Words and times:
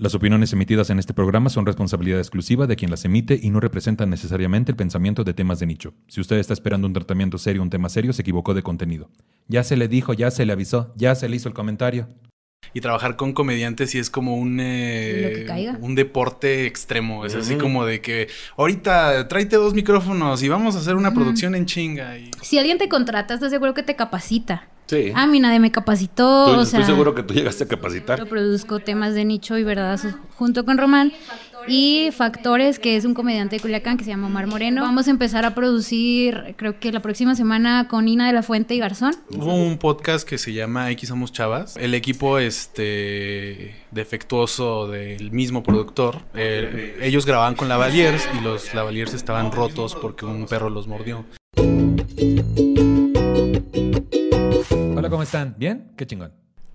Las 0.00 0.14
opiniones 0.14 0.50
emitidas 0.54 0.88
en 0.88 0.98
este 0.98 1.12
programa 1.12 1.50
son 1.50 1.66
responsabilidad 1.66 2.20
exclusiva 2.20 2.66
de 2.66 2.74
quien 2.74 2.90
las 2.90 3.04
emite 3.04 3.38
y 3.42 3.50
no 3.50 3.60
representan 3.60 4.08
necesariamente 4.08 4.72
el 4.72 4.76
pensamiento 4.76 5.24
de 5.24 5.34
temas 5.34 5.58
de 5.58 5.66
nicho. 5.66 5.92
Si 6.08 6.22
usted 6.22 6.38
está 6.38 6.54
esperando 6.54 6.86
un 6.86 6.94
tratamiento 6.94 7.36
serio, 7.36 7.60
un 7.60 7.68
tema 7.68 7.90
serio, 7.90 8.14
se 8.14 8.22
equivocó 8.22 8.54
de 8.54 8.62
contenido. 8.62 9.10
Ya 9.46 9.62
se 9.62 9.76
le 9.76 9.88
dijo, 9.88 10.14
ya 10.14 10.30
se 10.30 10.46
le 10.46 10.54
avisó, 10.54 10.94
ya 10.96 11.14
se 11.14 11.28
le 11.28 11.36
hizo 11.36 11.48
el 11.50 11.54
comentario. 11.54 12.08
Y 12.72 12.80
trabajar 12.80 13.16
con 13.16 13.34
comediantes 13.34 13.90
sí 13.90 13.98
es 13.98 14.08
como 14.08 14.36
un, 14.36 14.58
eh, 14.58 15.20
Lo 15.22 15.38
que 15.38 15.44
caiga. 15.44 15.78
un 15.82 15.94
deporte 15.94 16.64
extremo. 16.64 17.26
Es 17.26 17.34
así 17.34 17.56
como 17.56 17.84
de 17.84 18.00
que 18.00 18.28
ahorita 18.56 19.28
tráete 19.28 19.56
dos 19.56 19.74
micrófonos 19.74 20.42
y 20.42 20.48
vamos 20.48 20.76
a 20.76 20.78
hacer 20.78 20.94
una 20.94 21.12
producción 21.12 21.54
en 21.54 21.66
chinga. 21.66 22.16
Y... 22.16 22.30
Si 22.40 22.58
alguien 22.58 22.78
te 22.78 22.88
contrata, 22.88 23.34
estás 23.34 23.50
seguro 23.50 23.74
que 23.74 23.82
te 23.82 23.96
capacita. 23.96 24.69
Sí. 24.86 25.12
Ah, 25.14 25.26
mi 25.26 25.38
nadie 25.40 25.60
me 25.60 25.70
capacitó. 25.70 26.46
Tú- 26.46 26.60
o 26.60 26.64
sea, 26.64 26.80
estoy 26.80 26.92
seguro 26.94 27.14
que 27.14 27.22
tú 27.22 27.32
llegaste 27.34 27.64
a 27.64 27.68
capacitar. 27.68 28.18
Yo 28.18 28.26
produzco 28.26 28.80
temas 28.80 29.14
de 29.14 29.24
nicho 29.24 29.56
y 29.56 29.62
verdadazos 29.64 30.14
junto 30.36 30.64
con 30.64 30.78
Román. 30.78 31.12
Y 31.68 32.08
Factores, 32.12 32.78
que 32.78 32.96
es 32.96 33.04
un 33.04 33.12
comediante 33.12 33.56
de 33.56 33.60
Culiacán 33.60 33.98
que 33.98 34.04
se 34.04 34.10
llama 34.10 34.28
Omar 34.28 34.46
Moreno. 34.46 34.80
Vamos 34.80 35.06
a 35.08 35.10
empezar 35.10 35.44
a 35.44 35.54
producir, 35.54 36.54
creo 36.56 36.80
que 36.80 36.90
la 36.90 37.00
próxima 37.00 37.34
semana 37.34 37.86
con 37.86 38.08
Ina 38.08 38.26
de 38.26 38.32
la 38.32 38.42
Fuente 38.42 38.74
y 38.74 38.78
Garzón. 38.78 39.14
Hubo 39.30 39.54
un 39.54 39.76
podcast 39.76 40.26
que 40.26 40.38
se 40.38 40.54
llama 40.54 40.90
X 40.92 41.10
Somos 41.10 41.32
Chavas. 41.32 41.76
El 41.76 41.92
equipo 41.94 42.38
este 42.38 43.76
defectuoso 43.90 44.88
del 44.88 45.32
mismo 45.32 45.62
productor. 45.62 46.22
eh, 46.34 46.98
ellos 47.02 47.26
grababan 47.26 47.54
con 47.54 47.68
Lavaliers 47.68 48.26
y 48.38 48.42
los 48.42 48.72
Lavaliers 48.74 49.12
estaban 49.12 49.52
rotos 49.52 49.94
porque 50.00 50.24
un 50.24 50.46
perro 50.46 50.70
los 50.70 50.88
mordió. 50.88 51.26
Hola, 55.00 55.08
¿cómo 55.08 55.22
están? 55.22 55.54
¿Bien? 55.56 55.92
Qué 55.96 56.06
chingón. 56.06 56.30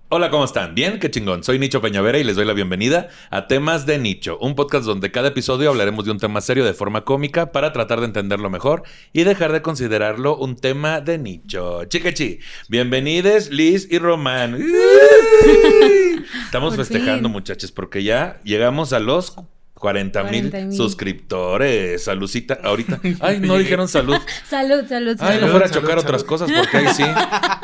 Hola, 0.10 0.32
¿cómo 0.32 0.46
están? 0.46 0.74
Bien, 0.74 0.98
qué 0.98 1.12
chingón. 1.12 1.44
Soy 1.44 1.60
Nicho 1.60 1.80
Peñavera 1.80 2.18
y 2.18 2.24
les 2.24 2.36
doy 2.36 2.44
la 2.46 2.54
bienvenida 2.54 3.10
a 3.30 3.46
Temas 3.46 3.86
de 3.86 4.00
Nicho, 4.00 4.40
un 4.42 4.56
podcast 4.56 4.84
donde 4.84 5.12
cada 5.12 5.28
episodio 5.28 5.70
hablaremos 5.70 6.06
de 6.06 6.12
un 6.12 6.18
tema 6.18 6.42
serio 6.42 6.66
de 6.66 6.74
forma 6.74 7.06
cómica 7.06 7.52
para 7.52 7.72
tratar 7.72 8.00
de 8.00 8.08
entenderlo 8.08 8.50
mejor 8.50 8.82
y 9.14 9.26
dejar 9.26 9.52
de 9.52 9.62
considerarlo 9.62 10.38
un 10.38 10.56
tema 10.56 11.02
de 11.02 11.20
nicho. 11.20 11.84
Chiquechi, 11.86 12.40
bienvenidos 12.68 13.52
Liz 13.52 13.88
y 13.92 14.00
Román. 14.00 14.56
Estamos 16.46 16.76
Por 16.76 16.84
festejando, 16.84 17.30
fin. 17.30 17.32
muchachos, 17.32 17.72
porque 17.72 18.02
ya 18.04 18.42
llegamos 18.44 18.92
a 18.92 19.00
los 19.00 19.36
40 19.76 20.24
mil 20.24 20.50
40,000. 20.50 20.74
suscriptores. 20.74 22.04
Salucita, 22.04 22.58
ahorita. 22.64 23.00
Ay, 23.20 23.40
no 23.40 23.58
dijeron 23.60 23.88
salud. 23.88 24.18
Salud, 24.48 24.86
salud, 24.88 25.18
Ay, 25.20 25.40
no 25.42 25.48
fuera 25.50 25.66
a 25.66 25.70
chocar 25.70 25.90
salud. 25.92 26.04
otras 26.04 26.24
cosas 26.24 26.50
porque 26.52 26.78
ahí 26.78 26.88
sí. 26.94 27.04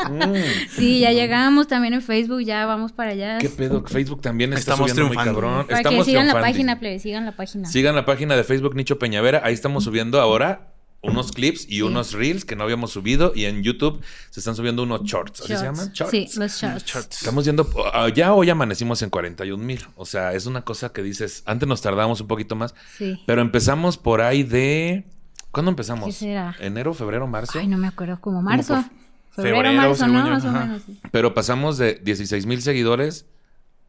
Mm. 0.02 0.34
Sí, 0.76 1.00
ya 1.00 1.12
llegamos 1.12 1.68
también 1.68 1.94
en 1.94 2.02
Facebook, 2.02 2.42
ya 2.42 2.66
vamos 2.66 2.92
para 2.92 3.12
allá. 3.12 3.38
¿Qué 3.38 3.50
pedo? 3.50 3.84
Facebook 3.86 4.20
también 4.20 4.52
está 4.52 4.72
Estamos 4.74 4.90
subiendo 4.92 5.14
muy 5.14 5.24
cabrón. 5.24 5.68
Para 5.68 5.78
estamos 5.78 6.00
que 6.06 6.12
sigan 6.12 6.28
la 6.28 6.42
página, 6.42 6.80
plebe, 6.80 7.00
sigan 7.00 7.24
la 7.24 7.36
página. 7.36 7.68
Sigan 7.68 7.96
la 7.96 8.04
página 8.04 8.36
de 8.36 8.44
Facebook 8.44 8.76
Nicho 8.76 8.98
Peñavera. 9.00 9.42
Ahí 9.44 9.54
estamos 9.54 9.84
subiendo 9.84 10.20
ahora 10.20 10.71
unos 11.04 11.32
clips 11.32 11.66
y 11.68 11.82
unos 11.82 12.14
reels 12.14 12.46
que 12.46 12.56
no 12.56 12.64
habíamos 12.64 12.92
subido. 12.92 13.32
Y 13.36 13.46
en 13.46 13.64
YouTube 13.64 14.02
se 14.30 14.40
están 14.40 14.56
subiendo 14.56 14.84
unos 14.84 15.04
shorts. 15.04 15.42
¿Así 15.42 15.56
se 15.56 15.64
llaman? 15.64 15.92
Shorts. 15.94 16.12
Sí, 16.12 16.40
los 16.40 16.52
shorts. 16.54 17.18
Estamos 17.20 17.46
yendo. 17.46 17.68
ah, 17.94 18.08
Ya 18.10 18.34
hoy 18.34 18.50
amanecimos 18.50 19.02
en 19.02 19.10
41 19.10 19.64
mil. 19.64 19.82
O 19.96 20.06
sea, 20.06 20.34
es 20.34 20.46
una 20.46 20.62
cosa 20.64 20.92
que 20.94 21.02
dices. 21.02 21.44
Antes 21.46 21.68
nos 21.68 21.82
tardamos 21.82 22.22
un 22.22 22.28
poquito 22.28 22.56
más. 22.56 22.76
Sí. 22.98 23.20
Pero 23.26 23.42
empezamos 23.42 23.98
por 23.98 24.22
ahí 24.22 24.44
de. 24.44 25.06
¿Cuándo 25.52 25.70
empezamos? 25.72 26.06
¿Qué 26.08 26.12
será? 26.14 26.56
¿Enero, 26.60 26.94
febrero, 26.94 27.28
marzo? 27.28 27.60
Ay, 27.60 27.68
no 27.68 27.78
me 27.78 27.88
acuerdo, 27.88 28.22
como 28.22 28.42
marzo. 28.42 28.84
Febrero, 29.32 29.58
febrero, 29.58 29.74
marzo, 29.82 30.08
¿no? 30.08 30.24
Más 30.30 30.46
o 30.46 30.52
menos. 30.52 30.82
sí. 30.86 31.00
Pero 31.12 31.34
pasamos 31.34 31.78
de 31.78 31.96
16 31.96 32.46
mil 32.46 32.62
seguidores 32.62 33.26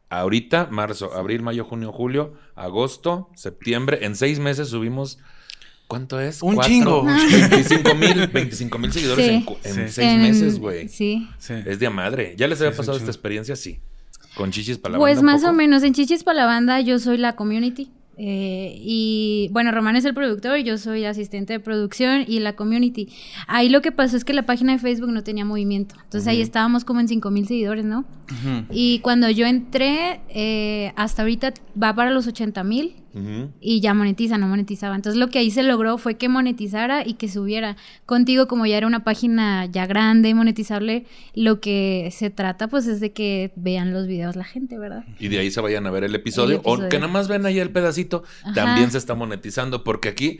ahorita, 0.09 0.67
marzo, 0.71 1.13
abril, 1.13 1.41
mayo, 1.41 1.63
junio, 1.65 1.91
julio, 1.91 2.33
agosto, 2.55 3.29
septiembre. 3.35 3.99
En 4.05 4.15
seis 4.15 4.39
meses 4.39 4.69
subimos. 4.69 5.19
¿Cuánto 5.87 6.19
es? 6.19 6.41
Un 6.41 6.55
Cuatro, 6.55 6.71
chingo. 6.73 7.03
25 7.51 7.95
mil 7.95 8.27
25 8.27 8.77
mil 8.79 8.91
seguidores 8.91 9.25
Sí. 9.25 9.31
en, 9.33 9.41
cu- 9.43 9.57
en 9.63 9.73
Sí. 9.75 9.81
seis 9.89 10.07
En- 10.11 10.21
meses, 10.21 10.59
güey. 10.59 10.87
Sí. 10.87 11.27
Sí. 11.37 11.53
Es 11.65 11.79
de 11.79 11.87
a 11.87 11.91
madre. 11.91 12.35
¿Ya 12.37 12.47
les 12.47 12.59
había 12.61 12.75
pasado 12.75 12.97
esta 12.97 13.11
experiencia? 13.11 13.55
Sí. 13.55 13.79
Con 14.35 14.49
chichis 14.51 14.77
para 14.79 14.93
la 14.93 14.97
Pues 14.99 15.17
banda 15.17 15.31
más 15.33 15.43
o 15.43 15.53
menos, 15.53 15.83
en 15.83 15.93
Chichis 15.93 16.23
para 16.23 16.39
la 16.39 16.45
banda 16.47 16.79
yo 16.81 16.97
soy 16.97 17.17
la 17.17 17.35
community. 17.35 17.89
eh, 18.17 18.75
y 18.79 19.49
bueno, 19.51 19.71
Román 19.71 19.95
es 19.95 20.05
el 20.05 20.13
productor 20.13 20.57
y 20.59 20.63
yo 20.63 20.77
soy 20.77 21.03
asistente 21.05 21.53
de 21.53 21.59
producción 21.59 22.23
y 22.27 22.39
la 22.39 22.55
community. 22.55 23.09
Ahí 23.47 23.69
lo 23.69 23.81
que 23.81 23.91
pasó 23.91 24.15
es 24.17 24.23
que 24.23 24.33
la 24.33 24.45
página 24.45 24.73
de 24.73 24.77
Facebook 24.79 25.11
no 25.11 25.23
tenía 25.23 25.45
movimiento. 25.45 25.95
Entonces 26.03 26.27
ahí 26.27 26.39
estábamos 26.41 26.85
como 26.85 26.99
en 26.99 27.07
5 27.07 27.29
mil 27.31 27.47
seguidores, 27.47 27.85
¿no? 27.85 28.05
Y 28.71 28.99
cuando 28.99 29.29
yo 29.31 29.45
entré, 29.47 30.21
eh, 30.29 30.93
hasta 30.95 31.23
ahorita 31.23 31.53
va 31.81 31.93
para 31.95 32.11
los 32.11 32.25
80 32.27 32.63
mil 32.63 32.95
Y 33.61 33.79
ya 33.79 33.93
monetiza, 33.93 34.37
no 34.37 34.47
monetizaba. 34.47 34.95
Entonces 34.95 35.19
lo 35.19 35.29
que 35.29 35.39
ahí 35.39 35.51
se 35.51 35.63
logró 35.63 35.97
fue 35.97 36.15
que 36.15 36.29
monetizara 36.29 37.05
y 37.05 37.13
que 37.13 37.29
subiera. 37.29 37.77
Contigo, 38.05 38.47
como 38.47 38.65
ya 38.65 38.77
era 38.77 38.87
una 38.87 39.03
página 39.03 39.65
ya 39.67 39.85
grande, 39.85 40.33
monetizable, 40.33 41.05
lo 41.35 41.59
que 41.59 42.09
se 42.11 42.29
trata 42.29 42.67
pues 42.67 42.87
es 42.87 42.99
de 42.99 43.11
que 43.11 43.51
vean 43.55 43.93
los 43.93 44.07
videos 44.07 44.35
la 44.35 44.43
gente, 44.43 44.77
¿verdad? 44.77 45.03
Y 45.19 45.27
de 45.27 45.39
ahí 45.39 45.51
se 45.51 45.61
vayan 45.61 45.85
a 45.85 45.91
ver 45.91 46.03
el 46.03 46.15
episodio. 46.15 46.55
El 46.55 46.61
episodio. 46.61 46.85
O 46.87 46.89
que 46.89 46.97
nada 46.97 47.11
más 47.11 47.27
ven 47.27 47.45
ahí 47.45 47.59
el 47.59 47.69
pedacito. 47.69 48.23
Ajá. 48.43 48.53
También 48.53 48.91
se 48.91 48.97
está 48.97 49.13
monetizando. 49.13 49.83
Porque 49.83 50.09
aquí, 50.09 50.39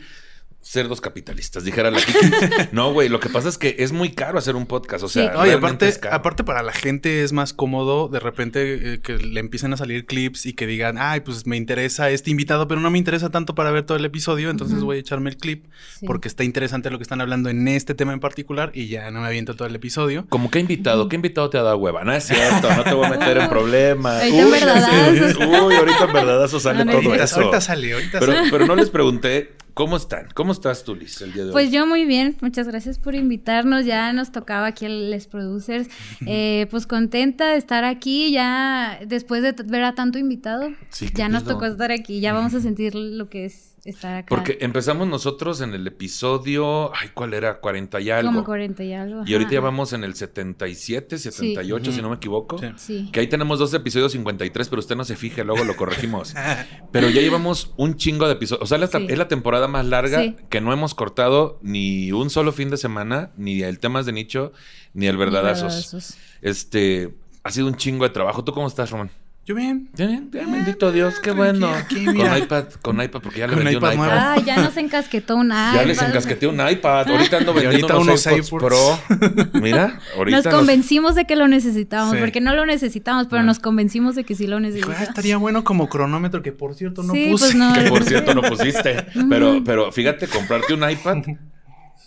cerdos 0.66 1.02
capitalistas, 1.02 1.62
dijera 1.64 1.90
la 1.90 1.98
Kiki. 2.00 2.18
no, 2.72 2.92
güey, 2.92 3.10
lo 3.10 3.20
que 3.20 3.28
pasa 3.28 3.50
es 3.50 3.58
que 3.58 3.76
es 3.80 3.92
muy 3.92 4.12
caro 4.12 4.38
hacer 4.38 4.56
un 4.56 4.64
podcast. 4.66 5.04
O 5.04 5.08
sea, 5.08 5.24
Sí. 5.24 5.30
No, 5.34 5.44
y 5.44 5.50
realmente 5.50 5.56
aparte, 5.66 5.88
es 5.88 5.98
caro. 5.98 6.14
aparte 6.16 6.42
para 6.44 6.62
la 6.62 6.72
gente 6.72 7.22
es 7.22 7.32
más 7.32 7.52
cómodo 7.52 8.08
de 8.08 8.18
repente 8.18 8.94
eh, 8.94 9.00
que 9.00 9.18
le 9.18 9.40
empiecen 9.40 9.72
a 9.74 9.76
salir 9.76 10.06
clips 10.06 10.46
y 10.46 10.54
que 10.54 10.66
digan, 10.66 10.96
ay, 10.98 11.20
pues 11.20 11.46
me 11.46 11.56
interesa 11.58 12.08
este 12.10 12.30
invitado, 12.30 12.66
pero 12.66 12.80
no 12.80 12.90
me 12.90 12.96
interesa 12.98 13.28
tanto 13.30 13.54
para 13.54 13.70
ver 13.70 13.84
todo 13.84 13.98
el 13.98 14.04
episodio, 14.06 14.48
entonces 14.50 14.80
voy 14.82 14.96
a 14.96 15.00
echarme 15.00 15.30
el 15.30 15.36
clip 15.36 15.66
Sí. 16.00 16.06
porque 16.06 16.28
está 16.28 16.44
interesante 16.44 16.90
lo 16.90 16.98
que 16.98 17.02
están 17.02 17.20
hablando 17.20 17.50
en 17.50 17.68
este 17.68 17.94
tema 17.94 18.12
en 18.14 18.20
particular 18.20 18.70
y 18.74 18.88
ya 18.88 19.10
no 19.10 19.20
me 19.20 19.26
aviento 19.26 19.54
todo 19.54 19.68
el 19.68 19.74
episodio. 19.74 20.24
Como 20.30 20.50
que 20.50 20.58
invitado, 20.60 21.08
¿qué 21.08 21.16
invitado 21.16 21.50
te 21.50 21.58
ha 21.58 21.62
dado 21.62 21.76
hueva? 21.76 22.04
No 22.04 22.12
es 22.14 22.24
cierto, 22.24 22.74
no 22.74 22.84
te 22.84 22.94
voy 22.94 23.04
a 23.06 23.10
meter 23.10 23.36
en 23.36 23.48
problemas. 23.50 24.22
Ahorita 24.22 25.38
Uy, 25.64 25.74
ahorita 25.76 26.04
en 26.06 26.12
verdadazo 26.12 26.58
sale 26.58 26.84
No, 26.84 26.92
todo. 26.92 27.02
Ahorita, 27.06 27.24
eso. 27.24 27.36
ahorita 27.40 27.60
sale, 27.60 27.92
ahorita 27.92 28.18
Pero, 28.20 28.32
sale. 28.32 28.48
pero 28.50 28.66
no 28.66 28.76
les 28.76 28.88
pregunté, 28.90 29.52
¿cómo 29.74 29.96
están? 29.96 30.28
¿Cómo 30.34 30.52
estás 30.52 30.84
tú, 30.84 30.94
Liz, 30.94 31.20
el 31.20 31.32
día 31.32 31.44
de 31.44 31.52
Pues 31.52 31.66
hoy? 31.66 31.72
yo 31.72 31.86
muy 31.86 32.04
bien, 32.04 32.36
muchas 32.40 32.66
gracias 32.66 32.98
por 32.98 33.14
invitarnos. 33.14 33.84
Ya 33.84 34.12
nos 34.12 34.32
tocaba 34.32 34.66
aquí 34.68 34.86
el 34.86 35.10
Les 35.10 35.26
Producers. 35.26 35.88
Eh, 36.26 36.66
pues 36.70 36.86
contenta 36.86 37.50
de 37.50 37.56
estar 37.56 37.84
aquí, 37.84 38.32
ya 38.32 38.98
después 39.06 39.42
de 39.42 39.52
ver 39.64 39.84
a 39.84 39.94
tanto 39.94 40.18
invitado. 40.18 40.70
Sí, 40.90 41.08
ya 41.14 41.28
nos 41.28 41.44
tocó 41.44 41.66
estar 41.66 41.90
aquí, 41.92 42.20
ya 42.20 42.32
vamos 42.32 42.54
a 42.54 42.60
sentir 42.62 42.94
lo 42.94 43.28
que 43.28 43.44
es 43.44 43.73
estar 43.90 44.14
acá. 44.16 44.26
Porque 44.28 44.58
empezamos 44.60 45.06
nosotros 45.06 45.60
en 45.60 45.74
el 45.74 45.86
episodio, 45.86 46.94
ay, 46.94 47.08
¿cuál 47.14 47.34
era? 47.34 47.60
40 47.60 48.00
y 48.00 48.10
algo. 48.10 48.30
Como 48.32 48.44
40 48.44 48.82
y 48.84 48.92
algo. 48.92 49.22
Y 49.26 49.32
ahorita 49.32 49.50
ya 49.52 49.60
vamos 49.60 49.92
en 49.92 50.04
el 50.04 50.14
77, 50.14 51.18
78, 51.18 51.90
Sí. 51.90 51.96
si 51.96 52.02
no 52.02 52.10
me 52.10 52.16
equivoco. 52.16 52.58
Sí. 52.58 52.66
Sí. 52.76 53.08
Que 53.12 53.20
ahí 53.20 53.26
tenemos 53.26 53.58
dos 53.58 53.72
episodios 53.74 54.12
53, 54.12 54.68
pero 54.68 54.80
usted 54.80 54.96
no 54.96 55.04
se 55.04 55.16
fije, 55.16 55.44
luego 55.44 55.64
lo 55.64 55.76
corregimos. 55.76 56.34
Pero 56.92 57.08
ya 57.10 57.20
llevamos 57.20 57.72
un 57.76 57.96
chingo 57.96 58.26
de 58.26 58.34
episodios. 58.34 58.62
O 58.62 58.66
sea, 58.66 58.78
la- 58.78 58.86
Sí. 58.86 59.06
es 59.08 59.18
la 59.18 59.28
temporada 59.28 59.66
más 59.68 59.84
larga 59.86 60.20
Sí. 60.22 60.36
que 60.48 60.60
no 60.60 60.72
hemos 60.72 60.94
cortado 60.94 61.58
ni 61.62 62.12
un 62.12 62.30
solo 62.30 62.52
fin 62.52 62.70
de 62.70 62.76
semana, 62.76 63.32
ni 63.36 63.62
el 63.62 63.78
temas 63.80 64.06
de 64.06 64.12
nicho, 64.12 64.52
ni 64.92 65.06
el 65.06 65.16
verdadazos. 65.16 65.72
Verdadazos. 65.92 66.16
Este, 66.42 67.14
ha 67.42 67.50
sido 67.50 67.66
un 67.66 67.74
chingo 67.76 68.04
de 68.04 68.10
trabajo. 68.10 68.44
¿Tú 68.44 68.52
cómo 68.52 68.66
estás, 68.66 68.90
Román? 68.90 69.10
Yo 69.46 69.54
bien. 69.54 69.90
Bien, 69.94 70.30
bien, 70.30 70.50
bendito 70.50 70.90
Dios, 70.90 71.20
qué 71.20 71.30
bueno. 71.30 71.68
aquí, 71.68 72.06
con 72.06 72.16
iPad, 72.16 72.64
con 72.80 73.02
iPad, 73.02 73.20
porque 73.22 73.40
ya 73.40 73.46
le 73.46 73.56
vendí 73.56 73.72
iPad 73.74 73.88
un 73.90 73.94
iPad. 73.96 74.06
nuevo. 74.06 74.20
Ay, 74.26 74.42
ya 74.46 74.56
nos 74.56 74.74
encasquetó 74.78 75.36
un 75.36 75.50
Ya 75.50 75.82
les 75.84 75.98
iPad. 75.98 76.08
encasqueté 76.08 76.46
un 76.46 76.66
iPad. 76.66 77.10
Ahorita 77.10 77.36
ando 77.36 77.52
vendiendo 77.54 77.88
ahorita 77.92 77.98
unos 77.98 78.26
unos 78.26 78.26
AirPods. 78.26 78.64
Pro. 78.64 79.60
Mira, 79.60 79.98
ahorita 80.16 80.40
Nos 80.40 80.46
convencimos 80.54 81.14
de 81.14 81.26
que 81.26 81.36
lo 81.36 81.46
necesitábamos, 81.46 82.14
Sí. 82.14 82.20
porque 82.20 82.40
no 82.40 82.54
lo 82.54 82.64
necesitamos, 82.64 83.26
pero 83.28 83.42
No. 83.42 83.48
nos 83.48 83.58
convencimos 83.58 84.14
de 84.14 84.24
que 84.24 84.34
sí 84.34 84.46
lo 84.46 84.60
necesitamos. 84.60 84.96
"Ah, 84.98 85.04
estaría 85.04 85.36
bueno 85.36 85.62
como 85.62 85.90
cronómetro, 85.90 86.42
que 86.42 86.52
por 86.52 86.74
cierto 86.74 87.02
no 87.02 87.12
Sí, 87.12 87.28
puse. 87.30 87.44
pues 87.44 87.54
no. 87.54 87.74
Que 87.74 87.82
por 87.90 88.02
cierto 88.04 88.34
no 88.34 88.40
pusiste. 88.40 89.04
Pero, 89.28 89.62
pero 89.62 89.92
fíjate, 89.92 90.26
comprarte 90.26 90.72
un 90.72 90.88
iPad 90.88 91.18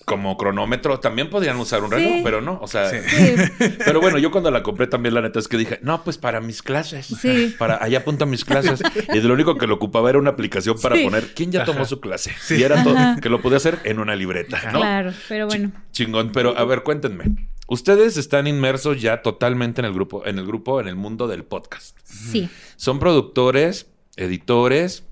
como 0.08 0.38
cronómetro 0.38 1.02
también 1.02 1.30
podrían 1.30 1.58
usar 1.58 1.84
un 1.84 1.92
reloj, 1.92 2.14
Sí. 2.14 2.22
pero 2.24 2.40
no. 2.40 2.60
O 2.62 2.68
sea, 2.68 2.90
Sí. 2.90 2.96
Sí, 3.10 3.36
pero 3.86 4.00
bueno, 4.00 4.18
yo 4.18 4.32
cuando 4.32 4.50
la 4.52 4.64
compré 4.64 4.88
también 4.88 5.14
la 5.14 5.22
neta 5.22 5.38
es 5.38 5.50
que 5.50 5.58
dije, 5.58 5.80
no, 5.84 6.02
pues 6.06 6.18
para 6.18 6.40
mis 6.40 6.62
clases. 6.64 7.08
Sí. 7.08 7.54
Para 7.60 7.84
allá 7.84 7.98
apunto 8.00 8.24
a 8.24 8.28
mis 8.28 8.46
clases. 8.46 8.82
Y 9.14 9.20
de 9.20 9.28
lo 9.28 9.34
único 9.34 9.58
que 9.58 9.68
lo 9.68 9.76
ocupaba 9.76 10.10
era 10.10 10.18
una 10.18 10.30
aplicación 10.30 10.80
para 10.82 10.96
Sí. 10.96 11.04
poner 11.04 11.34
quién 11.34 11.52
ya 11.52 11.66
tomó 11.66 11.80
Ajá. 11.82 11.90
su 11.90 12.00
clase. 12.00 12.32
Sí. 12.40 12.56
Y 12.56 12.64
era 12.64 12.82
todo 12.86 12.96
que 13.22 13.28
lo 13.28 13.42
podía 13.42 13.58
hacer 13.58 13.80
en 13.84 14.00
una 14.00 14.16
libreta, 14.16 14.72
¿no? 14.72 14.80
claro, 14.80 15.12
pero 15.28 15.46
bueno. 15.48 15.74
Chingón, 15.92 16.32
pero 16.32 16.58
a 16.58 16.64
ver, 16.64 16.84
cuéntenme. 16.84 17.26
Ustedes 17.68 18.16
están 18.16 18.48
inmersos 18.48 19.02
ya 19.02 19.22
totalmente 19.22 19.82
en 19.82 19.86
el 19.88 19.94
grupo, 19.94 20.26
en 20.26 20.40
el 20.40 20.46
grupo, 20.48 20.80
en 20.80 20.88
el 20.88 20.96
mundo 20.96 21.28
del 21.28 21.44
podcast. 21.44 21.98
Sí. 22.06 22.48
Son 22.78 22.98
productores, 23.00 23.88
editores, 24.16 25.04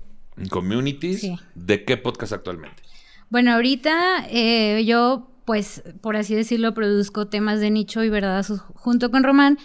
communities. 0.48 1.20
Sí. 1.20 1.38
¿De 1.54 1.84
qué 1.84 1.98
podcast 1.98 2.32
actualmente? 2.32 2.82
Bueno, 3.28 3.52
ahorita 3.52 4.26
eh, 4.30 4.84
yo, 4.84 5.30
pues, 5.44 5.82
por 6.00 6.16
así 6.16 6.34
decirlo, 6.34 6.74
produzco 6.74 7.26
temas 7.26 7.60
de 7.60 7.70
nicho 7.70 8.04
y 8.04 8.08
verdadazos 8.08 8.60
junto 8.74 9.10
con 9.10 9.24
Román. 9.24 9.58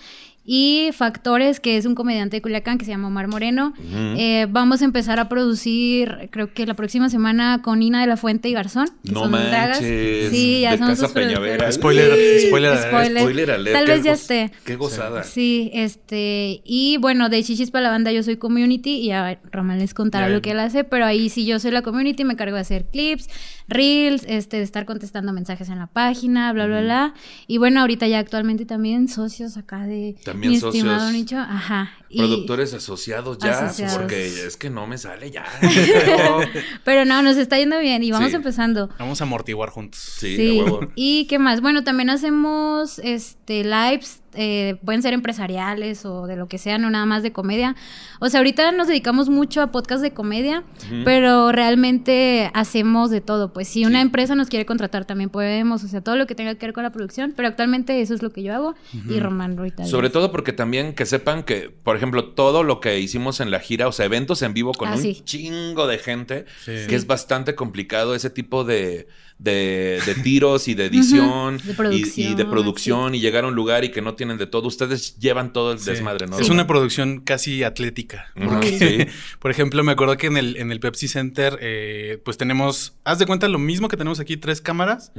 Y 0.53 0.89
Factores, 0.91 1.61
que 1.61 1.77
es 1.77 1.85
un 1.85 1.95
comediante 1.95 2.35
de 2.35 2.41
Culiacán 2.41 2.77
que 2.77 2.83
se 2.83 2.91
llama 2.91 3.07
Omar 3.07 3.29
Moreno. 3.29 3.73
Eh, 4.17 4.47
vamos 4.49 4.81
a 4.81 4.85
empezar 4.85 5.17
a 5.17 5.29
producir, 5.29 6.27
creo 6.29 6.53
que 6.53 6.65
la 6.65 6.73
próxima 6.73 7.09
semana 7.09 7.61
con 7.63 7.79
Nina 7.79 8.01
de 8.01 8.07
la 8.07 8.17
Fuente 8.17 8.49
y 8.49 8.51
Garzón. 8.51 8.87
que 9.05 9.13
No 9.13 9.21
son 9.21 9.31
manches. 9.31 10.29
Sí, 10.29 10.59
ya 10.63 10.71
de 10.71 10.77
son 10.79 10.87
Casa 10.87 11.05
sus 11.05 11.13
Peñavera. 11.13 11.71
Spoiler, 11.71 12.11
Sí, 12.41 12.47
spoiler 12.47 12.71
alert. 12.71 12.87
spoiler. 12.89 13.21
Spoiler 13.21 13.51
alert. 13.51 13.75
Tal 13.77 13.85
vez 13.87 14.03
ya 14.03 14.11
esté. 14.11 14.51
Qué 14.65 14.75
gozada. 14.75 15.23
Sí, 15.23 15.71
este, 15.73 16.59
y 16.65 16.97
bueno, 16.97 17.29
de 17.29 17.41
Chichis 17.43 17.71
para 17.71 17.83
la 17.83 17.89
banda 17.91 18.11
yo 18.11 18.21
soy 18.21 18.35
community 18.35 18.97
y 18.97 19.11
a 19.11 19.39
Román 19.53 19.79
les 19.79 19.93
contará 19.93 20.27
lo 20.27 20.41
que 20.41 20.51
él 20.51 20.59
hace, 20.59 20.83
pero 20.83 21.05
ahí 21.05 21.29
sí 21.29 21.45
yo 21.45 21.59
soy 21.59 21.71
la 21.71 21.81
community, 21.81 22.25
me 22.25 22.35
cargo 22.35 22.55
de 22.55 22.61
hacer 22.63 22.87
clips, 22.91 23.29
reels, 23.69 24.25
este, 24.27 24.57
de 24.57 24.63
estar 24.63 24.85
contestando 24.85 25.31
mensajes 25.31 25.69
en 25.69 25.79
la 25.79 25.87
página, 25.87 26.51
bla, 26.51 26.65
bla, 26.67 26.81
bla. 26.81 27.13
Y 27.47 27.57
bueno, 27.57 27.79
ahorita 27.79 28.05
ya 28.07 28.19
actualmente 28.19 28.65
también 28.65 29.07
socios 29.07 29.55
acá 29.55 29.85
de 29.87 30.15
También 30.41 30.51
mi 30.53 30.59
socios. 30.59 30.75
estimado 30.75 31.11
Nicho, 31.11 31.37
ajá. 31.37 31.91
Productores 32.17 32.73
asociados 32.73 33.37
ya, 33.37 33.65
Asociados. 33.65 33.97
porque 33.97 34.25
es 34.45 34.57
que 34.57 34.69
no 34.69 34.87
me 34.87 34.97
sale 34.97 35.31
ya. 35.31 35.45
pero 36.83 37.05
no, 37.05 37.21
nos 37.21 37.37
está 37.37 37.57
yendo 37.57 37.79
bien 37.79 38.03
y 38.03 38.11
vamos 38.11 38.29
Sí. 38.29 38.35
empezando. 38.35 38.89
Vamos 38.99 39.21
a 39.21 39.23
amortiguar 39.25 39.69
juntos. 39.69 39.99
Sí, 39.99 40.35
Sí, 40.35 40.61
huevo. 40.61 40.79
y 40.95 41.25
qué 41.27 41.39
más, 41.39 41.61
bueno, 41.61 41.83
también 41.83 42.09
hacemos 42.09 42.99
este 42.99 43.63
lives, 43.63 44.21
eh, 44.33 44.77
pueden 44.85 45.01
ser 45.01 45.13
empresariales 45.13 46.05
o 46.05 46.25
de 46.25 46.37
lo 46.37 46.47
que 46.47 46.57
sea, 46.57 46.77
no 46.77 46.89
nada 46.89 47.05
más 47.05 47.21
de 47.21 47.33
comedia. 47.33 47.75
O 48.21 48.29
sea, 48.29 48.39
ahorita 48.39 48.71
nos 48.71 48.87
dedicamos 48.87 49.27
mucho 49.29 49.61
a 49.61 49.71
podcast 49.71 50.01
de 50.01 50.13
comedia, 50.13 50.63
Ujú. 50.85 51.01
pero 51.03 51.51
realmente 51.51 52.49
hacemos 52.53 53.09
de 53.09 53.19
todo. 53.19 53.51
Pues 53.51 53.67
si 53.67 53.83
una 53.85 53.99
Sí. 53.99 54.03
empresa 54.03 54.35
nos 54.35 54.47
quiere 54.47 54.65
contratar, 54.65 55.03
también 55.03 55.29
podemos, 55.29 55.83
o 55.83 55.87
sea, 55.89 55.99
todo 56.01 56.15
lo 56.15 56.27
que 56.27 56.35
tenga 56.35 56.55
que 56.55 56.65
ver 56.65 56.73
con 56.73 56.83
la 56.83 56.91
producción, 56.91 57.33
pero 57.35 57.49
actualmente 57.49 57.99
eso 57.99 58.13
es 58.13 58.21
lo 58.23 58.29
que 58.31 58.41
yo 58.43 58.53
hago 58.53 58.75
y 59.09 59.19
Román 59.19 59.57
ahorita. 59.59 59.83
Sobre 59.85 60.09
todo 60.09 60.31
porque 60.31 60.53
también 60.53 60.93
que 60.95 61.05
sepan 61.05 61.43
que, 61.43 61.69
por 61.69 61.97
ejemplo, 61.97 62.00
todo 62.33 62.63
lo 62.63 62.79
que 62.79 62.99
hicimos 62.99 63.39
en 63.39 63.51
la 63.51 63.59
gira, 63.59 63.87
o 63.87 63.91
sea, 63.91 64.05
eventos 64.05 64.41
en 64.41 64.53
vivo 64.53 64.73
con 64.73 64.89
Ah, 64.89 64.95
un 64.95 65.01
sí. 65.01 65.21
chingo 65.23 65.87
de 65.87 65.97
gente, 65.97 66.45
Sí. 66.65 66.73
que 66.87 66.95
es 66.95 67.07
bastante 67.07 67.55
complicado 67.55 68.15
ese 68.15 68.29
tipo 68.29 68.63
de, 68.63 69.07
de, 69.41 69.99
de 70.05 70.15
tiros 70.15 70.67
y 70.67 70.75
de 70.75 70.85
edición, 70.85 71.57
de 71.57 71.95
y- 72.15 72.35
de 72.35 72.45
producción 72.45 73.15
y 73.15 73.19
llegar 73.19 73.43
a 73.43 73.47
un 73.47 73.55
lugar 73.55 73.83
y 73.83 73.89
que 73.89 74.01
no 74.01 74.13
tienen 74.13 74.37
de 74.37 74.45
todo. 74.45 74.67
Ustedes 74.67 75.17
llevan 75.17 75.51
todo 75.51 75.71
el 75.73 75.79
Sí. 75.79 75.89
desmadre, 75.89 76.27
¿no? 76.27 76.37
Es 76.39 76.49
una 76.49 76.67
producción 76.67 77.21
casi 77.21 77.63
atlética. 77.63 78.31
Porque, 78.35 78.77
sí. 78.77 79.07
por 79.39 79.49
ejemplo, 79.49 79.83
me 79.83 79.93
acuerdo 79.93 80.15
que 80.17 80.27
en 80.27 80.37
el, 80.37 80.57
en 80.57 80.71
el 80.71 80.79
Pepsi 80.79 81.07
Center, 81.07 81.57
eh, 81.61 82.21
pues 82.23 82.37
tenemos, 82.37 82.93
haz 83.03 83.17
de 83.19 83.25
cuenta 83.25 83.47
lo 83.47 83.57
mismo 83.59 83.87
que 83.87 83.97
tenemos 83.97 84.19
aquí, 84.19 84.37
tres 84.37 84.61
cámaras 84.61 85.11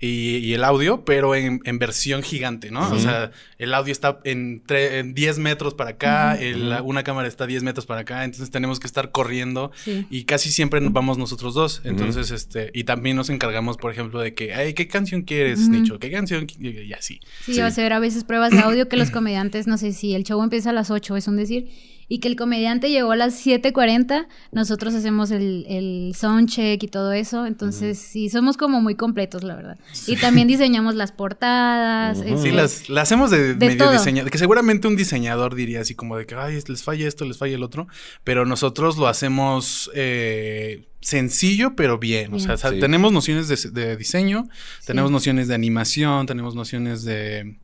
y, 0.00 0.36
y 0.36 0.54
el 0.54 0.62
audio, 0.62 1.04
pero 1.04 1.34
en, 1.34 1.60
en 1.64 1.78
versión 1.78 2.22
gigante, 2.22 2.70
¿no? 2.70 2.88
O 2.92 2.98
sea, 2.98 3.32
el 3.58 3.74
audio 3.74 3.90
está 3.92 4.20
en, 4.24 4.62
tre- 4.64 4.98
en 5.00 5.14
10 5.14 5.38
metros 5.38 5.74
para 5.74 5.90
acá, 5.90 6.36
el- 6.36 6.72
una 6.84 7.02
cámara 7.02 7.26
está 7.26 7.46
10 7.46 7.62
metros 7.64 7.86
para 7.86 8.02
acá, 8.02 8.24
entonces 8.24 8.50
tenemos 8.50 8.78
que 8.78 8.86
estar 8.86 9.10
corriendo 9.10 9.72
Sí. 9.84 10.06
y 10.10 10.24
casi 10.24 10.50
siempre 10.52 10.80
nos 10.80 10.92
vamos 10.92 11.18
nosotros 11.18 11.54
dos. 11.54 11.80
Entonces, 11.84 12.30
este, 12.30 12.70
y 12.74 12.84
también 12.84 13.16
nos 13.16 13.30
encargamos, 13.30 13.63
por 13.72 13.90
ejemplo, 13.92 14.20
de 14.20 14.34
que, 14.34 14.54
ay, 14.54 14.74
¿qué 14.74 14.86
canción 14.86 15.22
quieres, 15.22 15.60
Ujú. 15.60 15.72
Nicho? 15.72 15.98
¿Qué 15.98 16.10
canción? 16.10 16.46
qui-?" 16.46 16.86
Y 16.86 16.92
así. 16.92 17.20
Sí, 17.44 17.54
Sí. 17.54 17.60
o 17.60 17.70
sea, 17.70 17.96
a 17.96 17.98
veces 17.98 18.24
pruebas 18.24 18.50
de 18.52 18.58
audio 18.60 18.88
que 18.88 18.96
los 18.96 19.10
comediantes, 19.10 19.66
no 19.66 19.78
sé 19.78 19.92
si 19.92 20.14
el 20.14 20.24
show 20.24 20.42
empieza 20.42 20.70
a 20.70 20.72
las 20.72 20.90
8, 20.90 21.16
es 21.16 21.26
un 21.26 21.36
decir, 21.36 21.68
y 22.08 22.18
que 22.20 22.28
el 22.28 22.36
comediante 22.36 22.90
llegó 22.90 23.12
a 23.12 23.16
las 23.16 23.44
7.40, 23.46 24.26
nosotros 24.52 24.94
hacemos 24.94 25.30
el, 25.30 25.64
el 25.68 26.14
soundcheck 26.16 26.82
y 26.82 26.88
todo 26.88 27.12
eso, 27.12 27.46
entonces 27.46 27.98
sí, 27.98 28.28
somos 28.28 28.56
como 28.56 28.80
muy 28.80 28.94
completos, 28.94 29.42
la 29.42 29.56
verdad. 29.56 29.78
Y 30.06 30.16
también 30.16 30.48
diseñamos 30.48 30.94
las 30.94 31.12
portadas. 31.12 32.18
Este, 32.18 32.36
Sí, 32.38 32.50
las, 32.50 32.88
las 32.88 33.04
hacemos 33.04 33.30
de, 33.30 33.54
De 33.54 33.66
medio 33.66 33.84
todo. 33.84 33.92
diseñador. 33.92 34.30
Que 34.30 34.38
seguramente 34.38 34.88
un 34.88 34.96
diseñador 34.96 35.54
diría 35.54 35.80
así 35.80 35.94
como 35.94 36.16
de 36.16 36.26
que, 36.26 36.34
ay, 36.34 36.58
les 36.66 36.82
falla 36.82 37.06
esto, 37.08 37.24
les 37.24 37.38
falla 37.38 37.54
el 37.54 37.62
otro. 37.62 37.86
Pero 38.22 38.44
nosotros 38.46 38.96
lo 38.98 39.06
hacemos 39.06 39.90
eh, 39.94 40.86
sencillo, 41.00 41.74
pero 41.76 41.98
bien. 41.98 42.32
O 42.34 42.38
sea, 42.38 42.56
Sí. 42.56 42.80
tenemos 42.80 43.12
nociones 43.12 43.48
de, 43.48 43.70
de 43.70 43.96
diseño, 43.96 44.46
Sí. 44.80 44.86
tenemos 44.88 45.10
nociones 45.10 45.48
de 45.48 45.54
animación, 45.54 46.26
tenemos 46.26 46.54
nociones 46.54 47.04
de 47.04 47.56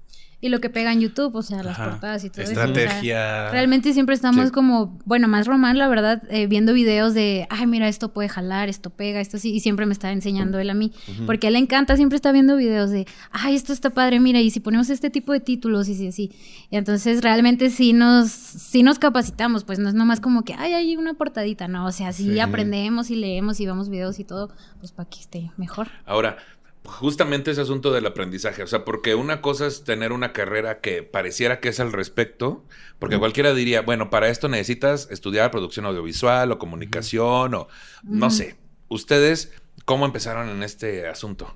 Y 0.43 0.49
lo 0.49 0.61
que 0.61 0.71
pega 0.71 0.91
en 0.93 1.01
YouTube, 1.01 1.35
o 1.37 1.43
sea, 1.43 1.63
las 1.63 1.79
ajá, 1.79 1.91
portadas 1.91 2.25
y 2.25 2.31
todo 2.31 2.43
eso. 2.43 2.53
o 2.53 2.55
sea, 2.55 2.65
estrategia. 2.65 3.51
Realmente 3.51 3.93
siempre 3.93 4.15
estamos 4.15 4.47
Sí. 4.47 4.51
como, 4.53 4.99
bueno, 5.05 5.29
más 5.29 5.47
Román, 5.47 5.77
la 5.77 5.87
verdad, 5.87 6.23
eh, 6.31 6.47
viendo 6.47 6.73
videos 6.73 7.13
de, 7.13 7.47
ay, 7.51 7.67
mira, 7.67 7.89
esto 7.89 8.13
puede 8.15 8.31
jalar, 8.31 8.71
esto 8.71 8.89
pega, 8.89 9.21
esto 9.21 9.37
sí, 9.37 9.53
y 9.53 9.61
siempre 9.61 9.85
me 9.85 9.93
está 9.93 10.11
enseñando 10.13 10.59
él 10.59 10.71
a 10.71 10.75
mí, 10.75 10.93
porque 11.27 11.47
a 11.47 11.49
él 11.49 11.55
le 11.55 11.59
encanta, 11.59 11.95
siempre 11.97 12.17
está 12.17 12.33
viendo 12.33 12.57
videos 12.57 12.89
de, 12.91 13.07
ay, 13.33 13.55
esto 13.55 13.75
está 13.75 13.91
padre, 13.91 14.19
mira, 14.19 14.41
y 14.41 14.51
si 14.51 14.61
ponemos 14.61 14.89
este 14.89 15.11
tipo 15.11 15.33
de 15.35 15.41
títulos 15.41 15.89
y 15.89 15.95
sí, 15.95 16.09
así. 16.09 16.33
Y 16.71 16.77
entonces 16.77 17.21
realmente 17.23 17.69
sí 17.69 17.93
nos, 17.93 18.31
sí 18.31 18.83
nos 18.83 18.99
capacitamos, 18.99 19.65
pues 19.65 19.79
no 19.79 19.89
es 19.91 19.95
nomás 19.95 20.21
como 20.21 20.43
que, 20.43 20.55
ay, 20.55 20.73
hay 20.73 20.97
una 20.97 21.13
portadita, 21.15 21.69
no, 21.69 21.85
o 21.85 21.93
sea, 21.93 22.13
sí, 22.15 22.31
Sí. 22.33 22.41
aprendemos 22.41 23.11
y 23.11 23.17
leemos 23.17 23.61
y 23.61 23.67
vemos 23.67 23.91
videos 23.91 24.19
y 24.19 24.25
todo, 24.25 24.51
pues 24.79 24.93
para 24.93 25.07
que 25.09 25.21
esté 25.21 25.51
mejor. 25.59 25.89
Ahora, 26.07 26.39
justamente 26.85 27.51
ese 27.51 27.61
asunto 27.61 27.93
del 27.93 28.07
aprendizaje, 28.07 28.63
o 28.63 28.67
sea, 28.67 28.85
porque 28.85 29.15
una 29.15 29.41
cosa 29.41 29.67
es 29.67 29.85
tener 29.85 30.13
una 30.13 30.33
carrera 30.33 30.81
que 30.81 31.03
pareciera 31.03 31.61
que 31.61 31.69
es 31.69 31.81
al 31.81 31.93
respecto, 31.93 32.65
porque 32.99 33.19
cualquiera 33.19 33.55
diría, 33.55 33.83
bueno, 33.83 34.11
para 34.11 34.29
esto 34.29 34.49
necesitas 34.49 35.09
estudiar 35.11 35.51
producción 35.51 35.87
audiovisual 35.87 36.51
o 36.53 36.59
comunicación 36.59 37.55
o 37.55 37.69
no 38.03 38.31
sé. 38.31 38.57
Ustedes, 38.89 39.53
¿cómo 39.85 40.07
empezaron 40.07 40.49
en 40.49 40.63
este 40.63 41.07
asunto? 41.07 41.55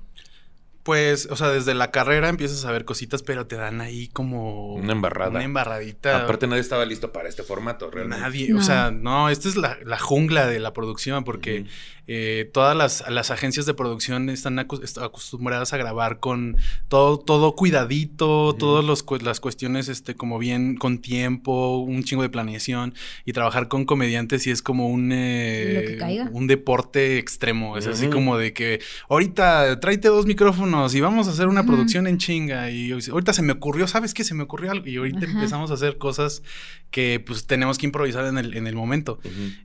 Pues, 0.85 1.27
o 1.31 1.37
sea, 1.37 1.49
desde 1.49 1.73
la 1.75 1.91
carrera 1.91 2.29
empiezas 2.29 2.65
a 2.67 2.71
ver 2.71 2.85
cositas, 2.85 3.23
pero 3.23 3.47
te 3.47 3.57
dan 3.57 3.81
ahí 3.81 4.09
como 4.09 4.75
Una 4.75 4.93
embarrada. 4.93 5.31
Una 5.31 5.43
embarradita. 5.43 6.25
Aparte 6.25 6.47
nadie 6.47 6.61
estaba 6.61 6.85
listo 6.85 7.11
para 7.11 7.27
este 7.29 7.43
formato, 7.43 7.91
realmente. 7.91 8.23
Nadie, 8.23 8.53
o 8.55 8.61
sea, 8.61 8.91
no, 8.91 9.31
esta 9.31 9.49
es 9.49 9.57
la, 9.57 9.79
la 9.83 9.99
jungla 9.99 10.47
de 10.47 10.61
la 10.61 10.75
producción 10.75 11.25
porque 11.25 11.65
eh, 12.07 12.51
todas 12.53 12.77
las, 12.77 13.03
las 13.09 13.31
agencias 13.31 13.65
de 13.65 13.73
producción 13.73 14.29
están 14.29 14.59
acostumbradas 14.59 15.73
a 15.73 15.79
grabar 15.79 16.21
con 16.21 16.59
todo, 16.89 17.19
todo 17.19 17.55
cuidadito, 17.57 18.49
Ujú. 18.51 18.59
todas 18.59 18.85
las 19.23 19.41
cuestiones 19.41 19.89
este, 19.89 20.15
como 20.15 20.39
bien 20.39 20.77
con 20.77 20.99
tiempo, 20.99 21.79
un 21.79 22.05
chingo 22.05 22.23
de 22.23 22.29
planeación 22.29 22.93
y 23.25 23.33
trabajar 23.33 23.69
con 23.69 23.87
comediantes 23.87 24.47
y 24.47 24.51
es 24.51 24.61
como 24.61 24.89
un, 24.89 25.13
eh, 25.15 25.73
Lo 25.83 25.89
que 25.93 25.97
caiga. 25.97 26.29
un 26.31 26.47
deporte 26.47 27.17
extremo, 27.17 27.79
es 27.79 27.87
así 27.87 28.09
como 28.09 28.37
de 28.37 28.53
que 28.53 28.81
ahorita 29.09 29.81
tráete 29.81 30.09
dos 30.09 30.27
micrófonos 30.27 30.74
y 30.95 31.01
vamos 31.01 31.29
a 31.29 31.31
hacer 31.31 31.49
una 31.49 31.65
producción 31.65 32.07
en 32.07 32.19
chinga 32.19 32.71
y 32.71 32.91
ahorita 32.93 33.33
se 33.33 33.43
me 33.43 33.53
ocurrió, 33.53 33.87
¿sabes 33.87 34.13
qué? 34.13 34.25
Se 34.25 34.35
me 34.35 34.43
ocurrió 34.43 34.71
algo 34.71 34.87
y 34.87 34.97
ahorita 34.97 35.19
Ajá. 35.19 35.31
empezamos 35.33 35.71
a 35.71 35.75
hacer 35.75 35.99
cosas 35.99 36.43
que 36.91 37.23
pues 37.25 37.47
tenemos 37.47 37.79
que 37.79 37.87
improvisar 37.87 38.27
en 38.27 38.39
el, 38.39 38.57
en 38.57 38.67
el 38.67 38.75
momento. 38.75 39.19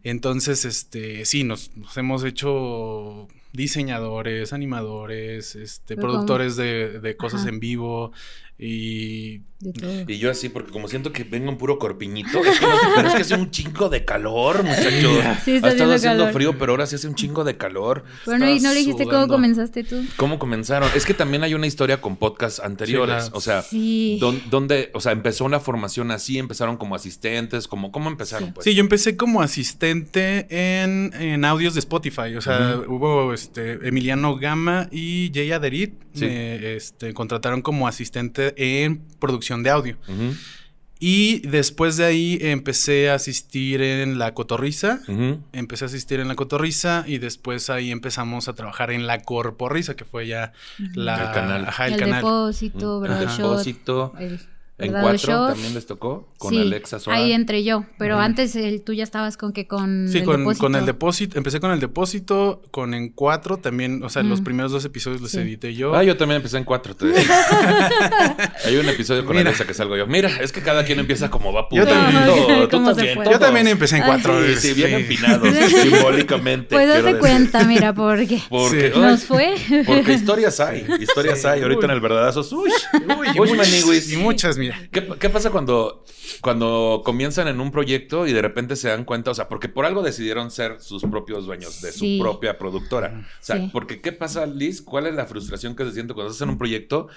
Entonces, 0.03 0.65
este, 0.65 1.25
sí, 1.25 1.43
nos, 1.43 1.75
nos 1.75 1.97
hemos 1.97 2.23
hecho 2.23 3.27
diseñadores, 3.53 4.53
animadores, 4.53 5.55
este, 5.55 5.95
productores 5.95 6.55
de, 6.55 6.99
de 6.99 7.17
cosas 7.17 7.41
Ajá. 7.41 7.49
en 7.49 7.59
vivo 7.59 8.11
y. 8.59 9.41
Y 10.07 10.19
yo 10.19 10.31
así, 10.31 10.47
porque 10.47 10.71
como 10.71 10.87
siento 10.87 11.11
que 11.11 11.25
vengo 11.25 11.49
un 11.51 11.57
puro 11.57 11.79
corpiñito, 11.79 12.39
es 12.45 12.61
que 12.61 12.65
no 12.65 12.77
sé, 12.79 12.85
pero 12.95 13.07
es 13.09 13.13
que 13.15 13.21
hace 13.23 13.35
un 13.35 13.51
chingo 13.51 13.89
de 13.89 14.05
calor, 14.05 14.63
muchachos. 14.63 15.21
Sí, 15.43 15.55
está 15.55 15.67
ha 15.67 15.71
estado 15.71 15.93
haciendo 15.93 16.19
calor. 16.23 16.33
frío, 16.33 16.57
pero 16.57 16.71
ahora 16.71 16.85
sí 16.85 16.95
hace 16.95 17.09
un 17.09 17.15
chingo 17.15 17.43
de 17.43 17.57
calor. 17.57 18.05
Bueno, 18.25 18.49
y 18.49 18.61
no 18.61 18.69
le 18.71 18.79
dijiste 18.79 19.03
cómo 19.03 19.27
comenzaste 19.27 19.83
tú. 19.83 20.01
¿Cómo 20.15 20.39
comenzaron? 20.39 20.89
Es 20.95 21.05
que 21.05 21.13
también 21.13 21.43
hay 21.43 21.55
una 21.55 21.67
historia 21.67 21.99
con 21.99 22.15
podcasts 22.15 22.61
anteriores. 22.61 23.25
Sí. 23.25 23.31
O 23.33 23.41
sea, 23.41 23.61
Sí. 23.61 24.17
¿dón- 24.21 24.41
¿dónde, 24.49 24.91
o 24.93 25.01
sea, 25.01 25.11
empezó 25.11 25.43
una 25.43 25.59
formación 25.59 26.11
así? 26.11 26.37
¿Empezaron 26.37 26.77
como 26.77 26.95
asistentes? 26.95 27.67
como 27.67 27.91
¿Cómo 27.91 28.07
empezaron? 28.09 28.47
Sí. 28.47 28.51
Pues? 28.55 28.63
Sí, 28.63 28.75
yo 28.75 28.79
empecé 28.79 29.17
como 29.17 29.41
asistente 29.41 30.47
en, 30.49 31.11
en 31.19 31.43
audios 31.43 31.73
de 31.73 31.81
Spotify. 31.81 32.33
O 32.37 32.41
sea, 32.41 32.79
hubo 32.87 33.33
este 33.33 33.85
Emiliano 33.85 34.37
Gama 34.37 34.87
y 34.89 35.31
Jay 35.33 35.51
Aderit. 35.51 35.95
Sí. 36.13 36.25
Me 36.25 36.75
este, 36.75 37.13
contrataron 37.13 37.61
como 37.61 37.87
asistente 37.87 38.48
en 38.57 39.01
producción 39.19 39.63
de 39.63 39.69
audio. 39.69 39.97
Ujú, 40.07 40.33
Y 41.01 41.39
después 41.47 41.95
de 41.95 42.03
ahí 42.05 42.37
empecé 42.41 43.09
a 43.09 43.13
asistir 43.13 43.81
en 43.81 44.19
La 44.19 44.33
Cotorriza. 44.33 44.99
ujú. 45.07 45.39
Empecé 45.53 45.85
a 45.85 45.87
asistir 45.87 46.19
en 46.19 46.27
La 46.27 46.35
Cotorriza 46.35 47.05
y 47.07 47.19
después 47.19 47.69
ahí 47.69 47.89
empezamos 47.91 48.49
a 48.49 48.53
trabajar 48.53 48.91
en 48.91 49.07
La 49.07 49.19
Corporriza, 49.21 49.95
que 49.95 50.03
fue 50.03 50.27
ya 50.27 50.51
la, 50.95 51.27
El 51.27 51.31
canal. 51.33 51.65
Ajá, 51.67 51.87
el, 51.87 51.93
el 51.93 51.99
canal. 51.99 52.15
depósito, 52.17 53.05
El 53.05 53.11
verdad 53.11 53.27
shot. 53.37 53.37
depósito. 53.51 54.13
el 54.19 54.39
En 54.79 54.91
cuatro 54.93 55.47
también 55.49 55.73
les 55.73 55.85
tocó. 55.85 56.27
Con 56.37 56.53
Sí, 56.53 56.61
Alexa. 56.61 56.97
Ahí 57.07 57.33
entré 57.33 57.63
yo, 57.63 57.83
pero 57.97 58.17
antes 58.19 58.55
el, 58.55 58.81
tú 58.81 58.93
ya 58.93 59.03
estabas 59.03 59.35
con 59.35 59.51
que 59.51 59.67
con 59.67 60.07
Sí, 60.09 60.19
el 60.19 60.23
con, 60.25 60.37
depósito. 60.39 60.63
con 60.65 60.75
el 60.75 60.85
depósito. 60.85 61.37
Empecé 61.37 61.59
con 61.59 61.71
el 61.71 61.79
depósito, 61.81 62.61
con 62.71 62.93
en 62.93 63.09
cuatro 63.09 63.57
también. 63.57 64.03
O 64.03 64.09
sea, 64.09 64.23
los 64.23 64.39
primeros 64.41 64.71
dos 64.71 64.85
episodios 64.85 65.21
los 65.21 65.31
Sí. 65.31 65.39
edité 65.39 65.73
yo. 65.75 65.93
Ah, 65.95 66.03
yo 66.03 66.15
también 66.17 66.37
empecé 66.37 66.57
en 66.57 66.63
cuatro. 66.63 66.95
te- 66.95 67.07
Hay 68.65 68.75
un 68.77 68.87
episodio 68.87 69.25
con 69.25 69.35
Mira. 69.35 69.49
Alexa 69.49 69.65
que 69.65 69.73
salgo 69.73 69.97
yo. 69.97 70.07
Mira, 70.07 70.29
es 70.41 70.51
que 70.51 70.61
cada 70.61 70.83
quien 70.85 70.99
empieza 70.99 71.29
como 71.29 71.51
va 71.53 71.67
Yo 71.71 71.85
también. 71.85 72.23
yo 73.31 73.39
también 73.39 73.67
empecé 73.67 73.97
en 73.97 74.03
Ah, 74.03 74.07
cuatro. 74.07 74.39
Sí, 74.47 74.55
sí, 74.55 74.73
bien 74.73 74.89
sí. 74.89 74.95
empinados, 74.95 75.53
simbólicamente. 75.83 76.75
Pues 76.75 76.87
date 76.87 77.01
decir. 77.03 77.19
cuenta, 77.19 77.63
mira, 77.65 77.93
porque 77.93 78.41
Porque, 78.49 78.91
Sí. 78.93 78.99
nos 78.99 79.23
fue. 79.25 79.55
porque 79.85 80.13
historias 80.13 80.59
hay, 80.59 80.85
historias 80.99 81.41
Sí. 81.41 81.47
hay. 81.47 81.61
Ahorita 81.61 81.79
Uy. 81.79 81.85
en 81.85 81.91
el 81.91 81.99
verdadazos, 82.01 82.51
uy, 82.53 82.69
Uy, 83.17 83.27
y 83.33 83.39
uy, 83.39 83.49
muchas- 83.49 83.57
maniguis. 83.57 84.11
y 84.13 84.17
muchas, 84.17 84.57
mi 84.57 84.68
mira. 84.77 84.89
¿Qué, 84.91 85.07
qué 85.19 85.29
pasa 85.29 85.49
cuando, 85.51 86.03
cuando 86.41 87.01
comienzan 87.03 87.47
en 87.47 87.59
un 87.59 87.71
proyecto 87.71 88.27
y 88.27 88.33
de 88.33 88.41
repente 88.41 88.75
se 88.75 88.89
dan 88.89 89.05
cuenta? 89.05 89.31
O 89.31 89.33
sea, 89.33 89.47
porque 89.49 89.69
por 89.69 89.85
algo 89.85 90.01
decidieron 90.01 90.51
ser 90.51 90.79
sus 90.81 91.03
propios 91.03 91.45
dueños 91.45 91.81
de 91.81 91.91
Sí. 91.91 92.17
su 92.17 92.23
propia 92.23 92.57
productora. 92.57 93.27
O 93.41 93.43
sea, 93.43 93.57
Sí. 93.57 93.69
porque 93.73 94.01
¿qué 94.01 94.11
pasa, 94.11 94.45
Liz? 94.45 94.81
¿Cuál 94.81 95.07
es 95.07 95.15
la 95.15 95.25
frustración 95.25 95.75
que 95.75 95.85
se 95.85 95.91
siente 95.91 96.13
cuando 96.13 96.31
estás 96.31 96.43
en 96.45 96.49
un 96.49 96.57
proyecto 96.57 97.07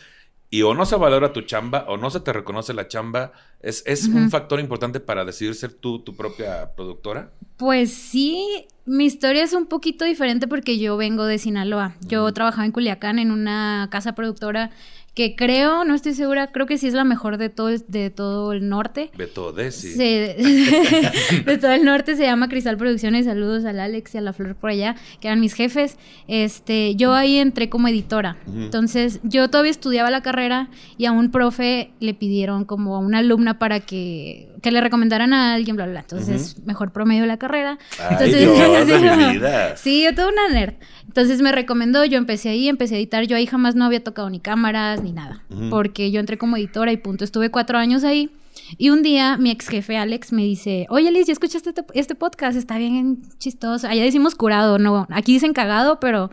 y 0.51 0.63
o 0.63 0.75
no 0.75 0.85
se 0.85 0.97
valora 0.97 1.33
tu 1.33 1.43
chamba 1.43 1.87
o 1.89 1.97
no 1.97 2.11
se 2.11 2.21
te 2.21 2.33
reconoce 2.33 2.75
la 2.75 2.89
chamba? 2.89 3.33
¿Es, 3.61 3.83
es 3.87 4.07
un 4.09 4.31
factor 4.31 4.59
importante 4.61 4.99
para 5.01 5.25
decidir 5.25 5.55
ser 5.55 5.73
tú 5.73 6.01
tu 6.01 6.15
propia 6.17 6.75
productora? 6.75 7.31
Pues 7.57 7.93
sí, 7.93 8.67
mi 8.85 9.05
historia 9.05 9.45
es 9.45 9.53
un 9.53 9.67
poquito 9.67 10.05
diferente 10.05 10.49
porque 10.49 10.79
yo 10.79 10.97
vengo 10.97 11.25
de 11.25 11.39
Sinaloa. 11.39 11.95
Yo 12.01 12.31
trabajaba 12.33 12.65
en 12.67 12.73
Culiacán 12.73 13.19
en 13.21 13.31
una 13.31 13.89
casa 13.93 14.15
productora 14.17 14.71
que 15.15 15.37
creo, 15.37 15.85
no 15.85 15.95
estoy 15.95 16.15
segura, 16.15 16.47
creo 16.53 16.65
que 16.67 16.79
sí 16.79 16.87
es 16.89 16.95
la 16.95 17.05
mejor 17.05 17.37
de 17.37 17.51
todo 17.51 17.69
el, 17.69 17.85
de 17.87 18.09
todo 18.09 18.53
el 18.53 18.69
norte. 18.69 19.11
Beto 19.17 19.53
Desi. 19.53 19.93
Se- 19.93 20.37
de 21.45 21.59
todo 21.59 21.73
el 21.73 21.85
norte 21.85 22.17
se 22.17 22.23
llama 22.23 22.49
Cristal 22.49 22.77
Producciones. 22.79 23.27
Saludos 23.27 23.65
al 23.67 23.79
Alex 23.81 24.15
y 24.15 24.19
a 24.19 24.21
la 24.23 24.33
Flor 24.33 24.55
por 24.57 24.71
allá, 24.71 24.97
que 25.21 25.29
eran 25.29 25.41
mis 25.41 25.53
jefes. 25.55 25.99
Este, 26.29 26.95
yo 26.97 27.13
ahí 27.15 27.37
entré 27.37 27.69
como 27.69 27.89
editora. 27.89 28.39
Entonces, 28.47 29.21
yo 29.23 29.49
todavía 29.49 29.71
estudiaba 29.71 30.11
la 30.11 30.23
carrera 30.23 30.71
y 30.97 31.05
a 31.07 31.13
un 31.13 31.31
profe 31.31 31.91
le 32.01 32.15
pidieron 32.15 32.65
como 32.65 32.97
a 32.97 32.99
una 32.99 33.19
alumna 33.19 33.59
para 33.59 33.81
que, 33.81 34.49
que 34.63 34.71
le 34.71 34.81
recomendaran 34.81 35.33
a 35.35 35.55
alguien, 35.55 35.77
bla, 35.77 35.85
bla, 35.85 35.93
bla. 35.93 36.01
Entonces, 36.01 36.65
mejor 36.65 36.91
promedio 36.93 37.23
de 37.23 37.29
la 37.29 37.37
carrera. 37.39 37.79
Ay, 37.99 38.07
Entonces, 38.13 38.41
Dios 38.41 38.87
de 38.87 38.99
sí, 38.99 39.05
mi 39.27 39.33
vida. 39.35 39.77
Sí, 39.77 40.03
yo 40.05 40.15
toda 40.15 40.29
una 40.29 40.49
nerd. 40.49 40.75
Entonces 41.07 41.43
me 41.43 41.53
recomendó, 41.53 42.05
yo 42.07 42.17
empecé 42.17 42.49
ahí, 42.49 42.69
empecé 42.69 42.95
a 42.95 42.99
editar. 42.99 43.25
Yo 43.27 43.37
ahí 43.37 43.45
jamás 43.47 43.75
no 43.75 43.85
había 43.85 44.03
tocado 44.03 44.31
ni 44.31 44.41
cámaras 44.41 45.02
ni 45.03 45.13
nada. 45.13 45.45
Porque 45.71 46.11
yo 46.11 46.21
entré 46.21 46.39
como 46.39 46.57
editora 46.57 46.93
y 46.93 46.97
punto. 46.97 47.25
Estuve 47.25 47.51
cuatro 47.51 47.79
años 47.79 48.05
ahí. 48.05 48.31
Y 48.79 48.91
un 48.91 49.03
día 49.03 49.37
mi 49.39 49.51
ex 49.51 49.69
jefe 49.69 49.97
Alex 49.97 50.33
me 50.33 50.43
dice, 50.43 50.87
oye 50.91 51.11
Liz, 51.11 51.27
¿ya 51.27 51.33
escuchaste 51.33 51.71
este, 51.71 51.85
este 51.95 52.15
podcast? 52.15 52.57
Está 52.57 52.79
bien 52.79 53.23
chistoso. 53.39 53.87
Allá 53.87 54.03
decimos 54.03 54.35
curado, 54.35 54.79
no. 54.79 55.07
Aquí 55.11 55.33
dicen 55.33 55.53
cagado, 55.53 56.01
pero 56.01 56.31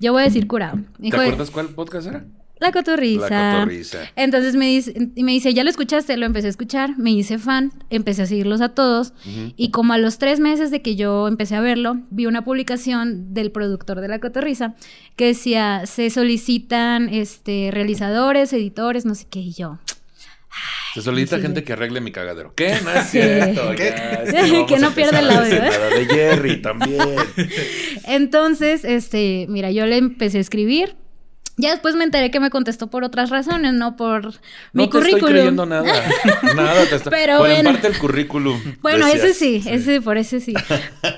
yo 0.00 0.12
voy 0.12 0.22
a 0.22 0.24
decir 0.24 0.46
curado. 0.46 0.78
¿Te 1.00 1.08
acuerdas 1.08 1.50
cuál 1.50 1.68
podcast 1.68 2.06
era? 2.08 2.24
La 2.60 2.72
cotorriza. 2.72 3.28
La 3.30 3.52
cotorriza. 3.54 3.98
Entonces 4.16 4.54
me 4.54 4.66
dice, 4.66 4.94
y 5.14 5.24
me 5.24 5.32
dice, 5.32 5.54
¿ya 5.54 5.64
lo 5.64 5.70
escuchaste? 5.70 6.16
Lo 6.18 6.26
empecé 6.26 6.46
a 6.46 6.50
escuchar, 6.50 6.98
me 6.98 7.10
hice 7.10 7.38
fan, 7.38 7.72
empecé 7.88 8.22
a 8.22 8.26
seguirlos 8.26 8.60
a 8.60 8.70
todos. 8.70 9.14
Y 9.56 9.70
como 9.70 9.94
a 9.94 9.98
los 9.98 10.18
tres 10.18 10.40
meses 10.40 10.70
de 10.70 10.82
que 10.82 10.94
yo 10.94 11.26
empecé 11.26 11.56
a 11.56 11.60
verlo, 11.60 12.00
vi 12.10 12.26
una 12.26 12.44
publicación 12.44 13.32
del 13.32 13.50
productor 13.50 14.00
de 14.00 14.08
La 14.08 14.20
Cotorriza 14.20 14.74
que 15.16 15.26
decía, 15.26 15.86
se 15.86 16.10
solicitan 16.10 17.08
este, 17.08 17.70
realizadores, 17.72 18.52
editores, 18.52 19.06
no 19.06 19.14
sé 19.14 19.26
qué, 19.30 19.40
y 19.40 19.52
yo. 19.52 19.78
Se 20.94 21.02
solicita 21.02 21.36
sí. 21.36 21.42
gente 21.42 21.62
que 21.62 21.72
arregle 21.72 22.00
mi 22.00 22.10
cagadero. 22.10 22.52
¿Qué? 22.54 22.76
No 22.82 22.90
es 22.90 23.06
cierto. 23.10 23.70
¿Qué? 23.76 24.64
Que 24.68 24.78
no 24.78 24.90
pierda 24.90 25.20
el 25.20 25.30
audio, 25.30 25.54
¿eh? 25.54 25.70
De 25.98 26.06
Jerry 26.06 26.60
también. 26.60 27.16
Entonces, 28.04 28.84
este, 28.84 29.46
mira, 29.48 29.70
yo 29.70 29.86
le 29.86 29.96
empecé 29.96 30.38
a 30.38 30.40
escribir. 30.40 30.96
Ya 31.60 31.70
después 31.70 31.94
me 31.94 32.04
enteré 32.04 32.30
que 32.30 32.40
me 32.40 32.50
contestó 32.50 32.88
por 32.88 33.04
otras 33.04 33.30
razones, 33.30 33.72
no 33.74 33.96
por 33.96 34.26
mi 34.72 34.84
no 34.84 34.84
te 34.84 34.90
currículum. 34.90 35.16
estoy 35.18 35.32
creyendo 35.32 35.66
nada. 35.66 35.84
Nada 36.56 36.86
te 36.86 36.96
está... 36.96 37.10
Pero 37.10 37.38
bueno, 37.38 37.68
en 37.70 37.74
parte 37.74 37.88
el 37.88 37.98
currículum. 37.98 38.60
Bueno, 38.80 39.06
decías. 39.06 39.24
ese 39.24 39.34
sí, 39.34 39.62
ese 39.68 40.00
por 40.00 40.16
ese 40.16 40.40
sí. 40.40 40.54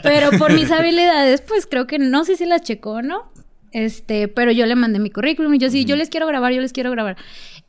Pero 0.03 0.31
por 0.39 0.53
mis 0.53 0.71
habilidades, 0.73 1.41
pues 1.43 1.67
creo 1.67 1.87
que 1.87 1.99
no 1.99 2.25
sé 2.25 2.37
si 2.37 2.47
las 2.47 2.63
checó 2.63 2.93
o 2.93 3.03
no. 3.03 3.31
Este, 3.73 4.29
pero 4.29 4.53
yo 4.53 4.67
le 4.67 4.75
mandé 4.75 4.99
mi 4.99 5.11
currículum 5.11 5.55
y 5.55 5.59
yo 5.59 5.71
sí, 5.71 5.87
yo 5.87 5.97
les 5.97 6.11
quiero 6.11 6.27
grabar, 6.27 6.53
yo 6.53 6.61
les 6.61 6.73
quiero 6.73 6.91
grabar. 6.91 7.17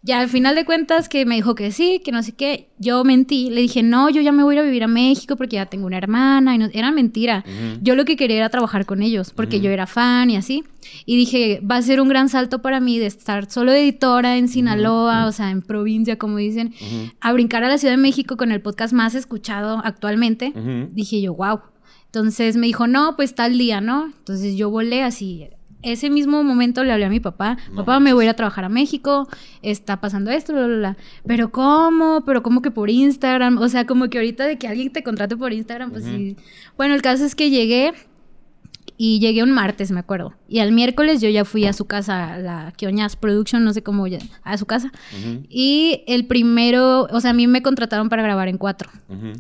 Ya 0.06 0.20
al 0.20 0.28
final 0.28 0.54
de 0.54 0.66
cuentas 0.66 1.08
que 1.08 1.26
me 1.26 1.36
dijo 1.36 1.56
que 1.56 1.72
sí, 1.72 2.02
que 2.04 2.12
no 2.12 2.24
sé 2.24 2.34
qué, 2.34 2.68
yo 2.78 3.06
mentí, 3.06 3.50
le 3.50 3.62
dije, 3.62 3.84
"No, 3.84 4.10
yo 4.10 4.22
ya 4.22 4.34
me 4.34 4.44
voy 4.44 4.56
a 4.56 4.58
ir 4.58 4.60
a 4.60 4.66
vivir 4.66 4.84
a 4.84 4.88
México 4.88 5.38
porque 5.38 5.56
ya 5.56 5.68
tengo 5.68 5.86
una 5.86 5.98
hermana" 5.98 6.54
y 6.54 6.58
no, 6.58 6.68
era 6.74 6.92
mentira. 6.92 7.46
Yo 7.82 7.96
lo 7.96 8.04
que 8.04 8.18
quería 8.18 8.36
era 8.36 8.50
trabajar 8.50 8.86
con 8.86 9.02
ellos 9.02 9.32
porque 9.32 9.62
yo 9.62 9.72
era 9.72 9.88
fan 9.88 10.30
y 10.30 10.36
así. 10.36 10.66
Y 11.06 11.16
dije, 11.16 11.62
va 11.62 11.78
a 11.78 11.82
ser 11.82 12.02
un 12.02 12.10
gran 12.10 12.28
salto 12.28 12.62
para 12.62 12.82
mí 12.82 13.00
de 13.00 13.06
estar 13.06 13.50
solo 13.50 13.72
de 13.72 13.82
editora 13.82 14.36
en 14.38 14.50
Sinaloa, 14.50 15.26
o 15.26 15.32
sea, 15.32 15.52
en 15.52 15.62
provincia, 15.62 16.18
como 16.18 16.36
dicen, 16.38 16.74
a 17.22 17.32
brincar 17.32 17.64
a 17.64 17.70
la 17.70 17.78
Ciudad 17.78 17.94
de 17.94 17.98
México 18.02 18.36
con 18.36 18.52
el 18.52 18.62
podcast 18.62 18.94
más 18.94 19.16
escuchado 19.16 19.82
actualmente. 19.86 20.52
Dije 20.92 21.22
yo, 21.22 21.34
wow. 21.34 21.62
Entonces 22.08 22.58
me 22.58 22.68
dijo, 22.68 22.88
no, 22.88 23.16
pues 23.16 23.36
tal 23.36 23.58
día, 23.58 23.80
¿no? 23.80 24.06
Entonces 24.08 24.56
yo 24.58 24.70
volé 24.70 25.02
así. 25.02 25.48
Ese 25.84 26.10
mismo 26.10 26.44
momento 26.44 26.84
le 26.84 26.92
hablé 26.94 27.06
a 27.06 27.10
mi 27.10 27.20
papá. 27.20 27.58
No 27.70 27.78
papá, 27.78 28.00
me 28.00 28.14
voy 28.14 28.24
a 28.24 28.26
ir 28.26 28.30
a 28.32 28.36
trabajar 28.36 28.66
a 28.66 28.70
México. 28.70 29.28
Está 29.62 30.02
pasando 30.02 30.32
esto, 30.32 30.54
bla, 30.54 30.66
bla, 30.68 30.78
bla. 30.78 30.98
Pero 31.28 31.52
¿cómo? 31.52 32.24
Pero 32.26 32.42
¿cómo 32.42 32.62
que 32.62 32.72
por 32.72 32.90
Instagram? 32.90 33.58
O 33.60 33.70
sea, 33.70 33.86
como 33.86 34.10
que 34.10 34.18
ahorita 34.18 34.46
de 34.46 34.58
que 34.58 34.68
alguien 34.68 34.92
te 34.92 35.04
contrate 35.04 35.38
por 35.38 35.54
Instagram, 35.54 35.92
pues 35.92 36.06
sí. 36.06 36.38
Bueno, 36.78 36.96
el 36.96 37.02
caso 37.02 37.26
es 37.26 37.36
que 37.36 37.50
llegué 37.50 37.94
y 39.06 39.20
llegué 39.20 39.44
un 39.44 39.52
martes, 39.52 39.92
me 39.92 40.00
acuerdo. 40.00 40.34
Y 40.48 40.60
al 40.60 40.72
miércoles 40.72 41.20
yo 41.20 41.28
ya 41.28 41.44
fui 41.44 41.66
a 41.66 41.74
su 41.74 41.84
casa, 41.84 42.36
a 42.36 42.38
la 42.38 42.72
Kioñas 42.78 43.18
Production, 43.18 43.62
no 43.66 43.74
sé 43.74 43.84
cómo, 43.84 44.08
ya- 44.08 44.20
a 44.44 44.58
su 44.58 44.66
casa. 44.66 44.94
Ujú. 45.20 45.44
Y 45.50 46.04
el 46.08 46.26
primero, 46.26 47.02
o 47.12 47.20
sea, 47.20 47.32
a 47.32 47.34
mí 47.34 47.46
me 47.48 47.62
contrataron 47.62 48.08
para 48.08 48.24
grabar 48.24 48.48
en 48.48 48.58
cuatro. 48.58 48.90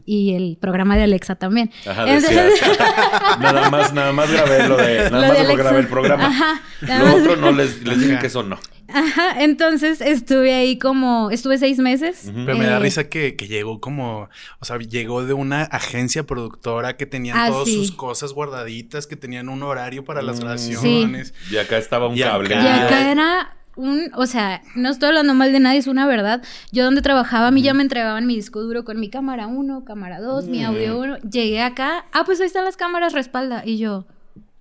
Y 0.05 0.33
el 0.33 0.57
programa 0.59 0.97
de 0.97 1.03
Alexa 1.03 1.35
también. 1.35 1.71
Ajá, 1.87 2.03
Entonces- 2.09 2.59
nada 3.39 3.69
más, 3.69 3.93
nada 3.93 4.11
más 4.11 4.29
grabé 4.29 4.67
lo 4.67 4.75
de, 4.75 5.09
nada 5.09 5.21
Lo 5.21 5.27
más 5.33 5.37
de 5.37 5.47
lo 5.47 5.55
grabé 5.55 5.79
el 5.79 5.87
programa. 5.87 6.25
Ajá, 6.27 6.61
nada 6.81 6.99
Lo 6.99 7.05
más- 7.05 7.15
otro 7.15 7.35
no 7.37 7.51
les, 7.53 7.81
les 7.83 7.99
dije 8.01 8.19
que 8.19 8.27
eso 8.27 8.43
no. 8.43 8.57
Ajá, 8.87 9.41
entonces 9.43 10.01
estuve 10.01 10.53
ahí 10.53 10.77
como, 10.77 11.31
estuve 11.31 11.57
seis 11.57 11.79
meses. 11.79 12.31
Pero 12.33 12.57
me 12.57 12.65
da 12.65 12.77
Eh, 12.77 12.79
risa 12.79 13.09
que, 13.09 13.35
que 13.35 13.47
llegó 13.47 13.79
como, 13.79 14.29
o 14.59 14.65
sea, 14.65 14.77
llegó 14.77 15.23
de 15.25 15.33
una 15.33 15.63
agencia 15.63 16.23
productora 16.23 16.97
que 16.97 17.05
tenían 17.05 17.37
Ah, 17.37 17.47
todas 17.49 17.67
sí. 17.67 17.75
sus 17.75 17.91
cosas 17.91 18.33
guardaditas, 18.33 19.07
que 19.07 19.15
tenían 19.15 19.49
un 19.49 19.63
horario 19.63 20.03
para 20.03 20.21
las 20.21 20.37
Mm. 20.37 20.41
grabaciones. 20.41 21.33
Y 21.51 21.57
acá 21.57 21.77
estaba 21.77 22.07
un 22.07 22.17
Y 22.17 22.23
acá-. 22.23 22.43
Y 22.49 22.53
acá 22.85 23.11
era 23.11 23.57
un, 23.75 24.11
o 24.15 24.25
sea, 24.27 24.61
no 24.75 24.89
estoy 24.89 25.07
hablando 25.09 25.33
mal 25.33 25.51
de 25.51 25.59
nadie, 25.59 25.79
es 25.79 25.87
una 25.87 26.05
verdad. 26.05 26.43
Yo 26.71 26.83
donde 26.83 27.01
trabajaba, 27.01 27.47
a 27.47 27.51
mí 27.51 27.61
ya 27.63 27.73
me 27.73 27.81
entregaban 27.81 28.27
mi 28.27 28.35
disco 28.35 28.61
duro 28.61 28.83
con 28.83 28.99
mi 28.99 29.09
cámara 29.09 29.47
1, 29.47 29.83
cámara 29.85 30.19
2, 30.19 30.45
mi 30.47 30.63
audio 30.63 30.99
1. 30.99 31.17
Llegué 31.19 31.61
acá, 31.61 32.05
ah, 32.11 32.23
pues 32.25 32.39
ahí 32.41 32.45
están 32.47 32.65
las 32.65 32.77
cámaras 32.77 33.13
respalda. 33.13 33.63
Y 33.65 33.77
yo, 33.79 34.05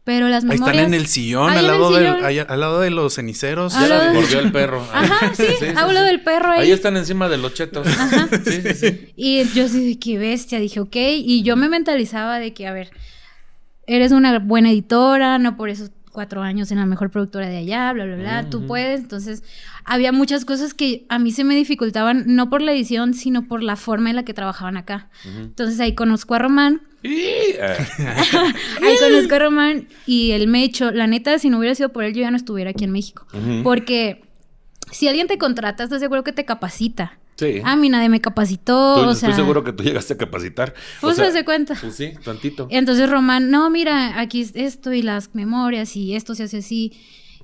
pero 0.04 0.28
las 0.28 0.42
Ahí 0.44 0.50
memorias... 0.50 0.76
están 0.78 0.94
en 0.94 1.00
el 1.00 1.06
sillón, 1.06 1.50
Ahí 1.50 1.58
al 1.58 1.64
en 1.64 1.70
el 1.70 1.78
lado, 1.80 1.92
del- 1.92 2.04
sillón. 2.06 2.24
ahí 2.24 2.38
al 2.40 2.60
lado 2.60 2.80
de 2.80 2.90
los 2.90 3.14
ceniceros. 3.14 3.72
Ya 3.72 4.06
de- 4.08 4.12
mordió 4.12 4.38
el 4.40 4.50
perro. 4.52 4.84
Ajá, 4.92 5.32
sí, 5.34 5.44
hablo 5.76 6.00
sí. 6.00 6.06
del 6.06 6.20
perro 6.22 6.50
ahí. 6.52 6.60
Ahí 6.62 6.70
están 6.72 6.96
encima 6.96 7.28
de 7.28 7.38
los 7.38 7.54
chetos. 7.54 7.86
Sí, 8.44 8.62
sí, 8.62 8.74
sí. 8.74 9.12
Y 9.16 9.44
yo 9.54 9.68
sí, 9.68 9.88
de 9.94 9.98
qué 9.98 10.18
bestia, 10.18 10.58
dije, 10.58 10.80
ok. 10.80 10.96
Y 10.96 11.42
yo 11.42 11.56
me 11.56 11.68
mentalizaba 11.68 12.38
de 12.38 12.52
que, 12.52 12.66
a 12.66 12.72
ver, 12.72 12.90
eres 13.86 14.12
una 14.12 14.38
buena 14.38 14.70
editora, 14.70 15.38
no 15.38 15.56
por 15.56 15.68
esos 15.68 15.90
cuatro 16.12 16.42
años 16.42 16.70
en 16.70 16.78
la 16.78 16.86
mejor 16.86 17.10
productora 17.10 17.48
de 17.48 17.56
allá, 17.56 17.92
bla, 17.92 18.04
bla, 18.04 18.16
bla, 18.16 18.50
tú 18.50 18.66
puedes. 18.66 19.00
Entonces, 19.00 19.42
había 19.84 20.12
muchas 20.12 20.44
cosas 20.44 20.74
que 20.74 21.04
a 21.08 21.18
mí 21.18 21.32
se 21.32 21.42
me 21.42 21.56
dificultaban, 21.56 22.24
no 22.26 22.50
por 22.50 22.62
la 22.62 22.72
edición, 22.72 23.14
sino 23.14 23.48
por 23.48 23.62
la 23.62 23.76
forma 23.76 24.10
en 24.10 24.16
la 24.16 24.24
que 24.24 24.34
trabajaban 24.34 24.76
acá. 24.76 25.08
Entonces, 25.24 25.80
ahí 25.80 25.94
conozco 25.94 26.34
a 26.34 26.38
Román, 26.38 26.82
ah, 27.60 27.76
ahí 28.82 28.96
conozco 29.00 29.34
a 29.34 29.38
Román 29.38 29.88
y 30.06 30.32
él 30.32 30.46
me 30.46 30.62
echó, 30.62 30.92
la 30.92 31.06
neta, 31.06 31.38
si 31.38 31.50
no 31.50 31.58
hubiera 31.58 31.74
sido 31.74 31.88
por 31.88 32.04
él, 32.04 32.14
yo 32.14 32.20
ya 32.20 32.30
no 32.30 32.36
estuviera 32.36 32.70
aquí 32.70 32.84
en 32.84 32.92
México. 32.92 33.26
Porque 33.64 34.22
si 34.90 35.08
alguien 35.08 35.26
te 35.26 35.38
contrata, 35.38 35.84
estás 35.84 36.00
seguro 36.00 36.22
que 36.22 36.32
te 36.32 36.44
capacita. 36.44 37.18
Sí. 37.46 37.60
A 37.64 37.74
mí 37.76 37.88
nadie 37.88 38.08
me 38.08 38.20
capacitó, 38.20 38.94
Tú- 39.02 39.08
o 39.10 39.14
sea... 39.14 39.30
Estoy 39.30 39.42
seguro 39.42 39.64
que 39.64 39.72
tú 39.72 39.82
llegaste 39.82 40.14
a 40.14 40.16
capacitar. 40.16 40.74
O 40.98 41.00
Pues 41.02 41.16
sea, 41.16 41.30
de 41.30 41.44
cuenta. 41.44 41.74
Pues 41.80 41.96
sí, 41.96 42.12
tantito. 42.24 42.68
Entonces 42.70 43.10
Román, 43.10 43.50
no, 43.50 43.68
mira, 43.70 44.20
aquí 44.20 44.42
es 44.42 44.52
esto 44.54 44.92
y 44.92 45.02
las 45.02 45.34
memorias 45.34 45.96
y 45.96 46.14
esto 46.14 46.34
se 46.34 46.44
hace 46.44 46.58
así. 46.58 46.92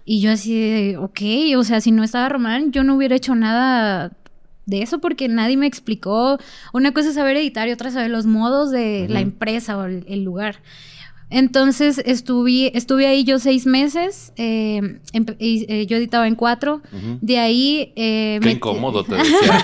Y 0.04 0.20
yo 0.20 0.30
así 0.30 0.58
de, 0.58 0.96
ok, 0.96 1.20
o 1.58 1.64
sea, 1.64 1.80
si 1.80 1.90
no 1.90 2.02
estaba 2.04 2.28
Román, 2.28 2.70
yo 2.72 2.84
no 2.84 2.94
hubiera 2.94 3.16
hecho 3.16 3.34
nada 3.34 4.12
de 4.66 4.82
eso 4.82 5.00
porque 5.00 5.28
nadie 5.28 5.56
me 5.56 5.66
explicó. 5.66 6.38
Una 6.72 6.92
cosa 6.92 7.08
es 7.08 7.14
saber 7.14 7.36
editar 7.36 7.68
y 7.68 7.72
otra 7.72 7.88
es 7.88 7.94
saber 7.94 8.10
los 8.10 8.26
modos 8.26 8.70
de 8.70 9.06
la 9.08 9.20
Ujú. 9.20 9.28
empresa 9.28 9.76
o 9.78 9.84
el, 9.84 10.04
el 10.08 10.22
lugar. 10.24 10.62
Entonces 11.30 11.98
estuve, 12.06 12.76
estuve 12.76 13.06
ahí 13.06 13.22
yo 13.24 13.38
seis 13.38 13.66
meses, 13.66 14.32
eh, 14.36 14.98
y, 15.38 15.66
eh, 15.72 15.86
yo 15.86 15.96
editaba 15.98 16.26
en 16.26 16.34
cuatro, 16.34 16.80
de 17.20 17.38
ahí... 17.38 17.92
eh, 17.96 18.38
Qué 18.40 18.46
me- 18.46 18.52
incómodo 18.52 19.04
te 19.04 19.14
decía. 19.16 19.62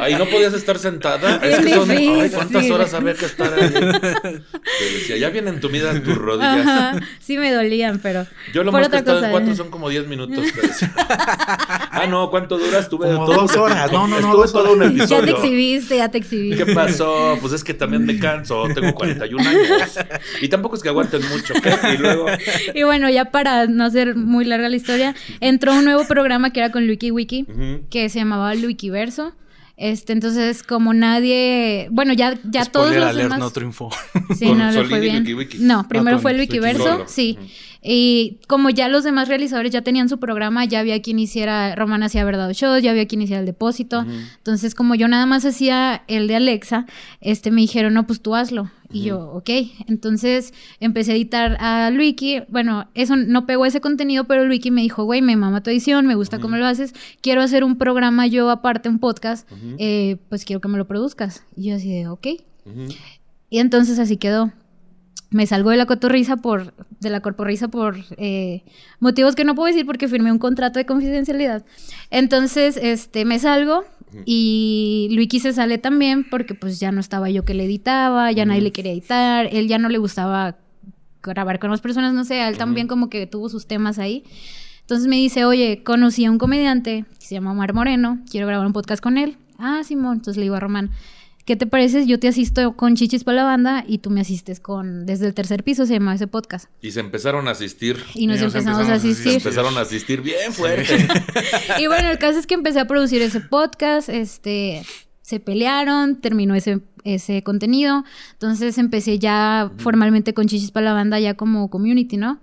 Ahí 0.00 0.14
no 0.14 0.24
podías 0.26 0.54
estar 0.54 0.78
sentada. 0.78 1.36
Es 1.36 1.58
que 1.58 1.64
Bien 1.64 1.76
son. 1.76 1.90
Ay. 1.90 2.30
¿cuántas 2.32 2.70
horas 2.70 2.94
había 2.94 3.14
que 3.14 3.26
estar 3.26 3.52
ahí? 3.52 3.70
Te 4.78 4.84
decía, 4.94 5.16
ya 5.18 5.28
vienen 5.30 5.60
tumidas 5.60 6.02
tus 6.02 6.14
rodillas. 6.16 6.66
Ajá, 6.66 7.00
sí 7.20 7.36
me 7.36 7.52
dolían, 7.52 8.00
pero... 8.02 8.26
Yo 8.54 8.64
lo 8.64 8.70
por 8.72 8.80
más 8.80 8.88
que 8.90 8.96
he 8.96 8.98
estado 9.00 9.24
en 9.24 9.30
cuatro 9.30 9.52
¿eh? 9.52 9.56
son 9.56 9.70
como 9.70 9.88
10 9.88 10.06
minutos. 10.08 10.44
te 10.60 10.66
decía. 10.66 10.92
ah, 10.96 12.06
no, 12.08 12.30
¿cuánto 12.30 12.58
duras? 12.58 12.84
Estuve 12.84 13.06
Como 13.12 13.26
todo- 13.26 13.42
dos 13.42 13.56
horas. 13.56 13.92
No, 13.92 14.06
no, 14.06 14.20
no, 14.20 14.44
Estuve 14.44 14.48
todo 14.62 14.72
un 14.72 14.82
horas. 14.82 14.94
Ya 15.08 15.20
te 15.20 15.30
episodio. 15.30 15.36
exhibiste, 15.36 15.96
ya 15.98 16.08
te 16.10 16.18
exhibiste. 16.18 16.64
¿Qué 16.64 16.72
pasó? 16.74 17.36
Pues 17.40 17.52
es 17.52 17.62
que 17.64 17.74
también 17.74 18.04
me 18.04 18.18
canso, 18.18 18.64
tengo 18.74 18.94
41 18.94 19.48
años. 19.48 19.98
Y 20.40 20.48
tampoco 20.48 20.76
es 20.76 20.82
que 20.82 20.85
aguanten 20.88 21.22
mucho. 21.28 21.54
Y 21.94 21.98
luego, 21.98 22.26
Y 22.74 22.82
bueno, 22.82 23.08
ya 23.10 23.26
para 23.26 23.66
no 23.66 23.84
hacer 23.84 24.16
muy 24.16 24.44
larga 24.44 24.68
la 24.68 24.76
historia, 24.76 25.14
entró 25.40 25.74
un 25.74 25.84
nuevo 25.84 26.06
programa 26.06 26.50
que 26.52 26.60
era 26.60 26.70
con 26.72 26.88
Wiki 26.88 27.10
Wiki, 27.10 27.46
que 27.90 28.08
se 28.08 28.18
llamaba 28.18 28.52
Wikiverso. 28.52 29.34
Este, 29.76 30.14
entonces, 30.14 30.62
como 30.62 30.94
nadie, 30.94 31.88
bueno, 31.90 32.14
ya, 32.14 32.38
ya 32.44 32.64
todos 32.64 32.86
Spoiler 32.86 33.00
los 33.00 33.10
alert, 33.10 33.22
demás. 33.24 33.38
no 33.38 33.50
triunfó. 33.50 33.90
Sí, 34.34 34.46
Con 34.46 34.58
no 34.58 34.66
le 34.68 34.72
Solín 34.72 34.88
fue 34.88 35.00
bien. 35.00 35.26
No, 35.60 35.86
primero 35.86 36.16
con 36.16 36.22
fue 36.22 36.30
el 36.30 36.38
Wiki 36.40 36.54
Wikiverso, 36.60 37.04
sí. 37.06 37.38
Y 37.82 38.40
como 38.48 38.70
ya 38.70 38.88
los 38.88 39.04
demás 39.04 39.28
realizadores 39.28 39.70
ya 39.70 39.82
tenían 39.82 40.08
su 40.08 40.18
programa, 40.18 40.64
ya 40.64 40.80
había 40.80 41.00
quien 41.02 41.18
hiciera, 41.18 41.74
Román 41.76 42.02
hacía 42.02 42.24
Verdad 42.24 42.48
o 42.48 42.52
Shows, 42.52 42.82
ya 42.82 42.90
había 42.90 43.06
quien 43.06 43.22
hiciera 43.22 43.40
el 43.40 43.46
depósito. 43.46 44.04
Entonces, 44.38 44.74
como 44.74 44.94
yo 44.94 45.08
nada 45.08 45.26
más 45.26 45.44
hacía 45.44 46.02
el 46.08 46.26
de 46.26 46.36
Alexa, 46.36 46.86
este 47.20 47.50
me 47.50 47.60
dijeron, 47.60 47.94
no, 47.94 48.06
pues 48.06 48.20
tú 48.22 48.34
hazlo. 48.34 48.70
Y 48.92 49.04
yo, 49.04 49.30
ok. 49.32 49.50
Entonces 49.88 50.54
empecé 50.80 51.12
a 51.12 51.14
editar 51.16 51.56
a 51.60 51.90
Luiki. 51.90 52.42
Bueno, 52.48 52.88
eso 52.94 53.16
no 53.16 53.46
pegó 53.46 53.66
ese 53.66 53.80
contenido, 53.80 54.24
pero 54.24 54.44
Luiki 54.44 54.70
me 54.70 54.82
dijo, 54.82 55.04
güey, 55.04 55.22
me 55.22 55.36
mama 55.36 55.62
tu 55.62 55.70
edición, 55.70 56.06
me 56.06 56.14
gusta 56.14 56.38
cómo 56.38 56.56
lo 56.56 56.66
haces. 56.66 56.94
Quiero 57.20 57.42
hacer 57.42 57.64
un 57.64 57.76
programa 57.76 58.26
yo 58.26 58.50
aparte, 58.50 58.88
un 58.88 58.98
podcast. 58.98 59.48
Eh, 59.78 60.16
pues 60.28 60.44
quiero 60.44 60.60
que 60.60 60.68
me 60.68 60.78
lo 60.78 60.86
produzcas. 60.86 61.44
Y 61.56 61.70
yo 61.70 61.76
así 61.76 61.92
de, 61.92 62.08
ok. 62.08 62.26
Y 63.50 63.58
entonces 63.58 63.98
así 63.98 64.16
quedó. 64.16 64.52
Me 65.30 65.46
salgo 65.46 65.70
de 65.70 65.76
la 65.76 65.86
cotorriza 65.86 66.36
por, 66.36 66.72
de 67.00 67.10
la 67.10 67.20
corporriza 67.20 67.68
por 67.68 67.96
eh, 68.16 68.62
motivos 69.00 69.34
que 69.34 69.44
no 69.44 69.56
puedo 69.56 69.66
decir 69.66 69.84
porque 69.84 70.06
firmé 70.06 70.30
un 70.30 70.38
contrato 70.38 70.78
de 70.78 70.86
confidencialidad. 70.86 71.64
Entonces, 72.10 72.78
este, 72.80 73.24
me 73.24 73.40
salgo 73.40 73.84
y 74.24 75.08
Luiki 75.12 75.40
se 75.40 75.52
sale 75.52 75.78
también 75.78 76.28
porque 76.28 76.54
pues 76.54 76.80
ya 76.80 76.92
no 76.92 77.00
estaba 77.00 77.28
yo 77.30 77.44
que 77.44 77.54
le 77.54 77.64
editaba, 77.64 78.32
ya 78.32 78.44
nadie 78.44 78.62
le 78.62 78.72
quería 78.72 78.92
editar, 78.92 79.48
él 79.50 79.68
ya 79.68 79.78
no 79.78 79.88
le 79.88 79.98
gustaba 79.98 80.56
grabar 81.22 81.58
con 81.58 81.70
más 81.70 81.80
personas, 81.80 82.14
no 82.14 82.24
sé, 82.24 82.46
él 82.46 82.56
también 82.56 82.86
como 82.86 83.10
que 83.10 83.26
tuvo 83.26 83.48
sus 83.48 83.66
temas 83.66 83.98
ahí. 83.98 84.24
Entonces 84.80 85.08
me 85.08 85.16
dice, 85.16 85.44
oye, 85.44 85.82
conocí 85.82 86.24
a 86.24 86.30
un 86.30 86.38
comediante 86.38 87.04
que 87.18 87.26
se 87.26 87.34
llama 87.34 87.52
Omar 87.52 87.74
Moreno, 87.74 88.20
quiero 88.30 88.46
grabar 88.46 88.66
un 88.66 88.72
podcast 88.72 89.02
con 89.02 89.18
él. 89.18 89.36
Ah, 89.58 89.82
Simón, 89.84 90.18
entonces 90.18 90.36
le 90.36 90.44
digo 90.44 90.54
a 90.54 90.60
Román, 90.60 90.90
¿qué 91.46 91.56
te 91.56 91.66
parece? 91.66 92.06
Yo 92.06 92.18
te 92.18 92.28
asisto 92.28 92.76
con 92.76 92.96
Chichis 92.96 93.24
para 93.24 93.36
la 93.36 93.44
banda 93.44 93.84
y 93.86 93.98
tú 93.98 94.10
me 94.10 94.20
asistes 94.20 94.60
con, 94.60 95.06
desde 95.06 95.28
el 95.28 95.34
tercer 95.34 95.62
piso 95.64 95.86
se 95.86 95.94
llama 95.94 96.14
ese 96.14 96.26
podcast. 96.26 96.66
Y 96.82 96.90
se 96.90 97.00
empezaron 97.00 97.48
a 97.48 97.52
asistir. 97.52 97.96
Y 98.14 98.26
nos 98.26 98.38
Y 98.40 98.42
nos 98.44 98.54
empezamos, 98.54 98.80
empezamos 98.80 98.88
a 98.90 98.94
a 98.94 98.98
Se 99.00 99.08
asistir. 99.08 99.32
empezaron 99.34 99.78
a 99.78 99.80
asistir 99.80 100.20
bien 100.20 100.52
fuerte. 100.52 101.08
y 101.78 101.86
bueno, 101.86 102.10
el 102.10 102.18
caso 102.18 102.38
es 102.38 102.46
que 102.46 102.54
empecé 102.54 102.80
a 102.80 102.86
producir 102.86 103.22
ese 103.22 103.40
podcast, 103.40 104.08
este, 104.08 104.82
se 105.22 105.38
pelearon, 105.40 106.16
terminó 106.16 106.54
ese, 106.56 106.80
ese 107.04 107.42
contenido, 107.42 108.04
entonces 108.32 108.76
empecé 108.76 109.18
ya 109.20 109.70
formalmente 109.78 110.34
con 110.34 110.48
Chichis 110.48 110.72
para 110.72 110.86
la 110.86 110.92
banda 110.94 111.20
ya 111.20 111.34
como 111.34 111.70
community, 111.70 112.16
¿no? 112.16 112.40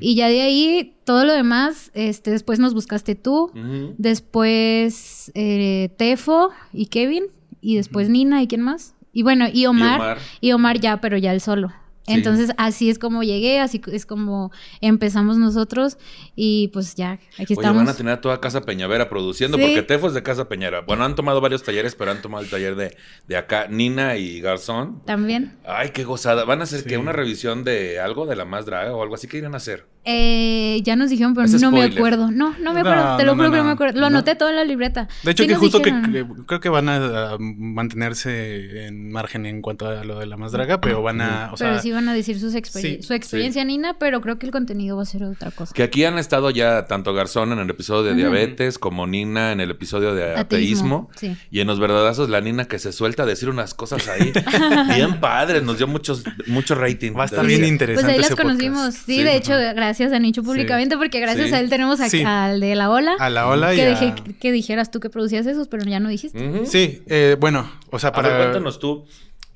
Y 0.00 0.16
ya 0.16 0.26
de 0.26 0.42
ahí, 0.42 0.94
todo 1.04 1.24
lo 1.24 1.32
demás, 1.32 1.92
este, 1.94 2.32
después 2.32 2.58
nos 2.58 2.74
buscaste 2.74 3.14
tú, 3.14 3.52
después 3.96 5.30
eh, 5.34 5.90
Tefo 5.96 6.50
y 6.72 6.86
Kevin, 6.86 7.24
y 7.62 7.76
después 7.76 8.10
Nina 8.10 8.42
y 8.42 8.46
quién 8.48 8.60
más. 8.60 8.94
Y 9.14 9.22
bueno, 9.22 9.46
y 9.50 9.64
Omar, 9.66 10.00
Omar. 10.00 10.18
y 10.42 10.52
Omar 10.52 10.80
ya, 10.80 11.00
pero 11.00 11.16
ya 11.16 11.32
él 11.32 11.40
solo. 11.40 11.72
Sí. 12.04 12.14
Entonces 12.14 12.50
así 12.56 12.90
es 12.90 12.98
como 12.98 13.22
llegué, 13.22 13.60
así 13.60 13.80
es 13.92 14.06
como 14.06 14.50
empezamos 14.80 15.38
nosotros 15.38 15.98
y 16.34 16.66
pues 16.72 16.96
ya, 16.96 17.12
aquí 17.12 17.44
Oye, 17.44 17.54
estamos. 17.54 17.76
van 17.76 17.88
a 17.88 17.94
tener 17.94 18.14
a 18.14 18.20
toda 18.20 18.40
Casa 18.40 18.62
Peñavera 18.62 19.08
produciendo, 19.08 19.56
Sí. 19.56 19.62
porque 19.62 19.82
Tefo 19.82 20.08
es 20.08 20.14
de 20.14 20.24
Casa 20.24 20.48
Peñavera. 20.48 20.80
Bueno, 20.80 21.04
han 21.04 21.14
tomado 21.14 21.40
varios 21.40 21.62
talleres, 21.62 21.94
pero 21.94 22.10
han 22.10 22.20
tomado 22.20 22.42
el 22.42 22.50
taller 22.50 22.74
de, 22.74 22.96
de 23.28 23.36
acá, 23.36 23.68
Nina 23.70 24.16
y 24.16 24.40
Garzón. 24.40 25.00
También. 25.04 25.56
Ay, 25.64 25.90
qué 25.90 26.02
gozada. 26.02 26.44
¿Van 26.44 26.58
a 26.60 26.64
hacer 26.64 26.80
Sí. 26.80 26.88
que 26.88 26.98
una 26.98 27.12
revisión 27.12 27.62
de 27.62 28.00
algo 28.00 28.26
de 28.26 28.34
la 28.34 28.46
más 28.46 28.66
draga 28.66 28.92
o 28.96 29.00
algo 29.02 29.14
así? 29.14 29.28
¿Qué 29.28 29.36
irán 29.38 29.54
a 29.54 29.58
hacer? 29.58 29.86
Eh, 30.04 30.80
ya 30.82 30.96
nos 30.96 31.10
dijeron, 31.10 31.32
pero 31.34 31.46
Es 31.46 31.60
no 31.60 31.70
me 31.70 31.84
acuerdo. 31.84 32.30
No, 32.30 32.56
no 32.58 32.72
me 32.74 32.82
No, 32.82 32.90
acuerdo. 32.90 33.16
te 33.18 33.24
lo 33.24 33.32
no, 33.32 33.36
juro 33.36 33.48
no, 33.48 33.52
que 33.52 33.58
no 33.58 33.64
me 33.64 33.70
acuerdo. 33.70 33.94
Lo 33.94 34.00
No. 34.00 34.06
anoté 34.18 34.34
todo 34.34 34.50
en 34.50 34.56
la 34.56 34.64
libreta. 34.64 35.06
De 35.22 35.30
hecho, 35.30 35.44
Sí 35.44 35.48
que 35.48 35.54
justo 35.54 35.80
que, 35.80 35.92
dijeron. 35.92 36.36
que- 36.38 36.44
creo 36.46 36.60
que 36.60 36.68
van 36.68 36.88
a, 36.88 37.30
a 37.32 37.36
mantenerse 37.38 38.86
en 38.86 39.12
margen 39.12 39.46
en 39.46 39.62
cuanto 39.62 39.86
a 39.88 40.04
lo 40.04 40.18
de 40.18 40.26
la 40.26 40.36
más 40.36 40.50
draga, 40.52 40.80
pero 40.80 41.02
van 41.02 41.20
a, 41.20 41.50
o 41.52 41.56
pero 41.56 41.74
sea, 41.74 41.78
sí 41.82 41.92
van 41.92 42.08
a 42.08 42.14
decir 42.14 42.38
sus 42.40 42.54
experien- 42.54 42.96
sí, 43.00 43.02
su 43.02 43.14
experiencia, 43.14 43.64
Nina, 43.64 43.94
pero 43.98 44.20
creo 44.20 44.38
que 44.38 44.46
el 44.46 44.52
contenido 44.52 44.96
va 44.96 45.02
a 45.02 45.06
ser 45.06 45.22
otra 45.24 45.50
cosa. 45.50 45.72
Que 45.74 45.82
aquí 45.84 46.04
han 46.04 46.18
estado 46.18 46.50
ya 46.50 46.86
tanto 46.86 47.14
Garzón 47.14 47.52
en 47.52 47.60
el 47.60 47.70
episodio 47.70 48.02
de 48.02 48.14
diabetes 48.14 48.78
como 48.78 49.06
Nina 49.06 49.52
en 49.52 49.60
el 49.60 49.70
episodio 49.70 50.14
de 50.14 50.34
ateísmo. 50.36 51.08
Ateísmo, 51.12 51.36
sí. 51.36 51.36
Y 51.52 51.60
en 51.60 51.66
los 51.68 51.78
verdadazos, 51.78 52.28
la 52.28 52.40
Nina 52.40 52.64
que 52.64 52.78
se 52.80 52.92
suelta 52.92 53.22
a 53.22 53.26
decir 53.26 53.48
unas 53.48 53.74
cosas 53.74 54.08
ahí 54.08 54.32
bien 54.96 55.20
padres, 55.20 55.62
nos 55.62 55.78
dio 55.78 55.86
muchos, 55.86 56.24
mucho 56.48 56.74
rating. 56.74 57.12
va 57.16 57.22
a 57.22 57.26
estar 57.26 57.46
bien 57.46 57.60
Pues 57.60 57.70
interesante 57.70 58.12
ahí 58.12 58.18
las 58.18 58.26
ese 58.32 58.42
conocimos. 58.42 58.94
Sí, 58.94 59.16
Sí. 59.18 59.22
de 59.22 59.36
hecho, 59.36 59.52
gracias 59.52 59.91
a 60.00 60.18
Nicho 60.18 60.42
públicamente, 60.42 60.96
porque 60.96 61.20
gracias 61.20 61.48
Sí. 61.48 61.54
a 61.54 61.60
él 61.60 61.68
tenemos 61.70 62.00
a- 62.00 62.08
Sí. 62.08 62.22
al 62.24 62.60
de 62.60 62.74
la 62.74 62.90
ola. 62.90 63.14
A 63.18 63.30
la 63.30 63.46
ola 63.48 63.72
y 63.72 63.76
que, 63.76 63.82
a- 63.82 63.88
dejé 63.90 64.14
que 64.40 64.52
dijeras 64.52 64.90
tú 64.90 65.00
que 65.00 65.10
producías 65.10 65.46
esos, 65.46 65.68
pero 65.68 65.84
ya 65.84 66.00
no 66.00 66.08
dijiste. 66.08 66.64
Sí, 66.66 67.02
eh, 67.06 67.36
bueno, 67.38 67.70
o 67.90 67.98
sea, 67.98 68.10
A 68.10 68.20
ver, 68.22 68.30
para... 68.30 68.38
cuéntanos 68.44 68.78
tú, 68.78 69.04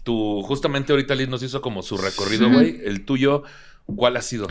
tú, 0.04 0.42
justamente 0.42 0.92
ahorita 0.92 1.14
Liz 1.14 1.28
nos 1.28 1.42
hizo 1.42 1.60
como 1.60 1.82
su 1.82 1.96
recorrido, 1.96 2.50
güey. 2.50 2.80
El 2.84 3.04
tuyo, 3.04 3.42
¿cuál 3.86 4.16
ha 4.16 4.22
sido? 4.22 4.46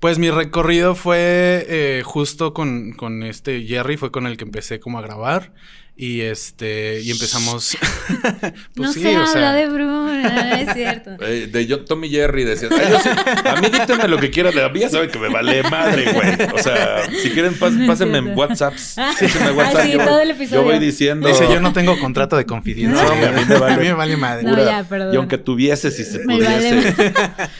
Pues 0.00 0.18
mi 0.18 0.30
recorrido 0.30 0.94
fue 0.94 1.66
eh, 1.68 2.02
justo 2.04 2.54
con, 2.54 2.92
con 2.92 3.22
este 3.24 3.62
Jerry, 3.64 3.96
fue 3.96 4.12
con 4.12 4.26
el 4.26 4.36
que 4.36 4.44
empecé 4.44 4.78
como 4.80 4.98
a 4.98 5.02
grabar. 5.02 5.52
Y 6.00 6.20
este, 6.20 7.00
y 7.00 7.10
empezamos. 7.10 7.76
pues 8.22 8.52
no 8.76 8.92
sí, 8.92 9.02
se 9.02 9.16
o 9.16 9.18
habla 9.18 9.32
sea, 9.32 9.52
de 9.52 9.66
Bruna, 9.68 10.60
es 10.60 10.72
cierto. 10.72 11.16
Eh, 11.20 11.48
de 11.50 11.66
yo, 11.66 11.84
Tommy 11.84 12.08
Jerry 12.08 12.44
decía, 12.44 12.68
"Ay, 12.70 12.86
yo 12.88 13.00
sí, 13.00 13.08
a 13.44 13.56
mí 13.60 13.68
díctenme 13.68 14.06
lo 14.06 14.16
que 14.18 14.30
quieran, 14.30 14.56
a 14.60 14.68
mí 14.68 14.78
ya 14.78 14.90
saben 14.90 15.10
que 15.10 15.18
me 15.18 15.28
vale 15.28 15.60
madre, 15.64 16.12
güey. 16.12 16.50
O 16.54 16.58
sea, 16.62 17.02
si 17.20 17.30
quieren, 17.30 17.52
pas- 17.58 17.84
pásenme 17.84 18.18
en 18.18 18.24
cierto. 18.26 18.40
WhatsApps. 18.40 18.92
Pásenme 18.94 19.50
WhatsApp. 19.56 19.82
sí, 19.86 19.92
yo, 19.92 20.04
todo 20.04 20.20
el 20.20 20.30
episodio. 20.30 20.60
yo 20.62 20.68
voy 20.68 20.78
diciendo. 20.78 21.26
Dice, 21.26 21.48
yo 21.52 21.60
no 21.60 21.72
tengo 21.72 21.98
contrato 21.98 22.36
de 22.36 22.46
confidencia. 22.46 23.02
No, 23.02 23.10
a 23.10 23.14
mí 23.16 23.44
me 23.48 23.58
vale. 23.58 23.74
A 23.74 23.76
mí 23.78 23.86
me 23.88 23.92
vale 23.94 24.16
madre. 24.16 24.44
No, 24.44 24.56
ya, 24.56 24.84
perdón. 24.84 25.12
Y 25.12 25.16
aunque 25.16 25.36
tuviese, 25.38 25.90
si 25.90 26.04
se 26.04 26.20
Me 26.20 26.36
pudiese. 26.36 26.92
vale. 26.96 27.50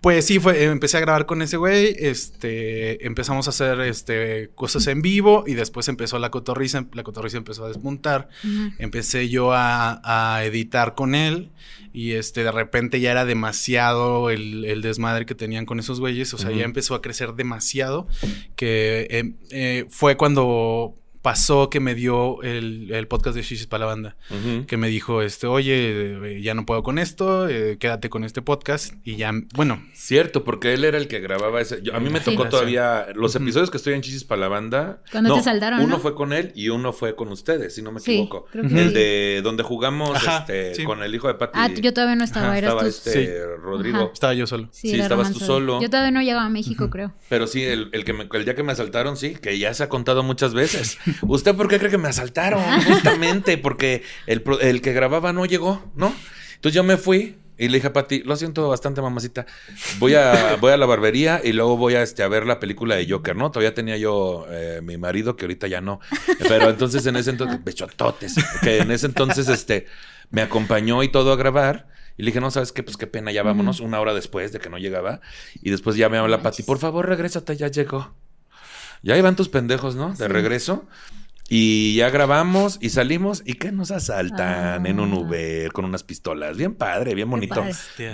Pues 0.00 0.26
sí, 0.26 0.38
fue, 0.38 0.64
empecé 0.64 0.96
a 0.96 1.00
grabar 1.00 1.26
con 1.26 1.42
ese 1.42 1.56
güey, 1.56 1.94
este, 1.98 3.04
empezamos 3.04 3.48
a 3.48 3.50
hacer 3.50 3.80
este, 3.80 4.50
cosas 4.54 4.86
en 4.86 5.02
vivo 5.02 5.42
y 5.46 5.54
después 5.54 5.88
empezó 5.88 6.20
la 6.20 6.30
cotorriza, 6.30 6.86
la 6.92 7.02
cotorriza 7.02 7.36
empezó 7.36 7.64
a 7.64 7.68
despuntar. 7.68 8.28
Empecé 8.78 9.28
yo 9.28 9.52
a, 9.52 10.00
a 10.04 10.44
editar 10.44 10.94
con 10.94 11.16
él 11.16 11.50
y 11.92 12.12
este, 12.12 12.44
de 12.44 12.52
repente 12.52 13.00
ya 13.00 13.10
era 13.10 13.24
demasiado 13.24 14.30
el, 14.30 14.64
el 14.64 14.82
desmadre 14.82 15.26
que 15.26 15.34
tenían 15.34 15.66
con 15.66 15.80
esos 15.80 15.98
güeyes, 15.98 16.32
o 16.32 16.38
sea, 16.38 16.52
ya 16.52 16.64
empezó 16.64 16.94
a 16.94 17.02
crecer 17.02 17.34
demasiado, 17.34 18.06
que 18.54 19.08
eh, 19.10 19.32
eh, 19.50 19.86
fue 19.88 20.16
cuando 20.16 20.94
pasó 21.28 21.68
que 21.68 21.78
me 21.78 21.94
dio 21.94 22.42
el, 22.42 22.90
el 22.90 23.06
podcast 23.06 23.36
de 23.36 23.42
Shishis 23.42 23.66
para 23.66 23.80
la 23.80 23.86
banda 23.86 24.16
que 24.66 24.78
me 24.78 24.88
dijo, 24.88 25.20
este, 25.20 25.46
oye, 25.46 26.36
eh, 26.38 26.40
ya 26.42 26.54
no 26.54 26.64
puedo 26.64 26.82
con 26.82 26.98
esto, 26.98 27.46
eh, 27.50 27.76
quédate 27.78 28.08
con 28.08 28.24
este 28.24 28.40
podcast. 28.40 28.94
Y 29.04 29.16
ya, 29.16 29.32
bueno, 29.54 29.82
Cierto, 29.92 30.42
porque 30.42 30.72
él 30.72 30.84
era 30.84 30.96
el 30.96 31.06
que 31.06 31.20
grababa 31.20 31.60
ese. 31.60 31.82
yo- 31.82 31.94
a 31.94 32.00
mí 32.00 32.08
me 32.08 32.20
tocó 32.20 32.44
Sí. 32.44 32.48
todavía. 32.50 33.08
Los 33.14 33.34
episodios 33.36 33.70
que 33.70 33.76
estoy 33.76 33.92
en 33.92 34.00
Chisis 34.00 34.24
para 34.24 34.40
la 34.40 34.48
banda. 34.48 35.02
Cuando 35.12 35.34
te 35.34 35.42
saldaron, 35.42 35.80
Uno 35.80 35.96
¿no? 35.96 35.98
fue 35.98 36.14
con 36.14 36.32
él 36.32 36.50
y 36.54 36.70
uno 36.70 36.94
fue 36.94 37.14
con 37.14 37.28
ustedes, 37.28 37.74
si 37.74 37.82
no 37.82 37.92
me 37.92 38.00
Sí, 38.00 38.12
equivoco. 38.12 38.46
creo 38.50 38.66
que 38.66 38.80
El 38.80 38.88
sí. 38.88 38.94
de 38.94 39.40
donde 39.44 39.62
jugamos 39.64 40.16
Ajá, 40.16 40.38
este, 40.38 40.76
sí. 40.76 40.84
con 40.84 41.02
el 41.02 41.14
hijo 41.14 41.28
de 41.28 41.34
Patty. 41.34 41.52
Ah, 41.60 41.68
yo 41.68 41.92
todavía 41.92 42.16
no 42.16 42.24
estaba, 42.24 42.46
Ajá, 42.48 42.58
eras 42.58 42.68
estaba 42.70 42.82
tú. 42.82 42.88
este 42.88 43.12
Sí. 43.26 43.30
Rodrigo. 43.62 43.98
Ajá. 43.98 44.10
estaba 44.14 44.32
yo 44.34 44.46
solo. 44.46 44.68
sí, 44.72 44.98
estabas 44.98 45.30
tú 45.32 45.40
solo. 45.40 45.82
Yo 45.82 45.90
todavía 45.90 46.10
no 46.10 46.22
llegaba 46.22 46.46
a 46.46 46.48
México, 46.50 46.88
creo. 46.88 47.12
Pero 47.28 47.46
sí, 47.46 47.62
el, 47.64 47.90
el 47.92 48.04
que 48.06 48.12
me- 48.14 48.28
el 48.32 48.44
día 48.46 48.54
que 48.54 48.62
me 48.62 48.72
asaltaron, 48.72 49.16
sí, 49.18 49.34
que 49.34 49.58
ya 49.58 49.74
se 49.74 49.82
ha 49.82 49.88
contado 49.90 50.22
muchas 50.22 50.54
veces. 50.54 50.96
¿Usted 51.22 51.54
por 51.54 51.68
qué 51.68 51.78
cree 51.78 51.90
que 51.90 51.98
me 51.98 52.08
asaltaron? 52.08 52.62
Justamente 52.82 53.58
porque 53.58 54.02
el, 54.26 54.42
el 54.60 54.80
que 54.80 54.92
grababa 54.92 55.32
no 55.32 55.46
llegó, 55.46 55.90
¿no? 55.94 56.14
Entonces 56.54 56.74
yo 56.74 56.84
me 56.84 56.96
fui 56.96 57.36
y 57.58 57.68
le 57.68 57.78
dije 57.78 57.88
a 57.88 57.92
Pati, 57.92 58.22
lo 58.22 58.36
siento 58.36 58.68
bastante, 58.68 59.02
mamacita. 59.02 59.44
Voy 59.98 60.14
a, 60.14 60.56
voy 60.60 60.72
a 60.72 60.76
la 60.76 60.86
barbería 60.86 61.40
y 61.42 61.52
luego 61.52 61.76
voy 61.76 61.96
a, 61.96 62.02
este, 62.02 62.22
a 62.22 62.28
ver 62.28 62.46
la 62.46 62.60
película 62.60 62.94
de 62.94 63.10
Joker, 63.10 63.34
¿no? 63.34 63.50
Todavía 63.50 63.74
tenía 63.74 63.96
yo 63.96 64.46
eh, 64.48 64.80
mi 64.82 64.96
marido, 64.96 65.34
que 65.34 65.44
ahorita 65.44 65.66
ya 65.66 65.80
no. 65.80 65.98
Pero 66.48 66.70
entonces 66.70 67.04
en 67.06 67.16
ese 67.16 67.30
entonces, 67.30 67.62
bechototes, 67.64 68.36
que 68.62 68.78
en 68.78 68.92
ese 68.92 69.06
entonces 69.06 69.48
este, 69.48 69.86
me 70.30 70.42
acompañó 70.42 71.02
y 71.02 71.08
todo 71.08 71.32
a 71.32 71.36
grabar. 71.36 71.88
Y 72.16 72.22
le 72.22 72.26
dije, 72.26 72.40
no, 72.40 72.50
¿sabes 72.50 72.72
qué? 72.72 72.82
Pues 72.82 72.96
qué 72.96 73.08
pena, 73.08 73.32
ya 73.32 73.42
vámonos. 73.42 73.80
Una 73.80 74.00
hora 74.00 74.14
después 74.14 74.52
de 74.52 74.60
que 74.60 74.70
no 74.70 74.78
llegaba. 74.78 75.20
Y 75.60 75.70
después 75.70 75.96
ya 75.96 76.08
me 76.08 76.18
habla 76.18 76.42
Pati, 76.42 76.62
por 76.62 76.78
favor, 76.78 77.08
regrésate, 77.08 77.56
ya 77.56 77.68
llegó. 77.68 78.14
Ya 79.02 79.16
iban 79.16 79.36
tus 79.36 79.48
pendejos, 79.48 79.94
¿no? 79.96 80.10
De 80.10 80.16
Sí. 80.16 80.24
regreso. 80.26 80.86
Y 81.50 81.94
ya 81.94 82.10
grabamos 82.10 82.76
y 82.78 82.90
salimos. 82.90 83.42
¿Y 83.46 83.54
qué 83.54 83.72
nos 83.72 83.90
asaltan? 83.90 84.84
En 84.84 85.00
un 85.00 85.12
Ah. 85.14 85.16
Uber 85.20 85.72
con 85.72 85.86
unas 85.86 86.02
pistolas. 86.02 86.58
Bien 86.58 86.74
padre, 86.74 87.14
bien 87.14 87.30
bonito. 87.30 87.64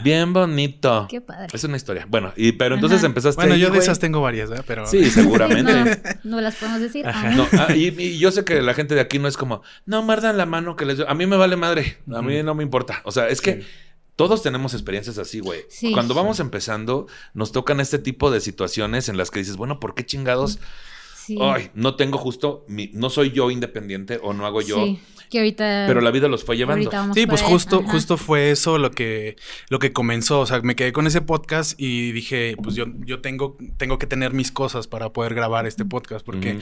Bien 0.05 0.33
bonito. 0.33 1.09
Qué 1.11 1.21
padre. 1.21 1.49
Es 1.53 1.65
una 1.65 1.77
historia. 1.77 2.07
Bueno, 2.09 2.33
y, 2.37 2.53
pero 2.53 2.77
entonces 2.77 2.99
Ajá. 2.99 3.07
empezaste. 3.07 3.41
Bueno, 3.41 3.55
ahí, 3.55 3.61
yo 3.61 3.71
de 3.71 3.79
esas 3.81 3.99
tengo 3.99 4.21
varias, 4.21 4.51
¿eh? 4.53 4.63
Pero... 4.69 4.87
Sí, 4.87 5.11
seguramente. 5.11 5.73
No, 6.23 6.37
no 6.37 6.41
las 6.43 6.55
podemos 6.55 6.81
decir. 6.81 7.09
Ajá. 7.09 7.29
Ah, 7.29 7.35
No, 7.35 7.49
ah, 7.59 7.75
y, 7.75 7.89
y 8.01 8.19
yo 8.19 8.31
sé 8.31 8.45
que 8.45 8.63
la 8.63 8.73
gente 8.73 8.95
de 8.95 9.01
aquí 9.01 9.19
no 9.19 9.27
es 9.27 9.37
como, 9.37 9.63
no, 9.85 10.03
mardan 10.05 10.37
la 10.37 10.47
mano 10.47 10.77
que 10.77 10.85
les 10.85 10.99
doy. 10.99 11.07
A 11.09 11.15
mí 11.15 11.27
me 11.27 11.37
vale 11.37 11.57
madre. 11.57 11.99
A 12.15 12.23
mí 12.23 12.41
no 12.45 12.55
me 12.55 12.63
importa. 12.63 13.01
O 13.05 13.11
sea, 13.11 13.29
es 13.29 13.41
que 13.41 13.63
Sí. 13.63 13.67
Todos 14.17 14.43
tenemos 14.43 14.75
experiencias 14.75 15.19
así, 15.19 15.41
güey. 15.41 15.61
Sí. 15.69 15.93
Cuando 15.93 16.15
vamos 16.15 16.41
empezando, 16.41 17.07
nos 17.35 17.53
tocan 17.53 17.81
este 17.81 17.99
tipo 17.99 18.31
de 18.31 18.41
situaciones 18.41 19.09
en 19.09 19.17
las 19.17 19.31
que 19.31 19.41
dices, 19.41 19.57
bueno, 19.57 19.81
¿por 19.81 19.95
qué 19.95 20.05
chingados 20.07 20.59
Sí. 21.27 21.39
ay, 21.41 21.71
no 21.75 21.97
tengo 21.97 22.19
justo, 22.19 22.67
mi- 22.69 22.91
no 22.93 23.09
soy 23.09 23.31
yo 23.31 23.51
independiente 23.51 24.21
o 24.23 24.35
no 24.35 24.45
hago 24.45 24.61
yo, 24.61 24.77
Sí, 24.85 25.01
que 25.31 25.39
ahorita. 25.39 25.85
pero 25.89 26.03
la 26.03 26.11
vida 26.11 26.29
los 26.29 26.45
fue 26.45 26.55
llevando. 26.59 26.91
Sí, 27.15 27.27
pues 27.27 27.41
justo, 27.41 27.81
Ajá. 27.83 27.91
justo 27.93 28.19
fue 28.19 28.51
eso 28.51 28.77
lo 28.77 28.91
que, 28.91 29.37
lo 29.71 29.79
que 29.79 29.95
comenzó. 29.95 30.41
O 30.41 30.47
sea, 30.47 30.61
me 30.61 30.77
quedé 30.77 30.93
con 30.93 31.07
ese 31.07 31.23
podcast 31.23 31.81
y 31.81 32.13
dije, 32.13 32.57
pues 32.63 32.75
yo, 32.77 32.85
yo 33.07 33.23
tengo, 33.23 33.57
tengo 33.79 33.99
que 33.99 34.07
tener 34.07 34.35
mis 34.35 34.53
cosas 34.53 34.87
para 34.87 35.15
poder 35.15 35.35
grabar 35.35 35.67
este 35.67 35.87
podcast. 35.87 36.27
Porque. 36.27 36.59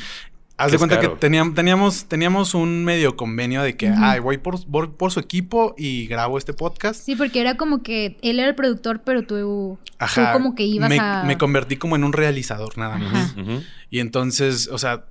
Haz 0.62 0.66
Que 0.66 0.72
de 0.72 0.78
cuenta 0.78 0.96
caro. 1.00 1.14
que 1.14 1.18
teníamos, 1.20 1.54
teníamos, 1.54 2.04
teníamos 2.06 2.54
un 2.54 2.84
medio 2.84 3.16
convenio 3.16 3.62
de 3.62 3.76
que, 3.76 3.88
ay, 3.88 4.20
voy 4.20 4.38
por, 4.38 4.64
por, 4.66 4.94
por 4.96 5.10
su 5.10 5.20
equipo 5.20 5.74
y 5.76 6.06
grabo 6.06 6.38
este 6.38 6.52
podcast. 6.54 7.04
Sí, 7.04 7.16
porque 7.16 7.40
era 7.40 7.56
como 7.56 7.82
que 7.82 8.16
él 8.22 8.38
era 8.38 8.48
el 8.48 8.54
productor, 8.54 9.00
pero 9.04 9.22
tú, 9.24 9.78
Ajá. 9.98 10.32
tú 10.32 10.38
como 10.38 10.54
que 10.54 10.64
ibas 10.64 10.88
me, 10.88 10.98
a. 10.98 11.24
me 11.24 11.36
convertí 11.38 11.76
como 11.76 11.96
en 11.96 12.04
un 12.04 12.12
realizador 12.12 12.78
nada 12.78 12.98
más. 12.98 13.32
Ajá. 13.32 13.40
Ujú. 13.40 13.62
Y 13.90 14.00
entonces, 14.00 14.68
o 14.68 14.78
sea, 14.78 15.04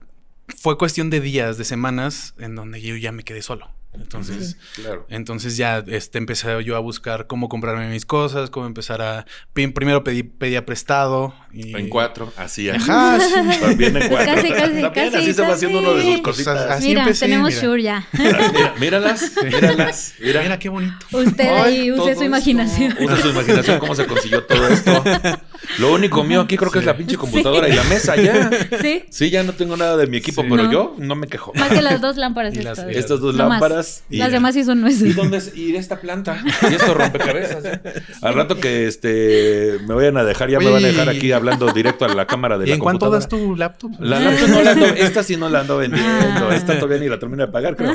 fue 0.48 0.78
cuestión 0.78 1.10
de 1.10 1.22
días, 1.22 1.58
de 1.58 1.64
semanas, 1.66 2.34
en 2.40 2.56
donde 2.56 2.82
yo 2.82 2.96
ya 2.96 3.12
me 3.12 3.24
quedé 3.24 3.42
solo. 3.42 3.70
Entonces, 3.94 4.56
Claro. 4.76 5.06
entonces 5.10 5.58
ya 5.58 5.84
este, 5.86 6.18
empecé 6.18 6.64
yo 6.64 6.76
a 6.78 6.80
buscar 6.80 7.28
cómo 7.28 7.50
comprarme 7.50 7.90
mis 7.90 8.06
cosas, 8.06 8.50
cómo 8.50 8.66
empezar 8.66 9.02
a... 9.02 9.26
prim- 9.54 9.74
Primero 9.74 10.04
pedí, 10.04 10.24
pedía 10.24 10.66
prestado. 10.66 11.34
Y... 11.54 11.76
En 11.76 11.90
cuatro, 11.90 12.32
así. 12.38 12.70
así. 12.70 12.90
Ajá, 12.90 13.20
sí. 13.20 13.34
También 13.62 13.98
en 13.98 14.08
cuatro. 14.08 14.34
Casi, 14.36 14.48
casi, 14.50 14.60
También 14.82 14.92
casi, 14.94 15.16
así 15.18 15.34
se 15.34 15.42
va 15.42 15.54
haciendo 15.54 15.80
uno 15.80 15.94
de 15.96 16.04
sus 16.04 16.22
cositas. 16.22 16.72
Así 16.72 16.88
Mira, 16.90 17.02
empecé, 17.04 17.26
tenemos 17.26 17.50
mira. 17.50 17.62
Shure 17.62 17.84
ya. 17.84 18.08
Mira, 18.14 18.74
míralas, 18.80 19.32
míralas. 19.44 20.14
Mira, 20.20 20.42
Mira 20.42 20.58
qué 20.60 20.70
bonito. 20.70 20.96
Usted 21.12 21.48
ahí 21.50 21.92
use 21.92 22.02
su 22.04 22.10
esto. 22.10 22.24
imaginación. 22.24 22.96
Usa 23.00 23.18
su 23.18 23.30
imaginación 23.30 23.80
cómo 23.80 23.94
se 23.96 24.06
consiguió 24.08 24.44
todo 24.46 24.68
esto. 24.70 25.04
Lo 25.80 25.94
único 25.94 26.24
mío 26.24 26.42
aquí 26.42 26.58
creo 26.58 26.72
que 26.72 26.80
es 26.80 26.86
la 26.86 26.96
pinche 26.98 27.18
computadora 27.18 27.68
y 27.70 27.74
la 27.74 27.84
mesa 27.84 28.16
ya. 28.16 28.50
Sí. 28.82 29.04
Sí, 29.10 29.30
ya 29.30 29.44
no 29.44 29.54
tengo 29.54 29.76
nada 29.78 29.98
de 29.98 30.08
mi 30.08 30.18
equipo, 30.18 30.42
Sí. 30.42 30.48
pero 30.50 30.64
No. 30.64 30.72
yo 30.72 30.96
no 30.98 31.16
me 31.16 31.28
quejo. 31.28 31.52
Más 31.56 31.70
que 31.70 31.82
las 31.82 32.00
dos 32.02 32.16
lámparas. 32.18 32.54
Y 32.62 32.62
las- 32.62 32.80
estas. 32.80 32.96
Estas 32.96 33.20
dos 33.20 33.36
No 33.36 33.44
y- 34.10 34.18
Las 34.18 34.32
demás 34.32 34.54
sí 34.56 34.64
son 34.64 34.82
nuestras. 34.82 35.10
¿Y 35.10 35.14
dónde 35.14 35.38
es? 35.38 35.56
¿Y 35.56 35.76
esta 35.76 36.00
planta? 36.00 36.44
¿Y 36.70 36.74
esto 36.74 36.94
rompecabezas? 36.94 37.64
Al 38.22 38.34
rato 38.34 38.60
que 38.60 38.88
este 38.88 39.78
me 39.88 39.94
vayan 39.94 40.18
a 40.18 40.24
dejar, 40.24 40.50
ya 40.50 40.60
me 40.60 40.70
van 40.70 40.84
a 40.84 40.88
dejar 40.88 41.10
aquí 41.10 41.32
hablando 41.32 41.72
directo 41.72 42.06
a 42.06 42.10
la 42.14 42.26
cámara 42.28 42.58
de 42.58 42.66
¿Y 42.66 42.70
la 42.70 42.74
en 42.76 42.80
cuánto 42.80 43.10
das 43.10 43.28
tu 43.28 43.56
laptop? 43.56 43.92
La 44.00 44.20
laptop 44.20 44.50
no 44.50 44.62
la 44.64 44.72
ando, 44.72 44.86
esta 44.86 45.24
sí 45.24 45.38
no 45.38 45.50
la 45.50 45.62
ando 45.62 45.78
vendiendo, 45.78 46.50
Ah. 46.50 46.56
esta 46.56 46.76
todavía 46.80 46.98
ni 47.04 47.10
la 47.10 47.20
termino 47.20 47.46
de 47.46 47.52
pagar, 47.52 47.76
creo. 47.76 47.94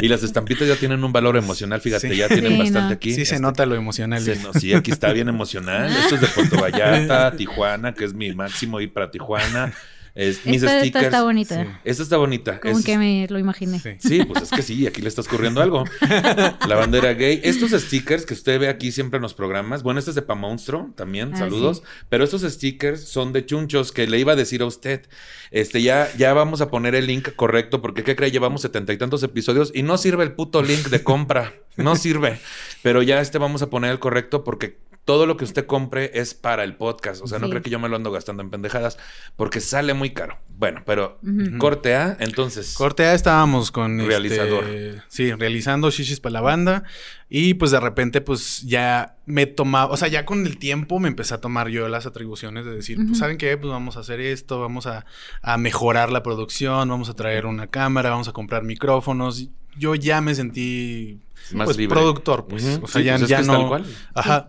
Y 0.00 0.08
las 0.08 0.22
estampitas 0.22 0.66
ya 0.68 0.76
tienen 0.76 1.02
un 1.04 1.12
valor 1.12 1.36
emocional, 1.36 1.80
fíjate, 1.80 2.10
Sí. 2.10 2.16
ya 2.16 2.28
tienen 2.28 2.52
Sí, 2.52 2.58
bastante 2.58 2.88
no. 2.88 2.94
aquí. 2.94 3.10
Sí, 3.10 3.16
se 3.24 3.34
Este, 3.34 3.40
nota 3.40 3.66
lo 3.66 3.74
emocional. 3.74 4.20
se- 4.20 4.36
no, 4.36 4.52
sí, 4.52 4.72
aquí 4.74 4.90
está 4.90 5.12
bien 5.12 5.28
emocional. 5.28 5.90
Esto 5.90 6.14
es 6.16 6.20
de 6.20 6.26
Puerto 6.28 6.56
Vallarta, 6.60 7.32
Tijuana, 7.36 7.94
que 7.94 8.04
es 8.04 8.14
mi 8.14 8.32
máximo 8.34 8.80
ir 8.80 8.92
para 8.92 9.10
Tijuana. 9.10 9.72
Es, 10.14 10.44
mis 10.44 10.56
Esta, 10.56 10.66
esta 10.76 10.80
stickers. 10.80 11.04
está 11.06 11.22
bonita. 11.22 11.62
Sí. 11.64 11.70
Esta 11.84 12.02
está 12.02 12.16
bonita. 12.16 12.60
Como 12.60 12.78
Es- 12.78 12.84
que 12.84 12.98
me 12.98 13.26
lo 13.30 13.38
imaginé. 13.38 13.78
Sí. 13.78 13.90
Sí, 13.98 14.24
pues 14.24 14.42
es 14.44 14.50
que 14.50 14.62
sí, 14.62 14.86
aquí 14.86 15.00
le 15.02 15.08
está 15.08 15.20
ocurriendo 15.22 15.62
algo. 15.62 15.84
La 16.68 16.76
bandera 16.76 17.14
gay. 17.14 17.40
Estos 17.44 17.70
stickers 17.70 18.26
que 18.26 18.34
usted 18.34 18.58
ve 18.60 18.68
aquí 18.68 18.92
siempre 18.92 19.18
en 19.18 19.22
los 19.22 19.34
programas. 19.34 19.82
Bueno, 19.82 19.98
este 19.98 20.10
es 20.10 20.14
de 20.14 20.22
Pa 20.22 20.34
Monstro 20.34 20.90
también, 20.96 21.32
Ah, 21.34 21.38
saludos. 21.38 21.82
Pero 22.08 22.24
estos 22.24 22.42
stickers 22.42 23.02
son 23.04 23.32
de 23.32 23.46
chunchos 23.46 23.92
que 23.92 24.06
le 24.06 24.18
iba 24.18 24.32
a 24.32 24.36
decir 24.36 24.62
a 24.62 24.66
usted. 24.66 25.02
Este, 25.50 25.82
ya, 25.82 26.08
ya 26.18 26.32
vamos 26.32 26.60
a 26.60 26.70
poner 26.70 26.94
el 26.94 27.06
link 27.06 27.28
correcto, 27.36 27.80
porque 27.82 28.02
¿qué 28.02 28.16
cree? 28.16 28.30
Llevamos 28.30 28.62
setenta 28.62 28.92
y 28.92 28.98
tantos 28.98 29.22
episodios 29.22 29.70
y 29.74 29.82
no 29.82 29.96
sirve 29.98 30.24
el 30.24 30.32
puto 30.32 30.62
link 30.62 30.88
de 30.88 31.02
compra. 31.02 31.54
No 31.76 31.96
sirve. 31.96 32.38
Pero 32.82 33.02
ya 33.02 33.20
este 33.20 33.38
vamos 33.38 33.62
a 33.62 33.70
poner 33.70 33.90
el 33.92 33.98
correcto 33.98 34.44
porque 34.44 34.76
todo 35.10 35.26
lo 35.26 35.36
que 35.36 35.42
usted 35.42 35.66
compre 35.66 36.12
es 36.14 36.34
para 36.34 36.62
el 36.62 36.76
podcast. 36.76 37.20
O 37.20 37.26
sea, 37.26 37.40
no 37.40 37.46
Sí. 37.46 37.50
cree 37.50 37.62
que 37.62 37.70
yo 37.70 37.80
me 37.80 37.88
lo 37.88 37.96
ando 37.96 38.12
gastando 38.12 38.44
en 38.44 38.50
pendejadas 38.50 38.96
porque 39.34 39.58
sale 39.58 39.92
muy 39.92 40.10
caro. 40.10 40.38
Bueno, 40.56 40.82
pero 40.86 41.18
Ujú. 41.26 41.58
corte 41.58 41.96
A, 41.96 42.16
entonces. 42.20 42.74
Corte 42.74 43.02
A 43.06 43.14
estábamos 43.14 43.72
con 43.72 43.98
este, 43.98 44.08
Realizador. 44.08 44.64
sí, 45.08 45.32
realizando 45.32 45.90
shishis 45.90 46.20
para 46.20 46.34
la 46.34 46.40
banda. 46.42 46.84
Y 47.28 47.54
pues 47.54 47.72
de 47.72 47.80
repente, 47.80 48.20
pues 48.20 48.62
ya 48.62 49.16
me 49.26 49.46
tomaba, 49.46 49.90
o 49.92 49.96
sea, 49.96 50.06
ya 50.06 50.24
con 50.24 50.46
el 50.46 50.58
tiempo 50.58 51.00
me 51.00 51.08
empecé 51.08 51.34
a 51.34 51.40
tomar 51.40 51.68
yo 51.70 51.88
las 51.88 52.06
atribuciones 52.06 52.64
de 52.64 52.70
decir, 52.76 52.98
pues, 53.04 53.18
¿saben 53.18 53.36
qué? 53.36 53.56
Pues 53.56 53.72
vamos 53.72 53.96
a 53.96 54.00
hacer 54.00 54.20
esto, 54.20 54.60
vamos 54.60 54.86
a, 54.86 55.06
a 55.42 55.56
mejorar 55.58 56.12
la 56.12 56.22
producción, 56.22 56.88
vamos 56.88 57.08
a 57.08 57.14
traer 57.14 57.46
una 57.46 57.66
cámara, 57.66 58.10
vamos 58.10 58.28
a 58.28 58.32
comprar 58.32 58.62
micrófonos. 58.62 59.48
Yo 59.76 59.94
ya 59.96 60.20
me 60.20 60.34
sentí 60.36 61.18
Más 61.52 61.64
pues, 61.64 61.76
libre. 61.78 61.94
productor, 61.96 62.46
pues. 62.46 62.78
O 62.82 62.86
sea, 62.86 63.00
Sí, 63.00 63.04
ya, 63.06 63.12
pues 63.14 63.22
es 63.22 63.28
ya 63.28 63.42
no. 63.42 63.52
tal 63.58 63.68
cual. 63.68 63.86
Ajá. 64.14 64.48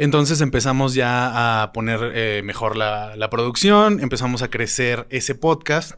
Entonces 0.00 0.40
empezamos 0.40 0.94
ya 0.94 1.62
a 1.62 1.72
poner 1.72 2.00
eh, 2.14 2.40
mejor 2.42 2.76
la, 2.76 3.16
la 3.16 3.28
producción, 3.28 4.00
empezamos 4.00 4.40
a 4.40 4.48
crecer 4.48 5.06
ese 5.10 5.34
podcast, 5.34 5.92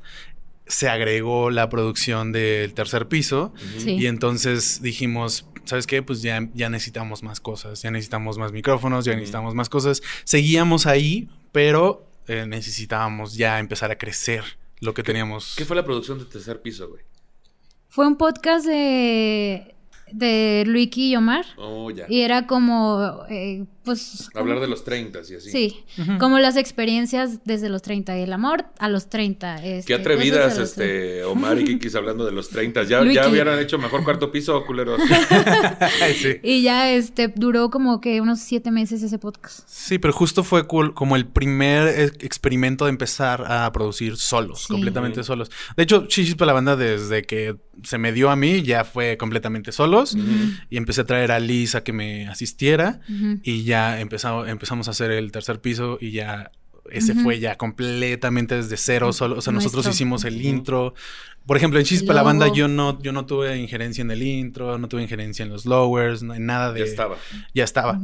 se 0.67 0.89
agregó 0.89 1.51
la 1.51 1.69
producción 1.69 2.33
del 2.33 2.75
tercer 2.75 3.07
piso 3.07 3.53
Sí. 3.79 3.93
y 3.93 4.07
entonces 4.07 4.83
dijimos, 4.83 5.47
¿sabes 5.65 5.87
qué? 5.87 6.03
Pues 6.03 6.21
ya, 6.21 6.49
ya 6.53 6.69
necesitamos 6.69 7.23
más 7.23 7.39
cosas, 7.39 7.81
ya 7.83 7.93
necesitamos 7.93 8.39
más 8.39 8.51
micrófonos, 8.51 9.05
ya 9.05 9.13
necesitamos 9.15 9.55
más 9.55 9.69
cosas. 9.69 10.03
Seguíamos 10.25 10.87
ahí, 10.87 11.29
pero 11.53 12.05
eh, 12.27 12.45
necesitábamos 12.49 13.35
ya 13.37 13.61
empezar 13.61 13.93
a 13.93 13.99
crecer 13.99 14.43
lo 14.81 14.95
que 14.95 15.05
teníamos. 15.05 15.55
¿Qué 15.57 15.65
fue 15.65 15.77
la 15.77 15.85
producción 15.85 16.19
de 16.19 16.25
tercer 16.25 16.61
piso, 16.61 16.89
güey? 16.89 17.03
Fue 17.89 18.07
un 18.07 18.17
podcast 18.17 18.67
de, 18.67 19.75
de 20.13 20.65
Luiki 20.67 21.11
y 21.13 21.17
Omar. 21.17 21.45
Oh, 21.57 21.91
ya. 21.91 22.07
Y 22.09 22.23
era 22.23 22.47
como, 22.47 23.21
eh, 23.29 23.65
pues... 23.85 24.29
Hablar 24.35 24.57
como- 24.57 24.61
de 24.63 24.69
los 24.69 24.85
30 24.85 25.19
y 25.31 25.35
así. 25.37 25.51
Sí, 25.51 25.85
como 26.19 26.39
las 26.39 26.57
experiencias 26.57 27.41
desde 27.45 27.69
los 27.69 27.83
30 27.83 28.19
y 28.19 28.23
el 28.23 28.33
amor 28.33 28.65
a 28.79 28.89
los 28.89 29.09
30. 29.09 29.65
este, 29.65 29.87
Qué 29.87 29.95
atrevidas, 29.95 30.59
este, 30.59 31.25
Omar 31.25 31.59
y 31.61 31.65
Kikis 31.65 31.95
hablando 31.95 32.25
de 32.25 32.33
los 32.33 32.49
30. 32.51 32.85
Ya, 32.85 33.01
Luiki. 33.01 33.17
ya 33.17 33.29
hubieran 33.29 33.59
hecho 33.59 33.79
mejor 33.79 34.05
cuarto 34.05 34.31
piso, 34.33 34.65
culeros. 34.67 35.01
Sí. 36.15 36.37
Y 36.43 36.63
ya 36.63 36.91
este 36.93 37.29
duró 37.35 37.71
como 37.71 38.01
que 38.01 38.21
unos 38.21 38.41
siete 38.41 38.71
meses 38.71 39.03
ese 39.03 39.19
podcast. 39.19 39.61
Sí, 39.67 39.99
pero 39.99 40.13
justo 40.13 40.45
fue 40.45 40.67
cool- 40.67 40.95
como 40.95 41.17
el 41.17 41.27
primer 41.27 41.89
e- 41.89 42.05
experimento 42.25 42.85
de 42.85 42.91
empezar 42.91 43.45
a 43.51 43.71
producir 43.73 44.17
solos, 44.17 44.61
Sí. 44.63 44.67
completamente 44.73 45.23
solos. 45.25 45.51
De 45.77 45.83
hecho, 45.85 46.07
Chichis 46.07 46.35
para 46.35 46.49
la 46.49 46.53
banda 46.55 46.77
desde 46.77 47.23
que 47.23 47.57
se 47.83 47.99
me 47.99 48.13
dio 48.13 48.31
a 48.31 48.37
mí 48.37 48.63
ya 48.63 48.85
fue 48.85 49.17
completamente 49.17 49.73
solos 49.73 50.17
y 50.71 50.77
empecé 50.77 51.01
a 51.01 51.05
traer 51.05 51.33
a 51.33 51.41
Liz 51.41 51.75
a 51.75 51.83
que 51.83 51.93
me 51.93 52.29
asistiera 52.29 53.01
y 53.43 53.65
ya 53.65 53.72
empezamos, 53.73 54.49
empezamos 54.49 54.89
a 54.89 54.93
hacer 54.93 55.11
el 55.11 55.33
tercer 55.33 55.61
piso 55.61 55.99
y 56.01 56.13
ya 56.13 56.53
ese 56.93 57.15
fue 57.15 57.41
ya 57.41 57.57
completamente 57.57 58.55
desde 58.57 58.77
cero 58.77 59.13
solo. 59.13 59.39
O 59.39 59.41
sea, 59.41 59.53
nosotros 59.53 59.87
hicimos 59.87 60.25
el 60.25 60.45
intro. 60.45 60.95
Por 61.47 61.57
ejemplo, 61.57 61.81
en 61.81 62.07
para 62.07 62.17
la 62.19 62.23
banda 62.23 62.53
yo 62.53 62.69
no, 62.69 63.01
yo 63.03 63.11
no 63.13 63.27
tuve 63.27 63.59
injerencia 63.59 64.03
en 64.03 64.11
el 64.13 64.23
intro, 64.23 64.79
no 64.79 64.89
tuve 64.89 65.03
injerencia 65.03 65.43
en 65.43 65.51
los 65.51 65.67
lowers, 65.67 66.23
no, 66.23 66.35
en 66.35 66.47
nada 66.47 66.73
de... 66.73 66.81
ya 66.81 66.85
estaba. 66.87 67.17
Ya 67.53 67.65
estaba. 67.65 68.01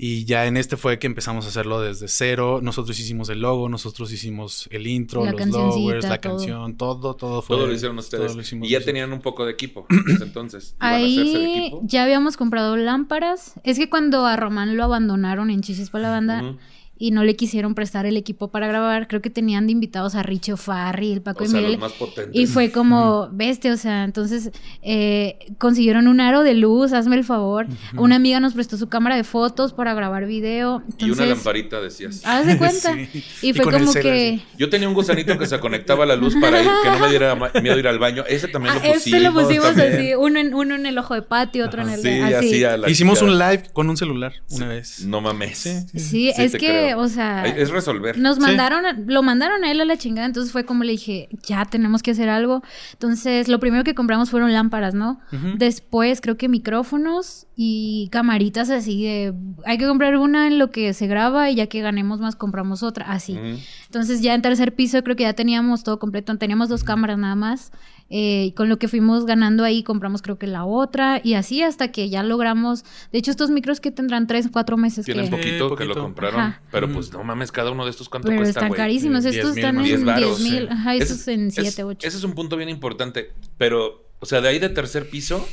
Y 0.00 0.24
ya 0.24 0.46
en 0.46 0.56
este 0.56 0.76
fue 0.76 1.00
que 1.00 1.08
empezamos 1.08 1.44
a 1.44 1.48
hacerlo 1.48 1.80
desde 1.82 2.06
cero. 2.06 2.60
Nosotros 2.62 2.98
hicimos 3.00 3.28
el 3.30 3.40
logo, 3.40 3.68
nosotros 3.68 4.12
hicimos 4.12 4.68
el 4.70 4.86
intro, 4.86 5.24
La 5.24 5.32
los 5.32 5.46
lowers, 5.48 6.08
la 6.08 6.18
todo. 6.20 6.36
canción, 6.36 6.76
todo, 6.76 7.14
todo 7.14 7.42
fue. 7.42 7.56
Todo 7.56 7.66
lo 7.66 7.74
hicieron 7.74 7.98
ustedes. 7.98 8.26
todo 8.26 8.36
lo 8.36 8.40
hicimos 8.40 8.68
y 8.68 8.70
ya 8.70 8.80
tenían 8.80 9.12
un 9.12 9.20
poco 9.20 9.44
de 9.44 9.52
equipo. 9.52 9.86
desde 10.06 10.24
entonces. 10.24 10.76
¿Iban 10.78 10.92
a 10.92 10.96
hacerse 10.96 11.38
de 11.38 11.44
Ahí 11.44 11.58
equipo? 11.66 11.80
ya 11.84 12.04
habíamos 12.04 12.36
comprado 12.36 12.76
lámparas. 12.76 13.54
Es 13.64 13.76
que 13.76 13.90
cuando 13.90 14.24
a 14.24 14.36
Román 14.36 14.76
lo 14.76 14.84
abandonaron 14.84 15.50
en 15.50 15.60
Chichis 15.62 15.90
para 15.90 16.02
la 16.04 16.10
banda. 16.10 16.56
Y 16.98 17.10
no 17.12 17.24
le 17.24 17.36
quisieron 17.36 17.74
prestar 17.74 18.06
el 18.06 18.16
equipo 18.16 18.48
para 18.48 18.66
grabar, 18.66 19.06
creo 19.08 19.22
que 19.22 19.30
tenían 19.30 19.66
de 19.66 19.72
invitados 19.72 20.14
a 20.14 20.22
Richo 20.22 20.56
Farri, 20.56 21.12
el 21.12 21.20
Paco 21.22 21.44
O 21.44 21.46
y 21.46 21.48
sea, 21.50 21.56
Miguel. 21.60 21.72
los 21.72 21.80
más 21.80 21.92
potentes. 21.92 22.34
Y 22.34 22.46
fue 22.46 22.70
como, 22.70 23.28
bestia, 23.32 23.72
o 23.72 23.76
sea, 23.76 24.04
entonces 24.04 24.50
eh, 24.82 25.38
consiguieron 25.58 26.08
un 26.08 26.20
aro 26.20 26.42
de 26.42 26.54
luz, 26.54 26.92
hazme 26.92 27.16
el 27.16 27.24
favor. 27.24 27.66
Una 27.96 28.16
amiga 28.16 28.40
nos 28.40 28.54
prestó 28.54 28.76
su 28.76 28.88
cámara 28.88 29.16
de 29.16 29.24
fotos 29.24 29.72
para 29.72 29.94
grabar 29.94 30.26
video. 30.26 30.82
Y 30.98 31.10
una 31.10 31.26
lamparita, 31.26 31.80
decías. 31.80 32.22
haz 32.24 32.46
de 32.46 32.58
cuenta. 32.58 32.94
Sí. 33.08 33.22
Y 33.42 33.52
fue 33.52 33.64
como 33.72 33.92
que... 33.92 34.40
Yo 34.56 34.68
tenía 34.70 34.88
un 34.88 34.94
gusanito 34.94 35.38
que 35.38 35.46
se 35.46 35.58
conectaba 35.60 36.04
a 36.04 36.06
la 36.06 36.16
luz 36.16 36.34
para 36.40 36.60
ir, 36.62 36.68
que 36.82 36.90
no 36.90 36.98
me 36.98 37.08
diera 37.08 37.34
miedo 37.62 37.78
ir 37.78 37.86
al 37.88 37.98
baño. 37.98 38.24
Ese 38.28 38.48
también 38.48 38.74
Ah, 38.74 38.78
lo 38.86 38.92
pusimos. 38.94 39.06
este 39.06 39.20
lo 39.20 39.32
pusimos 39.32 39.66
también. 39.74 39.92
así, 39.94 40.14
uno 40.14 40.38
en, 40.40 40.54
uno 40.54 40.74
en 40.74 40.86
el 40.86 40.98
ojo 40.98 41.14
de 41.14 41.22
patio, 41.22 41.64
otro 41.66 41.82
en 41.82 41.90
el 41.90 42.00
Sí. 42.00 42.20
Así. 42.20 42.34
así 42.34 42.64
a 42.64 42.76
la 42.76 42.90
Hicimos 42.90 43.22
un 43.22 43.38
live 43.38 43.64
con 43.72 43.88
un 43.88 43.96
celular 43.96 44.32
una 44.50 44.68
vez. 44.68 45.04
No 45.04 45.20
mames. 45.20 45.58
Sí, 45.58 45.70
sí. 45.92 45.98
Sí, 45.98 46.08
Sí, 46.08 46.42
es 46.42 46.52
que, 46.52 46.58
creo. 46.58 46.87
O 46.94 47.08
sea... 47.08 47.44
Es 47.44 47.70
resolver. 47.70 48.18
Nos 48.18 48.38
mandaron, 48.38 48.84
lo 49.06 49.22
mandaron 49.22 49.64
a 49.64 49.70
él 49.70 49.80
a 49.80 49.84
la 49.84 49.96
chingada, 49.96 50.26
entonces 50.26 50.52
fue 50.52 50.64
como 50.64 50.84
le 50.84 50.92
dije, 50.92 51.28
ya 51.46 51.64
tenemos 51.64 52.02
que 52.02 52.12
hacer 52.12 52.28
algo. 52.28 52.62
Entonces, 52.92 53.48
lo 53.48 53.60
primero 53.60 53.84
que 53.84 53.94
compramos 53.94 54.30
fueron 54.30 54.52
lámparas, 54.52 54.94
¿no? 54.94 55.20
Después, 55.56 56.20
creo 56.20 56.36
que 56.36 56.48
micrófonos 56.48 57.46
y 57.56 58.08
camaritas 58.10 58.70
así 58.70 59.04
de, 59.04 59.34
hay 59.64 59.78
que 59.78 59.86
comprar 59.86 60.16
una 60.16 60.46
en 60.46 60.58
lo 60.58 60.70
que 60.70 60.94
se 60.94 61.06
graba 61.06 61.50
y 61.50 61.56
ya 61.56 61.66
que 61.66 61.80
ganemos 61.80 62.20
más 62.20 62.36
compramos 62.36 62.82
otra, 62.82 63.10
así. 63.10 63.38
Entonces, 63.86 64.22
ya 64.22 64.34
en 64.34 64.42
tercer 64.42 64.74
piso 64.74 65.02
creo 65.02 65.16
que 65.16 65.24
ya 65.24 65.32
teníamos 65.32 65.84
todo 65.84 65.98
completo, 65.98 66.36
teníamos 66.36 66.68
dos 66.68 66.84
cámaras 66.84 67.18
nada 67.18 67.34
más 67.34 67.72
Eh, 68.10 68.54
con 68.56 68.68
lo 68.70 68.78
que 68.78 68.88
fuimos 68.88 69.26
ganando 69.26 69.64
ahí, 69.64 69.82
compramos 69.82 70.22
creo 70.22 70.38
que 70.38 70.46
la 70.46 70.64
otra. 70.64 71.20
Y 71.22 71.34
así 71.34 71.62
hasta 71.62 71.92
que 71.92 72.08
ya 72.08 72.22
logramos. 72.22 72.84
De 73.12 73.18
hecho, 73.18 73.30
estos 73.30 73.50
micros 73.50 73.80
que 73.80 73.90
tendrán 73.90 74.26
tres, 74.26 74.48
cuatro 74.50 74.76
meses. 74.78 75.04
Tienen 75.04 75.26
que... 75.26 75.30
poquito, 75.30 75.66
Eh, 75.74 75.76
que 75.76 75.84
lo 75.84 75.90
poquito. 75.90 76.02
compraron. 76.02 76.40
Ajá. 76.40 76.62
Pero 76.72 76.90
pues 76.92 77.12
no 77.12 77.22
mames, 77.22 77.52
cada 77.52 77.70
uno 77.70 77.84
de 77.84 77.90
estos 77.90 78.08
cuánto 78.08 78.28
Pero 78.28 78.38
cuesta, 78.40 78.60
están 78.60 78.68
güey. 78.68 78.78
carísimos. 78.78 79.24
Estos 79.26 79.54
10,000 79.54 79.58
están 79.64 79.76
en 79.78 79.82
10 79.84 80.04
varos, 80.04 80.38
10 80.38 80.52
mil. 80.52 80.62
sí. 80.62 80.68
Ajá, 80.70 80.94
Ese- 80.94 81.02
estos 81.12 81.28
en 81.28 81.46
ese- 81.48 81.60
7, 81.62 81.84
8. 81.84 82.08
Ese 82.08 82.16
es 82.16 82.24
un 82.24 82.32
punto 82.32 82.56
bien 82.56 82.68
importante. 82.70 83.32
Pero, 83.58 84.07
o 84.20 84.26
sea, 84.26 84.40
de 84.40 84.48
ahí 84.48 84.58
de 84.58 84.68
tercer 84.68 85.08
piso, 85.08 85.46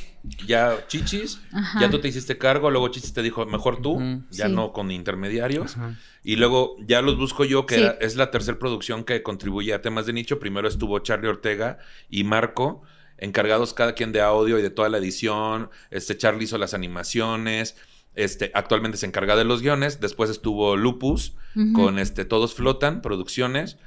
ya 0.47 0.85
chichis, 0.87 1.39
Ajá. 1.53 1.79
ya 1.81 1.89
tú 1.89 1.99
te 1.99 2.07
hiciste 2.07 2.37
cargo, 2.37 2.71
luego 2.71 2.87
chichis 2.87 3.13
te 3.13 3.21
dijo, 3.21 3.45
mejor 3.45 3.81
tú, 3.81 3.99
ya 4.31 4.47
Sí. 4.47 4.51
no 4.53 4.73
con 4.73 4.89
intermediarios. 4.91 5.77
Ajá. 5.77 5.95
Y 6.23 6.37
luego 6.37 6.75
ya 6.87 7.01
los 7.03 7.17
busco 7.17 7.45
yo, 7.45 7.65
que 7.67 7.75
Sí. 7.75 7.81
era- 7.81 7.91
es 8.01 8.15
la 8.15 8.31
tercera 8.31 8.57
producción 8.57 9.03
que 9.03 9.21
contribuye 9.21 9.73
a 9.73 9.81
temas 9.81 10.07
de 10.07 10.13
nicho. 10.13 10.39
Primero 10.39 10.67
estuvo 10.67 10.97
Charlie 10.99 11.27
Ortega 11.29 11.77
y 12.09 12.23
Marco, 12.23 12.81
encargados 13.17 13.73
cada 13.73 13.93
quien 13.93 14.11
de 14.11 14.21
audio 14.21 14.57
y 14.57 14.61
de 14.63 14.71
toda 14.71 14.89
la 14.89 14.97
edición. 14.97 15.69
Este 15.91 16.17
Charlie 16.17 16.45
hizo 16.45 16.57
las 16.57 16.73
animaciones. 16.73 17.75
Este, 18.15 18.49
actualmente 18.53 18.97
se 18.97 19.05
encarga 19.05 19.35
de 19.35 19.43
los 19.43 19.61
guiones. 19.61 19.99
Después 19.99 20.29
estuvo 20.29 20.75
Lupus 20.75 21.33
con 21.73 21.99
este 21.99 22.25
Todos 22.25 22.53
Flotan, 22.55 23.01
producciones. 23.01 23.77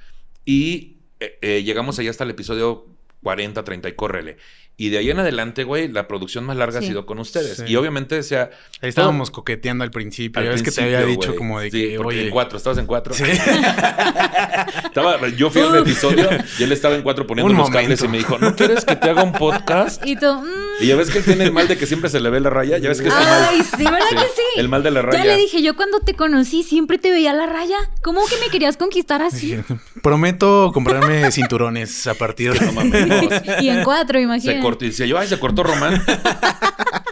Y 0.45 0.99
eh, 1.21 1.39
eh, 1.43 1.63
llegamos 1.65 1.99
allá 1.99 2.11
hasta 2.11 2.25
el 2.25 2.31
episodio 2.31 2.87
40, 3.23 3.65
30 3.65 3.89
y 3.89 3.93
córrele. 3.95 4.37
Y 4.81 4.91
de 4.91 4.99
ahí 4.99 5.11
en 5.11 5.19
adelante, 5.19 5.65
güey, 5.65 5.89
la 5.89 6.07
producción 6.07 6.45
más 6.45 6.57
larga 6.57 6.79
ha 6.79 6.83
sido 6.83 7.05
con 7.05 7.19
ustedes. 7.19 7.57
Sí. 7.57 7.65
Y 7.67 7.75
obviamente, 7.75 8.17
o 8.17 8.23
sea, 8.23 8.51
Ahí 8.81 8.89
estábamos 8.91 9.33
coqueteando 9.33 9.83
al 9.83 9.91
principio. 9.91 10.39
al 10.39 10.47
ya 10.47 10.53
ves 10.53 10.63
que 10.63 10.71
te 10.71 10.83
había 10.85 11.05
dicho 11.05 11.35
como 11.35 11.59
de 11.59 11.69
Sí, 11.73 11.89
que, 11.91 11.97
porque 11.97 12.15
oye. 12.19 12.25
en 12.27 12.31
cuatro, 12.31 12.57
estabas 12.59 12.79
en 12.79 12.87
cuatro. 12.87 13.13
Sí. 13.13 13.25
Estaba, 14.85 15.29
yo 15.37 15.51
fui 15.51 15.63
al 15.63 15.77
episodio 15.79 16.29
y 16.59 16.63
él 16.63 16.73
estaba 16.73 16.95
en 16.95 17.03
cuatro 17.03 17.27
poniendo 17.27 17.51
Un 17.53 17.59
los 17.59 17.71
cables 17.71 18.03
y 18.03 18.09
me 18.09 18.19
dijo, 18.19 18.39
¿no 18.39 18.55
quieres 18.57 18.85
que 18.85 18.97
te 18.97 19.11
haga 19.11 19.23
un 19.23 19.33
podcast? 19.33 20.05
Y 20.07 20.17
tú, 20.17 20.27
mm, 20.33 20.83
Y 20.83 20.87
ya 20.87 20.97
ves 20.97 21.11
que 21.11 21.19
él 21.19 21.25
tiene 21.25 21.45
el 21.45 21.53
mal 21.53 21.69
de 21.69 21.77
que 21.77 21.87
siempre 21.87 22.11
se 22.11 22.21
le 22.21 22.31
ve 22.31 22.41
la 22.41 22.51
raya. 22.51 22.79
Ya 22.79 22.89
ves 22.89 23.01
que 23.01 23.09
es 23.09 23.15
el 23.15 23.21
mal. 23.21 23.47
Ay, 23.51 23.63
sí, 23.63 23.85
¿verdad 23.85 23.99
Sí, 24.09 24.15
que 24.17 24.23
sí? 24.23 24.43
El 24.61 24.69
mal 24.69 24.83
de 24.83 24.91
la 24.91 25.03
raya. 25.03 25.19
Ya 25.19 25.25
le 25.25 25.37
dije, 25.37 25.63
yo 25.63 25.77
cuando 25.77 26.01
te 26.01 26.15
conocí 26.15 26.63
siempre 26.63 26.99
te 26.99 27.11
veía 27.11 27.33
la 27.33 27.47
raya. 27.47 27.77
¿Cómo 28.03 28.27
que 28.27 28.37
me 28.45 28.51
querías 28.51 28.77
conquistar 28.77 29.23
así? 29.23 29.57
Prometo 30.03 30.71
comprarme 30.73 31.31
cinturones 31.31 32.07
a 32.07 32.15
partir 32.15 32.53
de 32.55 32.67
No 32.67 32.73
mames. 32.73 33.43
y 33.61 33.69
en 33.69 33.85
cuatro, 33.85 34.19
imagínate. 34.21 34.61
Cortó. 34.69 34.85
Y 34.85 34.89
decía 34.89 35.07
yo, 35.07 35.19
ay, 35.19 35.29
se 35.29 35.39
cortó 35.39 35.63
Román. 35.63 36.03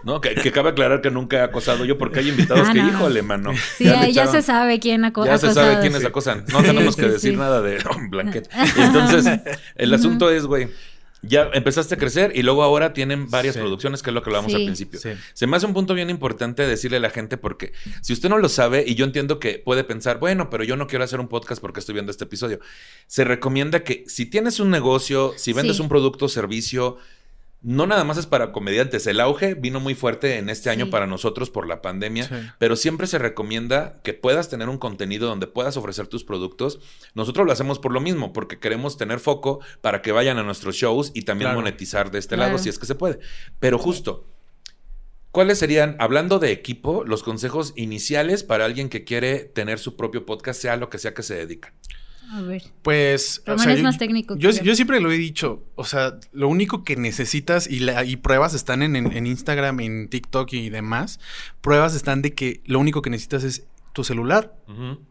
No, 0.05 0.21
que, 0.21 0.37
que 0.37 0.53
cabe 0.53 0.71
aclarar 0.71 1.01
que 1.01 1.11
nunca 1.11 1.39
he 1.39 1.41
acosado 1.41 1.85
yo 1.85 1.99
porque 1.99 2.21
hay 2.21 2.29
invitados 2.29 2.69
Ah, 2.69 2.73
que, 2.73 2.81
no. 2.81 2.89
híjole, 2.91 3.23
mano. 3.23 3.51
Sí, 3.77 3.83
ya 3.85 4.07
echaron- 4.07 4.31
se 4.31 4.43
sabe 4.43 4.79
quién 4.79 5.05
aco 5.05 5.25
Ya 5.27 5.37
se 5.37 5.47
acosado. 5.47 5.67
sabe 5.67 5.81
quiénes 5.81 6.01
Sí. 6.03 6.07
acosan. 6.07 6.45
No 6.53 6.61
Sí, 6.61 6.67
tenemos 6.67 6.95
sí, 6.95 7.01
que 7.03 7.09
decir 7.09 7.33
sí. 7.33 7.37
nada 7.37 7.61
de 7.61 7.79
blanquet. 8.09 8.49
Entonces, 8.77 9.41
el 9.75 9.93
asunto 9.93 10.31
es, 10.31 10.47
güey, 10.47 10.69
ya 11.23 11.51
empezaste 11.55 11.97
a 11.97 11.99
crecer 11.99 12.31
y 12.37 12.43
luego 12.45 12.63
ahora 12.63 12.93
tienen 12.93 13.29
varias 13.31 13.55
Sí. 13.57 13.61
producciones, 13.61 14.01
que 14.05 14.11
es 14.11 14.15
lo 14.15 14.23
que 14.23 14.31
hablamos 14.31 14.53
Sí. 14.53 14.59
al 14.59 14.65
principio. 14.65 15.01
Sí. 15.01 15.11
Se 15.35 15.49
me 15.49 15.57
hace 15.57 15.67
un 15.67 15.75
punto 15.75 15.93
bien 15.93 16.09
importante 16.09 16.65
decirle 16.69 16.99
a 16.99 17.01
la 17.01 17.11
gente 17.11 17.37
porque 17.37 17.73
si 18.01 18.13
usted 18.13 18.29
no 18.29 18.39
lo 18.39 18.49
sabe 18.49 18.85
y 18.87 18.95
yo 18.95 19.05
entiendo 19.07 19.41
que 19.41 19.59
puede 19.65 19.83
pensar, 19.83 20.21
bueno, 20.21 20.51
pero 20.51 20.63
yo 20.63 20.77
no 20.77 20.87
quiero 20.87 21.03
hacer 21.05 21.19
un 21.19 21.27
podcast 21.27 21.61
porque 21.61 21.81
estoy 21.81 21.95
viendo 21.95 22.13
este 22.13 22.25
episodio. 22.25 22.61
Se 23.09 23.25
recomienda 23.25 23.83
que 23.83 24.05
si 24.07 24.27
tienes 24.27 24.61
un 24.61 24.71
negocio, 24.71 25.33
si 25.37 25.53
vendes 25.53 25.77
Sí. 25.79 25.83
un 25.83 25.89
producto 25.89 26.27
o 26.27 26.29
servicio, 26.29 26.99
no 27.63 27.87
nada 27.87 28.05
más 28.05 28.17
es 28.19 28.27
para 28.27 28.53
comediantes. 28.53 29.07
El 29.07 29.19
auge 29.21 29.55
vino 29.55 29.81
muy 29.81 29.95
fuerte 29.95 30.39
en 30.39 30.49
este 30.51 30.71
año 30.71 30.89
para 30.91 31.07
nosotros 31.07 31.51
por 31.51 31.67
la 31.67 31.83
pandemia, 31.83 32.25
Sí. 32.29 32.35
pero 32.59 32.77
siempre 32.77 33.07
se 33.07 33.19
recomienda 33.19 34.01
que 34.05 34.15
puedas 34.15 34.49
tener 34.49 34.69
un 34.69 34.79
contenido 34.79 35.27
donde 35.29 35.47
puedas 35.49 35.77
ofrecer 35.77 36.07
tus 36.07 36.23
productos. 36.23 36.79
Nosotros 37.15 37.45
lo 37.47 37.53
hacemos 37.53 37.79
por 37.79 37.93
lo 37.93 38.01
mismo, 38.01 38.33
porque 38.33 38.59
queremos 38.61 38.97
tener 38.97 39.19
foco 39.19 39.61
para 39.81 40.01
que 40.03 40.13
vayan 40.13 40.39
a 40.39 40.43
nuestros 40.45 40.77
shows 40.77 41.11
y 41.15 41.23
también 41.23 41.47
Claro. 41.49 41.61
monetizar 41.61 42.11
de 42.11 42.19
este 42.21 42.37
Claro. 42.37 42.53
lado 42.53 42.63
si 42.63 42.69
es 42.69 42.79
que 42.79 42.87
se 42.87 42.95
puede. 42.95 43.19
Pero 43.59 43.79
justo, 43.79 44.29
¿cuáles 45.33 45.59
serían, 45.59 45.97
hablando 45.99 46.39
de 46.39 46.53
equipo, 46.53 47.05
los 47.05 47.23
consejos 47.23 47.73
iniciales 47.77 48.43
para 48.45 48.65
alguien 48.65 48.89
que 48.89 49.05
quiere 49.05 49.41
tener 49.41 49.79
su 49.79 49.97
propio 49.97 50.25
podcast, 50.25 50.61
sea 50.61 50.77
lo 50.77 50.89
que 50.89 50.99
sea 50.99 51.15
que 51.15 51.23
se 51.23 51.35
dedica? 51.35 51.73
A 52.33 52.41
ver. 52.43 52.63
Pues. 52.83 53.43
Román 53.47 53.71
es 53.71 53.83
más 53.83 53.99
técnico 53.99 54.37
Yo, 54.37 54.51
que 54.51 54.57
yo. 54.57 54.63
yo 54.65 54.75
siempre 54.75 55.01
lo 55.01 55.11
he 55.13 55.17
dicho. 55.17 55.63
O 55.77 55.85
sea, 55.85 56.19
lo 56.33 56.49
único 56.49 56.83
que 56.85 56.97
necesitas 56.97 57.69
y, 57.69 57.79
la- 57.81 58.05
y 58.05 58.17
pruebas 58.17 58.53
están 58.55 58.83
en, 58.83 58.97
en- 58.97 59.13
en 59.17 59.27
Instagram, 59.27 59.81
en 59.81 60.09
TikTok 60.09 60.53
y 60.53 60.71
demás. 60.71 61.21
Pruebas 61.61 61.95
están 61.95 62.23
de 62.23 62.35
que 62.35 62.63
lo 62.67 62.79
único 62.81 63.01
que 63.03 63.11
necesitas 63.11 63.45
es 63.45 63.67
tu 63.93 64.03
celular, 64.05 64.55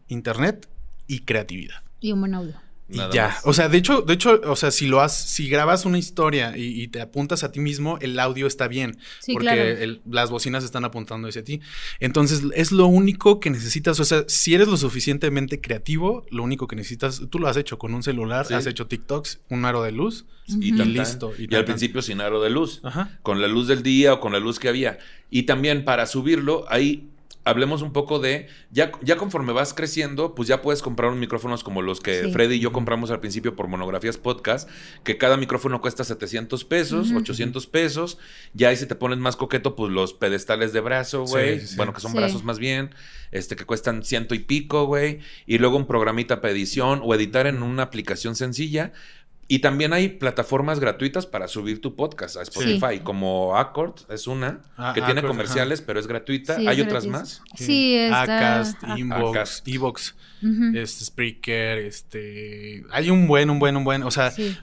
internet 0.08 0.68
y 1.06 1.20
creatividad. 1.20 1.82
Y 2.00 2.12
un 2.12 2.20
buen 2.20 2.34
audio. 2.34 2.54
Y 2.88 2.98
Nada 2.98 3.12
ya. 3.12 3.28
más. 3.28 3.40
O 3.44 3.52
sea, 3.52 3.68
de 3.68 3.78
hecho, 3.78 4.02
de 4.02 4.14
hecho, 4.14 4.40
o 4.44 4.54
sea, 4.54 4.70
si 4.70 4.86
lo 4.86 5.00
has, 5.00 5.16
si 5.16 5.48
grabas 5.48 5.84
una 5.86 5.98
historia 5.98 6.56
y, 6.56 6.80
y 6.82 6.86
te 6.86 7.00
apuntas 7.00 7.42
a 7.42 7.50
ti 7.50 7.58
mismo, 7.58 7.98
el 8.00 8.16
audio 8.20 8.46
está 8.46 8.68
bien. 8.68 8.98
Sí, 9.20 9.32
porque 9.32 9.46
claro. 9.46 9.62
el- 9.62 10.00
las 10.08 10.30
bocinas 10.30 10.62
están 10.62 10.84
apuntando 10.84 11.26
hacia 11.26 11.42
ti. 11.42 11.60
Entonces, 11.98 12.42
es 12.54 12.70
lo 12.70 12.86
único 12.86 13.40
que 13.40 13.50
necesitas. 13.50 13.98
O 13.98 14.04
sea, 14.04 14.22
si 14.28 14.54
eres 14.54 14.68
lo 14.68 14.76
suficientemente 14.76 15.60
creativo, 15.60 16.24
lo 16.30 16.44
único 16.44 16.68
que 16.68 16.76
necesitas, 16.76 17.22
tú 17.28 17.38
lo 17.40 17.48
has 17.48 17.56
hecho 17.56 17.76
con 17.78 17.92
un 17.92 18.04
celular, 18.04 18.46
Sí. 18.46 18.54
has 18.54 18.66
hecho 18.66 18.86
TikToks, 18.86 19.40
un 19.50 19.64
aro 19.64 19.82
de 19.82 19.90
luz. 19.92 20.26
Y, 20.46 20.68
Ujú. 20.70 20.78
tan, 20.78 20.86
tan. 20.86 20.92
listo, 20.94 21.32
y 21.36 21.52
Y, 21.52 21.56
al 21.56 21.64
principio 21.64 22.02
sin 22.02 22.20
aro 22.20 22.40
de 22.40 22.50
luz. 22.50 22.80
Ajá. 22.84 23.18
con 23.22 23.40
la 23.42 23.48
luz 23.48 23.66
del 23.66 23.82
día 23.82 24.14
o 24.14 24.20
con 24.20 24.32
la 24.32 24.38
luz 24.38 24.60
que 24.60 24.68
había. 24.68 24.98
Y 25.28 25.42
también 25.42 25.84
para 25.84 26.06
subirlo, 26.06 26.64
ahí 26.68 27.08
hablemos 27.46 27.80
un 27.80 27.92
poco 27.92 28.18
de, 28.18 28.48
ya, 28.70 28.92
ya 29.02 29.16
conforme 29.16 29.52
vas 29.54 29.72
creciendo, 29.72 30.34
pues 30.34 30.48
ya 30.48 30.60
puedes 30.60 30.82
comprar 30.82 31.08
unos 31.08 31.20
micrófonos 31.20 31.64
como 31.64 31.80
los 31.80 32.00
que 32.00 32.24
Sí. 32.24 32.32
Freddy 32.32 32.56
y 32.56 32.60
yo 32.60 32.72
compramos 32.72 33.10
al 33.10 33.20
principio 33.20 33.56
por 33.56 33.68
Monografías 33.68 34.18
Podcast, 34.18 34.68
que 35.04 35.16
cada 35.16 35.36
micrófono 35.36 35.80
cuesta 35.80 36.04
700 36.04 36.64
pesos, 36.64 37.08
Ujú. 37.10 37.20
800 37.20 37.66
pesos. 37.66 38.18
Ya 38.52 38.68
ahí 38.68 38.76
si 38.76 38.86
te 38.86 38.96
pones 38.96 39.18
más 39.18 39.36
coqueto, 39.36 39.76
pues 39.76 39.90
los 39.92 40.12
pedestales 40.12 40.72
de 40.74 40.80
brazo, 40.80 41.24
güey. 41.24 41.54
Sí, 41.54 41.60
sí, 41.60 41.66
sí. 41.68 41.76
Bueno, 41.76 41.94
que 41.94 42.00
son 42.00 42.10
Sí. 42.10 42.18
brazos 42.18 42.44
más 42.44 42.58
bien, 42.58 42.94
este 43.30 43.56
que 43.56 43.64
cuestan 43.64 44.02
ciento 44.04 44.34
y 44.34 44.40
pico, 44.40 44.84
güey. 44.86 45.20
Y 45.46 45.58
luego 45.58 45.76
un 45.76 45.86
programita 45.86 46.40
para 46.40 46.52
edición 46.52 47.00
o 47.02 47.14
editar 47.14 47.46
en 47.46 47.62
una 47.62 47.84
aplicación 47.84 48.34
sencilla. 48.36 48.92
Y 49.48 49.60
también 49.60 49.92
hay 49.92 50.08
plataformas 50.08 50.80
gratuitas 50.80 51.24
para 51.24 51.46
subir 51.46 51.80
tu 51.80 51.94
podcast 51.94 52.36
a 52.36 52.42
Spotify, 52.42 52.98
como 53.02 53.56
Accord, 53.56 53.94
es 54.10 54.26
una, 54.26 54.60
Ah, 54.76 54.92
que 54.92 55.00
tiene 55.02 55.20
Accord, 55.20 55.30
comerciales, 55.30 55.80
pero 55.82 56.00
es 56.00 56.08
gratuita. 56.08 56.56
Sí, 56.56 56.66
¿Hay 56.66 56.80
es 56.80 56.86
otras 56.86 57.06
gratis. 57.06 57.40
más? 57.40 57.42
Sí, 57.54 57.94
está. 57.96 58.22
Acast, 58.22 58.82
Inbox, 58.96 59.36
Acast. 59.36 59.68
Evox, 59.68 60.14
este, 60.74 61.04
Spreaker, 61.04 61.78
este... 61.78 62.84
Hay 62.90 63.10
un 63.10 63.28
buen, 63.28 63.48
un 63.50 63.58
buen, 63.60 63.76
un 63.76 63.84
buen... 63.84 64.02
O 64.02 64.10
sea, 64.10 64.30
Sí. 64.32 64.56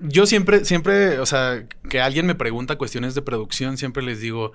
Yo 0.00 0.26
siempre, 0.26 0.64
siempre, 0.64 1.20
o 1.20 1.26
sea, 1.26 1.66
que 1.88 2.00
alguien 2.00 2.26
me 2.26 2.34
pregunta 2.34 2.76
cuestiones 2.76 3.14
de 3.14 3.22
producción, 3.22 3.78
siempre 3.78 4.02
les 4.02 4.20
digo, 4.20 4.52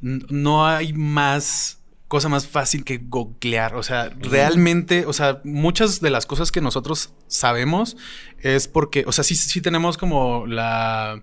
"N- 0.00 0.24
no 0.30 0.64
hay 0.66 0.92
más 0.92 1.75
cosa 2.08 2.28
más 2.28 2.46
fácil 2.46 2.84
que 2.84 2.98
googlear. 2.98 3.74
O 3.76 3.82
sea, 3.82 4.10
realmente, 4.18 5.06
o 5.06 5.12
sea, 5.12 5.40
muchas 5.44 6.00
de 6.00 6.10
las 6.10 6.26
cosas 6.26 6.52
que 6.52 6.60
nosotros 6.60 7.12
sabemos 7.26 7.96
es 8.40 8.68
porque, 8.68 9.04
o 9.06 9.12
sea, 9.12 9.24
sí, 9.24 9.34
sí 9.34 9.60
tenemos 9.60 9.98
como 9.98 10.46
la 10.46 11.22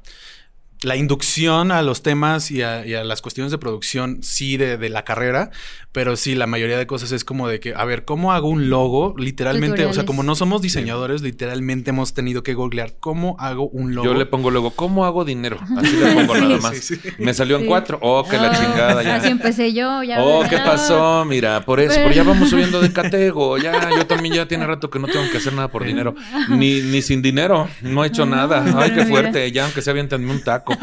la 0.83 0.97
inducción 0.97 1.71
a 1.71 1.81
los 1.81 2.03
temas 2.03 2.51
y 2.51 2.61
a, 2.61 2.85
y 2.85 2.93
a 2.93 3.03
las 3.03 3.21
cuestiones 3.21 3.51
de 3.51 3.57
producción, 3.57 4.21
sí, 4.21 4.57
de, 4.57 4.77
de 4.77 4.89
la 4.89 5.05
carrera, 5.05 5.49
pero 5.93 6.15
sí, 6.17 6.35
la 6.35 6.47
mayoría 6.47 6.77
de 6.77 6.85
cosas 6.87 7.11
es 7.13 7.23
como 7.23 7.47
de 7.47 7.59
que, 7.61 7.73
a 7.75 7.85
ver, 7.85 8.03
¿cómo 8.03 8.33
hago 8.33 8.49
un 8.49 8.69
logo? 8.69 9.13
Literalmente, 9.17 9.85
o 9.85 9.93
sea, 9.93 10.05
como 10.05 10.23
no 10.23 10.35
somos 10.35 10.61
diseñadores, 10.61 11.21
literalmente 11.21 11.91
hemos 11.91 12.13
tenido 12.13 12.43
que 12.43 12.53
googlear 12.55 12.95
cómo 12.99 13.35
hago 13.39 13.69
un 13.69 13.93
logo. 13.95 14.05
Yo 14.07 14.13
le 14.15 14.25
pongo 14.25 14.51
luego, 14.51 14.71
¿cómo 14.71 15.05
hago 15.05 15.23
dinero? 15.23 15.59
Así 15.77 15.95
le 15.95 16.11
pongo 16.15 16.33
Sí. 16.35 16.41
nada 16.41 16.57
más. 16.57 16.77
Sí, 16.77 16.95
sí. 16.95 17.09
Me 17.19 17.33
salió 17.33 17.57
en 17.57 17.67
cuatro. 17.67 17.99
Oh, 18.01 18.23
que 18.27 18.37
la 18.37 18.49
Ah, 18.51 18.55
chingada 18.59 19.03
ya. 19.03 19.15
Así 19.15 19.29
empecé 19.29 19.73
yo. 19.73 20.03
Ya 20.03 20.21
Oh, 20.23 20.43
¿qué 20.49 20.57
no. 20.57 20.65
pasó? 20.65 21.23
Mira, 21.25 21.63
por 21.63 21.79
eso, 21.79 21.93
Pero- 21.93 22.09
pero 22.09 22.15
ya 22.15 22.23
vamos 22.23 22.49
subiendo 22.49 22.81
de 22.81 22.91
catego. 22.91 23.57
Ya, 23.59 23.89
yo 23.95 24.05
también 24.07 24.33
ya 24.35 24.47
tiene 24.47 24.65
rato 24.65 24.89
que 24.89 24.97
no 24.99 25.07
tengo 25.07 25.29
que 25.31 25.37
hacer 25.37 25.53
nada 25.53 25.67
por 25.69 25.85
dinero. 25.85 26.15
Ni, 26.49 26.81
ni 26.81 27.01
sin 27.03 27.21
dinero. 27.21 27.69
No 27.81 28.03
he 28.03 28.07
hecho 28.07 28.25
nada. 28.25 28.65
Ay, 28.77 28.89
qué 28.89 28.95
mira. 29.05 29.07
fuerte. 29.07 29.51
Ya, 29.51 29.65
aunque 29.65 29.81
sea 29.83 29.91
avientanme 29.91 30.31
un 30.31 30.41
taco. 30.43 30.75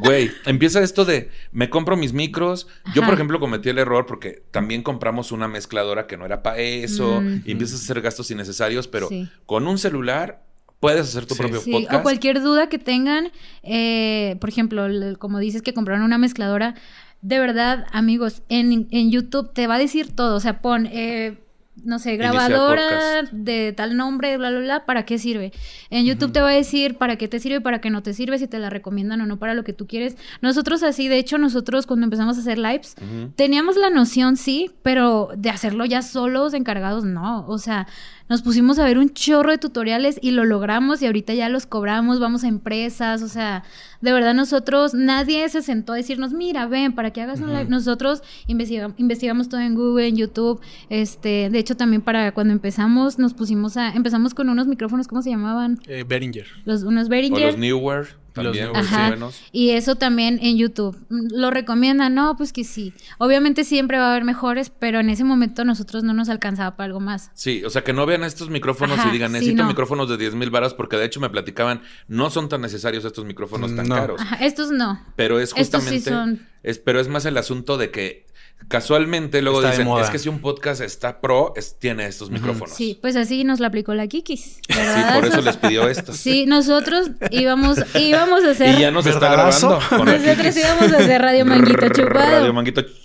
Güey, 0.00 0.30
empieza 0.46 0.80
esto 0.82 1.04
de 1.04 1.30
me 1.52 1.68
compro 1.70 1.96
mis 1.96 2.12
micros. 2.12 2.68
Yo, 2.94 3.02
por 3.02 3.14
ejemplo, 3.14 3.40
cometí 3.40 3.68
el 3.70 3.78
error 3.78 4.06
porque 4.06 4.42
también 4.50 4.82
compramos 4.82 5.32
una 5.32 5.48
mezcladora 5.48 6.06
que 6.06 6.16
no 6.16 6.24
era 6.26 6.42
para 6.42 6.58
eso. 6.58 7.20
Mm. 7.20 7.42
Y 7.46 7.52
empiezas 7.52 7.80
a 7.80 7.84
hacer 7.84 8.00
gastos 8.00 8.30
innecesarios, 8.30 8.88
pero 8.88 9.08
Sí. 9.08 9.28
con 9.46 9.66
un 9.66 9.78
celular 9.78 10.42
puedes 10.80 11.02
hacer 11.02 11.26
tu 11.26 11.34
Sí. 11.34 11.40
propio 11.42 11.60
Sí, 11.60 11.72
podcast. 11.72 11.94
o 11.94 12.02
cualquier 12.02 12.40
duda 12.42 12.68
que 12.68 12.78
tengan, 12.78 13.30
eh, 13.62 14.36
por 14.40 14.48
ejemplo, 14.48 14.86
como 15.18 15.38
dices 15.38 15.62
que 15.62 15.74
compraron 15.74 16.02
una 16.02 16.18
mezcladora, 16.18 16.74
de 17.22 17.38
verdad, 17.38 17.86
amigos, 17.92 18.42
en, 18.48 18.88
en 18.90 19.10
YouTube 19.10 19.52
te 19.52 19.66
va 19.66 19.74
a 19.74 19.78
decir 19.78 20.14
todo, 20.16 20.36
o 20.36 20.40
sea, 20.40 20.62
pon, 20.62 20.86
eh, 20.86 21.38
no 21.76 21.98
sé, 21.98 22.16
grabadora 22.16 23.22
de 23.32 23.72
tal 23.72 23.96
nombre, 23.96 24.36
bla, 24.36 24.50
bla, 24.50 24.60
bla, 24.60 24.86
¿para 24.86 25.04
qué 25.04 25.18
sirve? 25.18 25.52
En 25.88 26.04
YouTube 26.04 26.32
te 26.32 26.40
va 26.40 26.50
a 26.50 26.54
decir 26.54 26.98
para 26.98 27.16
qué 27.16 27.28
te 27.28 27.38
sirve 27.38 27.60
para 27.60 27.80
qué 27.80 27.90
no 27.90 28.02
te 28.02 28.12
sirve, 28.12 28.38
si 28.38 28.46
te 28.46 28.58
la 28.58 28.70
recomiendan 28.70 29.20
o 29.20 29.26
no 29.26 29.38
para 29.38 29.54
lo 29.54 29.64
que 29.64 29.72
tú 29.72 29.86
quieres. 29.86 30.16
Nosotros 30.42 30.82
así, 30.82 31.08
de 31.08 31.18
hecho, 31.18 31.38
nosotros 31.38 31.86
cuando 31.86 32.04
empezamos 32.04 32.36
a 32.36 32.40
hacer 32.40 32.58
lives, 32.58 32.96
teníamos 33.36 33.76
la 33.76 33.90
noción, 33.90 34.36
sí, 34.36 34.70
pero 34.82 35.30
de 35.36 35.50
hacerlo 35.50 35.84
ya 35.84 36.02
solos, 36.02 36.54
encargados, 36.54 37.04
no. 37.04 37.46
O 37.46 37.58
sea, 37.58 37.86
nos 38.30 38.40
pusimos 38.42 38.78
a 38.78 38.84
ver 38.84 38.96
un 38.96 39.10
chorro 39.10 39.50
de 39.50 39.58
tutoriales 39.58 40.18
y 40.22 40.30
lo 40.30 40.44
logramos 40.46 41.02
y 41.02 41.06
ahorita 41.06 41.34
ya 41.34 41.48
los 41.50 41.66
cobramos, 41.66 42.20
vamos 42.20 42.44
a 42.44 42.48
empresas, 42.48 43.20
o 43.22 43.28
sea, 43.28 43.64
de 44.00 44.12
verdad 44.12 44.32
nosotros, 44.34 44.94
nadie 44.94 45.46
se 45.50 45.60
sentó 45.60 45.92
a 45.92 45.96
decirnos, 45.96 46.32
mira, 46.32 46.66
ven, 46.66 46.94
para 46.94 47.10
que 47.12 47.20
hagas 47.20 47.40
un 47.40 47.48
live. 47.52 47.66
Nosotros 47.68 48.22
investigam- 48.48 48.94
investigamos 48.96 49.48
todo 49.50 49.60
en 49.60 49.74
Google, 49.74 50.06
en 50.08 50.16
YouTube, 50.16 50.60
este, 50.88 51.50
de 51.50 51.58
hecho 51.58 51.76
también 51.76 52.00
para 52.00 52.32
cuando 52.32 52.52
empezamos, 52.54 53.18
nos 53.18 53.34
pusimos 53.34 53.76
a, 53.76 53.90
empezamos 53.90 54.32
con 54.32 54.48
unos 54.48 54.66
micrófonos, 54.66 55.08
¿cómo 55.08 55.20
se 55.20 55.30
llamaban? 55.30 55.78
Eh, 55.88 56.04
Behringer. 56.08 56.46
Los, 56.64 56.84
unos 56.84 57.08
O 57.08 57.10
Behringer. 57.10 57.46
los 57.52 57.58
Newer 57.58 58.06
también. 58.44 58.70
Ajá. 58.76 59.08
buenos. 59.08 59.40
Y 59.52 59.70
eso 59.70 59.96
también 59.96 60.38
en 60.42 60.56
YouTube. 60.56 60.96
¿Lo 61.08 61.50
recomiendan? 61.50 62.14
No, 62.14 62.36
pues 62.36 62.52
que 62.52 62.64
sí. 62.64 62.92
Obviamente 63.18 63.64
siempre 63.64 63.98
va 63.98 64.06
a 64.08 64.10
haber 64.10 64.24
mejores, 64.24 64.70
pero 64.70 65.00
en 65.00 65.10
ese 65.10 65.24
momento 65.24 65.64
nosotros 65.64 66.02
no 66.04 66.12
nos 66.12 66.28
alcanzaba 66.28 66.76
para 66.76 66.86
algo 66.86 67.00
más. 67.00 67.30
Sí, 67.34 67.62
o 67.64 67.70
sea, 67.70 67.82
que 67.84 67.92
no 67.92 68.06
vean 68.06 68.24
estos 68.24 68.50
micrófonos 68.50 68.98
Ajá, 68.98 69.08
y 69.08 69.12
digan, 69.12 69.30
sí, 69.30 69.34
necesito 69.34 69.62
no. 69.62 69.68
micrófonos 69.68 70.08
de 70.08 70.16
10 70.16 70.34
mil 70.34 70.50
varas, 70.50 70.74
porque 70.74 70.96
de 70.96 71.04
hecho 71.06 71.20
me 71.20 71.30
platicaban, 71.30 71.82
no 72.08 72.30
son 72.30 72.48
tan 72.48 72.60
necesarios 72.60 73.04
estos 73.04 73.24
micrófonos 73.24 73.74
tan 73.74 73.88
No. 73.88 73.94
caros. 73.94 74.20
Ajá, 74.20 74.36
estos 74.44 74.70
no. 74.70 75.00
Pero 75.16 75.38
es 75.40 75.52
Estos 75.56 75.82
sí 75.84 75.96
justamente. 76.00 76.10
son- 76.10 76.48
Es, 76.62 76.78
pero 76.78 77.00
es 77.00 77.08
más 77.08 77.24
el 77.24 77.38
asunto 77.38 77.78
de 77.78 77.90
que 77.90 78.26
casualmente 78.68 79.42
luego 79.42 79.58
Está 79.62 79.70
dicen, 79.70 79.88
es 80.00 80.10
que 80.10 80.18
si 80.18 80.28
un 80.28 80.40
podcast 80.40 80.80
está 80.80 81.20
pro, 81.20 81.52
es- 81.56 81.76
tiene 81.78 82.06
estos 82.06 82.30
micrófonos. 82.30 82.74
Sí, 82.74 82.98
pues 83.00 83.16
así 83.16 83.44
nos 83.44 83.60
la 83.60 83.68
aplicó 83.68 83.94
la 83.94 84.06
Kikis. 84.06 84.60
Sí, 84.68 85.00
por 85.14 85.26
eso 85.26 85.40
les 85.40 85.56
pidió 85.56 85.88
estos. 85.88 86.16
Sí, 86.16 86.46
nosotros 86.46 87.10
íbamos, 87.30 87.78
íbamos 87.94 88.44
a 88.44 88.50
hacer. 88.50 88.78
Y 88.78 88.82
ya 88.82 88.90
nos 88.90 89.06
está 89.06 89.30
grabando. 89.32 89.78
con 89.88 90.06
nosotros 90.06 90.56
íbamos 90.56 90.92
a 90.92 90.96
hacer 90.98 91.20
Radio 91.22 91.44
Manguito 91.44 91.88
Chupado. 91.88 92.30
Radio 92.30 92.52
Manguito 92.52 92.82
chupado. 92.82 93.00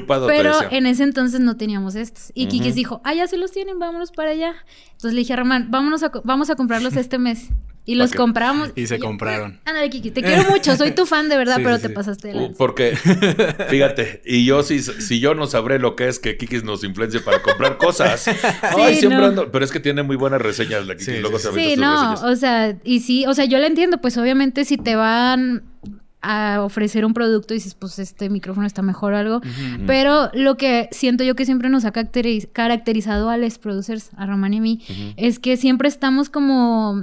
Te 0.00 0.26
Pero 0.26 0.52
en 0.70 0.86
ese 0.86 1.02
entonces 1.04 1.40
no 1.40 1.56
teníamos 1.56 1.94
estos. 1.94 2.30
Y 2.34 2.46
Kikis 2.46 2.68
Ujú. 2.68 2.74
dijo, 2.76 3.00
ah, 3.04 3.14
ya 3.14 3.26
se 3.26 3.36
los 3.36 3.52
tienen, 3.52 3.78
vámonos 3.78 4.10
para 4.12 4.30
allá. 4.30 4.54
Entonces 4.92 5.12
le 5.14 5.20
dije 5.20 5.32
a 5.32 5.36
Román, 5.36 5.70
vámonos 5.70 6.02
a, 6.02 6.10
vamos 6.24 6.50
a 6.50 6.54
comprarlos 6.56 6.96
este 6.96 7.18
mes. 7.18 7.48
Y 7.86 7.96
los 7.96 8.12
compramos. 8.12 8.70
Y 8.76 8.86
se 8.86 8.98
yo, 8.98 9.04
compraron. 9.04 9.60
Ándale, 9.66 9.90
Kiki, 9.90 10.10
te 10.10 10.22
quiero 10.22 10.48
mucho, 10.50 10.74
soy 10.74 10.92
tu 10.92 11.04
fan 11.04 11.28
de 11.28 11.36
verdad, 11.36 11.56
Sí, 11.58 11.62
pero 11.64 11.76
sí, 11.76 11.82
te 11.82 11.88
sí. 11.88 11.94
pasaste 11.94 12.28
de 12.28 12.34
Uh. 12.34 12.54
Porque, 12.56 12.96
fíjate, 13.68 14.22
y 14.24 14.46
yo 14.46 14.62
si, 14.62 14.80
si 14.80 15.20
yo 15.20 15.34
no 15.34 15.46
sabré 15.46 15.78
lo 15.78 15.94
que 15.94 16.08
es 16.08 16.18
que 16.18 16.38
Kikis 16.38 16.64
nos 16.64 16.82
influencia 16.82 17.20
para 17.22 17.42
comprar 17.42 17.76
cosas. 17.78 18.26
Ay, 18.62 18.94
siempre 18.96 19.20
no. 19.20 19.26
ando- 19.32 19.50
Pero 19.52 19.64
es 19.66 19.70
que 19.70 19.80
tiene 19.80 20.02
muy 20.02 20.16
buenas 20.16 20.40
reseñas 20.40 20.86
la 20.86 20.94
Kikis. 20.94 21.14
Sí, 21.14 21.20
luego 21.20 21.38
sí, 21.38 21.42
se 21.48 21.52
sí. 21.52 21.60
Sí, 21.74 21.76
no, 21.76 22.12
reseñas. 22.12 22.22
o 22.22 22.36
sea, 22.36 22.74
y 22.84 23.00
sí, 23.00 23.26
o 23.26 23.34
sea, 23.34 23.44
yo 23.44 23.58
la 23.58 23.66
entiendo, 23.66 23.98
pues 24.00 24.16
obviamente 24.16 24.64
si 24.64 24.78
te 24.78 24.96
van 24.96 25.62
a 26.24 26.62
ofrecer 26.62 27.04
un 27.04 27.14
producto 27.14 27.54
y 27.54 27.58
dices, 27.58 27.74
pues 27.74 27.98
este 27.98 28.30
micrófono 28.30 28.66
está 28.66 28.82
mejor 28.82 29.12
o 29.12 29.18
algo, 29.18 29.40
pero 29.86 30.30
lo 30.32 30.56
que 30.56 30.88
siento 30.90 31.22
yo 31.22 31.34
que 31.36 31.44
siempre 31.44 31.68
nos 31.68 31.84
ha 31.84 31.92
caracteriz- 31.92 32.48
caracterizado 32.52 33.30
a 33.30 33.36
los 33.36 33.58
producers, 33.58 34.10
a 34.16 34.26
Román 34.26 34.54
y 34.54 34.58
a 34.58 34.60
mí, 34.60 34.80
es 35.16 35.38
que 35.38 35.56
siempre 35.56 35.88
estamos 35.88 36.30
como 36.30 37.02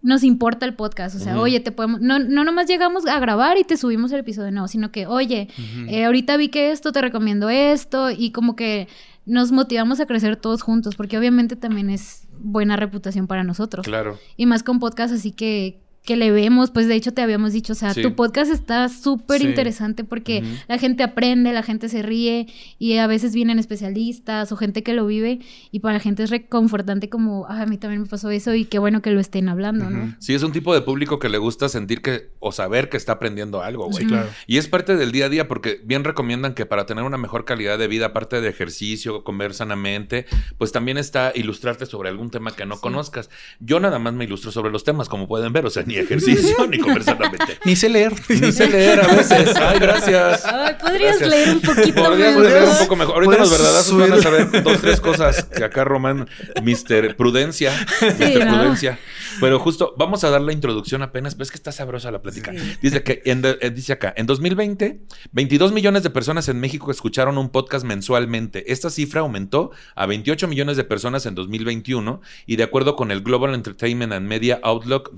nos 0.00 0.22
importa 0.22 0.64
el 0.64 0.74
podcast, 0.74 1.16
o 1.16 1.18
sea, 1.18 1.40
oye, 1.40 1.58
te 1.58 1.72
podemos, 1.72 2.00
no, 2.00 2.20
no 2.20 2.44
nomás 2.44 2.68
llegamos 2.68 3.04
a 3.06 3.18
grabar 3.18 3.58
y 3.58 3.64
te 3.64 3.76
subimos 3.76 4.12
el 4.12 4.20
episodio, 4.20 4.52
no, 4.52 4.68
sino 4.68 4.92
que, 4.92 5.06
oye, 5.06 5.48
eh, 5.88 6.04
ahorita 6.04 6.36
vi 6.36 6.48
que 6.50 6.70
esto, 6.70 6.92
te 6.92 7.00
recomiendo 7.00 7.50
esto, 7.50 8.10
y 8.10 8.30
como 8.30 8.54
que 8.54 8.86
nos 9.26 9.50
motivamos 9.50 9.98
a 9.98 10.06
crecer 10.06 10.36
todos 10.36 10.62
juntos, 10.62 10.94
porque 10.94 11.18
obviamente 11.18 11.56
también 11.56 11.90
es 11.90 12.28
buena 12.38 12.76
reputación 12.76 13.26
para 13.26 13.42
nosotros. 13.42 13.84
Claro. 13.84 14.18
Y 14.36 14.46
más 14.46 14.62
con 14.62 14.78
podcast 14.78 15.12
así 15.12 15.32
que, 15.32 15.80
que 16.08 16.16
le 16.16 16.30
vemos, 16.30 16.70
pues 16.70 16.88
de 16.88 16.94
hecho 16.94 17.12
te 17.12 17.20
habíamos 17.20 17.52
dicho, 17.52 17.74
o 17.74 17.76
sea, 17.76 17.92
Sí. 17.92 18.00
tu 18.00 18.14
podcast 18.14 18.50
está 18.50 18.88
súper 18.88 19.42
Sí. 19.42 19.46
interesante 19.48 20.04
porque 20.04 20.42
la 20.66 20.78
gente 20.78 21.02
aprende, 21.02 21.52
la 21.52 21.62
gente 21.62 21.90
se 21.90 22.00
ríe 22.00 22.46
y 22.78 22.96
a 22.96 23.06
veces 23.06 23.34
vienen 23.34 23.58
especialistas 23.58 24.50
o 24.50 24.56
gente 24.56 24.82
que 24.82 24.94
lo 24.94 25.06
vive 25.06 25.40
y 25.70 25.80
para 25.80 25.94
la 25.94 26.00
gente 26.00 26.22
es 26.22 26.30
reconfortante 26.30 27.10
como, 27.10 27.44
"Ah, 27.46 27.60
a 27.62 27.66
mí 27.66 27.76
también 27.76 28.00
me 28.00 28.08
pasó 28.08 28.30
eso 28.30 28.54
y 28.54 28.64
qué 28.64 28.78
bueno 28.78 29.02
que 29.02 29.10
lo 29.10 29.20
estén 29.20 29.50
hablando, 29.50 29.90
¿no? 29.90 30.16
Sí, 30.18 30.32
es 30.32 30.42
un 30.42 30.52
tipo 30.52 30.72
de 30.72 30.80
público 30.80 31.18
que 31.18 31.28
le 31.28 31.36
gusta 31.36 31.68
sentir 31.68 32.00
que 32.00 32.30
o 32.40 32.52
saber 32.52 32.88
que 32.88 32.96
está 32.96 33.12
aprendiendo 33.12 33.60
algo, 33.62 33.84
güey. 33.90 34.04
Sí, 34.04 34.06
claro. 34.06 34.28
Y 34.46 34.56
es 34.56 34.66
parte 34.66 34.96
del 34.96 35.12
día 35.12 35.26
a 35.26 35.28
día 35.28 35.46
porque 35.46 35.82
bien 35.84 36.04
recomiendan 36.04 36.54
que 36.54 36.64
para 36.64 36.86
tener 36.86 37.04
una 37.04 37.18
mejor 37.18 37.44
calidad 37.44 37.78
de 37.78 37.86
vida, 37.86 38.06
aparte 38.06 38.40
de 38.40 38.48
ejercicio, 38.48 39.24
comer 39.24 39.52
sanamente, 39.52 40.24
pues 40.56 40.72
también 40.72 40.96
está 40.96 41.32
ilustrarte 41.34 41.84
sobre 41.84 42.08
algún 42.08 42.30
tema 42.30 42.52
que 42.56 42.64
no 42.64 42.80
conozcas. 42.80 43.28
Yo 43.60 43.78
nada 43.78 43.98
más 43.98 44.14
me 44.14 44.24
ilustro 44.24 44.52
sobre 44.52 44.70
los 44.72 44.84
temas, 44.84 45.10
como 45.10 45.28
pueden 45.28 45.52
ver, 45.52 45.66
o 45.66 45.70
sea, 45.70 45.82
ni 45.82 45.97
ejercicio 45.98 46.66
ni 46.66 46.78
comer 46.78 47.02
sanamente. 47.04 47.58
Ni 47.64 47.76
sé 47.76 47.88
leer. 47.88 48.12
Ni 48.28 48.52
sé 48.52 48.68
leer 48.68 49.00
a 49.00 49.06
veces. 49.14 49.56
Ay, 49.60 49.78
gracias. 49.78 50.44
Ay, 50.44 50.74
podrías 50.80 51.18
Gracias. 51.18 51.28
leer 51.30 51.48
un 51.50 51.60
poquito 51.60 52.04
Podrías 52.04 52.36
mejor. 52.36 52.42
leer 52.44 52.64
un 52.64 52.78
poco 52.78 52.96
mejor. 52.96 53.14
Ahorita 53.16 53.38
los 53.38 53.50
verdadazos 53.50 53.98
van 53.98 54.12
a 54.12 54.22
saber 54.22 54.62
dos, 54.62 54.80
tres 54.80 55.00
cosas 55.00 55.44
que 55.44 55.64
acá 55.64 55.84
Román, 55.84 56.28
Mr. 56.62 57.16
Prudencia, 57.16 57.72
Mr. 58.00 58.46
no. 58.46 58.58
Prudencia. 58.58 58.98
Pero 59.40 59.58
justo, 59.60 59.94
vamos 59.96 60.24
a 60.24 60.30
dar 60.30 60.40
la 60.40 60.52
introducción 60.52 61.02
apenas, 61.02 61.34
pero 61.34 61.44
es 61.44 61.50
que 61.50 61.56
está 61.56 61.70
sabrosa 61.72 62.10
la 62.10 62.22
plática. 62.22 62.52
Dice 62.82 63.02
que, 63.02 63.22
en 63.24 63.42
eh, 63.44 63.70
dice 63.70 63.92
acá, 63.92 64.12
en 64.16 64.26
2020, 64.26 65.00
22 65.32 65.72
millones 65.72 66.02
de 66.02 66.10
personas 66.10 66.48
en 66.48 66.58
México 66.60 66.90
escucharon 66.90 67.38
un 67.38 67.50
podcast 67.50 67.84
mensualmente. 67.84 68.72
Esta 68.72 68.90
cifra 68.90 69.20
aumentó 69.20 69.70
a 69.94 70.06
28 70.06 70.48
millones 70.48 70.76
de 70.76 70.84
personas 70.84 71.26
en 71.26 71.34
2021 71.34 72.20
y 72.46 72.56
de 72.56 72.62
acuerdo 72.64 72.96
con 72.96 73.10
el 73.10 73.22
Global 73.22 73.54
Entertainment 73.54 74.12
and 74.12 74.26
Media 74.26 74.58
Outlook 74.62 75.12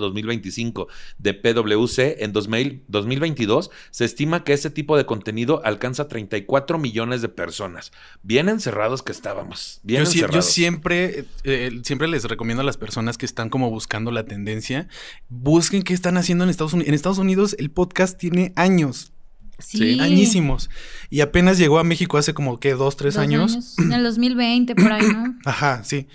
2021-2025 0.00 0.86
de 1.18 1.34
PwC, 1.34 2.24
en 2.24 2.32
2000 2.32 2.84
2022 2.88 3.70
se 3.90 4.04
estima 4.04 4.44
que 4.44 4.52
ese 4.52 4.70
tipo 4.70 4.96
de 4.96 5.06
contenido 5.06 5.60
alcanza 5.64 6.08
34 6.08 6.78
millones 6.78 7.22
de 7.22 7.28
personas. 7.28 7.92
Bien 8.22 8.48
encerrados 8.48 9.02
que 9.02 9.12
estábamos. 9.12 9.80
Bien 9.82 10.04
Yo, 10.04 10.28
yo 10.28 10.42
siempre, 10.42 11.24
eh, 11.44 11.80
siempre 11.84 12.08
les 12.08 12.24
recomiendo 12.24 12.62
a 12.62 12.64
las 12.64 12.76
personas 12.76 13.18
que 13.18 13.26
están 13.26 13.50
como 13.50 13.70
buscando 13.70 14.10
la 14.10 14.24
tendencia, 14.24 14.88
busquen 15.28 15.82
qué 15.82 15.94
están 15.94 16.16
haciendo 16.16 16.44
en 16.44 16.50
Estados 16.50 16.72
Unidos. 16.72 16.88
En 16.88 16.94
Estados 16.94 17.18
Unidos 17.18 17.56
el 17.58 17.70
podcast 17.70 18.18
tiene 18.18 18.52
años, 18.56 19.12
Sí. 19.58 20.00
añísimos. 20.00 20.70
Y 21.10 21.20
apenas 21.20 21.58
llegó 21.58 21.78
a 21.78 21.84
México 21.84 22.16
hace 22.18 22.32
como 22.34 22.58
que 22.58 22.72
dos, 22.72 22.96
tres 22.96 23.14
Dos 23.14 23.22
años. 23.22 23.78
En 23.78 23.92
el 23.92 24.02
2020, 24.02 24.74
por 24.74 24.92
ahí, 24.92 25.06
¿no? 25.06 25.36
Ajá, 25.44 25.84
sí. 25.84 26.06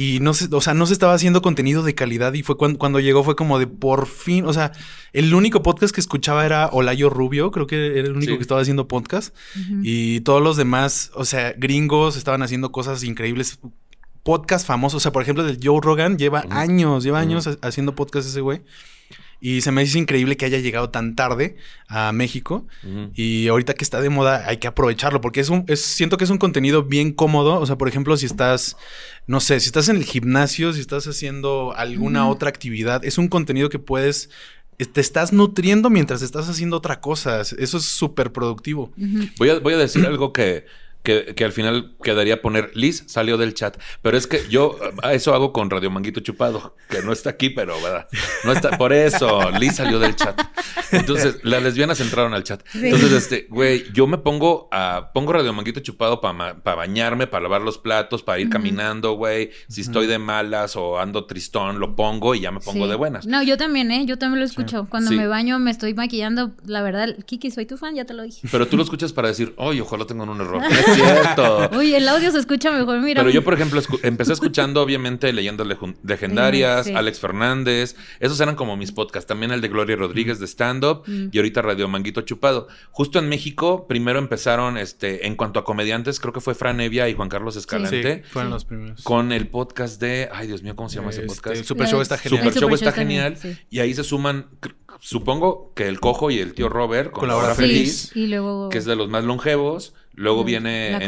Y 0.00 0.20
no 0.20 0.32
se, 0.34 0.54
o 0.54 0.60
sea, 0.60 0.74
no 0.74 0.86
se 0.86 0.92
estaba 0.92 1.14
haciendo 1.14 1.42
contenido 1.42 1.82
de 1.82 1.94
calidad 1.94 2.32
y 2.34 2.42
fue 2.44 2.56
cuando, 2.56 2.78
cuando 2.78 3.00
llegó 3.00 3.24
fue 3.24 3.34
como 3.34 3.58
de 3.58 3.66
por 3.66 4.06
fin, 4.06 4.44
o 4.46 4.52
sea, 4.52 4.70
el 5.12 5.34
único 5.34 5.62
podcast 5.62 5.92
que 5.94 6.00
escuchaba 6.00 6.46
era 6.46 6.68
Olayo 6.68 7.10
Rubio, 7.10 7.50
creo 7.50 7.66
que 7.66 7.98
era 7.98 8.06
el 8.06 8.12
único 8.14 8.32
Sí. 8.32 8.36
que 8.36 8.42
estaba 8.42 8.60
haciendo 8.60 8.86
podcast 8.86 9.34
y 9.82 10.20
todos 10.20 10.40
los 10.42 10.56
demás, 10.56 11.10
o 11.14 11.24
sea, 11.24 11.52
gringos 11.56 12.16
estaban 12.16 12.42
haciendo 12.42 12.70
cosas 12.70 13.02
increíbles. 13.02 13.58
Podcast 14.22 14.66
famosos, 14.66 14.98
o 14.98 15.00
sea, 15.00 15.10
por 15.12 15.22
ejemplo, 15.22 15.42
del 15.42 15.58
Joe 15.62 15.80
Rogan 15.82 16.18
lleva 16.18 16.44
años, 16.50 17.02
lleva 17.02 17.18
años 17.18 17.46
ha- 17.46 17.56
haciendo 17.66 17.94
podcast 17.94 18.28
ese 18.28 18.40
güey. 18.42 18.60
Y 19.40 19.60
se 19.60 19.70
me 19.70 19.82
dice 19.82 19.98
increíble 19.98 20.36
que 20.36 20.46
haya 20.46 20.58
llegado 20.58 20.90
tan 20.90 21.14
tarde 21.14 21.56
a 21.86 22.12
México. 22.12 22.66
Y 23.14 23.46
ahorita 23.48 23.74
que 23.74 23.84
está 23.84 24.00
de 24.00 24.10
moda, 24.10 24.44
hay 24.46 24.56
que 24.56 24.66
aprovecharlo 24.66 25.20
porque 25.20 25.40
es 25.40 25.48
un, 25.48 25.64
es, 25.68 25.80
siento 25.80 26.16
que 26.16 26.24
es 26.24 26.30
un 26.30 26.38
contenido 26.38 26.82
bien 26.82 27.12
cómodo. 27.12 27.60
O 27.60 27.66
sea, 27.66 27.78
por 27.78 27.88
ejemplo, 27.88 28.16
si 28.16 28.26
estás, 28.26 28.76
no 29.26 29.40
sé, 29.40 29.60
si 29.60 29.66
estás 29.66 29.88
en 29.88 29.96
el 29.96 30.04
gimnasio, 30.04 30.72
si 30.72 30.80
estás 30.80 31.06
haciendo 31.06 31.72
alguna 31.76 32.28
otra 32.28 32.48
actividad, 32.48 33.04
es 33.04 33.16
un 33.16 33.28
contenido 33.28 33.68
que 33.68 33.78
puedes, 33.78 34.30
te 34.92 35.00
estás 35.00 35.32
nutriendo 35.32 35.88
mientras 35.88 36.22
estás 36.22 36.48
haciendo 36.48 36.76
otra 36.76 37.00
cosa. 37.00 37.40
Eso 37.40 37.56
es 37.56 37.84
súper 37.84 38.32
productivo. 38.32 38.92
Voy 39.38 39.50
a, 39.50 39.60
voy 39.60 39.74
a 39.74 39.78
decir 39.78 40.04
algo 40.04 40.32
que, 40.32 40.66
que, 41.02 41.34
que 41.34 41.44
al 41.44 41.52
final 41.52 41.96
quedaría 42.02 42.42
poner. 42.42 42.70
Liz 42.74 43.04
salió 43.06 43.36
del 43.38 43.54
chat. 43.54 43.78
Pero 44.02 44.16
es 44.16 44.26
que 44.26 44.42
yo 44.48 44.78
eso 45.12 45.34
hago 45.34 45.52
con 45.52 45.70
Radio 45.70 45.90
Manguito 45.90 46.20
Chupado, 46.20 46.76
que 46.90 47.02
no 47.02 47.12
está 47.12 47.30
aquí, 47.30 47.50
pero 47.50 47.80
¿verdad? 47.80 48.06
No 48.44 48.52
está. 48.52 48.76
Por 48.76 48.92
eso, 48.92 49.50
Liz 49.58 49.76
salió 49.76 49.98
del 49.98 50.14
chat. 50.16 50.38
Entonces, 50.92 51.38
las 51.42 51.62
lesbianas 51.62 52.00
entraron 52.00 52.34
al 52.34 52.44
chat. 52.44 52.62
Entonces, 52.74 53.12
este, 53.12 53.46
güey, 53.50 53.84
yo 53.92 54.06
me 54.06 54.18
pongo 54.18 54.68
a. 54.72 55.10
Pongo 55.14 55.32
Radio 55.32 55.52
Manguito 55.52 55.80
Chupado 55.80 56.20
para 56.20 56.54
bañarme, 56.76 57.26
para 57.26 57.42
lavar 57.44 57.62
los 57.62 57.78
platos, 57.78 58.22
para 58.22 58.38
ir 58.38 58.48
caminando, 58.50 59.12
güey. 59.12 59.50
Si 59.68 59.80
estoy 59.80 60.06
de 60.06 60.18
malas 60.18 60.76
o 60.76 60.98
ando 60.98 61.26
tristón, 61.26 61.78
lo 61.80 61.96
pongo 61.96 62.34
y 62.34 62.40
ya 62.40 62.50
me 62.50 62.60
pongo 62.60 62.84
Sí. 62.84 62.90
de 62.90 62.96
buenas. 62.96 63.26
No, 63.26 63.42
yo 63.42 63.56
también, 63.56 63.90
¿eh? 63.90 64.04
Yo 64.06 64.18
también 64.18 64.40
lo 64.40 64.46
escucho. 64.46 64.86
Cuando 64.90 65.10
me 65.10 65.26
baño, 65.26 65.58
me 65.58 65.70
estoy 65.70 65.94
maquillando. 65.94 66.52
La 66.66 66.82
verdad, 66.82 67.16
Kiki, 67.26 67.50
soy 67.50 67.66
tu 67.66 67.76
fan, 67.76 67.94
ya 67.94 68.04
te 68.04 68.14
lo 68.14 68.22
dije. 68.22 68.46
Pero 68.50 68.66
tú 68.68 68.76
lo 68.76 68.82
escuchas 68.82 69.12
para 69.12 69.28
decir, 69.28 69.54
oye, 69.56 69.80
ojalá 69.80 70.04
tengan 70.06 70.28
un 70.28 70.40
error. 70.40 70.62
Es 70.88 70.94
cierto. 70.96 71.70
Uy, 71.76 71.94
el 71.94 72.08
audio 72.08 72.30
se 72.30 72.38
escucha 72.38 72.70
mejor, 72.70 73.00
mira. 73.00 73.22
Pero 73.22 73.32
yo, 73.32 73.44
por 73.44 73.54
ejemplo, 73.54 73.80
escu- 73.80 74.00
empecé 74.02 74.32
escuchando, 74.32 74.82
obviamente, 74.82 75.32
Leyendas 75.32 75.66
Legendarias, 76.02 76.86
Sí. 76.86 76.94
Alex 76.94 77.20
Fernández. 77.20 77.96
Esos 78.20 78.40
eran 78.40 78.54
como 78.54 78.76
mis 78.76 78.92
podcasts. 78.92 79.26
También 79.26 79.52
el 79.52 79.60
de 79.60 79.68
Gloria 79.68 79.96
Rodríguez 79.96 80.38
de 80.38 80.46
stand-up. 80.46 81.02
Mm. 81.06 81.28
Y 81.32 81.38
ahorita 81.38 81.62
Radio 81.62 81.88
Manguito 81.88 82.22
Chupado. 82.22 82.68
Justo 82.90 83.18
en 83.18 83.28
México, 83.28 83.86
primero 83.88 84.18
empezaron, 84.18 84.78
este, 84.78 85.26
en 85.26 85.36
cuanto 85.36 85.60
a 85.60 85.64
comediantes, 85.64 86.20
creo 86.20 86.32
que 86.32 86.40
fue 86.40 86.54
Fran 86.54 86.80
Evia 86.80 87.08
y 87.08 87.14
Juan 87.14 87.28
Carlos 87.28 87.54
Sí, 87.54 87.60
Escalante. 87.60 88.22
fueron 88.30 88.50
los 88.50 88.64
primeros. 88.64 89.02
Con 89.02 89.32
el 89.32 89.48
podcast 89.48 90.00
de. 90.00 90.28
Ay, 90.32 90.46
Dios 90.46 90.62
mío, 90.62 90.74
¿cómo 90.76 90.88
se 90.88 90.96
llama 90.96 91.10
ese 91.10 91.20
Este, 91.22 91.34
podcast? 91.34 91.56
el 91.56 91.64
Super 91.64 91.86
Show 91.88 92.00
está 92.00 92.18
genial. 92.18 92.42
Super 92.44 92.60
Show 92.60 92.74
está 92.74 92.92
genial. 92.92 93.36
sí. 93.36 93.56
Y 93.70 93.80
ahí 93.80 93.94
se 93.94 94.04
suman, 94.04 94.46
supongo 95.00 95.72
que 95.74 95.88
el 95.88 96.00
Cojo 96.00 96.30
y 96.30 96.38
el 96.38 96.54
tío 96.54 96.68
Robert 96.68 97.10
con 97.12 97.20
Con 97.20 97.28
la 97.28 97.36
hora 97.36 97.46
hora 97.46 97.54
Sí, 97.54 97.62
feliz, 97.62 98.12
y 98.16 98.26
luego... 98.26 98.68
que 98.68 98.78
es 98.78 98.84
de 98.84 98.96
los 98.96 99.08
más 99.08 99.24
longevos. 99.24 99.94
Luego 100.18 100.42
viene 100.42 100.90
La 100.90 100.98
la- 100.98 101.06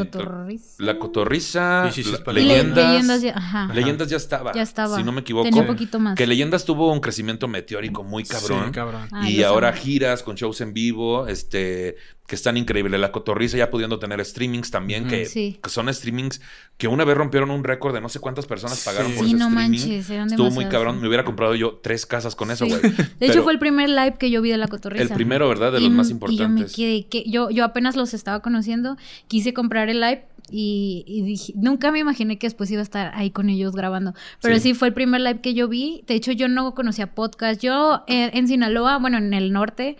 pa' 2.22 2.30
Y 2.30 2.34
le- 2.36 2.42
Leyendas. 2.44 2.92
leyendas 2.92 3.22
ya, 3.22 3.36
ajá. 3.36 3.74
Leyendas 3.74 4.08
ya 4.08 4.16
estaba. 4.16 4.52
Ya 4.52 4.62
estaba. 4.62 4.96
Si 4.96 5.02
no 5.02 5.10
me 5.10 5.22
equivoco. 5.22 5.48
Tenía 5.50 5.66
poquito 5.66 5.98
más. 5.98 6.14
Que 6.16 6.28
Leyendas 6.28 6.64
tuvo 6.64 6.92
un 6.92 7.00
crecimiento 7.00 7.48
meteórico 7.48 8.04
muy 8.04 8.22
cabrón. 8.22 8.66
Sí, 8.66 8.70
cabrón. 8.70 9.08
Ay, 9.10 9.38
y 9.38 9.42
ahora 9.42 9.70
amo. 9.70 9.78
giras 9.78 10.22
con 10.22 10.36
shows 10.36 10.60
en 10.60 10.72
vivo, 10.72 11.26
este, 11.26 11.96
que 12.30 12.36
están 12.36 12.56
increíbles. 12.56 13.00
La 13.00 13.10
Cotorriza 13.10 13.56
ya 13.58 13.70
pudiendo 13.72 13.98
tener 13.98 14.24
streamings 14.24 14.70
también, 14.70 15.08
que, 15.08 15.26
Sí. 15.26 15.58
que 15.60 15.68
son 15.68 15.92
streamings 15.92 16.40
que 16.78 16.86
una 16.86 17.04
vez 17.04 17.16
rompieron 17.16 17.50
un 17.50 17.64
récord 17.64 17.92
de 17.92 18.00
no 18.00 18.08
sé 18.08 18.20
cuántas 18.20 18.46
personas 18.46 18.84
pagaron 18.84 19.10
Sí. 19.10 19.16
por 19.18 19.26
Sí, 19.26 19.30
ese 19.34 19.38
no 19.40 19.48
streaming. 19.48 19.70
manches, 19.80 20.10
eran 20.10 20.28
Estuvo 20.28 20.50
muy 20.52 20.66
cabrón. 20.66 20.94
sí. 20.94 21.02
Me 21.02 21.08
hubiera 21.08 21.24
comprado 21.24 21.56
yo 21.56 21.80
tres 21.82 22.06
casas 22.06 22.36
con 22.36 22.52
eso, 22.52 22.66
güey. 22.66 22.80
De 22.80 22.88
Pero 23.18 23.32
hecho, 23.32 23.42
fue 23.42 23.52
el 23.52 23.58
primer 23.58 23.88
live 23.90 24.14
que 24.16 24.30
yo 24.30 24.40
vi 24.42 24.50
de 24.50 24.58
la 24.58 24.68
cotorriza. 24.68 25.02
el 25.02 25.10
primero, 25.10 25.48
¿verdad? 25.48 25.72
De 25.72 25.80
los 25.80 25.90
más 25.90 26.06
Y 26.06 26.10
yo 26.10 26.14
me 26.20 26.26
importantes. 26.30 26.76
quedé, 26.76 27.06
que 27.08 27.24
yo, 27.28 27.50
yo 27.50 27.64
apenas 27.64 27.96
los 27.96 28.14
estaba 28.14 28.40
conociendo, 28.40 28.96
quise 29.26 29.52
comprar 29.52 29.88
el 29.88 30.00
live 30.00 30.24
y, 30.52 31.02
y 31.08 31.22
dije, 31.22 31.52
nunca 31.56 31.90
me 31.90 31.98
imaginé 31.98 32.38
que 32.38 32.46
después 32.46 32.70
iba 32.70 32.80
a 32.80 32.84
estar 32.84 33.12
ahí 33.16 33.30
con 33.30 33.48
ellos 33.50 33.74
grabando. 33.74 34.14
Pero 34.40 34.54
Sí. 34.56 34.60
sí. 34.62 34.74
fue 34.74 34.86
el 34.88 34.94
primer 34.94 35.20
live 35.20 35.40
que 35.40 35.52
yo 35.54 35.66
vi. 35.66 36.04
De 36.06 36.14
hecho, 36.14 36.30
yo 36.30 36.46
no 36.48 36.74
conocía 36.76 37.12
podcast. 37.12 37.60
Yo 37.60 38.04
eh, 38.06 38.30
en 38.34 38.46
Sinaloa, 38.46 38.98
bueno, 38.98 39.18
en 39.18 39.34
el 39.34 39.52
norte, 39.52 39.96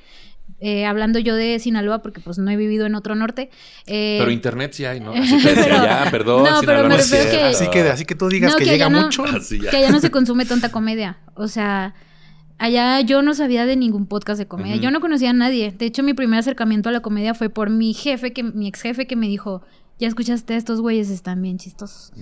eh, 0.61 0.85
hablando 0.87 1.19
yo 1.19 1.35
de 1.35 1.59
Sinaloa, 1.59 2.03
porque 2.03 2.21
pues 2.21 2.39
no 2.39 2.51
he 2.51 2.57
vivido 2.57 2.87
en 2.87 2.95
otro 2.95 3.15
norte. 3.15 3.51
eh, 3.87 4.17
Pero 4.19 4.31
internet 4.31 4.73
sí 4.75 4.85
hay, 4.85 5.01
¿no? 5.01 5.13
Así 5.13 5.39
que 5.43 5.55
Pero- 5.55 6.11
perdón. 6.11 6.43
No, 6.45 6.61
Sinaloa 6.61 6.63
pero 6.67 6.83
me 6.83 6.89
no 6.91 6.95
es 6.97 7.11
refiero 7.11 7.25
que- 7.25 7.31
cierto. 7.31 7.57
Así 7.57 7.71
que, 7.71 7.81
así 7.89 8.05
que 8.05 8.15
tú 8.15 8.29
digas 8.29 8.53
No, 8.53 8.59
que, 8.59 8.65
que 8.65 8.71
llega 8.71 8.89
mucho. 8.89 9.25
Que 9.71 9.77
allá 9.77 9.91
no 9.91 10.01
se 10.01 10.11
consume 10.11 10.45
tanta 10.45 10.71
comedia. 10.71 11.19
O 11.35 11.49
sea, 11.49 11.95
allá 12.59 13.01
yo 13.01 13.23
no 13.23 13.35
sabía 13.35 13.65
de 13.67 13.77
ningún 13.77 14.07
podcast 14.07 14.39
de 14.39 14.47
comedia. 14.47 14.77
Yo 14.77 14.91
no 14.91 15.01
conocía 15.01 15.31
a 15.31 15.33
nadie. 15.33 15.73
De 15.73 15.87
hecho, 15.87 16.03
mi 16.03 16.15
primer 16.15 16.39
acercamiento 16.41 16.89
a 16.89 16.93
la 16.93 17.01
comedia 17.01 17.35
fue 17.35 17.49
por 17.49 17.71
mi 17.71 17.95
jefe, 17.95 18.33
que 18.33 18.43
mi 18.43 18.69
ex 18.69 18.83
jefe 18.83 19.07
que 19.07 19.17
me 19.17 19.27
dijo, 19.29 19.63
ya 20.01 20.09
escuchaste, 20.09 20.57
estos 20.57 20.81
güeyes 20.81 21.11
están 21.11 21.43
bien 21.43 21.59
chistosos. 21.59 22.13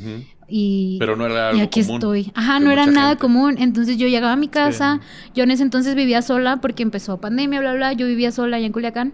Y, 0.49 0.97
Pero 0.99 1.15
no 1.15 1.27
era 1.27 1.51
y 1.51 1.61
algo 1.61 1.63
aquí 1.63 1.83
común 1.83 1.97
estoy. 1.97 2.33
Ajá, 2.35 2.59
no 2.59 2.73
era 2.73 2.87
nada 2.87 3.11
gente. 3.11 3.21
común. 3.21 3.55
Entonces 3.59 3.97
yo 3.97 4.09
llegaba 4.09 4.33
a 4.33 4.37
mi 4.37 4.49
casa. 4.49 5.01
Yo 5.33 5.45
en 5.45 5.53
ese 5.53 5.63
entonces 5.63 5.95
vivía 5.95 6.21
sola 6.21 6.57
porque 6.57 6.83
empezó 6.83 7.21
pandemia, 7.21 7.61
bla, 7.61 7.75
bla. 7.75 7.93
Yo 7.93 8.07
vivía 8.07 8.33
sola 8.33 8.57
allá 8.57 8.67
en 8.67 8.73
Culiacán. 8.73 9.13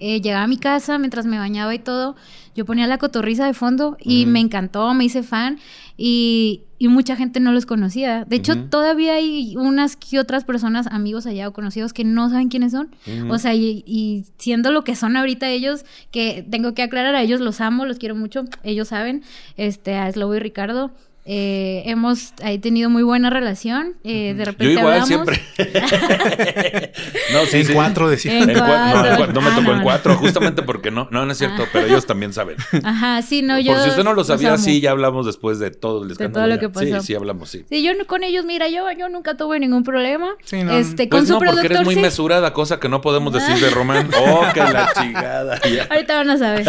Eh, 0.00 0.20
llegaba 0.20 0.44
a 0.44 0.46
mi 0.46 0.58
casa 0.58 0.98
mientras 0.98 1.24
me 1.24 1.38
bañaba 1.38 1.74
y 1.74 1.78
todo. 1.78 2.14
Yo 2.54 2.66
ponía 2.66 2.86
la 2.86 2.98
cotorriza 2.98 3.46
de 3.46 3.54
fondo 3.54 3.96
y 4.00 4.26
me 4.26 4.40
encantó, 4.40 4.92
me 4.92 5.04
hice 5.04 5.22
fan. 5.22 5.58
Y, 5.96 6.64
y 6.78 6.88
mucha 6.88 7.16
gente 7.16 7.40
no 7.40 7.52
los 7.52 7.66
conocía. 7.66 8.24
De 8.24 8.36
hecho, 8.36 8.56
todavía 8.68 9.14
hay 9.14 9.56
unas 9.56 9.96
que 9.96 10.18
otras 10.18 10.44
personas, 10.44 10.86
amigos 10.86 11.26
allá 11.26 11.48
o 11.48 11.52
conocidos, 11.52 11.92
que 11.92 12.04
no 12.04 12.30
saben 12.30 12.48
quiénes 12.48 12.72
son. 12.72 12.90
O 13.28 13.38
sea, 13.38 13.54
y, 13.54 13.82
y 13.86 14.26
siendo 14.38 14.70
lo 14.70 14.84
que 14.84 14.94
son 14.94 15.16
ahorita 15.16 15.48
ellos, 15.48 15.84
que 16.10 16.46
tengo 16.48 16.74
que 16.74 16.82
aclarar 16.82 17.14
a 17.14 17.22
ellos, 17.22 17.40
los 17.40 17.60
amo, 17.60 17.84
los 17.84 17.98
quiero 17.98 18.14
mucho, 18.14 18.44
ellos 18.62 18.88
saben, 18.88 19.22
este, 19.56 19.96
a 19.96 20.10
Slobo 20.12 20.36
y 20.36 20.38
Ricardo. 20.38 20.92
Eh, 21.30 21.82
hemos 21.84 22.32
ahí 22.42 22.58
tenido 22.58 22.88
muy 22.88 23.02
buena 23.02 23.28
relación. 23.28 23.94
eh, 24.02 24.32
de 24.32 24.38
Yo 24.38 24.44
repente 24.46 24.72
igual 24.72 24.86
hablamos. 25.02 25.08
siempre. 25.08 25.42
no, 27.32 27.44
sí, 27.46 27.58
en 27.58 27.66
sí. 27.66 27.72
cuatro 27.74 28.08
decía. 28.08 28.38
En 28.38 28.48
En 28.50 28.56
cua- 28.56 28.92
no, 28.94 29.06
en 29.06 29.16
cuatro. 29.16 29.26
cua- 29.26 29.32
no 29.34 29.40
me 29.42 29.48
Ah, 29.50 29.54
tocó 29.54 29.62
no, 29.62 29.72
en 29.72 29.78
no. 29.78 29.82
cuatro, 29.84 30.14
justamente 30.16 30.62
porque 30.62 30.90
no, 30.90 31.06
no, 31.10 31.26
no 31.26 31.32
es 31.32 31.38
cierto, 31.38 31.64
pero 31.72 31.86
ellos 31.86 32.06
también 32.06 32.32
saben. 32.32 32.56
Ajá, 32.82 33.20
sí, 33.22 33.42
no, 33.42 33.58
yo. 33.58 33.72
Por 33.74 33.82
si 33.82 33.88
usted 33.90 34.04
no 34.04 34.14
lo 34.14 34.24
sabía, 34.24 34.54
amo. 34.54 34.58
sí, 34.58 34.80
ya 34.80 34.90
hablamos 34.92 35.26
después 35.26 35.58
de 35.58 35.70
todo 35.70 36.02
el 36.02 36.08
De 36.08 36.12
escándalo. 36.12 36.46
todo 36.46 36.54
lo 36.54 36.60
que 36.60 36.68
pasó. 36.70 37.00
Sí, 37.00 37.06
sí, 37.08 37.14
hablamos, 37.14 37.50
sí. 37.50 37.64
Sí, 37.68 37.82
yo 37.82 37.92
no- 37.94 38.06
con 38.06 38.22
ellos, 38.24 38.44
mira, 38.46 38.68
yo, 38.68 38.86
yo 38.98 39.08
nunca 39.10 39.36
tuve 39.36 39.60
ningún 39.60 39.84
problema. 39.84 40.30
Sí, 40.44 40.62
no. 40.64 40.72
Este, 40.72 41.08
con 41.10 41.20
Pues 41.20 41.28
su 41.28 41.34
no, 41.34 41.38
porque 41.40 41.50
productor 41.52 41.72
eres 41.76 41.84
muy 41.84 41.94
sí. 41.96 42.00
mesurada, 42.00 42.52
cosa 42.54 42.80
que 42.80 42.88
no 42.88 43.00
podemos 43.02 43.32
decir 43.34 43.56
de 43.56 43.70
Román. 43.70 44.08
Oh, 44.18 44.42
que 44.54 44.60
la 44.60 44.90
chingada. 44.98 45.60
Ahorita 45.90 46.16
van 46.16 46.30
a 46.30 46.38
saber. 46.38 46.66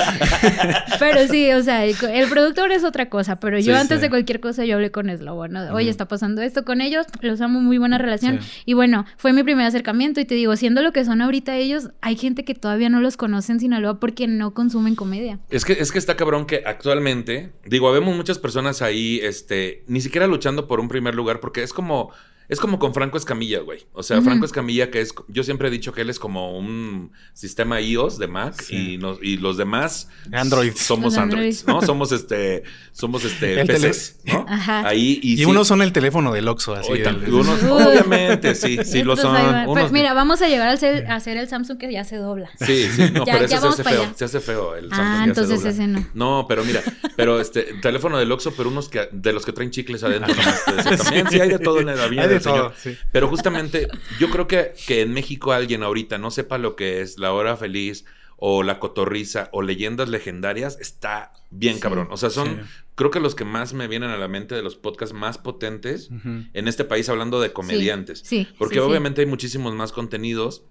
pero 1.00 1.28
sí, 1.28 1.52
o 1.52 1.64
sea, 1.64 1.86
el, 1.86 1.96
el 2.14 2.30
productor 2.30 2.72
es 2.72 2.84
otra 2.84 3.10
cosa, 3.10 3.40
pero 3.40 3.58
yo 3.58 3.74
Sí, 3.74 3.80
antes 3.80 3.98
sí. 3.98 4.02
de 4.04 4.10
cualquier 4.10 4.40
cosa 4.40 4.49
yo 4.58 4.76
hablé 4.76 4.92
con 4.92 5.10
Slobo, 5.16 5.48
¿no? 5.48 5.62
Oye, 5.74 5.86
Ujú. 5.86 5.90
está 5.92 6.08
pasando 6.08 6.42
esto 6.42 6.66
con 6.66 6.82
ellos, 6.82 7.06
los 7.22 7.42
amo, 7.42 7.60
muy 7.60 7.78
buena 7.78 7.98
relación. 7.98 8.42
Sí. 8.42 8.62
Y 8.66 8.74
bueno, 8.74 9.06
fue 9.18 9.34
mi 9.34 9.44
primer 9.44 9.66
acercamiento 9.66 10.20
y 10.20 10.26
te 10.26 10.36
digo, 10.36 10.56
siendo 10.56 10.82
lo 10.82 10.92
que 10.92 11.06
son 11.06 11.22
ahorita 11.22 11.56
ellos, 11.56 11.90
hay 12.02 12.16
gente 12.16 12.44
que 12.46 12.56
todavía 12.56 12.90
no 12.90 13.02
los 13.02 13.18
conoce 13.18 13.52
en 13.52 13.60
Sinaloa 13.60 14.00
porque 14.00 14.28
no 14.28 14.54
consumen 14.54 14.96
comedia. 14.96 15.40
Es 15.50 15.66
que, 15.66 15.74
es 15.74 15.92
que 15.92 16.00
está 16.00 16.16
cabrón 16.16 16.46
que 16.46 16.64
actualmente, 16.66 17.52
digo, 17.66 17.92
vemos 17.92 18.16
muchas 18.16 18.40
personas 18.40 18.82
ahí, 18.82 19.20
este, 19.24 19.84
ni 19.88 20.02
siquiera 20.02 20.28
luchando 20.28 20.68
por 20.68 20.80
un 20.80 20.88
primer 20.90 21.16
lugar, 21.16 21.40
porque 21.40 21.64
es 21.64 21.74
como, 21.74 22.12
es 22.50 22.60
como 22.60 22.80
con 22.80 22.94
Franco 22.94 23.18
Escamilla, 23.18 23.60
güey. 23.60 23.86
O 23.94 24.04
sea. 24.04 24.22
Franco 24.22 24.46
Escamilla, 24.46 24.92
que 24.92 25.00
es, 25.02 25.14
yo 25.30 25.44
siempre 25.44 25.70
he 25.70 25.72
dicho 25.72 25.94
que 25.94 26.02
él 26.02 26.10
es 26.10 26.20
como 26.20 26.58
un 26.58 27.12
sistema 27.34 27.80
iOS 27.80 28.18
de 28.20 28.28
Mac 28.28 28.62
Sí. 28.62 28.96
y, 28.96 28.98
nos, 28.98 29.20
y 29.22 29.38
los 29.38 29.56
demás 29.56 30.10
Androids. 30.34 30.80
somos 30.80 31.14
Los 31.14 31.18
Androids. 31.18 31.66
¿no? 31.68 31.82
Somos 31.82 32.12
este, 32.12 32.64
somos 32.92 33.24
este 33.24 33.62
El 33.62 33.68
PCs, 33.68 34.18
¿no? 34.26 34.46
Ajá. 34.50 34.88
Ahí 34.88 35.20
y, 35.24 35.34
Y 35.34 35.38
sí, 35.38 35.46
unos 35.46 35.68
son 35.68 35.82
el 35.82 35.94
teléfono 35.94 36.34
del 36.34 36.48
Oxxo, 36.48 36.74
así. 36.76 36.92
hoy 36.92 37.00
del- 37.02 37.32
unos- 37.34 37.64
obviamente, 37.64 38.56
sí, 38.56 38.80
sí 38.84 39.04
lo 39.04 39.16
son. 39.16 39.36
Pues 39.66 39.68
unos- 39.68 39.92
mira, 39.92 40.14
vamos 40.14 40.42
a 40.42 40.48
llegar 40.48 40.68
al 40.70 40.78
ser- 40.80 41.06
a 41.08 41.16
hacer 41.16 41.38
el 41.38 41.48
Samsung 41.48 41.78
que 41.78 41.92
ya 41.92 42.04
se 42.04 42.18
dobla. 42.18 42.50
Sí, 42.60 42.88
sí, 42.96 43.04
no, 43.14 43.24
Ya- 43.26 43.34
pero 43.34 43.46
ese 43.46 43.54
ya 43.56 43.62
se 43.62 43.68
hace 43.68 43.84
feo, 43.84 44.02
allá. 44.04 44.14
se 44.16 44.26
hace 44.26 44.40
feo 44.40 44.76
el 44.76 44.90
Ah, 44.92 44.96
Samsung 44.96 45.18
se 45.24 45.30
entonces 45.30 45.56
dobla. 45.58 45.70
ese 45.72 45.88
no. 45.88 46.08
No, 46.14 46.46
pero 46.48 46.64
mira, 46.66 46.82
pero 47.16 47.40
este 47.40 47.64
teléfono 47.82 48.18
del 48.18 48.32
Oxxo, 48.32 48.54
pero 48.58 48.70
unos 48.70 48.90
que 48.90 49.08
de 49.12 49.34
los 49.34 49.46
que 49.46 49.54
traen 49.54 49.70
chicles 49.72 50.04
adentro 50.04 50.34
nomás 50.36 50.66
te 50.66 50.74
decía, 50.74 50.98
también 50.98 51.28
sí 51.30 51.40
hay 51.40 51.50
de 51.50 51.60
todo 51.60 51.80
en 51.80 51.86
la 51.88 52.08
vida 52.08 52.28
Señor. 52.44 52.74
sí. 52.78 52.98
Pero 53.12 53.28
justamente 53.28 53.88
yo 54.20 54.30
creo 54.30 54.48
que, 54.48 54.74
que 54.88 55.02
en 55.02 55.14
México 55.14 55.52
alguien 55.52 55.84
ahorita 55.84 56.18
no 56.18 56.32
sepa 56.32 56.58
lo 56.58 56.76
que 56.76 57.02
es 57.02 57.18
la 57.20 57.32
hora 57.34 57.56
feliz 57.58 58.06
o 58.38 58.64
la 58.64 58.80
cotorriza 58.80 59.50
o 59.52 59.62
leyendas 59.62 60.08
legendarias 60.10 60.78
está 60.80 61.34
bien 61.50 61.76
Sí. 61.76 61.82
cabrón. 61.82 62.08
O 62.12 62.16
sea, 62.18 62.30
son 62.30 62.48
Sí. 62.48 62.56
creo 62.96 63.12
que 63.12 63.20
los 63.20 63.36
que 63.36 63.44
más 63.46 63.74
me 63.74 63.88
vienen 63.88 64.10
a 64.12 64.18
la 64.18 64.28
mente 64.30 64.56
de 64.56 64.62
los 64.62 64.76
podcasts 64.78 65.14
más 65.14 65.38
potentes 65.38 66.10
en 66.54 66.68
este 66.68 66.86
país 66.86 67.10
hablando 67.10 67.42
de 67.42 67.52
comediantes. 67.52 68.22
Sí, 68.24 68.48
Porque 68.58 68.76
sí, 68.76 68.82
sí. 68.82 68.88
obviamente 68.88 69.22
hay 69.22 69.28
muchísimos 69.28 69.74
más 69.76 69.92
contenidos, 69.92 70.64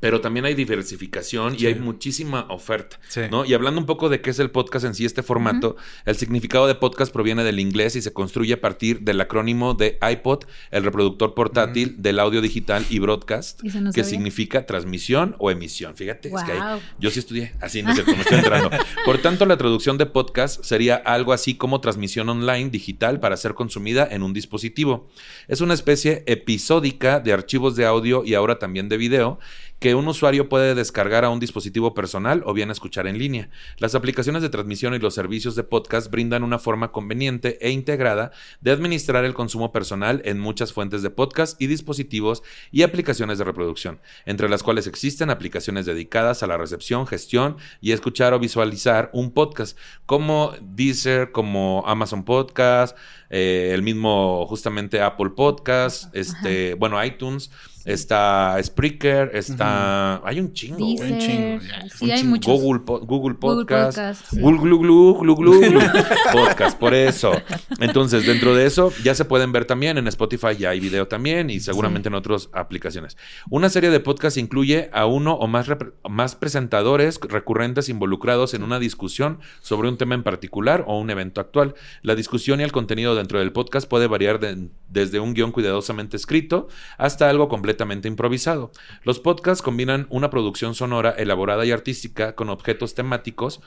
pero 0.00 0.20
también 0.20 0.44
hay 0.46 0.54
diversificación 0.54 1.56
y 1.58 1.66
hay 1.66 1.74
muchísima 1.74 2.46
oferta. 2.50 2.98
Sí. 3.08 3.22
¿no? 3.30 3.44
Y 3.44 3.54
hablando 3.54 3.80
un 3.80 3.86
poco 3.86 4.08
de 4.08 4.20
qué 4.20 4.30
es 4.30 4.38
el 4.38 4.50
podcast 4.50 4.84
en 4.84 4.94
sí, 4.94 5.04
este 5.04 5.22
formato, 5.22 5.76
el 6.04 6.16
significado 6.16 6.66
de 6.66 6.74
podcast 6.74 7.12
proviene 7.12 7.44
del 7.44 7.60
inglés 7.60 7.96
y 7.96 8.02
se 8.02 8.12
construye 8.12 8.54
a 8.54 8.60
partir 8.60 9.00
del 9.00 9.20
acrónimo 9.20 9.74
de 9.74 9.98
iPod, 10.10 10.44
el 10.70 10.84
reproductor 10.84 11.34
portátil 11.34 11.96
del 12.02 12.18
audio 12.20 12.40
digital 12.40 12.84
y 12.90 12.98
broadcast, 12.98 13.62
no 13.62 13.70
que 13.92 14.02
sabía. 14.02 14.04
significa 14.04 14.66
transmisión 14.66 15.36
o 15.38 15.50
emisión. 15.50 15.96
Fíjate, 15.96 16.28
es 16.28 16.42
que 16.44 16.52
hay- 16.52 16.58
Guau. 16.58 16.80
yo 16.98 17.10
sí 17.10 17.18
estudié, 17.18 17.54
así 17.60 17.82
no 17.82 17.92
cierto, 17.94 18.12
me 18.12 18.20
estoy 18.22 18.38
entrando. 18.38 18.70
Por 19.04 19.18
tanto, 19.18 19.46
la 19.46 19.56
traducción 19.56 19.98
de 19.98 20.06
podcast 20.06 20.62
sería 20.64 20.96
algo 20.96 21.32
así 21.32 21.54
como 21.54 21.80
transmisión 21.80 22.28
online 22.28 22.70
digital 22.70 23.20
para 23.20 23.36
ser 23.36 23.54
consumida 23.54 24.06
en 24.10 24.22
un 24.22 24.32
dispositivo. 24.32 25.08
Es 25.48 25.60
una 25.60 25.74
especie 25.74 26.22
episódica 26.26 27.20
de 27.20 27.32
archivos 27.32 27.76
de 27.76 27.86
audio 27.86 28.22
y 28.24 28.34
ahora 28.34 28.58
también 28.58 28.88
de 28.88 28.96
video 28.96 29.38
que 29.84 29.94
un 29.94 30.08
usuario 30.08 30.48
puede 30.48 30.74
descargar 30.74 31.26
a 31.26 31.28
un 31.28 31.40
dispositivo 31.40 31.92
personal 31.92 32.42
o 32.46 32.54
bien 32.54 32.70
escuchar 32.70 33.06
en 33.06 33.18
línea. 33.18 33.50
Las 33.76 33.94
aplicaciones 33.94 34.40
de 34.40 34.48
transmisión 34.48 34.94
y 34.94 34.98
los 34.98 35.14
servicios 35.14 35.56
de 35.56 35.62
podcast 35.62 36.10
brindan 36.10 36.42
una 36.42 36.58
forma 36.58 36.90
conveniente 36.90 37.58
e 37.60 37.70
integrada 37.70 38.32
de 38.62 38.70
administrar 38.70 39.26
el 39.26 39.34
consumo 39.34 39.72
personal 39.72 40.22
en 40.24 40.40
muchas 40.40 40.72
fuentes 40.72 41.02
de 41.02 41.10
podcast 41.10 41.60
y 41.60 41.66
dispositivos 41.66 42.42
y 42.72 42.80
aplicaciones 42.80 43.36
de 43.36 43.44
reproducción, 43.44 44.00
entre 44.24 44.48
las 44.48 44.62
cuales 44.62 44.86
existen 44.86 45.28
aplicaciones 45.28 45.84
dedicadas 45.84 46.42
a 46.42 46.46
la 46.46 46.56
recepción, 46.56 47.06
gestión 47.06 47.58
y 47.82 47.92
escuchar 47.92 48.32
o 48.32 48.38
visualizar 48.38 49.10
un 49.12 49.32
podcast, 49.32 49.76
como 50.06 50.54
Deezer, 50.62 51.30
como 51.30 51.84
Amazon 51.86 52.24
Podcast, 52.24 52.96
eh, 53.28 53.72
el 53.74 53.82
mismo 53.82 54.46
justamente 54.46 55.02
Apple 55.02 55.32
Podcast, 55.36 56.08
este, 56.16 56.72
bueno, 56.72 57.04
iTunes. 57.04 57.50
Está 57.84 58.56
Spreaker, 58.62 59.30
está... 59.34 60.20
Hay 60.26 60.40
un 60.40 60.52
chingo. 60.52 60.78
Deezer, 60.78 61.12
un 61.12 61.18
chingo, 61.18 61.60
sí, 61.60 62.04
Un 62.04 62.10
hay 62.10 62.18
chingo. 62.18 62.30
muchos. 62.30 62.60
Google, 62.60 62.80
po- 62.84 63.00
Google 63.00 63.14
Google 63.14 63.34
Podcast. 63.34 63.96
Podcast, 63.98 64.24
sí. 64.30 64.40
Gul, 64.40 64.58
glu, 64.60 64.78
glu, 64.78 65.18
glu, 65.20 65.36
glu, 65.36 65.60
glu. 65.60 65.80
Podcast, 66.32 66.78
por 66.78 66.94
eso. 66.94 67.32
Entonces, 67.80 68.26
dentro 68.26 68.54
de 68.54 68.66
eso, 68.66 68.92
ya 69.02 69.14
se 69.14 69.24
pueden 69.24 69.52
ver 69.52 69.64
también. 69.64 69.98
En 69.98 70.08
Spotify 70.08 70.56
ya 70.58 70.70
hay 70.70 70.80
video 70.80 71.08
también 71.08 71.50
y 71.50 71.60
seguramente 71.60 72.08
en 72.08 72.14
otras 72.14 72.48
aplicaciones. 72.52 73.16
Una 73.50 73.68
serie 73.68 73.90
de 73.90 74.00
podcasts 74.00 74.38
incluye 74.38 74.88
a 74.92 75.06
uno 75.06 75.34
o 75.34 75.46
más, 75.46 75.66
más 76.08 76.34
presentadores 76.36 77.20
recurrentes 77.20 77.88
involucrados 77.88 78.54
en 78.54 78.62
una 78.62 78.78
discusión 78.78 79.40
sobre 79.60 79.88
un 79.88 79.96
tema 79.98 80.14
en 80.14 80.22
particular 80.22 80.84
o 80.86 80.98
un 80.98 81.10
evento 81.10 81.40
actual. 81.40 81.74
La 82.02 82.14
discusión 82.14 82.60
y 82.60 82.64
el 82.64 82.72
contenido 82.72 83.14
dentro 83.14 83.38
del 83.38 83.52
podcast 83.52 83.88
puede 83.88 84.06
variar 84.06 84.40
de- 84.40 84.68
desde 84.88 85.18
un 85.20 85.34
guion 85.34 85.50
cuidadosamente 85.50 86.16
escrito 86.16 86.68
hasta 86.98 87.28
algo 87.28 87.48
completamente 87.74 88.08
improvisado. 88.08 88.70
Los 89.02 89.18
podcasts 89.18 89.60
combinan 89.62 90.06
una 90.08 90.30
producción 90.30 90.74
sonora 90.76 91.10
elaborada 91.10 91.64
y 91.64 91.72
artística 91.72 92.36
con 92.36 92.48
objetos 92.48 92.94
temáticos 92.94 93.60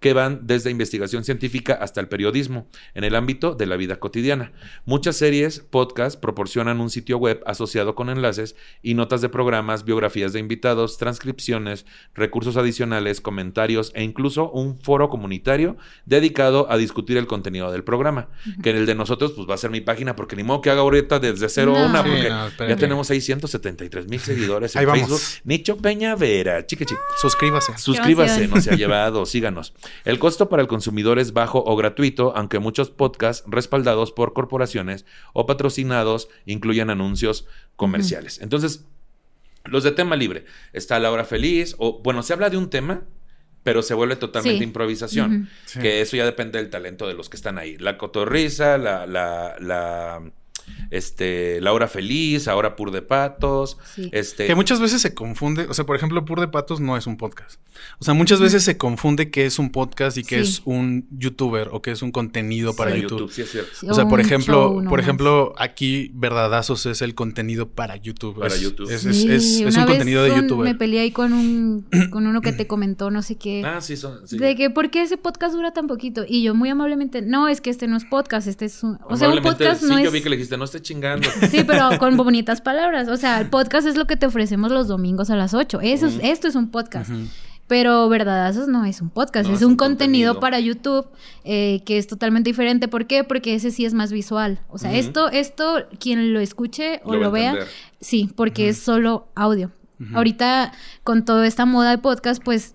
que 0.00 0.12
van 0.12 0.46
desde 0.46 0.70
investigación 0.70 1.24
científica 1.24 1.74
hasta 1.74 2.00
el 2.00 2.08
periodismo, 2.08 2.68
en 2.94 3.04
el 3.04 3.14
ámbito 3.14 3.54
de 3.54 3.66
la 3.66 3.76
vida 3.76 3.96
cotidiana. 3.96 4.52
Muchas 4.84 5.16
series, 5.16 5.60
podcasts, 5.60 6.18
proporcionan 6.18 6.80
un 6.80 6.90
sitio 6.90 7.16
web 7.18 7.42
asociado 7.46 7.94
con 7.94 8.10
enlaces 8.10 8.54
y 8.82 8.94
notas 8.94 9.22
de 9.22 9.28
programas, 9.30 9.84
biografías 9.84 10.32
de 10.32 10.40
invitados, 10.40 10.98
transcripciones, 10.98 11.86
recursos 12.14 12.56
adicionales, 12.56 13.20
comentarios 13.20 13.92
e 13.94 14.02
incluso 14.02 14.50
un 14.50 14.78
foro 14.78 15.08
comunitario 15.08 15.76
dedicado 16.04 16.70
a 16.70 16.76
discutir 16.76 17.16
el 17.16 17.26
contenido 17.26 17.72
del 17.72 17.84
programa. 17.84 18.28
Que 18.62 18.70
en 18.70 18.76
el 18.76 18.86
de 18.86 18.94
nosotros, 18.94 19.32
pues 19.32 19.48
va 19.48 19.54
a 19.54 19.58
ser 19.58 19.70
mi 19.70 19.80
página, 19.80 20.16
porque 20.16 20.36
ni 20.36 20.42
modo 20.44 20.60
que 20.60 20.70
haga 20.70 20.80
ahorita 20.82 21.18
desde 21.18 21.48
cero 21.48 21.72
No. 21.74 21.86
una, 21.86 22.02
Sí, 22.02 22.10
porque 22.10 22.28
no, 22.28 22.68
ya 22.68 22.76
tenemos 22.76 23.06
673 23.06 24.06
mil 24.08 24.20
seguidores 24.20 24.74
en 24.74 24.80
Ahí 24.80 24.86
vamos. 24.86 25.08
Facebook. 25.08 25.42
Nicho 25.44 25.76
Peña 25.78 26.14
Vera, 26.14 26.66
chique 26.66 26.84
chique. 26.84 27.00
Suscríbase. 27.20 27.78
Suscríbase, 27.78 28.48
no 28.48 28.60
se 28.60 28.70
ha 28.70 28.76
llevado, 28.76 29.24
síganos. 29.26 29.72
El 30.04 30.18
costo 30.18 30.48
para 30.48 30.62
el 30.62 30.68
consumidor 30.68 31.18
es 31.18 31.32
bajo 31.32 31.62
o 31.66 31.76
gratuito, 31.76 32.32
aunque 32.36 32.58
muchos 32.58 32.90
podcasts 32.90 33.44
respaldados 33.46 34.12
por 34.12 34.32
corporaciones 34.32 35.04
o 35.32 35.46
patrocinados 35.46 36.28
incluyen 36.46 36.90
anuncios 36.90 37.46
comerciales. 37.76 38.40
Entonces, 38.40 38.84
los 39.64 39.82
de 39.84 39.92
tema 39.92 40.16
libre. 40.16 40.44
Está 40.72 40.98
la 40.98 41.10
hora 41.10 41.24
feliz, 41.24 41.74
o 41.78 42.00
bueno, 42.02 42.22
se 42.22 42.32
habla 42.34 42.50
de 42.50 42.56
un 42.58 42.68
tema, 42.70 43.02
pero 43.62 43.80
se 43.80 43.94
vuelve 43.94 44.16
totalmente 44.16 44.58
Sí. 44.58 44.64
improvisación. 44.64 45.48
Sí. 45.64 45.80
Que 45.80 46.02
eso 46.02 46.16
ya 46.16 46.26
depende 46.26 46.58
del 46.58 46.68
talento 46.68 47.06
de 47.08 47.14
los 47.14 47.30
que 47.30 47.36
están 47.36 47.56
ahí. 47.56 47.78
La 47.78 47.96
cotorriza, 47.96 48.76
la, 48.76 49.06
la, 49.06 49.56
la, 49.58 50.20
este, 50.90 51.60
la 51.60 51.72
hora 51.72 51.88
feliz, 51.88 52.48
ahora 52.48 52.76
pur 52.76 52.90
de 52.90 53.02
patos. 53.02 53.78
Sí. 53.94 54.08
Este, 54.12 54.46
Que 54.46 54.54
muchas 54.54 54.80
veces 54.80 55.02
se 55.02 55.14
confunde, 55.14 55.66
o 55.68 55.74
sea, 55.74 55.84
por 55.86 55.96
ejemplo, 55.96 56.24
Pur 56.24 56.40
de 56.40 56.48
Patos 56.48 56.80
no 56.80 56.96
es 56.96 57.06
un 57.06 57.16
podcast. 57.16 57.60
O 57.98 58.04
sea, 58.04 58.14
muchas 58.14 58.40
veces 58.40 58.62
se 58.62 58.76
confunde 58.76 59.30
que 59.30 59.46
es 59.46 59.58
un 59.58 59.70
podcast 59.70 60.16
y 60.16 60.22
que 60.22 60.44
Sí. 60.44 60.50
es 60.50 60.62
un 60.64 61.06
youtuber 61.10 61.68
o 61.72 61.82
que 61.82 61.90
es 61.90 62.02
un 62.02 62.12
contenido 62.12 62.74
para 62.76 62.90
para 62.90 63.00
YouTube. 63.00 63.18
YouTube, 63.20 63.32
sí 63.32 63.42
es 63.42 63.50
cierto. 63.50 63.70
Sí, 63.74 63.86
O 63.88 63.94
sea, 63.94 64.06
por 64.08 64.20
ejemplo, 64.20 64.82
por 64.88 65.00
ejemplo, 65.00 65.54
aquí 65.58 66.10
Verdadazos 66.14 66.86
es 66.86 67.02
el 67.02 67.14
contenido 67.14 67.68
para 67.70 67.96
YouTube. 67.96 68.38
Para 68.38 68.54
es, 68.54 68.60
YouTube. 68.60 68.90
Es, 68.90 69.04
es- 69.04 69.16
Sí, 69.16 69.30
es- 69.30 69.44
es 69.44 69.60
una 69.60 69.68
un 69.68 69.74
vez 69.74 69.84
contenido 69.86 70.22
de 70.24 70.36
youtuber. 70.36 70.64
Me 70.68 70.74
peleé 70.74 71.00
ahí 71.00 71.10
con 71.10 71.32
un 71.32 71.86
con 72.10 72.26
uno 72.26 72.40
que 72.40 72.52
te 72.52 72.66
comentó 72.66 73.10
no 73.10 73.22
sé 73.22 73.36
qué. 73.36 73.62
Ah, 73.64 73.80
sí, 73.80 73.96
son. 73.96 74.26
sí. 74.28 74.38
De 74.38 74.54
que, 74.56 74.70
¿por 74.70 74.90
qué 74.90 75.02
ese 75.02 75.16
podcast 75.16 75.54
dura 75.54 75.72
tan 75.72 75.86
poquito? 75.86 76.24
Y 76.28 76.42
yo 76.42 76.54
muy 76.54 76.68
amablemente, 76.68 77.22
no, 77.22 77.48
es 77.48 77.60
que 77.60 77.70
este 77.70 77.86
no 77.88 77.96
es 77.96 78.04
podcast, 78.04 78.46
este 78.46 78.66
es 78.66 78.82
un... 78.82 78.98
O 79.08 79.16
sea, 79.16 79.28
un 79.30 79.40
podcast 79.42 79.80
sí, 79.82 79.88
no 79.88 79.98
yo 79.98 80.06
es... 80.06 80.12
vi 80.12 80.20
que 80.22 80.28
le 80.30 80.36
dijiste, 80.36 80.53
no 80.56 80.64
esté 80.64 80.80
chingando. 80.82 81.28
Sí, 81.50 81.64
pero 81.66 81.98
con 81.98 82.16
bonitas 82.16 82.60
palabras. 82.60 83.08
O 83.08 83.16
sea, 83.16 83.40
el 83.40 83.48
podcast 83.50 83.86
es 83.86 83.96
lo 83.96 84.06
que 84.06 84.16
te 84.16 84.26
ofrecemos 84.26 84.70
los 84.72 84.88
domingos 84.88 85.30
a 85.30 85.36
las 85.36 85.54
8. 85.54 85.80
Eso 85.82 86.06
es- 86.06 86.18
esto 86.22 86.48
es 86.48 86.54
un 86.54 86.70
podcast. 86.70 87.10
Pero 87.66 88.10
Verdadazos 88.10 88.68
no 88.68 88.84
es 88.84 89.00
un 89.00 89.08
podcast, 89.08 89.46
No, 89.48 89.54
es, 89.54 89.60
es 89.60 89.64
un, 89.64 89.72
un 89.72 89.76
contenido, 89.78 90.34
contenido. 90.34 90.40
para 90.40 90.60
YouTube 90.60 91.06
eh, 91.44 91.82
que 91.86 91.96
es 91.96 92.06
totalmente 92.06 92.50
diferente. 92.50 92.88
¿Por 92.88 93.06
qué? 93.06 93.24
Porque 93.24 93.54
ese 93.54 93.70
sí 93.70 93.86
es 93.86 93.94
más 93.94 94.12
visual. 94.12 94.60
O 94.68 94.76
sea, 94.76 94.92
esto, 94.94 95.30
esto, 95.30 95.86
quien 95.98 96.34
lo 96.34 96.40
escuche 96.40 97.00
o 97.04 97.14
Lo 97.16 97.30
vea, 97.30 97.50
entender. 97.52 97.68
sí, 98.02 98.30
porque 98.36 98.68
es 98.68 98.76
solo 98.78 99.28
audio. 99.34 99.70
Ahorita, 100.12 100.72
con 101.04 101.24
toda 101.24 101.46
esta 101.46 101.64
moda 101.64 101.88
de 101.90 101.98
podcast, 101.98 102.42
pues 102.44 102.74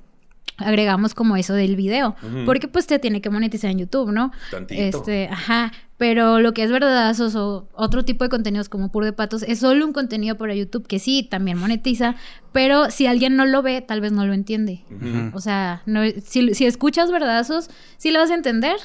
agregamos 0.57 1.13
como 1.13 1.35
eso 1.37 1.53
del 1.53 1.75
video. 1.75 2.15
Porque 2.45 2.67
pues 2.67 2.87
te 2.87 2.97
tiene 2.97 3.21
que 3.21 3.29
monetizar 3.29 3.69
en 3.69 3.77
YouTube, 3.79 4.11
¿no? 4.11 4.31
Tantito. 4.49 4.81
Este, 4.81 5.27
ajá. 5.31 5.71
Pero 5.99 6.39
lo 6.39 6.53
que 6.53 6.63
es 6.63 6.71
verdadazos 6.71 7.35
o 7.35 7.67
otro 7.73 8.05
tipo 8.05 8.23
de 8.23 8.29
contenidos 8.29 8.69
como 8.69 8.89
Pur 8.89 9.03
de 9.03 9.11
Patos 9.11 9.43
es 9.43 9.59
solo 9.59 9.85
un 9.85 9.91
contenido 9.91 10.37
para 10.37 10.55
YouTube 10.55 10.87
que 10.87 10.97
sí, 10.97 11.27
también 11.29 11.57
monetiza, 11.57 12.15
pero 12.53 12.89
si 12.89 13.05
alguien 13.05 13.35
no 13.35 13.45
lo 13.45 13.61
ve, 13.61 13.81
tal 13.81 13.99
vez 13.99 14.13
no 14.13 14.25
lo 14.25 14.33
entiende. 14.33 14.85
O 15.33 15.41
sea, 15.41 15.83
no, 15.85 16.01
si, 16.23 16.55
si 16.55 16.65
escuchas 16.65 17.11
verdadazos, 17.11 17.69
sí 17.97 18.11
lo 18.11 18.19
vas 18.19 18.31
a 18.31 18.35
entender, 18.35 18.77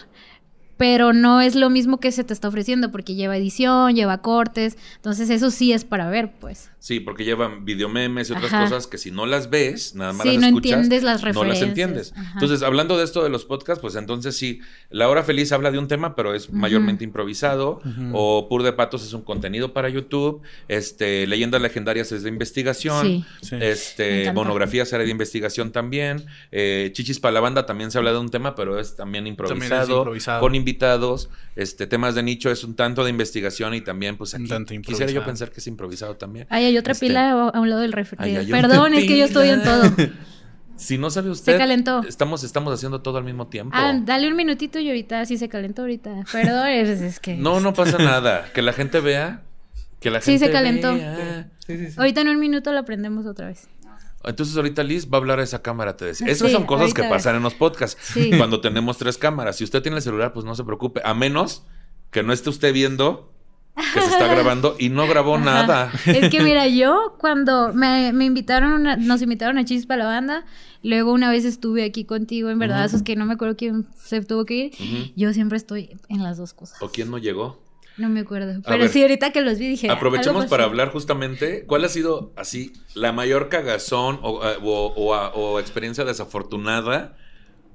pero 0.84 1.14
no 1.14 1.40
es 1.40 1.54
lo 1.54 1.70
mismo 1.70 1.98
que 1.98 2.12
se 2.12 2.24
te 2.24 2.34
está 2.34 2.48
ofreciendo 2.48 2.92
porque 2.92 3.14
lleva 3.14 3.38
edición, 3.38 3.94
lleva 3.96 4.18
cortes, 4.18 4.76
entonces 4.96 5.30
eso 5.30 5.50
sí 5.50 5.72
es 5.72 5.82
para 5.82 6.10
ver, 6.10 6.32
pues. 6.38 6.70
Sí, 6.78 7.00
porque 7.00 7.24
llevan 7.24 7.64
videomemes 7.64 8.28
y 8.28 8.34
otras 8.34 8.52
Ajá. 8.52 8.64
cosas 8.64 8.86
que 8.86 8.98
si 8.98 9.10
no 9.10 9.24
las 9.24 9.48
ves, 9.48 9.94
nada 9.94 10.12
más 10.12 10.24
Sí, 10.26 10.34
las 10.34 10.40
no 10.42 10.46
escuchas, 10.48 10.72
entiendes 10.72 11.02
las 11.02 11.22
no 11.22 11.26
las 11.28 11.34
referencias. 11.34 11.68
entiendes. 11.68 12.12
Ajá. 12.14 12.32
Entonces, 12.34 12.62
hablando 12.62 12.98
de 12.98 13.04
esto 13.04 13.22
de 13.24 13.30
los 13.30 13.46
podcasts, 13.46 13.80
pues 13.80 13.94
entonces 13.96 14.36
sí, 14.36 14.60
La 14.90 15.08
Hora 15.08 15.22
Feliz 15.22 15.50
habla 15.52 15.70
de 15.70 15.78
un 15.78 15.88
tema, 15.88 16.14
pero 16.14 16.34
es 16.34 16.52
mayormente 16.52 17.02
improvisado, 17.02 17.80
o 18.12 18.46
Pur 18.50 18.62
de 18.62 18.74
Patos 18.74 19.02
es 19.06 19.14
un 19.14 19.22
contenido 19.22 19.72
para 19.72 19.88
YouTube, 19.88 20.42
este, 20.68 21.26
Leyendas 21.26 21.62
Legendarias 21.62 22.12
es 22.12 22.22
de 22.24 22.28
investigación, 22.28 23.06
Sí. 23.06 23.24
Sí. 23.40 23.56
Este, 23.58 24.22
encanta. 24.24 24.40
monografía 24.42 24.84
será 24.84 25.04
de 25.04 25.10
investigación 25.10 25.72
también, 25.72 26.26
eh, 26.52 26.90
Chichis 26.92 27.18
para 27.20 27.32
la 27.32 27.40
banda 27.40 27.64
también 27.64 27.90
se 27.90 27.96
habla 27.96 28.12
de 28.12 28.18
un 28.18 28.28
tema, 28.28 28.54
pero 28.54 28.78
es 28.78 28.94
también 28.94 29.26
improvisado, 29.26 29.98
improvisado. 30.00 30.40
con 30.42 30.54
invitados, 30.54 30.73
este, 31.56 31.86
temas 31.86 32.14
de 32.14 32.22
nicho 32.22 32.50
es 32.50 32.64
un 32.64 32.74
tanto 32.74 33.04
de 33.04 33.10
investigación 33.10 33.74
y 33.74 33.80
también, 33.80 34.16
pues 34.16 34.34
Un 34.34 34.42
aquí 34.42 34.48
tanto 34.48 34.74
quisiera 34.82 35.12
yo 35.12 35.24
pensar 35.24 35.50
que 35.50 35.60
es 35.60 35.66
improvisado 35.66 36.16
también. 36.16 36.46
Ahí 36.50 36.64
hay 36.64 36.78
otra 36.78 36.92
Este, 36.92 37.06
pila 37.06 37.30
a, 37.30 37.60
un 37.60 37.70
lado 37.70 37.82
del 37.82 37.92
refri. 37.92 38.18
Ahí 38.20 38.36
hay 38.36 38.50
Perdón, 38.50 38.94
es 38.94 39.04
que 39.04 39.18
yo 39.18 39.24
estoy 39.24 39.48
en 39.48 39.62
todo. 39.62 39.82
Si 40.76 40.98
no 40.98 41.08
sabe 41.10 41.30
usted, 41.30 41.52
Se 41.52 41.58
calentó. 41.58 42.02
Estamos, 42.02 42.42
estamos 42.42 42.74
haciendo 42.74 43.00
todo 43.00 43.18
al 43.18 43.24
mismo 43.24 43.46
tiempo. 43.46 43.76
Ah, 43.76 43.96
dale 44.04 44.28
un 44.28 44.36
minutito 44.36 44.78
y 44.80 44.88
ahorita 44.88 45.24
sí 45.24 45.38
se 45.38 45.48
calentó 45.48 45.82
ahorita. 45.82 46.24
Perdón, 46.32 46.68
es, 46.68 47.00
es 47.00 47.20
que... 47.20 47.36
No, 47.36 47.60
no 47.60 47.72
pasa 47.74 47.98
nada. 47.98 48.50
Que 48.52 48.60
la 48.60 48.72
gente 48.72 49.00
vea. 49.00 49.42
Que 50.00 50.10
la 50.10 50.20
Sí, 50.20 50.32
gente 50.32 50.46
se 50.46 50.52
calentó. 50.52 50.94
vea. 50.94 51.48
Ahorita 51.96 52.20
en 52.22 52.28
un 52.28 52.40
minuto 52.40 52.72
la 52.72 52.84
prendemos 52.84 53.24
otra 53.26 53.46
vez. 53.46 53.68
Entonces 54.26 54.56
ahorita 54.56 54.82
Liz 54.82 55.06
va 55.12 55.18
a 55.18 55.20
hablar 55.20 55.40
a 55.40 55.42
esa 55.42 55.62
cámara, 55.62 55.96
te 55.96 56.04
decía. 56.06 56.26
Sí, 56.26 56.32
Esas 56.32 56.52
son 56.52 56.64
cosas 56.66 56.94
que 56.94 57.04
pasan 57.04 57.36
en 57.36 57.42
los 57.42 57.54
podcasts. 57.54 58.00
Sí. 58.02 58.30
Cuando 58.36 58.60
tenemos 58.60 58.98
tres 58.98 59.18
cámaras. 59.18 59.56
Si 59.56 59.64
usted 59.64 59.82
tiene 59.82 59.96
el 59.98 60.02
celular, 60.02 60.32
pues 60.32 60.44
no 60.44 60.54
se 60.54 60.64
preocupe. 60.64 61.00
A 61.04 61.14
menos 61.14 61.64
que 62.10 62.22
no 62.22 62.32
esté 62.32 62.50
usted 62.50 62.72
viendo 62.72 63.30
que 63.92 64.00
se 64.00 64.06
está 64.06 64.26
grabando 64.32 64.76
y 64.78 64.88
no 64.88 65.06
grabó 65.08 65.34
Ajá. 65.34 65.44
nada. 65.44 65.92
Es 66.06 66.28
que 66.30 66.40
mira, 66.42 66.66
yo 66.68 67.16
cuando 67.18 67.72
me, 67.72 68.12
me 68.12 68.24
invitaron, 68.24 68.72
una- 68.72 68.96
nos 68.96 69.20
invitaron 69.20 69.58
a 69.58 69.64
Chispa 69.64 69.96
la 69.96 70.04
banda, 70.06 70.44
luego 70.84 71.12
una 71.12 71.28
vez 71.30 71.44
estuve 71.44 71.84
aquí 71.84 72.04
contigo, 72.04 72.50
en 72.50 72.58
verdad, 72.60 72.84
esos 72.84 73.02
que 73.02 73.16
no 73.16 73.26
me 73.26 73.34
acuerdo 73.34 73.56
quién 73.56 73.86
se 73.96 74.20
tuvo 74.22 74.44
que 74.44 74.54
ir. 74.78 75.12
Yo 75.16 75.32
siempre 75.32 75.56
estoy 75.56 75.96
en 76.08 76.22
las 76.22 76.36
dos 76.36 76.54
cosas. 76.54 76.80
¿O 76.82 76.90
quién 76.90 77.10
no 77.10 77.18
llegó? 77.18 77.63
No 77.96 78.08
me 78.08 78.20
acuerdo. 78.20 78.60
Pero 78.64 78.78
ver. 78.78 78.88
sí, 78.88 79.02
ahorita 79.02 79.30
que 79.32 79.40
los 79.40 79.58
vi 79.58 79.68
dije. 79.68 79.88
Aprovechemos 79.90 80.42
algo 80.42 80.50
para 80.50 80.64
hablar 80.64 80.90
justamente 80.90 81.64
cuál 81.66 81.84
ha 81.84 81.88
sido 81.88 82.32
así 82.36 82.72
la 82.94 83.12
mayor 83.12 83.48
cagazón 83.48 84.18
o, 84.22 84.44
eh, 84.44 84.56
o- 84.62 84.92
o- 84.96 85.14
o 85.32 85.60
experiencia 85.60 86.04
desafortunada 86.04 87.16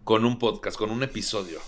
con 0.04 0.26
un 0.26 0.38
podcast, 0.40 0.78
con 0.78 0.90
un 0.92 1.04
episodio. 1.04 1.60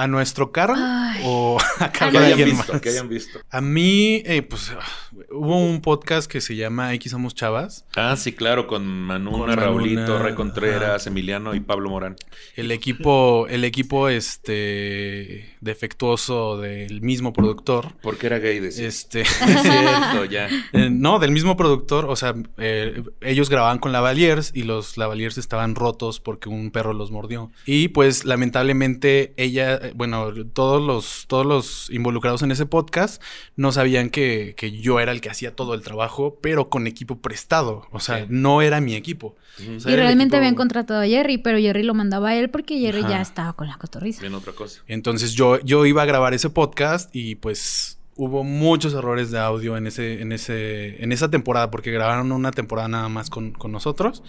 ¿A 0.00 0.06
nuestro 0.06 0.50
carro 0.50 0.74
Ay. 0.76 1.20
o 1.24 1.58
a 1.78 1.92
Que 1.92 1.98
cargo 1.98 2.20
de 2.20 2.26
alguien 2.26 2.50
visto, 2.50 2.72
más? 2.72 2.80
que 2.80 2.88
hayan 2.88 3.08
visto. 3.08 3.38
A 3.50 3.60
mí, 3.60 4.22
eh, 4.24 4.40
pues, 4.42 4.70
ah, 4.70 4.82
hubo 5.30 5.58
un 5.58 5.80
podcast 5.82 6.30
que 6.30 6.40
se 6.40 6.56
llama 6.56 6.94
X 6.94 7.12
Somos 7.12 7.34
Chavas. 7.34 7.84
Ah, 7.96 8.16
sí, 8.16 8.32
claro, 8.32 8.66
con 8.66 8.86
Manuna, 8.86 9.30
Con 9.30 9.40
Manuna, 9.48 9.56
Raulito, 9.56 10.18
Rey 10.18 10.34
Contreras. 10.34 11.06
Emiliano 11.06 11.54
y 11.54 11.60
Pablo 11.60 11.90
Morán. 11.90 12.16
El 12.56 12.70
equipo, 12.70 13.46
el 13.48 13.64
equipo, 13.64 14.08
este, 14.08 15.54
defectuoso 15.60 16.56
del 16.58 17.02
mismo 17.02 17.32
productor. 17.32 17.92
Porque 18.02 18.26
era 18.26 18.38
gay, 18.38 18.58
decía. 18.60 18.86
Este, 18.88 19.20
Es 19.22 19.28
cierto, 19.62 20.24
ya. 20.24 20.48
eh, 20.72 20.88
no, 20.90 21.18
del 21.18 21.32
mismo 21.32 21.56
productor, 21.56 22.06
o 22.06 22.16
sea, 22.16 22.34
eh, 22.58 23.02
ellos 23.20 23.50
grababan 23.50 23.78
con 23.78 23.92
Lavaliers 23.92 24.52
y 24.54 24.62
los 24.62 24.96
Lavaliers 24.96 25.36
estaban 25.38 25.74
rotos 25.74 26.20
porque 26.20 26.48
un 26.48 26.70
perro 26.70 26.92
los 26.92 27.10
mordió. 27.10 27.50
Y 27.66 27.88
pues 27.88 28.24
lamentablemente 28.24 29.34
ella, 29.36 29.80
bueno, 29.94 30.32
todos 30.52 30.82
los, 30.82 31.24
todos 31.28 31.46
los 31.46 31.90
involucrados 31.90 32.42
en 32.42 32.50
ese 32.50 32.66
podcast 32.66 33.22
no 33.56 33.72
sabían 33.72 34.10
que, 34.10 34.54
que 34.56 34.72
yo 34.72 35.00
era 35.00 35.12
el 35.12 35.20
que 35.20 35.30
hacía 35.30 35.54
todo 35.54 35.74
el 35.74 35.82
trabajo, 35.82 36.38
pero 36.42 36.68
con 36.68 36.86
equipo 36.86 37.18
prestado. 37.20 37.86
O 37.92 38.00
sea, 38.00 38.20
Sí. 38.20 38.26
no 38.28 38.62
era 38.62 38.80
mi 38.80 38.94
equipo. 38.94 39.36
Ujú. 39.62 39.76
O 39.76 39.80
sea, 39.80 39.92
Y 39.92 39.96
realmente 39.96 40.36
equipo- 40.36 40.38
habían 40.38 40.54
contratado 40.54 41.00
a 41.02 41.06
Jerry, 41.06 41.38
pero 41.38 41.58
Jerry 41.58 41.82
lo 41.82 41.94
mandaba 41.94 42.30
a 42.30 42.36
él 42.36 42.50
porque 42.50 42.78
Jerry 42.78 43.00
Ajá. 43.00 43.08
ya 43.10 43.20
estaba 43.22 43.52
con 43.54 43.66
la 43.68 43.76
cotorriza. 43.78 44.20
Bien, 44.20 44.34
otra 44.34 44.52
cosa. 44.52 44.82
Entonces 44.86 45.32
yo, 45.34 45.60
yo 45.60 45.86
iba 45.86 46.02
a 46.02 46.06
grabar 46.06 46.34
ese 46.34 46.50
podcast 46.50 47.14
y 47.14 47.34
pues 47.36 47.96
hubo 48.16 48.44
muchos 48.44 48.92
errores 48.92 49.30
de 49.30 49.38
audio 49.38 49.78
en 49.78 49.86
ese, 49.86 50.20
en 50.20 50.32
ese, 50.32 51.02
en 51.02 51.10
esa 51.10 51.30
temporada, 51.30 51.70
porque 51.70 51.90
grabaron 51.90 52.32
una 52.32 52.50
temporada 52.50 52.86
nada 52.86 53.08
más 53.08 53.30
con, 53.30 53.52
con 53.52 53.72
nosotros. 53.72 54.22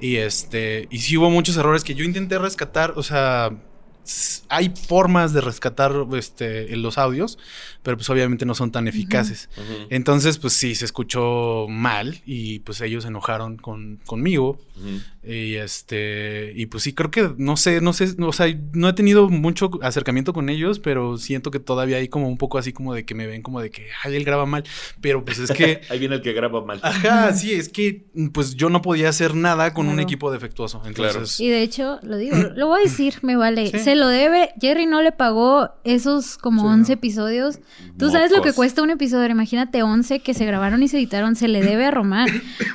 Y 0.00 0.16
este, 0.16 0.88
y 0.90 1.00
sí 1.00 1.18
hubo 1.18 1.28
muchos 1.28 1.54
errores 1.58 1.84
que 1.84 1.94
yo 1.94 2.04
intenté 2.06 2.38
rescatar, 2.38 2.94
o 2.96 3.02
sea, 3.02 3.50
hay 4.48 4.72
formas 4.74 5.32
de 5.32 5.40
rescatar 5.40 5.92
este, 6.16 6.76
los 6.76 6.98
audios, 6.98 7.38
pero 7.82 7.96
pues 7.96 8.08
obviamente 8.10 8.46
no 8.46 8.54
son 8.54 8.70
tan 8.70 8.88
eficaces. 8.88 9.48
Entonces, 9.90 10.38
pues 10.38 10.52
sí, 10.52 10.74
se 10.74 10.84
escuchó 10.84 11.66
mal 11.68 12.20
y 12.26 12.60
pues 12.60 12.80
ellos 12.80 13.04
se 13.04 13.08
enojaron 13.08 13.56
con, 13.56 14.00
conmigo. 14.06 14.58
Y 15.22 15.54
este, 15.54 16.52
y 16.54 16.66
pues 16.66 16.82
sí, 16.82 16.92
creo 16.92 17.10
que, 17.10 17.30
no 17.38 17.56
sé, 17.56 17.80
no 17.80 17.92
sé, 17.92 18.14
o 18.20 18.32
sea, 18.32 18.46
no 18.72 18.88
he 18.88 18.92
tenido 18.92 19.28
mucho 19.28 19.70
acercamiento 19.82 20.32
con 20.32 20.48
ellos, 20.48 20.80
pero 20.80 21.16
siento 21.16 21.50
que 21.50 21.60
todavía 21.60 21.96
hay 21.96 22.08
como 22.08 22.28
un 22.28 22.36
poco 22.36 22.58
así 22.58 22.72
como 22.72 22.92
de 22.92 23.04
que 23.04 23.14
me 23.14 23.26
ven 23.26 23.40
como 23.40 23.60
de 23.60 23.70
que, 23.70 23.86
ay, 24.02 24.16
él 24.16 24.24
graba 24.24 24.44
mal, 24.44 24.64
pero 25.00 25.24
pues 25.24 25.38
es 25.38 25.50
que... 25.50 25.80
Ahí 25.88 25.98
viene 25.98 26.16
el 26.16 26.22
que 26.22 26.32
graba 26.32 26.64
mal. 26.64 26.80
Ajá, 26.82 27.32
sí, 27.32 27.52
es 27.52 27.68
que 27.68 28.04
pues 28.32 28.54
yo 28.54 28.68
no 28.68 28.82
podía 28.82 29.08
hacer 29.08 29.34
nada 29.34 29.72
con 29.72 29.88
un 29.88 30.00
equipo 30.00 30.30
defectuoso. 30.30 30.82
Entonces... 30.84 31.40
Y 31.40 31.48
de 31.48 31.62
hecho, 31.62 31.98
lo 32.02 32.16
digo, 32.16 32.36
lo 32.54 32.68
voy 32.68 32.80
a 32.80 32.84
decir, 32.84 33.14
me 33.22 33.36
vale. 33.36 33.70
Se 33.94 34.00
lo 34.00 34.08
debe, 34.08 34.52
Jerry 34.60 34.86
no 34.86 35.02
le 35.02 35.12
pagó 35.12 35.70
esos 35.84 36.36
como 36.36 36.64
11 36.64 36.94
episodios. 36.94 37.60
Tú 37.96 38.10
sabes 38.10 38.32
lo 38.32 38.42
que 38.42 38.52
cuesta 38.52 38.82
un 38.82 38.90
episodio, 38.90 39.30
imagínate 39.30 39.84
11 39.84 40.18
que 40.18 40.34
se 40.34 40.44
grabaron 40.44 40.82
y 40.82 40.88
se 40.88 40.96
editaron, 40.96 41.36
se 41.36 41.46
le 41.46 41.62
debe 41.62 41.86
a 41.86 41.92
Román. 41.92 42.26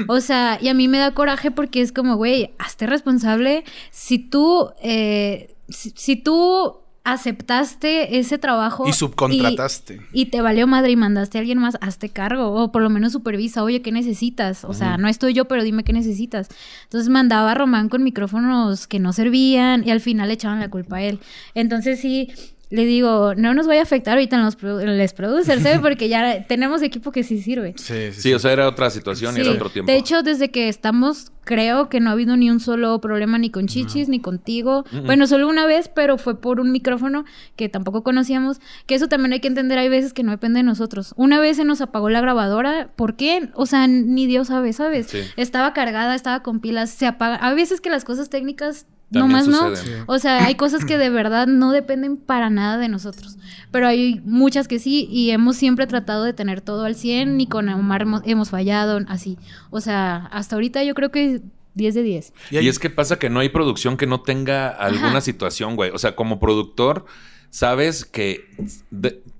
O 0.08 0.22
sea, 0.22 0.58
y 0.62 0.70
a 0.70 0.74
mí 0.74 0.88
me 0.88 0.98
da 0.98 1.14
coraje 1.14 1.52
porque 1.52 1.82
es 1.82 1.92
como, 1.92 2.16
güey, 2.16 2.54
hazte 2.58 2.88
responsable. 2.88 3.66
Si 3.92 4.18
tú, 4.18 4.70
eh, 4.82 5.58
si, 5.68 6.16
tú 6.16 6.84
aceptaste 7.04 8.20
ese 8.20 8.38
trabajo. 8.38 8.88
Y 8.88 8.94
subcontrataste. 8.94 10.02
Y, 10.14 10.26
te 10.28 10.42
valió 10.42 10.68
madre 10.68 10.92
y 10.92 10.96
mandaste 10.96 11.38
a 11.38 11.42
alguien 11.42 11.58
más, 11.58 11.78
hazte 11.82 12.10
cargo. 12.10 12.52
O 12.54 12.72
por 12.72 12.82
lo 12.82 12.90
menos 12.90 13.14
supervisa, 13.14 13.64
oye, 13.64 13.82
¿qué 13.82 13.92
necesitas? 13.92 14.64
O 14.66 14.74
sea, 14.74 14.98
no 14.98 15.08
estoy 15.08 15.34
yo, 15.34 15.46
pero 15.46 15.64
dime 15.64 15.84
qué 15.84 15.94
necesitas. 15.94 16.50
Entonces 16.84 17.10
mandaba 17.10 17.52
a 17.52 17.56
Román 17.56 17.90
con 17.90 18.04
micrófonos 18.04 18.88
que 18.88 19.00
no 19.00 19.14
servían 19.14 19.88
y 19.88 19.92
al 19.92 20.02
final 20.02 20.28
le 20.28 20.36
echaban 20.36 20.60
la 20.60 20.70
culpa 20.70 20.98
a 20.98 21.04
él. 21.04 21.20
Entonces 21.56 22.00
sí 22.00 22.30
le 22.70 22.86
digo, 22.86 23.34
no 23.36 23.56
nos 23.56 23.66
vaya 23.66 23.80
a 23.80 23.84
afectar 23.84 24.14
ahorita 24.14 24.36
en 24.36 24.44
los 24.44 24.58
les 24.62 25.14
producers, 25.14 25.66
¿eh? 25.66 25.80
Porque 25.82 26.08
ya 26.08 26.46
tenemos 26.46 26.84
equipo 26.84 27.12
que 27.12 27.24
sí 27.24 27.42
sirve. 27.42 27.74
Sí, 27.78 28.12
sí, 28.12 28.22
sí. 28.22 28.34
o 28.34 28.40
sea, 28.40 28.52
era 28.54 28.68
otra 28.68 28.92
situación 28.92 29.36
y 29.38 29.42
era 29.42 29.52
otro 29.52 29.70
tiempo. 29.70 29.92
De 29.92 29.98
hecho, 29.98 30.22
desde 30.22 30.52
que 30.52 30.70
estamos, 30.70 31.32
creo 31.50 31.90
que 31.90 32.00
no 32.00 32.12
ha 32.12 32.14
habido 32.14 32.38
ni 32.38 32.52
un 32.52 32.60
solo 32.60 33.02
problema 33.02 33.40
ni 33.40 33.50
con 33.50 33.66
Chichis, 33.66 34.08
ni 34.08 34.20
contigo. 34.20 34.86
Bueno, 35.08 35.26
solo 35.26 35.48
una 35.48 35.66
vez, 35.66 35.90
pero 35.90 36.20
fue 36.20 36.40
por 36.40 36.60
un 36.60 36.72
micrófono 36.72 37.26
que 37.56 37.70
tampoco 37.70 38.04
conocíamos. 38.04 38.62
Que 38.86 38.94
eso 38.94 39.08
también 39.08 39.34
hay 39.34 39.40
que 39.40 39.48
entender, 39.48 39.80
hay 39.80 39.90
veces 39.90 40.14
que 40.14 40.22
no 40.22 40.30
depende 40.30 40.60
de 40.60 40.64
nosotros. 40.64 41.16
Una 41.18 41.40
vez 41.40 41.58
se 41.58 41.66
nos 41.66 41.82
apagó 41.82 42.12
la 42.12 42.22
grabadora, 42.22 42.92
¿por 42.96 43.16
qué? 43.16 43.50
O 43.56 43.66
sea, 43.66 43.88
ni 43.88 44.28
Dios 44.28 44.50
sabe, 44.50 44.74
¿sabes? 44.74 45.12
Estaba 45.38 45.74
cargada, 45.74 46.14
estaba 46.14 46.44
con 46.44 46.60
pilas, 46.60 46.92
se 46.92 47.08
apaga. 47.08 47.40
Hay 47.42 47.56
veces 47.56 47.82
que 47.82 47.90
las 47.90 48.06
cosas 48.06 48.30
técnicas 48.30 48.86
no 49.12 49.28
más 49.28 49.48
no. 49.48 49.72
O 50.06 50.20
sea, 50.20 50.46
hay 50.46 50.56
cosas 50.56 50.86
que 50.86 50.98
de 50.98 51.10
verdad 51.10 51.48
no 51.48 51.72
dependen 51.72 52.18
para 52.18 52.50
nada 52.50 52.78
de 52.78 52.90
nosotros. 52.90 53.38
Pero 53.72 53.88
hay 53.88 54.22
muchas 54.26 54.68
que 54.68 54.80
sí 54.80 55.08
y 55.12 55.32
hemos 55.32 55.56
siempre 55.56 55.88
tratado 55.88 56.24
de 56.24 56.34
tener 56.34 56.62
todo 56.62 56.86
al 56.86 56.96
100 56.96 57.38
ni 57.38 57.48
con 57.48 57.70
Omar 57.70 58.06
hemos, 58.26 58.50
fallado, 58.50 59.00
así. 59.08 59.38
O 59.70 59.82
sea, 59.82 60.28
hasta 60.32 60.56
ahorita 60.56 60.84
yo 60.84 60.94
creo 60.94 61.12
que 61.12 61.39
10 61.80 61.96
de 61.96 62.04
10. 62.04 62.34
Y, 62.52 62.68
es 62.68 62.78
que 62.78 62.90
pasa 62.90 63.18
que 63.18 63.30
no 63.30 63.40
hay 63.40 63.50
producción 63.50 63.98
que 63.98 64.06
no 64.06 64.22
tenga 64.22 64.70
alguna 64.70 65.22
situación, 65.22 65.76
güey. 65.76 65.92
O 65.92 65.98
sea, 65.98 66.16
como 66.16 66.40
productor, 66.40 67.06
sabes 67.50 68.06
que 68.06 68.48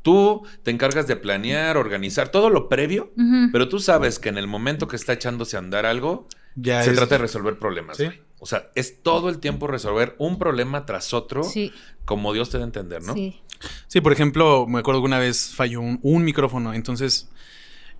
tú 0.02 0.44
te 0.64 0.72
encargas 0.72 1.06
de 1.08 1.16
planear, 1.16 1.78
organizar 1.78 2.30
todo 2.30 2.50
lo 2.50 2.70
previo, 2.70 3.12
pero 3.52 3.70
tú 3.70 3.80
sabes 3.80 4.18
que 4.18 4.30
en 4.30 4.38
el 4.38 4.48
momento 4.48 4.88
que 4.88 4.96
está 4.96 5.14
echándose 5.14 5.56
a 5.56 5.60
andar 5.60 5.86
algo, 5.86 6.28
ya 6.56 6.84
se 6.84 6.94
trata 6.94 7.16
de 7.16 7.20
resolver 7.20 7.60
problemas. 7.60 7.98
¿Sí? 7.98 8.08
O 8.40 8.46
sea, 8.46 8.70
es 8.74 9.04
todo 9.04 9.30
el 9.30 9.40
tiempo 9.40 9.68
resolver 9.68 10.16
un 10.18 10.40
problema 10.40 10.86
tras 10.86 11.14
otro, 11.14 11.42
como 12.06 12.34
Dios 12.34 12.50
te 12.50 12.58
da 12.58 12.64
a 12.64 12.68
entender, 12.68 13.04
¿no? 13.04 13.14
Sí. 13.14 13.42
Sí, 13.88 14.02
por 14.02 14.14
ejemplo, 14.14 14.66
me 14.68 14.80
acuerdo 14.80 15.02
que 15.02 15.06
una 15.06 15.20
vez 15.20 15.54
falló 15.54 15.82
un, 15.82 16.24
micrófono, 16.24 16.74
entonces, 16.74 17.30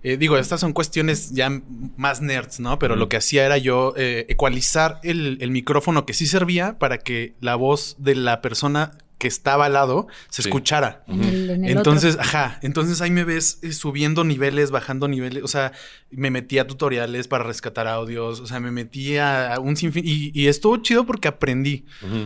eh, 0.02 0.16
digo, 0.16 0.38
estas 0.38 0.60
son 0.60 0.72
cuestiones 0.72 1.32
ya 1.32 1.50
más 1.96 2.22
nerds, 2.22 2.60
¿no? 2.60 2.78
Pero 2.78 2.96
lo 2.96 3.08
que 3.08 3.18
hacía 3.18 3.44
era 3.44 3.58
yo 3.58 3.94
eh, 3.96 4.26
ecualizar 4.28 4.98
el, 5.02 5.38
el 5.40 5.50
micrófono 5.50 6.06
que 6.06 6.14
sí 6.14 6.26
servía 6.26 6.78
para 6.78 6.98
que 6.98 7.34
la 7.40 7.54
voz 7.54 7.96
de 7.98 8.14
la 8.14 8.40
persona 8.40 8.92
que 9.20 9.28
estaba 9.28 9.66
al 9.66 9.74
lado 9.74 10.08
se 10.30 10.40
escuchara. 10.40 11.04
entonces, 11.06 12.16
ajá, 12.18 12.58
entonces 12.62 13.02
ahí 13.02 13.10
me 13.10 13.22
ves 13.22 13.58
eh, 13.62 13.72
subiendo 13.72 14.24
niveles, 14.24 14.70
bajando 14.70 15.08
niveles, 15.08 15.44
o 15.44 15.46
sea, 15.46 15.72
me 16.10 16.30
metí 16.30 16.58
a 16.58 16.66
tutoriales 16.66 17.28
para 17.28 17.44
rescatar 17.44 17.86
audios, 17.86 18.40
o 18.40 18.46
sea, 18.46 18.60
me 18.60 18.70
metí 18.70 19.18
a, 19.18 19.58
un 19.60 19.76
sinfín 19.76 20.04
y, 20.06 20.48
estuvo 20.48 20.78
chido 20.78 21.04
porque 21.04 21.28
aprendí. 21.28 21.84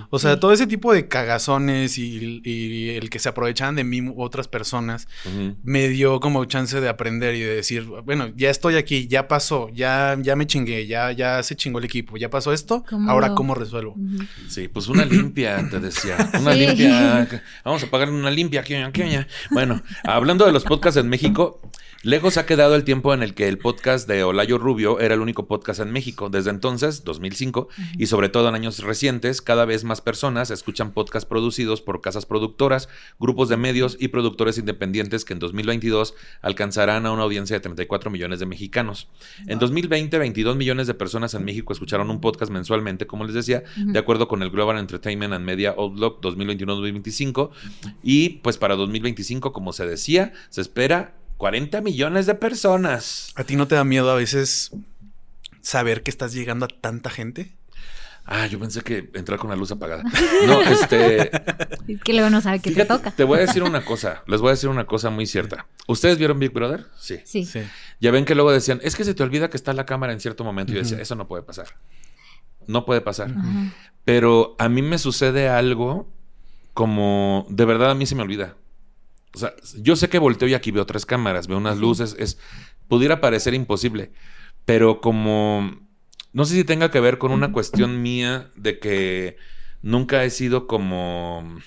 O 0.08 0.20
sea, 0.20 0.38
todo 0.38 0.52
ese 0.52 0.68
tipo 0.68 0.94
de 0.94 1.08
cagazones 1.08 1.98
y, 1.98 2.90
el 2.94 3.10
que 3.10 3.18
se 3.18 3.28
aprovechaban 3.28 3.74
de 3.74 3.82
mí 3.82 4.00
otras 4.16 4.46
personas 4.46 5.08
me 5.64 5.88
dio 5.88 6.20
como 6.20 6.44
chance 6.44 6.80
de 6.80 6.88
aprender 6.88 7.34
y 7.34 7.40
de 7.40 7.56
decir, 7.56 7.82
bueno, 8.04 8.32
ya 8.36 8.50
estoy 8.50 8.76
aquí, 8.76 9.08
ya 9.08 9.26
pasó, 9.26 9.68
ya, 9.70 10.16
ya 10.22 10.36
me 10.36 10.46
chingué, 10.46 10.86
ya, 10.86 11.10
ya 11.10 11.42
se 11.42 11.56
chingó 11.56 11.80
el 11.80 11.86
equipo, 11.86 12.16
ya 12.16 12.30
pasó 12.30 12.52
esto, 12.52 12.84
ahora 13.08 13.34
cómo 13.34 13.56
resuelvo. 13.56 13.96
Sí, 14.48 14.68
pues 14.68 14.86
una 14.86 15.04
limpia, 15.04 15.68
te 15.68 15.80
decía, 15.80 16.30
una 16.40 16.54
limpia 16.54 16.83
Vamos 17.64 17.82
a 17.82 17.90
pagarle 17.90 18.14
una 18.14 18.30
limpia. 18.30 18.64
Bueno, 19.50 19.82
hablando 20.02 20.46
de 20.46 20.52
los 20.52 20.64
podcasts 20.64 21.00
en 21.00 21.08
México, 21.08 21.60
Lejos 22.04 22.36
ha 22.36 22.44
quedado 22.44 22.74
el 22.74 22.84
tiempo 22.84 23.14
en 23.14 23.22
el 23.22 23.32
que 23.32 23.48
el 23.48 23.56
podcast 23.56 24.06
de 24.06 24.24
Olayo 24.24 24.58
Rubio 24.58 25.00
era 25.00 25.14
el 25.14 25.20
único 25.20 25.46
podcast 25.48 25.80
en 25.80 25.90
México. 25.90 26.28
Desde 26.28 26.50
entonces, 26.50 27.02
2005, 27.02 27.68
y 27.96 28.08
sobre 28.08 28.28
todo 28.28 28.46
en 28.50 28.54
años 28.54 28.80
recientes, 28.80 29.40
cada 29.40 29.64
vez 29.64 29.84
más 29.84 30.02
personas 30.02 30.50
escuchan 30.50 30.92
podcasts 30.92 31.26
producidos 31.26 31.80
por 31.80 32.02
casas 32.02 32.26
productoras, 32.26 32.90
grupos 33.18 33.48
de 33.48 33.56
medios 33.56 33.96
y 33.98 34.08
productores 34.08 34.58
independientes 34.58 35.24
que 35.24 35.32
en 35.32 35.38
2022 35.38 36.12
alcanzarán 36.42 37.06
a 37.06 37.10
una 37.10 37.22
audiencia 37.22 37.56
de 37.56 37.60
34 37.60 38.10
millones 38.10 38.38
de 38.38 38.44
mexicanos. 38.44 39.08
En 39.46 39.58
2020, 39.58 40.18
22 40.18 40.56
millones 40.56 40.86
de 40.86 40.92
personas 40.92 41.32
en 41.32 41.46
México 41.46 41.72
escucharon 41.72 42.10
un 42.10 42.20
podcast 42.20 42.52
mensualmente, 42.52 43.06
como 43.06 43.24
les 43.24 43.32
decía, 43.32 43.62
de 43.76 43.98
acuerdo 43.98 44.28
con 44.28 44.42
el 44.42 44.50
Global 44.50 44.76
Entertainment 44.76 45.32
and 45.32 45.46
Media 45.46 45.70
Outlook 45.70 46.20
2021-2025. 46.82 47.50
Y 48.02 48.28
pues 48.40 48.58
para 48.58 48.76
2025, 48.76 49.52
como 49.52 49.72
se 49.72 49.86
decía, 49.86 50.32
se 50.50 50.60
espera 50.60 51.14
40 51.36 51.80
millones 51.80 52.26
de 52.26 52.34
personas. 52.34 53.32
¿A 53.36 53.44
ti 53.44 53.56
no 53.56 53.68
te 53.68 53.74
da 53.74 53.84
miedo 53.84 54.10
a 54.10 54.14
veces 54.14 54.72
saber 55.60 56.02
que 56.02 56.10
estás 56.10 56.32
llegando 56.32 56.66
a 56.66 56.68
tanta 56.68 57.10
gente? 57.10 57.52
Ah, 58.26 58.46
yo 58.46 58.58
pensé 58.58 58.80
que 58.80 59.10
entrar 59.12 59.38
con 59.38 59.50
la 59.50 59.56
luz 59.56 59.70
apagada. 59.70 60.02
No, 60.46 60.62
este. 60.62 61.30
Es 61.86 62.00
que 62.02 62.14
luego 62.14 62.30
no 62.30 62.40
sabe 62.40 62.60
qué 62.60 62.70
te 62.70 62.86
toca. 62.86 63.10
Te 63.10 63.24
voy 63.24 63.38
a 63.38 63.40
decir 63.42 63.62
una 63.62 63.84
cosa. 63.84 64.22
Les 64.26 64.40
voy 64.40 64.48
a 64.48 64.52
decir 64.52 64.70
una 64.70 64.86
cosa 64.86 65.10
muy 65.10 65.26
cierta. 65.26 65.66
¿Ustedes 65.86 66.16
vieron 66.16 66.38
Big 66.38 66.50
Brother? 66.50 66.86
Sí. 66.98 67.20
Sí. 67.24 67.46
Ya 68.00 68.10
ven 68.10 68.24
que 68.24 68.34
luego 68.34 68.50
decían, 68.50 68.80
es 68.82 68.96
que 68.96 69.04
se 69.04 69.12
te 69.12 69.22
olvida 69.22 69.50
que 69.50 69.58
está 69.58 69.74
la 69.74 69.84
cámara 69.84 70.14
en 70.14 70.20
cierto 70.20 70.42
momento. 70.42 70.72
Y 70.72 70.76
yo 70.76 70.80
decía, 70.80 70.98
eso 70.98 71.14
no 71.16 71.28
puede 71.28 71.42
pasar. 71.42 71.66
No 72.66 72.86
puede 72.86 73.02
pasar. 73.02 73.34
Pero 74.06 74.56
a 74.58 74.70
mí 74.70 74.80
me 74.80 74.96
sucede 74.96 75.50
algo 75.50 76.10
como. 76.74 77.46
De 77.48 77.64
verdad 77.64 77.90
a 77.90 77.94
mí 77.94 78.04
se 78.04 78.14
me 78.14 78.22
olvida. 78.22 78.56
O 79.34 79.38
sea, 79.38 79.54
yo 79.80 79.96
sé 79.96 80.08
que 80.08 80.18
volteo 80.18 80.48
y 80.48 80.54
aquí 80.54 80.70
veo 80.70 80.86
tres 80.86 81.06
cámaras, 81.06 81.48
veo 81.48 81.58
unas 81.58 81.78
luces, 81.78 82.14
es 82.18 82.38
pudiera 82.86 83.20
parecer 83.20 83.54
imposible, 83.54 84.12
pero 84.64 85.00
como 85.00 85.84
no 86.32 86.44
sé 86.44 86.54
si 86.54 86.64
tenga 86.64 86.90
que 86.90 87.00
ver 87.00 87.18
con 87.18 87.32
una 87.32 87.52
cuestión 87.52 88.02
mía 88.02 88.50
de 88.56 88.78
que 88.78 89.36
nunca 89.82 90.24
he 90.24 90.30
sido 90.30 90.66
como 90.66 91.58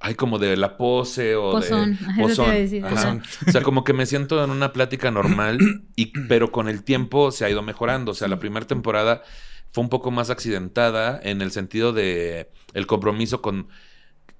ay 0.00 0.14
como 0.14 0.38
de 0.38 0.56
la 0.56 0.76
pose 0.76 1.34
o 1.34 1.58
de 1.60 1.96
pozón. 2.20 3.22
O 3.46 3.50
sea, 3.50 3.62
como 3.62 3.84
que 3.84 3.92
me 3.92 4.06
siento 4.06 4.42
en 4.44 4.50
una 4.50 4.72
plática 4.72 5.10
normal 5.10 5.58
y 5.96 6.06
pero 6.28 6.52
con 6.52 6.68
el 6.68 6.84
tiempo 6.84 7.30
se 7.30 7.44
ha 7.44 7.50
ido 7.50 7.62
mejorando, 7.62 8.12
o 8.12 8.14
sea, 8.14 8.28
la 8.28 8.38
primera 8.38 8.66
temporada 8.66 9.22
fue 9.72 9.82
un 9.82 9.90
poco 9.90 10.10
más 10.10 10.30
accidentada 10.30 11.18
en 11.22 11.40
el 11.40 11.50
sentido 11.50 11.92
de 11.92 12.50
el 12.74 12.86
compromiso 12.86 13.42
con 13.42 13.68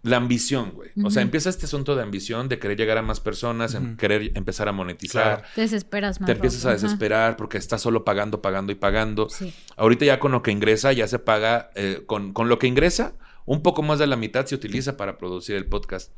la 0.05 0.19
ambición, 0.19 0.73
güey. 0.73 0.91
O 1.03 1.11
sea, 1.11 1.23
empieza 1.23 1.49
este 1.49 1.65
asunto 1.65 1.97
de 1.97 2.03
ambición, 2.03 2.51
de 2.51 2.59
querer 2.59 2.77
llegar 2.77 2.99
a 2.99 3.03
más 3.03 3.21
personas, 3.21 3.75
en 3.75 3.97
querer 3.97 4.33
empezar 4.35 4.69
a 4.69 4.73
monetizar. 4.73 5.45
Te 5.55 5.63
desesperas 5.63 6.21
más. 6.21 6.27
Te 6.27 6.33
empiezas 6.33 6.67
a 6.67 6.73
desesperar 6.73 7.39
porque 7.39 7.57
estás 7.57 7.81
solo 7.81 8.05
pagando, 8.05 8.43
pagando 8.43 8.71
y 8.71 8.75
pagando. 8.75 9.29
Ahorita 9.77 10.05
ya 10.05 10.21
con 10.21 10.31
lo 10.31 10.43
que 10.43 10.51
ingresa, 10.51 10.93
ya 10.93 11.09
se 11.09 11.19
paga, 11.19 11.71
eh, 11.75 12.03
con, 12.05 12.35
con 12.35 12.51
lo 12.51 12.59
que 12.59 12.67
ingresa, 12.67 13.15
un 13.47 13.63
poco 13.63 13.83
más 13.83 13.99
de 13.99 14.07
la 14.07 14.17
mitad 14.17 14.45
se 14.45 14.55
utiliza 14.55 14.99
para 14.99 15.17
producir 15.17 15.57
el 15.57 15.65
podcast. 15.65 16.13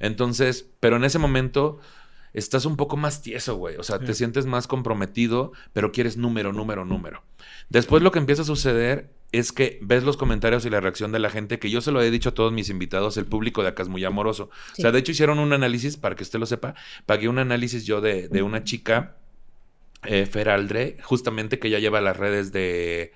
Entonces, 0.00 0.68
pero 0.78 0.96
en 0.96 1.04
ese 1.04 1.18
momento 1.18 1.78
estás 2.34 2.66
un 2.66 2.76
poco 2.76 2.98
más 2.98 3.22
tieso, 3.22 3.56
güey. 3.56 3.76
O 3.76 3.82
sea, 3.82 3.98
te 3.98 4.12
sientes 4.12 4.44
más 4.44 4.66
comprometido, 4.66 5.52
pero 5.72 5.92
quieres 5.92 6.18
número, 6.18 6.52
número, 6.52 6.84
número. 6.84 7.22
Después 7.70 8.02
lo 8.02 8.12
que 8.12 8.18
empieza 8.18 8.42
a 8.42 8.44
suceder 8.44 9.10
es 9.32 9.52
que 9.52 9.78
ves 9.82 10.02
los 10.02 10.16
comentarios 10.16 10.64
y 10.64 10.70
la 10.70 10.80
reacción 10.80 11.12
de 11.12 11.18
la 11.18 11.30
gente, 11.30 11.58
que 11.58 11.70
yo 11.70 11.80
se 11.80 11.92
lo 11.92 12.02
he 12.02 12.10
dicho 12.10 12.30
a 12.30 12.34
todos 12.34 12.52
mis 12.52 12.68
invitados, 12.68 13.16
el 13.16 13.26
público 13.26 13.62
de 13.62 13.68
acá 13.68 13.82
es 13.82 13.88
muy 13.88 14.04
amoroso. 14.04 14.50
Sí. 14.74 14.80
O 14.80 14.82
sea, 14.82 14.92
de 14.92 14.98
hecho 14.98 15.12
hicieron 15.12 15.38
un 15.38 15.52
análisis, 15.52 15.96
para 15.96 16.16
que 16.16 16.22
usted 16.22 16.38
lo 16.38 16.46
sepa, 16.46 16.74
pagué 17.06 17.28
un 17.28 17.38
análisis 17.38 17.86
yo 17.86 18.00
de, 18.00 18.28
de 18.28 18.42
una 18.42 18.64
chica, 18.64 19.16
eh, 20.02 20.26
Feraldre, 20.26 20.96
justamente 21.02 21.58
que 21.58 21.70
ya 21.70 21.78
lleva 21.78 22.00
las 22.00 22.16
redes 22.16 22.52
de, 22.52 23.12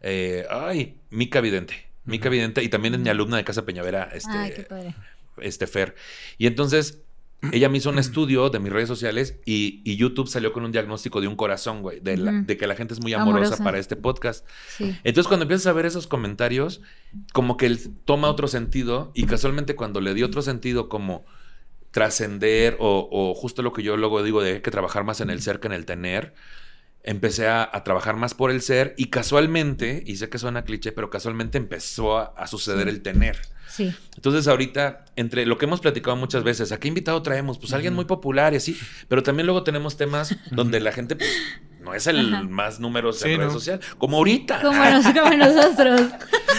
eh, 0.00 0.46
ay, 0.50 0.98
Mica 1.10 1.40
Vidente. 1.40 1.88
Mica 2.04 2.28
Vidente, 2.28 2.62
y 2.62 2.68
también 2.68 2.94
es 2.94 3.00
mi 3.00 3.10
alumna 3.10 3.36
de 3.36 3.44
Casa 3.44 3.66
Peñavera, 3.66 4.08
este, 4.14 4.30
Ay, 4.30 4.52
qué 4.56 4.62
padre. 4.62 4.94
este 5.38 5.66
Fer. 5.66 5.94
Y 6.38 6.46
entonces 6.46 7.02
ella 7.52 7.68
me 7.68 7.78
hizo 7.78 7.90
un 7.90 7.98
estudio 8.00 8.50
de 8.50 8.58
mis 8.58 8.72
redes 8.72 8.88
sociales 8.88 9.38
y, 9.46 9.80
y 9.84 9.96
YouTube 9.96 10.26
salió 10.28 10.52
con 10.52 10.64
un 10.64 10.72
diagnóstico 10.72 11.20
de 11.20 11.28
un 11.28 11.36
corazón, 11.36 11.82
güey, 11.82 12.00
de, 12.00 12.16
la- 12.16 12.32
Ujú. 12.32 12.46
de 12.46 12.56
que 12.56 12.66
la 12.66 12.74
gente 12.74 12.94
es 12.94 13.00
muy 13.00 13.14
amorosa, 13.14 13.46
Amorosa. 13.54 13.64
para 13.64 13.78
este 13.78 13.94
podcast. 13.96 14.44
Sí. 14.76 14.96
Entonces 15.04 15.28
cuando 15.28 15.44
empiezas 15.44 15.66
a 15.68 15.72
ver 15.72 15.86
esos 15.86 16.06
comentarios, 16.08 16.80
como 17.32 17.56
que 17.56 17.66
él 17.66 17.78
toma 18.04 18.28
otro 18.28 18.48
sentido 18.48 19.12
y 19.14 19.26
casualmente 19.26 19.76
cuando 19.76 20.00
le 20.00 20.14
dio 20.14 20.26
otro 20.26 20.42
sentido 20.42 20.88
como 20.88 21.24
trascender 21.90 22.76
o, 22.80 23.08
o 23.10 23.34
justo 23.34 23.62
lo 23.62 23.72
que 23.72 23.82
yo 23.82 23.96
luego 23.96 24.22
digo 24.22 24.42
de 24.42 24.54
hay 24.54 24.60
que 24.60 24.70
trabajar 24.70 25.04
más 25.04 25.20
en 25.20 25.30
el 25.30 25.40
ser 25.40 25.60
que 25.60 25.68
en 25.68 25.72
el 25.72 25.86
tener, 25.86 26.34
empecé 27.02 27.46
a, 27.48 27.68
a 27.72 27.84
trabajar 27.84 28.16
más 28.16 28.34
por 28.34 28.50
el 28.50 28.60
ser 28.62 28.94
y 28.96 29.06
casualmente, 29.06 30.02
y 30.06 30.16
sé 30.16 30.28
que 30.28 30.38
suena 30.38 30.64
cliché, 30.64 30.92
pero 30.92 31.10
casualmente 31.10 31.58
empezó 31.58 32.18
a, 32.18 32.24
a 32.36 32.46
suceder 32.46 32.84
Sí. 32.84 32.90
el 32.90 33.02
tener. 33.02 33.38
Sí. 33.68 33.94
Entonces 34.16 34.48
ahorita, 34.48 35.04
entre 35.16 35.46
lo 35.46 35.58
que 35.58 35.66
hemos 35.66 35.80
platicado 35.80 36.16
muchas 36.16 36.42
veces, 36.42 36.72
¿a 36.72 36.80
qué 36.80 36.88
invitado 36.88 37.22
traemos? 37.22 37.58
Pues 37.58 37.72
alguien 37.74 37.94
muy 37.94 38.06
popular 38.06 38.54
y 38.54 38.56
así, 38.56 38.76
pero 39.08 39.22
también 39.22 39.46
luego 39.46 39.62
tenemos 39.62 39.96
temas 39.96 40.34
donde 40.50 40.80
la 40.80 40.90
gente 40.92 41.16
pues 41.16 41.30
no 41.88 41.94
es 41.94 42.06
el 42.06 42.34
Ajá. 42.34 42.42
más 42.44 42.80
números 42.80 43.20
Sí, 43.20 43.30
en 43.30 43.38
redes 43.38 43.52
sociales, 43.52 43.84
como 43.98 44.18
ahorita. 44.18 44.60
Como, 44.60 44.82
nos- 44.84 45.04
como 45.14 45.30
nosotros. 45.36 46.02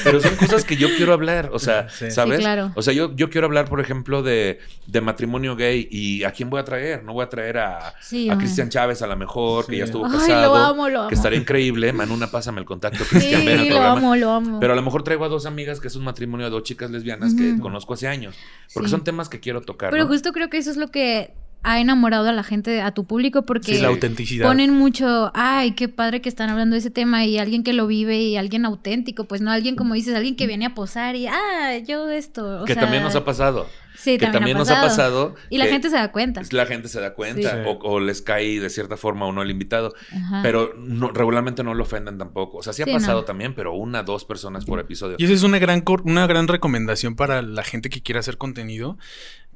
Pero 0.04 0.20
son 0.22 0.36
cosas 0.38 0.66
que 0.66 0.76
yo 0.76 0.88
quiero 0.98 1.14
hablar, 1.14 1.50
o 1.54 1.60
sea, 1.60 1.88
Sí. 1.90 2.10
¿sabes? 2.12 2.38
Sí, 2.38 2.44
claro. 2.44 2.72
O 2.76 2.82
sea, 2.82 2.94
yo, 2.94 3.16
yo 3.16 3.30
quiero 3.30 3.46
hablar, 3.48 3.70
por 3.70 3.80
ejemplo, 3.80 4.24
de, 4.24 4.60
de 4.88 5.02
matrimonio 5.02 5.56
gay 5.56 5.88
y 5.92 6.24
¿a 6.24 6.32
quién 6.32 6.50
voy 6.50 6.60
a 6.60 6.64
traer? 6.64 7.04
No 7.04 7.14
voy 7.14 7.24
a 7.26 7.30
traer 7.30 7.58
a, 7.60 7.94
Sí, 8.02 8.30
a. 8.30 8.38
Cristian 8.38 8.70
Chávez 8.70 9.02
a 9.02 9.08
lo 9.08 9.16
mejor, 9.16 9.66
que 9.68 9.78
ya 9.78 9.84
estuvo 9.86 10.06
Ay, 10.06 10.12
casado, 10.14 10.56
lo 10.56 10.64
amo, 10.64 10.90
lo 10.90 11.00
amo. 11.02 11.10
que 11.10 11.16
estaría 11.16 11.38
increíble. 11.40 11.94
Manuna, 11.94 12.28
pásame 12.32 12.60
el 12.60 12.66
contacto, 12.66 13.04
Sí, 13.04 13.10
Cristian, 13.12 13.46
ven 13.46 13.60
al 13.60 13.66
lo 13.68 13.76
programa. 13.76 13.98
amo, 13.98 14.16
lo 14.16 14.32
amo. 14.32 14.60
Pero 14.60 14.74
a 14.74 14.76
lo 14.76 14.82
mejor 14.82 15.04
traigo 15.04 15.26
a 15.26 15.28
dos 15.30 15.46
amigas 15.46 15.80
que 15.80 15.88
es 15.90 15.96
un 15.96 16.04
matrimonio 16.04 16.46
de 16.48 16.52
dos 16.52 16.64
chicas 16.64 16.90
lesbianas 16.92 17.34
que 17.36 17.60
conozco 17.60 17.94
hace 17.94 18.08
años. 18.08 18.36
Porque 18.74 18.88
Sí. 18.88 18.92
son 18.92 19.04
temas 19.04 19.30
que 19.30 19.40
quiero 19.40 19.62
tocar. 19.62 19.92
Pero 19.92 20.04
¿no? 20.06 20.10
justo 20.10 20.32
creo 20.32 20.50
que 20.50 20.58
eso 20.58 20.72
es 20.72 20.78
lo 20.78 20.88
que 20.90 21.34
ha 21.64 21.80
enamorado 21.82 22.30
a 22.30 22.32
la 22.34 22.44
gente, 22.44 22.82
a 22.82 22.92
tu 22.94 23.06
público, 23.06 23.44
porque 23.46 23.76
Sí, 23.76 23.82
la 23.82 23.90
autenticidad. 23.90 24.48
ponen 24.48 24.74
mucho, 24.74 25.32
ay, 25.36 25.72
qué 25.72 25.90
padre 25.90 26.22
que 26.22 26.30
están 26.30 26.50
hablando 26.50 26.74
de 26.76 26.80
ese 26.80 26.90
tema 26.90 27.26
y 27.26 27.38
alguien 27.38 27.64
que 27.64 27.74
lo 27.74 27.86
vive 27.86 28.18
y 28.22 28.38
alguien 28.38 28.66
auténtico, 28.66 29.26
pues 29.26 29.42
no 29.42 29.52
alguien 29.52 29.76
como 29.76 29.94
dices, 29.94 30.16
alguien 30.16 30.36
que 30.38 30.48
viene 30.48 30.66
a 30.66 30.74
posar 30.74 31.16
y, 31.16 31.28
ah, 31.28 31.78
yo 31.86 32.10
esto. 32.10 32.62
o 32.62 32.66
que 32.66 32.74
sea, 32.76 32.84
también 32.84 33.04
nos 33.04 33.16
ha 33.16 33.26
pasado. 33.26 33.68
Sí, 33.98 34.18
que 34.18 34.28
también 34.28 34.58
nos 34.58 34.70
ha 34.70 34.80
pasado. 34.82 35.36
Y 35.50 35.58
la 35.58 35.66
gente 35.66 35.90
se 35.90 35.98
da 35.98 36.10
cuenta. 36.14 36.42
La 36.52 36.66
gente 36.66 36.88
se 36.88 37.02
da 37.02 37.14
cuenta 37.14 37.52
Sí. 37.52 37.58
o, 37.68 37.72
o 37.82 38.00
les 38.00 38.22
cae 38.22 38.62
de 38.62 38.70
cierta 38.70 38.96
forma 38.96 39.26
o 39.26 39.34
no 39.34 39.42
el 39.42 39.52
invitado. 39.52 39.94
Ajá. 40.16 40.40
Pero 40.42 40.74
no- 40.78 41.10
regularmente 41.12 41.66
no 41.66 41.74
lo 41.74 41.84
ofenden 41.84 42.18
tampoco. 42.18 42.60
O 42.60 42.64
sea, 42.64 42.72
sí 42.72 42.82
ha 42.82 42.86
Sí, 42.86 42.94
pasado 42.94 43.20
no. 43.20 43.26
también, 43.26 43.54
pero 43.56 43.74
una, 43.74 44.04
dos 44.04 44.24
personas 44.24 44.64
por 44.64 44.80
episodio. 44.80 45.18
Y 45.20 45.26
esa 45.26 45.34
es 45.34 45.44
una 45.44 45.60
gran, 45.60 45.84
una 46.06 46.28
gran 46.28 46.48
recomendación 46.48 47.18
para 47.18 47.42
la 47.42 47.64
gente 47.64 47.90
que 47.90 48.02
quiere 48.02 48.20
hacer 48.20 48.38
contenido. 48.38 48.98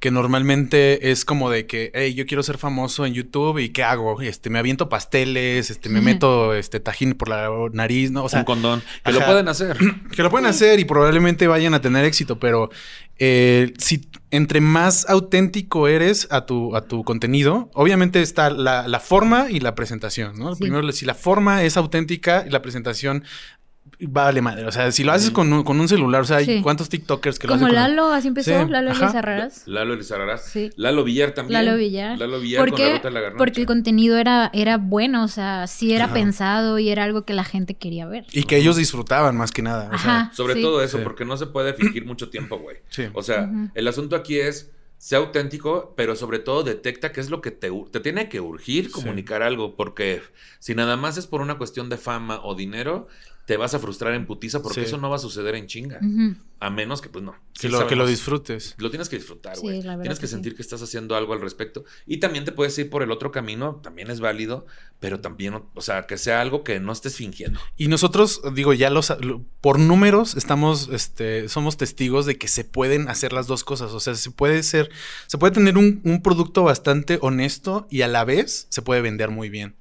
Que 0.04 0.12
normalmente 0.12 1.12
es 1.12 1.24
como 1.24 1.50
de 1.50 1.66
que, 1.66 1.90
hey, 1.94 2.14
yo 2.14 2.26
quiero 2.26 2.44
ser 2.44 2.58
famoso 2.58 3.06
en 3.06 3.14
YouTube 3.14 3.58
y 3.60 3.70
¿qué 3.70 3.84
hago? 3.84 4.20
Este, 4.20 4.50
me 4.50 4.60
aviento 4.60 4.90
pasteles, 4.90 5.70
este, 5.70 5.88
me 5.88 6.02
meto 6.02 6.54
este 6.54 6.82
tajín 6.82 7.14
por 7.14 7.30
la 7.30 7.50
nariz, 7.72 8.12
¿no? 8.12 8.26
O 8.26 8.28
sea, 8.28 8.40
un 8.40 8.46
condón. 8.46 8.82
Que 8.82 9.12
ajá. 9.12 9.20
lo 9.20 9.26
pueden 9.26 9.48
hacer. 9.48 9.78
que 10.14 10.22
lo 10.22 10.30
pueden 10.30 10.46
hacer 10.46 10.82
y 10.82 10.84
probablemente 10.84 11.48
vayan 11.48 11.74
a 11.74 11.80
tener 11.80 12.04
éxito, 12.04 12.38
pero 12.38 12.70
eh, 13.18 13.72
si 13.78 14.10
entre 14.30 14.60
más 14.60 15.08
auténtico 15.08 15.88
eres 15.88 16.28
a 16.32 16.46
tu, 16.46 16.76
a 16.76 16.86
tu 16.86 17.06
contenido, 17.06 17.72
obviamente 17.74 18.22
está 18.22 18.50
la, 18.50 18.90
la 18.90 19.00
forma 19.00 19.50
y 19.52 19.62
la 19.62 19.74
presentación, 19.74 20.38
¿no? 20.38 20.54
Sí. 20.54 20.64
Primero, 20.64 20.92
si 20.92 21.06
la 21.06 21.14
forma 21.14 21.64
es 21.64 21.78
auténtica 21.78 22.44
y 22.46 22.50
la 22.50 22.62
presentación 22.62 23.24
vale 24.08 24.42
madre. 24.42 24.66
O 24.66 24.72
sea, 24.72 24.92
si 24.92 25.04
lo 25.04 25.12
haces 25.12 25.32
con 25.32 25.52
un, 25.52 25.64
con 25.64 25.80
un 25.80 25.88
celular, 25.88 26.22
o 26.22 26.26
sea, 26.26 26.38
hay 26.38 26.46
Sí. 26.46 26.62
cuántos 26.62 26.90
TikTokers 26.90 27.40
que 27.40 27.48
lo 27.48 27.54
Como 27.54 27.66
hacen 27.68 27.76
con- 27.78 27.90
Lalo, 27.90 28.12
así 28.14 28.28
empezó, 28.28 28.52
Sí, 28.66 28.70
Lalo 28.72 28.92
ajá. 28.92 29.06
Elizarraras. 29.06 29.68
Lalo 29.68 29.94
Elizarrarás. 29.94 30.46
Sí. 30.46 30.70
Lalo 30.76 31.04
Villar 31.04 31.32
también. 31.32 31.66
Lalo 31.66 31.78
Villar. 31.78 32.18
Lalo 32.18 32.40
Villar 32.40 32.60
¿Por 32.62 32.70
con 32.70 32.78
qué? 32.78 32.86
la 32.90 32.96
ruta 32.98 33.08
de 33.08 33.14
la 33.14 33.20
garnacha. 33.22 33.38
Porque 33.38 33.62
el 33.62 33.68
contenido 33.68 34.18
era, 34.18 34.50
era 34.54 34.78
bueno, 34.78 35.24
o 35.24 35.28
sea, 35.28 35.68
sí 35.68 35.94
era 35.94 36.06
Ajá. 36.06 36.14
pensado 36.14 36.80
y 36.80 36.90
era 36.90 37.04
algo 37.04 37.24
que 37.26 37.34
la 37.34 37.44
gente 37.44 37.74
quería 37.76 38.06
ver. 38.06 38.26
Y 38.32 38.44
que 38.44 38.58
ellos 38.58 38.76
disfrutaban 38.78 39.36
más 39.38 39.52
que 39.52 39.62
nada. 39.62 39.90
O 39.94 39.98
sea, 39.98 40.20
Ajá. 40.22 40.32
Sobre 40.34 40.56
Sí. 40.56 40.62
todo 40.62 40.82
eso, 40.84 40.98
Sí. 40.98 41.04
porque 41.04 41.26
no 41.26 41.38
se 41.38 41.48
puede 41.48 41.74
fingir 41.74 42.06
mucho 42.06 42.30
tiempo, 42.30 42.58
güey. 42.60 42.78
Sí. 42.90 43.04
O 43.14 43.24
sea, 43.24 43.50
el 43.74 43.88
asunto 43.88 44.16
aquí 44.16 44.40
es 44.40 44.72
sea 44.98 45.18
auténtico, 45.18 45.94
pero 45.98 46.16
sobre 46.16 46.40
todo 46.40 46.64
detecta 46.64 47.12
qué 47.12 47.20
es 47.20 47.30
lo 47.30 47.42
que 47.42 47.52
te, 47.52 47.70
te 47.92 48.00
tiene 48.00 48.30
que 48.30 48.40
urgir 48.40 48.90
comunicar 48.90 49.44
algo, 49.44 49.76
porque 49.76 50.22
si 50.60 50.76
nada 50.76 50.96
más 50.96 51.18
es 51.18 51.28
por 51.28 51.42
una 51.42 51.58
cuestión 51.58 51.90
de 51.90 51.98
fama 51.98 52.40
o 52.42 52.56
dinero, 52.56 53.10
te 53.46 53.58
vas 53.58 53.74
a 53.74 53.80
frustrar 53.80 54.14
en 54.14 54.26
putiza 54.26 54.62
porque 54.62 54.82
Sí. 54.82 54.88
eso 54.88 54.98
no 54.98 55.10
va 55.10 55.18
a 55.18 55.20
suceder 55.20 55.56
en 55.56 55.68
chinga. 55.68 56.00
A 56.60 56.70
menos 56.70 57.02
que, 57.02 57.10
pues 57.10 57.26
no. 57.26 57.34
que, 57.54 57.60
Sí 57.60 57.68
lo, 57.68 57.86
que 57.88 57.96
lo 57.98 58.08
disfrutes. 58.08 58.74
Lo 58.78 58.90
tienes 58.90 59.10
que 59.10 59.18
disfrutar, 59.18 59.56
Sí, 59.58 59.62
güey. 59.64 59.82
la 59.82 59.92
verdad 59.98 60.04
tienes 60.04 60.20
que, 60.20 60.24
que 60.24 60.28
sí. 60.28 60.34
sentir 60.34 60.56
que 60.56 60.62
estás 60.62 60.82
haciendo 60.82 61.16
algo 61.18 61.34
al 61.34 61.42
respecto. 61.42 61.84
Y 62.08 62.18
también 62.18 62.46
te 62.46 62.54
puedes 62.54 62.78
ir 62.80 62.90
por 62.90 63.04
el 63.04 63.12
otro 63.12 63.32
camino, 63.32 63.82
también 63.84 64.10
es 64.10 64.22
válido, 64.22 64.66
pero 65.02 65.20
también, 65.20 65.56
o 65.74 65.82
sea, 65.82 66.08
que 66.08 66.18
sea 66.18 66.40
algo 66.40 66.64
que 66.64 66.80
no 66.80 66.94
estés 66.94 67.18
fingiendo. 67.18 67.60
Y 67.76 67.90
nosotros, 67.90 68.42
digo, 68.56 68.74
ya 68.74 68.90
los 68.90 69.10
lo- 69.22 69.44
por 69.60 69.78
números 69.78 70.36
estamos, 70.38 70.88
este, 70.94 71.50
somos 71.50 71.76
testigos 71.76 72.26
de 72.26 72.38
que 72.38 72.48
se 72.48 72.64
pueden 72.64 73.10
hacer 73.10 73.34
las 73.34 73.48
dos 73.48 73.66
cosas. 73.66 73.92
O 73.92 74.00
sea, 74.00 74.16
se 74.16 74.32
puede 74.32 74.64
ser, 74.64 74.90
se 75.28 75.38
puede 75.38 75.52
tener 75.54 75.78
un, 75.78 76.00
un 76.06 76.22
producto 76.22 76.64
bastante 76.64 77.18
honesto 77.22 77.88
y 77.90 78.04
a 78.04 78.08
la 78.08 78.24
vez 78.24 78.68
se 78.70 78.82
puede 78.82 79.02
vender 79.02 79.30
muy 79.32 79.50
bien. 79.50 79.76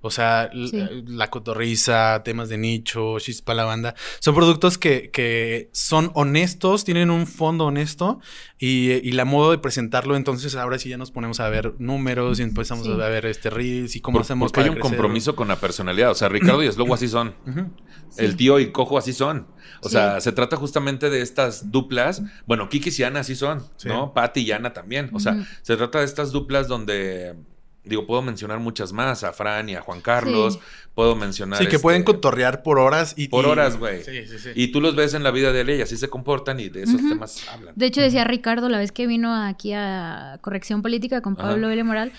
O 0.00 0.10
sea, 0.12 0.48
Sí. 0.52 0.86
la 1.06 1.28
cotorriza, 1.28 2.22
temas 2.24 2.48
de 2.48 2.56
nicho, 2.58 2.99
chispa 3.18 3.54
la 3.54 3.64
banda, 3.64 3.94
son 4.20 4.34
productos 4.34 4.78
que, 4.78 5.10
que 5.10 5.70
son 5.72 6.10
honestos, 6.14 6.84
tienen 6.84 7.10
un 7.10 7.26
fondo 7.26 7.66
honesto 7.66 8.20
y, 8.58 8.90
y 8.92 9.12
la 9.12 9.24
modo 9.24 9.50
de 9.50 9.58
presentarlo, 9.58 10.16
entonces 10.16 10.54
ahora 10.56 10.78
sí 10.78 10.88
ya 10.88 10.96
nos 10.98 11.10
ponemos 11.10 11.40
a 11.40 11.48
ver 11.48 11.74
números 11.78 12.40
y 12.40 12.42
empezamos 12.42 12.86
Sí. 12.86 12.92
a 12.92 12.96
ver 12.96 13.26
este 13.26 13.50
reels 13.50 13.96
y 13.96 14.00
cómo 14.00 14.16
Por- 14.16 14.22
hacemos 14.22 14.50
porque 14.52 14.60
hay 14.60 14.64
para 14.66 14.72
un 14.72 14.80
crecer. 14.80 14.96
compromiso 14.98 15.36
con 15.36 15.48
la 15.48 15.56
personalidad. 15.56 16.10
O 16.10 16.14
sea, 16.14 16.28
Ricardo 16.28 16.62
y 16.62 16.70
Slow 16.72 16.92
así 16.94 17.08
son. 17.08 17.34
Sí. 18.10 18.24
El 18.24 18.34
tío 18.36 18.58
y 18.58 18.72
Cojo 18.72 18.98
así 18.98 19.12
son. 19.12 19.46
O 19.82 19.88
Sí. 19.88 19.92
sea, 19.92 20.20
se 20.20 20.32
trata 20.32 20.56
justamente 20.56 21.10
de 21.10 21.22
estas 21.22 21.70
duplas. 21.70 22.22
Bueno, 22.44 22.68
Kiki 22.68 22.90
y 22.98 23.02
Ana 23.04 23.20
así 23.20 23.36
son, 23.36 23.62
Sí. 23.76 23.86
¿no? 23.86 24.12
Patty 24.12 24.40
y 24.40 24.50
Ana 24.50 24.72
también. 24.72 25.10
O 25.12 25.20
sea, 25.20 25.46
se 25.62 25.76
trata 25.76 26.00
de 26.00 26.06
estas 26.06 26.32
duplas 26.32 26.66
donde, 26.66 27.36
digo, 27.84 28.06
puedo 28.06 28.22
mencionar 28.22 28.58
muchas 28.58 28.92
más. 28.92 29.24
A 29.24 29.32
Fran 29.32 29.68
y 29.68 29.74
a 29.74 29.80
Juan 29.80 30.00
Carlos. 30.00 30.54
Sí. 30.54 30.60
Puedo 30.94 31.14
mencionar. 31.16 31.58
Sí, 31.58 31.64
que 31.66 31.76
este, 31.76 31.82
pueden 31.82 32.02
cotorrear 32.02 32.62
por 32.62 32.78
horas 32.78 33.14
y... 33.16 33.28
Por 33.28 33.44
y- 33.44 33.48
horas, 33.48 33.78
güey. 33.78 34.02
Sí, 34.02 34.26
sí, 34.26 34.38
sí. 34.38 34.50
Y 34.54 34.68
tú 34.68 34.80
los 34.80 34.96
ves 34.96 35.14
en 35.14 35.22
la 35.22 35.30
vida 35.30 35.52
de 35.52 35.60
él 35.62 35.70
y 35.70 35.82
así 35.82 35.96
se 35.96 36.08
comportan 36.08 36.60
y 36.60 36.68
de 36.68 36.82
esos 36.82 37.00
temas 37.00 37.46
hablan. 37.48 37.74
De 37.76 37.86
hecho, 37.86 38.00
decía 38.00 38.24
Ricardo 38.24 38.68
la 38.68 38.78
vez 38.78 38.92
que 38.92 39.06
vino 39.06 39.34
aquí 39.34 39.72
a 39.72 40.38
Corrección 40.40 40.82
Política 40.82 41.20
con 41.22 41.34
Ajá. 41.34 41.50
Pablo 41.50 41.70
L. 41.70 41.84
Moral, 41.84 42.12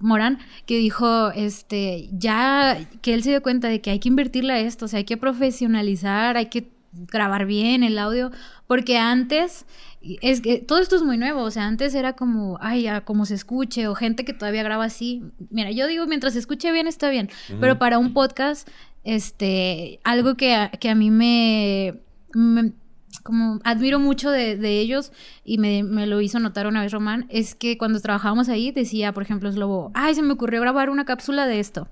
Morán, 0.00 0.38
que 0.66 0.76
dijo, 0.76 1.30
este, 1.32 2.08
ya 2.12 2.78
que 3.00 3.14
él 3.14 3.22
se 3.22 3.30
dio 3.30 3.42
cuenta 3.42 3.68
de 3.68 3.80
que 3.80 3.90
hay 3.90 4.00
que 4.00 4.08
invertirle 4.08 4.52
a 4.52 4.60
esto, 4.60 4.86
o 4.86 4.88
sea, 4.88 4.98
hay 4.98 5.04
que 5.04 5.16
profesionalizar, 5.16 6.36
hay 6.36 6.46
que 6.46 6.68
grabar 6.92 7.46
bien 7.46 7.82
el 7.82 7.98
audio, 7.98 8.30
porque 8.66 8.98
antes, 8.98 9.66
es 10.22 10.40
que 10.40 10.58
todo 10.58 10.78
esto 10.80 10.96
es 10.96 11.02
muy 11.02 11.16
nuevo, 11.16 11.42
o 11.42 11.50
sea, 11.50 11.66
antes 11.66 11.94
era 11.94 12.14
como, 12.14 12.58
ay, 12.60 12.82
ya, 12.82 13.00
como 13.02 13.24
se 13.26 13.34
escuche, 13.34 13.88
o 13.88 13.94
gente 13.94 14.24
que 14.24 14.32
todavía 14.34 14.62
graba 14.62 14.84
así. 14.84 15.22
Mira, 15.50 15.70
yo 15.70 15.86
digo, 15.86 16.06
mientras 16.06 16.34
se 16.34 16.38
escuche 16.38 16.70
bien, 16.72 16.86
está 16.86 17.08
bien, 17.10 17.30
pero 17.60 17.78
para 17.78 17.98
un 17.98 18.12
podcast, 18.12 18.68
este, 19.02 20.00
algo 20.04 20.34
que 20.36 20.54
a, 20.54 20.70
que 20.70 20.90
a 20.90 20.94
mí 20.94 21.10
me, 21.10 22.00
me- 22.34 22.72
como 23.22 23.60
admiro 23.64 23.98
mucho 23.98 24.30
de, 24.30 24.56
de 24.56 24.80
ellos 24.80 25.12
y 25.44 25.56
me, 25.58 25.82
me 25.82 26.06
lo 26.06 26.20
hizo 26.20 26.38
notar 26.40 26.66
una 26.66 26.82
vez 26.82 26.92
Román, 26.92 27.26
es 27.30 27.54
que 27.54 27.78
cuando 27.78 28.00
trabajábamos 28.00 28.48
ahí 28.48 28.70
decía, 28.72 29.12
por 29.12 29.22
ejemplo, 29.22 29.50
Slobo, 29.50 29.90
ay, 29.94 30.14
se 30.14 30.22
me 30.22 30.32
ocurrió 30.32 30.60
grabar 30.60 30.90
una 30.90 31.04
cápsula 31.04 31.46
de 31.46 31.60
esto. 31.60 31.88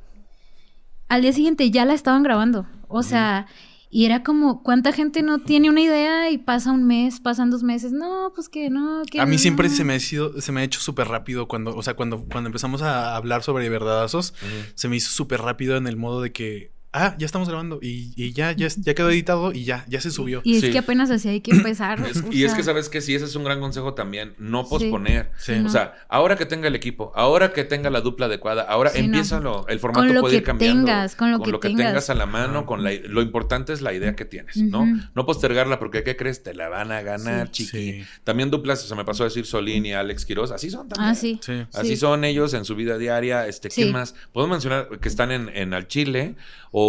Al 1.08 1.22
día 1.22 1.32
siguiente 1.32 1.70
ya 1.70 1.84
la 1.84 1.94
estaban 1.94 2.22
grabando. 2.22 2.66
O 2.88 3.02
sea, 3.02 3.46
y 3.94 4.06
era 4.06 4.22
como, 4.22 4.62
¿cuánta 4.62 4.90
gente 4.90 5.22
no 5.22 5.40
tiene 5.40 5.68
una 5.68 5.82
idea 5.82 6.30
y 6.30 6.38
pasa 6.38 6.72
un 6.72 6.86
mes, 6.86 7.20
pasan 7.20 7.50
dos 7.50 7.62
meses? 7.62 7.92
No, 7.92 8.32
pues 8.34 8.48
que 8.48 8.70
no, 8.70 9.02
que 9.08 9.20
A 9.20 9.26
mí 9.26 9.32
no. 9.32 9.38
siempre 9.38 9.68
se 9.68 9.84
me 9.84 9.92
ha 9.94 10.00
sido, 10.00 10.40
se 10.40 10.50
me 10.50 10.62
ha 10.62 10.64
hecho 10.64 10.80
súper 10.80 11.08
rápido 11.08 11.46
cuando, 11.46 11.76
o 11.76 11.82
sea, 11.82 11.92
cuando, 11.92 12.24
cuando 12.24 12.48
empezamos 12.48 12.80
a 12.80 13.14
hablar 13.14 13.42
sobre 13.42 13.68
verdadazos, 13.68 14.32
se 14.74 14.88
me 14.88 14.96
hizo 14.96 15.10
súper 15.10 15.42
rápido 15.42 15.76
en 15.76 15.86
el 15.86 15.98
modo 15.98 16.22
de 16.22 16.32
que 16.32 16.72
ah, 16.92 17.14
ya 17.18 17.26
estamos 17.26 17.48
grabando 17.48 17.78
y, 17.82 18.12
y 18.16 18.32
ya, 18.32 18.52
ya, 18.52 18.68
ya 18.68 18.94
quedó 18.94 19.10
editado 19.10 19.52
y 19.52 19.64
ya, 19.64 19.84
ya 19.88 20.00
se 20.00 20.10
subió. 20.10 20.40
Y 20.44 20.56
es 20.56 20.60
Sí. 20.62 20.70
que 20.70 20.78
apenas 20.78 21.10
así 21.10 21.28
hay 21.28 21.40
que 21.40 21.50
empezar. 21.52 21.98
Es- 22.10 22.22
o 22.22 22.30
y 22.32 22.44
es 22.44 22.54
que 22.54 22.62
sabes 22.62 22.88
que 22.88 23.00
sí, 23.00 23.14
ese 23.14 23.24
es 23.24 23.34
un 23.36 23.44
gran 23.44 23.60
consejo 23.60 23.94
también, 23.94 24.34
no 24.38 24.66
posponer. 24.68 25.30
Sí. 25.38 25.52
O 25.64 25.68
sea, 25.68 25.94
ahora 26.08 26.36
que 26.36 26.46
tenga 26.46 26.68
el 26.68 26.74
equipo, 26.74 27.12
ahora 27.14 27.52
que 27.52 27.64
tenga 27.64 27.90
la 27.90 28.00
dupla 28.00 28.26
adecuada, 28.26 28.62
ahora 28.62 28.90
Sí, 28.90 29.06
no. 29.08 29.66
El 29.68 29.78
formato 29.80 30.06
Con 30.06 30.14
lo 30.14 30.20
puede 30.20 30.36
ir 30.36 30.40
que 30.42 30.46
cambiando. 30.46 30.84
tengas, 30.86 31.16
con 31.16 31.30
lo 31.32 31.40
que 31.40 31.68
tengas. 31.68 31.86
tengas 31.86 32.10
a 32.10 32.14
la 32.14 32.26
mano, 32.26 32.66
con 32.66 32.82
la, 32.84 32.92
lo 32.92 33.22
importante 33.22 33.72
es 33.72 33.80
la 33.82 33.92
idea 33.92 34.14
que 34.14 34.24
tienes, 34.24 34.56
¿no? 34.56 34.86
No 35.14 35.26
postergarla 35.26 35.78
porque 35.78 36.02
¿qué 36.02 36.16
crees? 36.16 36.42
Te 36.42 36.54
la 36.54 36.68
van 36.68 36.92
a 36.92 37.02
ganar, 37.02 37.46
Sí. 37.52 37.64
chiqui. 37.66 37.92
Sí. 37.92 38.04
También 38.24 38.50
duplas, 38.50 38.82
se 38.82 38.94
me 38.94 39.04
pasó 39.04 39.22
a 39.22 39.26
decir 39.26 39.46
Solín 39.46 39.86
y 39.86 39.92
Alex 39.92 40.24
Quiroz, 40.26 40.50
así 40.52 40.70
son 40.70 40.88
también. 40.88 41.10
Ah, 41.10 41.14
sí. 41.14 41.38
Sí. 41.42 41.64
Así 41.72 41.88
Sí. 41.88 41.96
son 41.96 42.24
ellos 42.24 42.52
en 42.54 42.64
su 42.64 42.74
vida 42.74 42.98
diaria. 42.98 43.46
Este, 43.46 43.68
¿Quién 43.70 43.88
Sí. 43.88 43.92
más? 43.92 44.14
Podemos 44.32 44.54
mencionar 44.56 44.88
que 45.00 45.08
están 45.08 45.30
en, 45.32 45.48
en 45.54 45.72
Al 45.74 45.86
Chile 45.88 46.34
o 46.70 46.81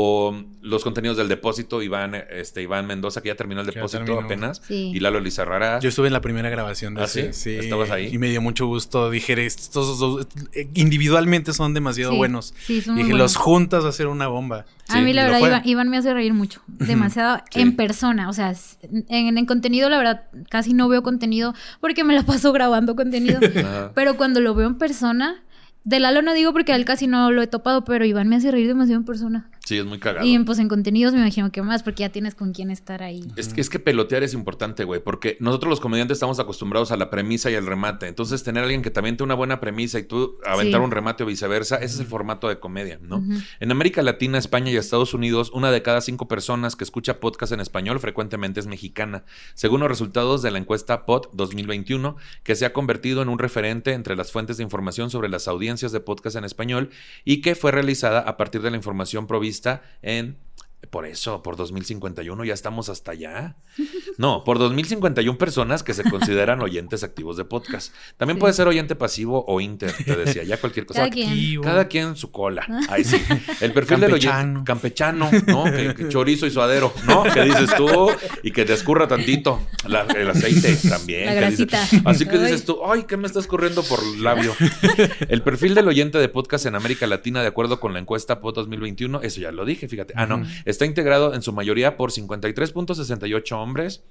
los 0.61 0.83
contenidos 0.83 1.17
del 1.17 1.27
depósito, 1.27 1.81
Iván, 1.81 2.15
este, 2.31 2.61
Iván 2.61 2.85
Mendoza, 2.87 3.21
que 3.21 3.27
ya 3.29 3.35
terminó 3.35 3.61
el 3.61 3.67
depósito 3.67 4.03
terminó. 4.03 4.25
apenas, 4.25 4.61
Sí. 4.67 4.91
y 4.93 4.99
Lalo 4.99 5.19
Lizarrara. 5.19 5.79
Yo 5.79 5.89
estuve 5.89 6.07
en 6.07 6.13
la 6.13 6.21
primera 6.21 6.49
grabación 6.49 6.93
de 6.95 7.01
¿Ah, 7.01 7.05
ese, 7.05 7.33
sí? 7.33 7.51
¿Estabas 7.55 7.91
ahí? 7.91 8.09
Y 8.13 8.17
me 8.17 8.29
dio 8.29 8.41
mucho 8.41 8.65
gusto. 8.67 9.09
Dije, 9.09 9.45
estos 9.45 9.99
dos- 9.99 10.27
eh, 10.53 10.67
individualmente 10.73 11.53
son 11.53 11.73
demasiado 11.73 12.11
Sí. 12.11 12.17
buenos. 12.17 12.53
Sí, 12.65 12.81
son 12.81 12.93
muy 12.95 13.03
Dije, 13.03 13.13
buenos. 13.13 13.33
los 13.33 13.35
juntas 13.35 13.83
va 13.83 13.89
a 13.89 13.93
ser 13.93 14.07
una 14.07 14.27
bomba. 14.27 14.65
A 14.89 15.01
mí 15.01 15.13
la 15.13 15.23
verdad. 15.25 15.39
Iván, 15.39 15.61
Iván 15.65 15.89
me 15.89 15.97
hace 15.97 16.13
reír 16.13 16.33
mucho, 16.33 16.61
demasiado 16.67 17.41
Sí. 17.51 17.61
en 17.61 17.75
persona, 17.75 18.29
o 18.29 18.33
sea, 18.33 18.53
en, 19.09 19.37
en 19.37 19.45
contenido 19.45 19.89
la 19.89 19.97
verdad 19.97 20.23
casi 20.49 20.73
no 20.73 20.87
veo 20.89 21.01
contenido 21.03 21.53
porque 21.79 22.03
me 22.03 22.13
la 22.13 22.23
paso 22.23 22.51
grabando 22.51 22.95
contenido, 22.95 23.39
pero 23.95 24.17
cuando 24.17 24.39
lo 24.41 24.53
veo 24.55 24.67
en 24.67 24.75
persona, 24.77 25.41
de 25.85 25.99
Lalo 25.99 26.21
no 26.21 26.33
digo 26.33 26.53
porque 26.53 26.71
a 26.71 26.75
él 26.77 26.85
casi 26.85 27.07
no 27.07 27.31
lo 27.31 27.41
he 27.41 27.47
topado, 27.47 27.83
pero 27.83 28.05
Iván 28.05 28.27
me 28.29 28.35
hace 28.37 28.51
reír 28.51 28.67
demasiado 28.67 28.99
en 29.01 29.05
persona. 29.05 29.49
Sí, 29.65 29.77
es 29.77 29.85
muy 29.85 29.97
cagado. 29.97 30.25
Y 30.27 30.37
pues 30.39 30.59
en 30.59 30.67
contenidos 30.67 31.13
me 31.13 31.19
imagino 31.19 31.49
que 31.51 31.61
más 31.61 31.83
porque 31.83 32.01
ya 32.01 32.09
tienes 32.09 32.35
con 32.35 32.51
quién 32.51 32.69
estar 32.69 33.01
ahí. 33.01 33.23
Es 33.37 33.53
que, 33.53 33.61
es 33.61 33.69
que 33.69 33.79
pelotear 33.79 34.21
es 34.21 34.33
importante, 34.33 34.83
güey, 34.83 35.01
porque 35.01 35.37
nosotros 35.39 35.69
los 35.69 35.79
comediantes 35.79 36.17
estamos 36.17 36.37
acostumbrados 36.41 36.91
a 36.91 36.97
la 36.97 37.09
premisa 37.09 37.49
y 37.49 37.55
al 37.55 37.65
remate. 37.65 38.07
Entonces, 38.09 38.43
tener 38.43 38.61
a 38.61 38.65
alguien 38.65 38.81
que 38.81 38.91
también 38.91 39.15
tenga 39.15 39.23
una 39.25 39.35
buena 39.35 39.61
premisa 39.61 39.97
y 39.99 40.03
tú 40.03 40.37
aventar 40.45 40.81
Sí. 40.81 40.85
un 40.85 40.91
remate 40.91 41.23
o 41.23 41.25
viceversa, 41.27 41.77
ese 41.77 41.85
es 41.95 41.99
el 42.01 42.07
formato 42.07 42.49
de 42.49 42.59
comedia, 42.59 42.99
¿no? 43.01 43.19
Ujú. 43.19 43.35
En 43.61 43.71
América 43.71 44.01
Latina, 44.01 44.37
España 44.37 44.69
y 44.69 44.75
Estados 44.75 45.13
Unidos, 45.13 45.49
una 45.53 45.71
de 45.71 45.81
cada 45.81 46.01
cinco 46.01 46.27
personas 46.27 46.75
que 46.75 46.83
escucha 46.83 47.21
podcast 47.21 47.53
en 47.53 47.61
español 47.61 48.01
frecuentemente 48.01 48.59
es 48.59 48.67
mexicana, 48.67 49.23
según 49.53 49.79
los 49.79 49.87
resultados 49.87 50.41
de 50.41 50.51
la 50.51 50.57
encuesta 50.57 51.05
POD 51.05 51.27
2021, 51.31 52.17
que 52.43 52.55
se 52.55 52.65
ha 52.65 52.73
convertido 52.73 53.21
en 53.21 53.29
un 53.29 53.39
referente 53.39 53.93
entre 53.93 54.17
las 54.17 54.29
fuentes 54.33 54.57
de 54.57 54.63
información 54.63 55.09
sobre 55.09 55.29
las 55.29 55.47
audiencias 55.47 55.93
de 55.93 56.01
podcast 56.01 56.35
en 56.35 56.43
español 56.43 56.89
y 57.23 57.39
que 57.39 57.55
fue 57.55 57.71
realizada 57.71 58.19
a 58.19 58.35
partir 58.35 58.61
de 58.61 58.69
la 58.69 58.75
información 58.75 59.25
provista 59.25 59.52
vista 59.53 59.81
en 60.01 60.37
por 60.89 61.05
eso, 61.05 61.41
por 61.43 61.55
2051 61.55 62.43
ya 62.45 62.53
estamos 62.53 62.89
hasta 62.89 63.11
allá. 63.11 63.55
No, 64.17 64.43
por 64.43 64.59
2051 64.59 65.37
personas 65.37 65.81
que 65.83 65.93
se 65.93 66.03
consideran 66.03 66.61
oyentes 66.61 67.03
activos 67.03 67.37
de 67.37 67.45
podcast. 67.45 67.93
También 68.17 68.37
Sí. 68.37 68.41
puede 68.41 68.53
ser 68.53 68.67
oyente 68.67 68.95
pasivo 68.95 69.43
o 69.47 69.59
inter, 69.61 69.93
te 70.05 70.15
decía, 70.15 70.43
ya 70.43 70.57
cualquier 70.59 70.85
cosa. 70.85 70.99
Cada 71.01 71.11
quien. 71.11 71.29
Activo. 71.29 71.63
Cada 71.63 71.87
quien 71.87 72.15
su 72.15 72.31
cola. 72.31 72.65
Ahí 72.89 73.03
sí. 73.03 73.21
El 73.61 73.73
perfil 73.73 73.99
del 74.01 74.13
oyente 74.13 74.29
Campechano. 74.63 74.63
campechano, 74.63 75.31
¿no? 75.47 75.63
Que, 75.65 75.93
que 75.95 76.09
chorizo 76.09 76.45
y 76.45 76.51
suadero, 76.51 76.93
¿no? 77.05 77.23
Que 77.23 77.41
dices 77.43 77.69
tú 77.75 78.09
y 78.43 78.51
que 78.51 78.65
te 78.65 78.73
escurra 78.73 79.07
tantito 79.07 79.61
la- 79.87 80.01
el 80.03 80.29
aceite 80.29 80.75
también. 80.87 81.25
La 81.27 81.39
que 81.49 81.49
dices- 81.55 82.01
así 82.05 82.25
que 82.27 82.37
dices 82.37 82.65
tú, 82.65 82.79
ay, 82.85 83.03
¿qué 83.07 83.17
me 83.17 83.27
está 83.27 83.39
escurriendo 83.39 83.83
por 83.83 83.99
el 84.03 84.23
labio? 84.23 84.53
El 85.29 85.41
perfil 85.41 85.73
del 85.75 85.87
oyente 85.87 86.17
de 86.17 86.29
podcast 86.29 86.65
en 86.65 86.75
América 86.75 87.07
Latina, 87.07 87.41
de 87.41 87.47
acuerdo 87.47 87.79
con 87.79 87.93
la 87.93 87.99
encuesta 87.99 88.39
POD 88.41 88.53
2021, 88.55 89.21
eso 89.21 89.41
ya 89.41 89.51
lo 89.51 89.65
dije, 89.65 89.87
fíjate. 89.87 90.13
Ah, 90.15 90.25
no. 90.25 90.43
Está 90.73 90.85
integrado 90.85 91.33
en 91.33 91.41
su 91.41 91.53
mayoría 91.53 91.95
por 91.95 92.11
53.68 92.11 93.51
hombres 93.53 94.03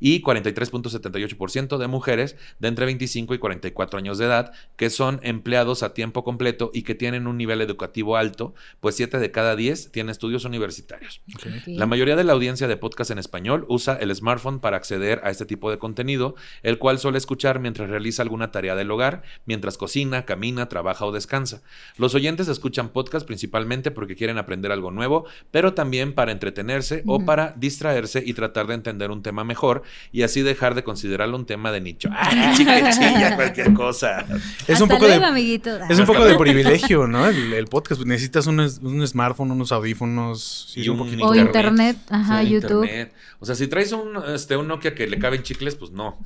y 0.00 0.22
43.78% 0.22 1.78
de 1.78 1.86
mujeres 1.86 2.36
de 2.58 2.68
entre 2.68 2.86
25 2.86 3.34
y 3.34 3.38
44 3.38 3.98
años 3.98 4.18
de 4.18 4.26
edad 4.26 4.52
que 4.76 4.90
son 4.90 5.20
empleados 5.22 5.82
a 5.82 5.94
tiempo 5.94 6.24
completo 6.24 6.70
y 6.72 6.82
que 6.82 6.94
tienen 6.94 7.26
un 7.26 7.36
nivel 7.36 7.60
educativo 7.60 8.16
alto, 8.16 8.54
pues 8.80 8.96
7 8.96 9.18
de 9.18 9.30
cada 9.30 9.56
10 9.56 9.92
tienen 9.92 10.10
estudios 10.10 10.44
universitarios. 10.44 11.22
La 11.66 11.86
mayoría 11.86 12.16
de 12.16 12.24
la 12.24 12.32
audiencia 12.32 12.68
de 12.68 12.76
podcast 12.76 13.10
en 13.10 13.18
español 13.18 13.64
usa 13.68 13.96
el 13.96 14.14
smartphone 14.14 14.60
para 14.60 14.76
acceder 14.76 15.20
a 15.24 15.30
este 15.30 15.46
tipo 15.46 15.70
de 15.70 15.78
contenido, 15.78 16.34
el 16.62 16.78
cual 16.78 16.98
suele 16.98 17.18
escuchar 17.18 17.60
mientras 17.60 17.90
realiza 17.90 18.22
alguna 18.22 18.50
tarea 18.50 18.74
del 18.74 18.90
hogar, 18.90 19.22
mientras 19.46 19.78
cocina, 19.78 20.24
camina, 20.24 20.68
trabaja 20.68 21.04
o 21.04 21.12
descansa. 21.12 21.62
Los 21.96 22.14
oyentes 22.14 22.48
escuchan 22.48 22.90
podcast 22.90 23.26
principalmente 23.26 23.90
porque 23.90 24.16
quieren 24.16 24.38
aprender 24.38 24.72
algo 24.72 24.90
nuevo, 24.90 25.26
pero 25.50 25.74
también 25.74 26.14
para 26.14 26.32
entretenerse 26.32 27.02
o 27.06 27.24
para 27.24 27.54
distraerse 27.56 28.22
y 28.24 28.34
tratar 28.34 28.66
de 28.66 28.74
entender 28.74 29.10
un 29.10 29.22
tema 29.22 29.44
mejor 29.44 29.82
y 30.12 30.22
así 30.22 30.42
dejar 30.42 30.74
de 30.74 30.84
considerarlo 30.84 31.36
un 31.36 31.46
tema 31.46 31.72
de 31.72 31.80
nicho. 31.80 32.08
¡Ah, 32.12 32.52
chica, 32.56 32.90
chilla, 32.90 33.36
cualquier 33.36 33.72
cosa! 33.74 34.24
Es 34.66 34.80
un 34.80 34.88
poco 34.88 35.06
luego, 35.06 35.20
de 35.20 35.26
amiguitos. 35.26 35.80
Es 35.88 35.98
un 35.98 36.06
poco 36.06 36.24
de 36.24 36.36
privilegio, 36.36 37.06
¿no? 37.06 37.26
El, 37.28 37.52
el 37.52 37.66
podcast. 37.66 38.02
Necesitas 38.02 38.46
un, 38.46 38.60
un 38.60 39.06
smartphone, 39.06 39.50
unos 39.50 39.72
audífonos. 39.72 40.70
sí, 40.72 40.80
Y 40.80 40.82
es 40.84 40.88
un 40.88 40.98
poquito 40.98 41.24
O 41.24 41.28
caro. 41.30 41.40
internet, 41.40 41.96
ajá, 42.10 42.42
Sí, 42.42 42.48
YouTube. 42.50 42.82
internet. 42.84 43.12
O 43.40 43.46
sea, 43.46 43.54
si 43.54 43.68
traes 43.68 43.92
un, 43.92 44.20
este, 44.34 44.56
un 44.56 44.66
Nokia 44.68 44.94
que 44.94 45.06
le 45.06 45.18
caben 45.18 45.42
chicles, 45.42 45.76
pues 45.76 45.90
no. 45.92 46.18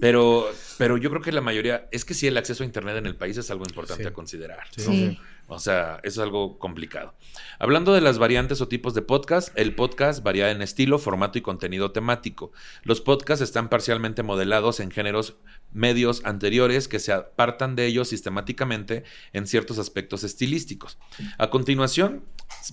Pero, 0.00 0.50
pero 0.76 0.96
yo 0.96 1.10
creo 1.10 1.22
que 1.22 1.32
la 1.32 1.40
mayoría, 1.40 1.86
es 1.92 2.04
que 2.04 2.14
sí, 2.14 2.26
el 2.26 2.36
acceso 2.36 2.62
a 2.62 2.66
internet 2.66 2.96
en 2.96 3.06
el 3.06 3.14
país 3.16 3.36
es 3.36 3.50
algo 3.50 3.64
importante 3.64 4.02
Sí. 4.02 4.08
a 4.08 4.12
considerar. 4.12 4.64
Sí. 4.76 5.16
¿no? 5.20 5.28
O 5.50 5.58
sea, 5.58 5.98
es 6.02 6.18
algo 6.18 6.58
complicado. 6.58 7.14
Hablando 7.58 7.94
de 7.94 8.02
las 8.02 8.18
variantes 8.18 8.60
o 8.60 8.68
tipos 8.68 8.92
de 8.92 9.00
podcast, 9.00 9.50
el 9.58 9.74
podcast 9.74 10.22
varía 10.22 10.50
en 10.50 10.60
estilo, 10.60 10.98
formato 10.98 11.38
y 11.38 11.40
contenido 11.40 11.90
temático. 11.90 12.52
Los 12.82 13.00
podcasts 13.00 13.42
están 13.42 13.70
parcialmente 13.70 14.22
modelados 14.22 14.78
en 14.78 14.90
géneros 14.90 15.38
medios 15.72 16.22
anteriores 16.26 16.86
que 16.86 16.98
se 16.98 17.12
apartan 17.12 17.76
de 17.76 17.86
ellos 17.86 18.08
sistemáticamente 18.08 19.04
en 19.32 19.46
ciertos 19.46 19.78
aspectos 19.78 20.22
estilísticos. 20.22 20.98
A 21.38 21.48
continuación, 21.48 22.24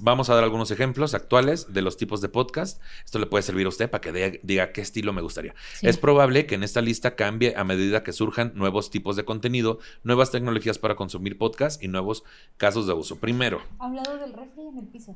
vamos 0.01 0.29
a 0.29 0.35
dar 0.35 0.43
algunos 0.43 0.71
ejemplos 0.71 1.13
actuales 1.13 1.73
de 1.73 1.81
los 1.81 1.97
tipos 1.97 2.21
de 2.21 2.29
podcast. 2.29 2.81
Esto 3.03 3.19
le 3.19 3.25
puede 3.25 3.43
servir 3.43 3.65
a 3.65 3.69
usted 3.69 3.89
para 3.89 4.01
que 4.01 4.11
de- 4.11 4.39
diga 4.43 4.71
qué 4.71 4.81
estilo 4.81 5.13
me 5.13 5.21
gustaría. 5.21 5.53
Sí. 5.75 5.87
Es 5.87 5.97
probable 5.97 6.45
que 6.45 6.55
en 6.55 6.63
esta 6.63 6.81
lista 6.81 7.15
cambie 7.15 7.55
a 7.55 7.63
medida 7.63 8.03
que 8.03 8.13
surjan 8.13 8.51
nuevos 8.55 8.89
tipos 8.89 9.15
de 9.15 9.25
contenido, 9.25 9.79
nuevas 10.03 10.31
tecnologías 10.31 10.77
para 10.79 10.95
consumir 10.95 11.37
podcast 11.37 11.81
y 11.83 11.87
nuevos 11.87 12.23
casos 12.57 12.87
de 12.87 12.93
uso. 12.93 13.17
Primero, 13.19 13.61
Hablado 13.79 14.17
del 14.17 14.33
refri 14.33 14.63
en 14.67 14.77
el 14.79 14.85
piso. 14.87 15.15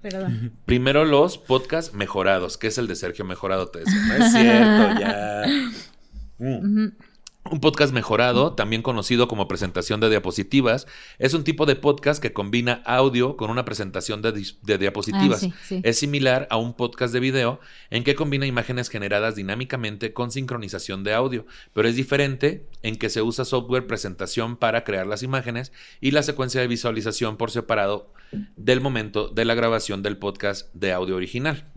Perdón. 0.00 0.52
primero 0.64 1.04
los 1.04 1.36
podcasts 1.36 1.92
mejorados, 1.94 2.56
que 2.56 2.68
es 2.68 2.78
el 2.78 2.86
de 2.86 2.96
Sergio 2.96 3.24
Mejorado, 3.24 3.68
te 3.68 3.80
decía. 3.80 4.00
No 4.06 4.14
es 4.24 4.32
cierto, 4.32 5.00
ya. 5.00 5.42
Mm. 6.36 6.88
Un 7.50 7.60
podcast 7.60 7.92
mejorado, 7.92 8.54
también 8.54 8.80
conocido 8.80 9.28
como 9.28 9.46
presentación 9.48 10.00
de 10.00 10.08
diapositivas, 10.08 10.86
es 11.18 11.34
un 11.34 11.44
tipo 11.44 11.66
de 11.66 11.76
podcast 11.76 12.22
que 12.22 12.32
combina 12.32 12.82
audio 12.86 13.36
con 13.36 13.50
una 13.50 13.66
presentación 13.66 14.22
de, 14.22 14.78
diapositivas. 14.78 15.44
Ah, 15.44 15.46
sí, 15.46 15.52
sí. 15.62 15.80
Es 15.84 15.98
similar 15.98 16.46
a 16.50 16.56
un 16.56 16.72
podcast 16.72 17.12
de 17.12 17.20
video 17.20 17.60
en 17.90 18.02
que 18.02 18.14
combina 18.14 18.46
imágenes 18.46 18.88
generadas 18.88 19.36
dinámicamente 19.36 20.14
con 20.14 20.30
sincronización 20.30 21.04
de 21.04 21.12
audio, 21.12 21.44
pero 21.74 21.86
es 21.86 21.96
diferente 21.96 22.66
en 22.82 22.96
que 22.96 23.10
se 23.10 23.20
usa 23.20 23.44
software 23.44 23.86
presentación 23.86 24.56
para 24.56 24.82
crear 24.82 25.06
las 25.06 25.22
imágenes 25.22 25.70
y 26.00 26.12
la 26.12 26.22
secuencia 26.22 26.62
de 26.62 26.66
visualización 26.66 27.36
por 27.36 27.50
separado 27.50 28.10
del 28.56 28.80
momento 28.80 29.28
de 29.28 29.44
la 29.44 29.54
grabación 29.54 30.02
del 30.02 30.16
podcast 30.16 30.72
de 30.74 30.92
audio 30.92 31.16
original. 31.16 31.70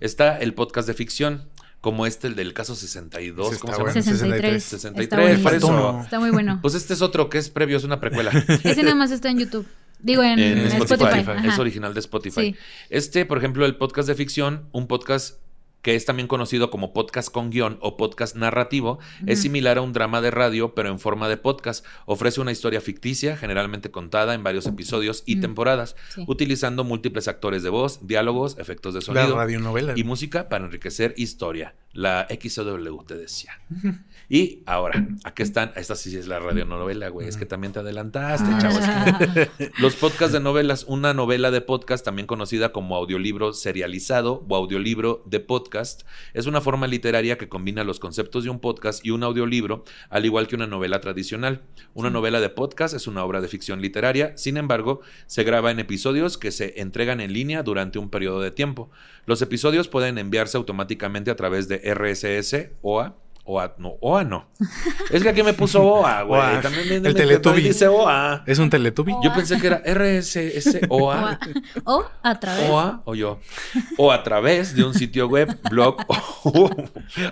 Está 0.00 0.38
el 0.38 0.54
podcast 0.54 0.88
de 0.88 0.94
ficción, 0.94 1.48
como 1.80 2.06
este, 2.06 2.26
el 2.26 2.34
del 2.34 2.52
caso 2.52 2.74
62. 2.74 3.52
Ese 3.52 3.60
¿Cómo 3.60 3.72
está 3.72 4.02
se 4.02 4.02
llama? 4.02 4.18
bueno. 4.24 4.60
63. 4.62 4.64
63, 4.64 5.38
Está 5.38 5.56
eso. 5.56 6.00
Está 6.02 6.20
muy 6.20 6.30
bueno. 6.30 6.58
Pues 6.60 6.74
este 6.74 6.94
es 6.94 7.02
otro 7.02 7.30
que 7.30 7.38
es 7.38 7.48
previo, 7.48 7.76
es 7.76 7.84
una 7.84 8.00
precuela. 8.00 8.30
Ese 8.64 8.82
nada 8.82 8.94
más 8.94 9.10
está 9.10 9.30
en 9.30 9.38
YouTube. 9.38 9.66
Digo, 9.98 10.22
en, 10.22 10.38
Spotify. 10.38 11.18
Spotify. 11.18 11.48
Es 11.48 11.58
original 11.58 11.92
de 11.92 12.00
Spotify. 12.00 12.40
Sí. 12.52 12.56
Este, 12.88 13.26
por 13.26 13.38
ejemplo, 13.38 13.66
el 13.66 13.76
podcast 13.76 14.08
de 14.08 14.14
ficción, 14.14 14.66
un 14.72 14.86
podcast 14.86 15.38
que 15.82 15.94
es 15.96 16.04
también 16.04 16.28
conocido 16.28 16.70
como 16.70 16.92
podcast 16.92 17.30
con 17.32 17.50
guion 17.50 17.78
o 17.80 17.96
podcast 17.96 18.36
narrativo, 18.36 18.98
es 19.26 19.40
similar 19.40 19.78
a 19.78 19.80
un 19.80 19.92
drama 19.92 20.20
de 20.20 20.30
radio, 20.30 20.74
pero 20.74 20.90
en 20.90 20.98
forma 20.98 21.28
de 21.28 21.36
podcast. 21.36 21.84
Ofrece 22.06 22.40
una 22.40 22.52
historia 22.52 22.80
ficticia, 22.80 23.36
generalmente 23.36 23.90
contada 23.90 24.34
en 24.34 24.42
varios 24.42 24.66
episodios 24.66 25.22
y 25.26 25.40
temporadas, 25.40 25.96
Sí. 26.14 26.24
utilizando 26.26 26.84
múltiples 26.84 27.28
actores 27.28 27.62
de 27.62 27.70
voz, 27.70 28.06
diálogos, 28.06 28.58
efectos 28.58 28.94
de 28.94 29.00
La 29.00 29.04
sonido 29.06 29.36
radionovela. 29.36 29.94
y 29.96 30.04
música 30.04 30.48
para 30.48 30.64
enriquecer 30.66 31.14
historia. 31.16 31.74
La 31.92 32.26
XOW, 32.30 33.04
te 33.04 33.16
decía. 33.16 33.60
Y 34.32 34.62
ahora, 34.64 35.08
aquí 35.24 35.42
están. 35.42 35.72
Esta 35.74 35.96
sí 35.96 36.16
es 36.16 36.28
la 36.28 36.38
radionovela, 36.38 37.08
güey. 37.08 37.26
Es 37.26 37.36
que 37.36 37.46
también 37.46 37.72
te 37.72 37.80
adelantaste, 37.80 38.48
chavos. 38.60 38.78
Ah. 38.82 39.18
Los 39.80 39.96
podcasts 39.96 40.32
de 40.32 40.38
novelas. 40.38 40.84
Una 40.86 41.12
novela 41.12 41.50
de 41.50 41.60
podcast, 41.60 42.04
también 42.04 42.28
conocida 42.28 42.70
como 42.70 42.94
audiolibro 42.94 43.52
serializado 43.52 44.46
o 44.48 44.54
audiolibro 44.54 45.24
de 45.26 45.40
podcast, 45.40 46.02
es 46.32 46.46
una 46.46 46.60
forma 46.60 46.86
literaria 46.86 47.38
que 47.38 47.48
combina 47.48 47.82
los 47.82 47.98
conceptos 47.98 48.44
de 48.44 48.50
un 48.50 48.60
podcast 48.60 49.04
y 49.04 49.10
un 49.10 49.24
audiolibro, 49.24 49.82
al 50.10 50.24
igual 50.24 50.46
que 50.46 50.54
una 50.54 50.68
novela 50.68 51.00
tradicional. 51.00 51.62
Una 51.94 52.10
novela 52.10 52.40
de 52.40 52.50
podcast 52.50 52.94
es 52.94 53.08
una 53.08 53.24
obra 53.24 53.40
de 53.40 53.48
ficción 53.48 53.82
literaria, 53.82 54.36
sin 54.36 54.58
embargo, 54.58 55.00
se 55.26 55.42
graba 55.42 55.72
en 55.72 55.80
episodios 55.80 56.38
que 56.38 56.52
se 56.52 56.80
entregan 56.80 57.20
en 57.20 57.32
línea 57.32 57.64
durante 57.64 57.98
un 57.98 58.10
periodo 58.10 58.40
de 58.40 58.52
tiempo. 58.52 58.92
Los 59.26 59.42
episodios 59.42 59.88
pueden 59.88 60.18
enviarse 60.18 60.56
automáticamente 60.56 61.32
a 61.32 61.36
través 61.36 61.66
de 61.66 61.78
RSS, 61.78 62.70
OA, 62.82 63.16
OA, 63.44 63.74
no, 63.78 63.94
OA 64.00 64.24
no. 64.24 64.48
Es 65.10 65.22
que 65.22 65.28
aquí 65.30 65.42
me 65.42 65.52
puso 65.54 65.82
OA, 65.82 66.22
güey. 66.24 66.60
También 66.60 66.88
me- 66.88 66.94
El 66.96 67.02
me- 67.02 67.14
Teletubby. 67.14 67.62
dice 67.62 67.88
OA. 67.88 68.44
¿Es 68.46 68.58
un 68.58 68.70
Teletubby? 68.70 69.14
Yo 69.22 69.32
pensé 69.34 69.58
que 69.60 69.66
era 69.66 69.82
RSS 69.84 70.80
OA. 70.88 71.38
O 71.84 72.04
a 72.22 72.38
través. 72.38 72.70
OA 72.70 73.02
o 73.04 73.14
yo. 73.14 73.40
O 73.96 74.12
a 74.12 74.22
través 74.22 74.74
de 74.76 74.84
un 74.84 74.94
sitio 74.94 75.26
web, 75.26 75.58
blog 75.70 75.96
o, 76.06 76.14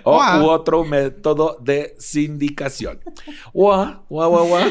o 0.03 0.11
OA. 0.17 0.41
u 0.43 0.49
otro 0.49 0.83
método 0.83 1.57
de 1.61 1.95
sindicación. 1.99 2.99
OA, 3.53 4.03
OA, 4.09 4.27
OA, 4.27 4.41
OA. 4.43 4.63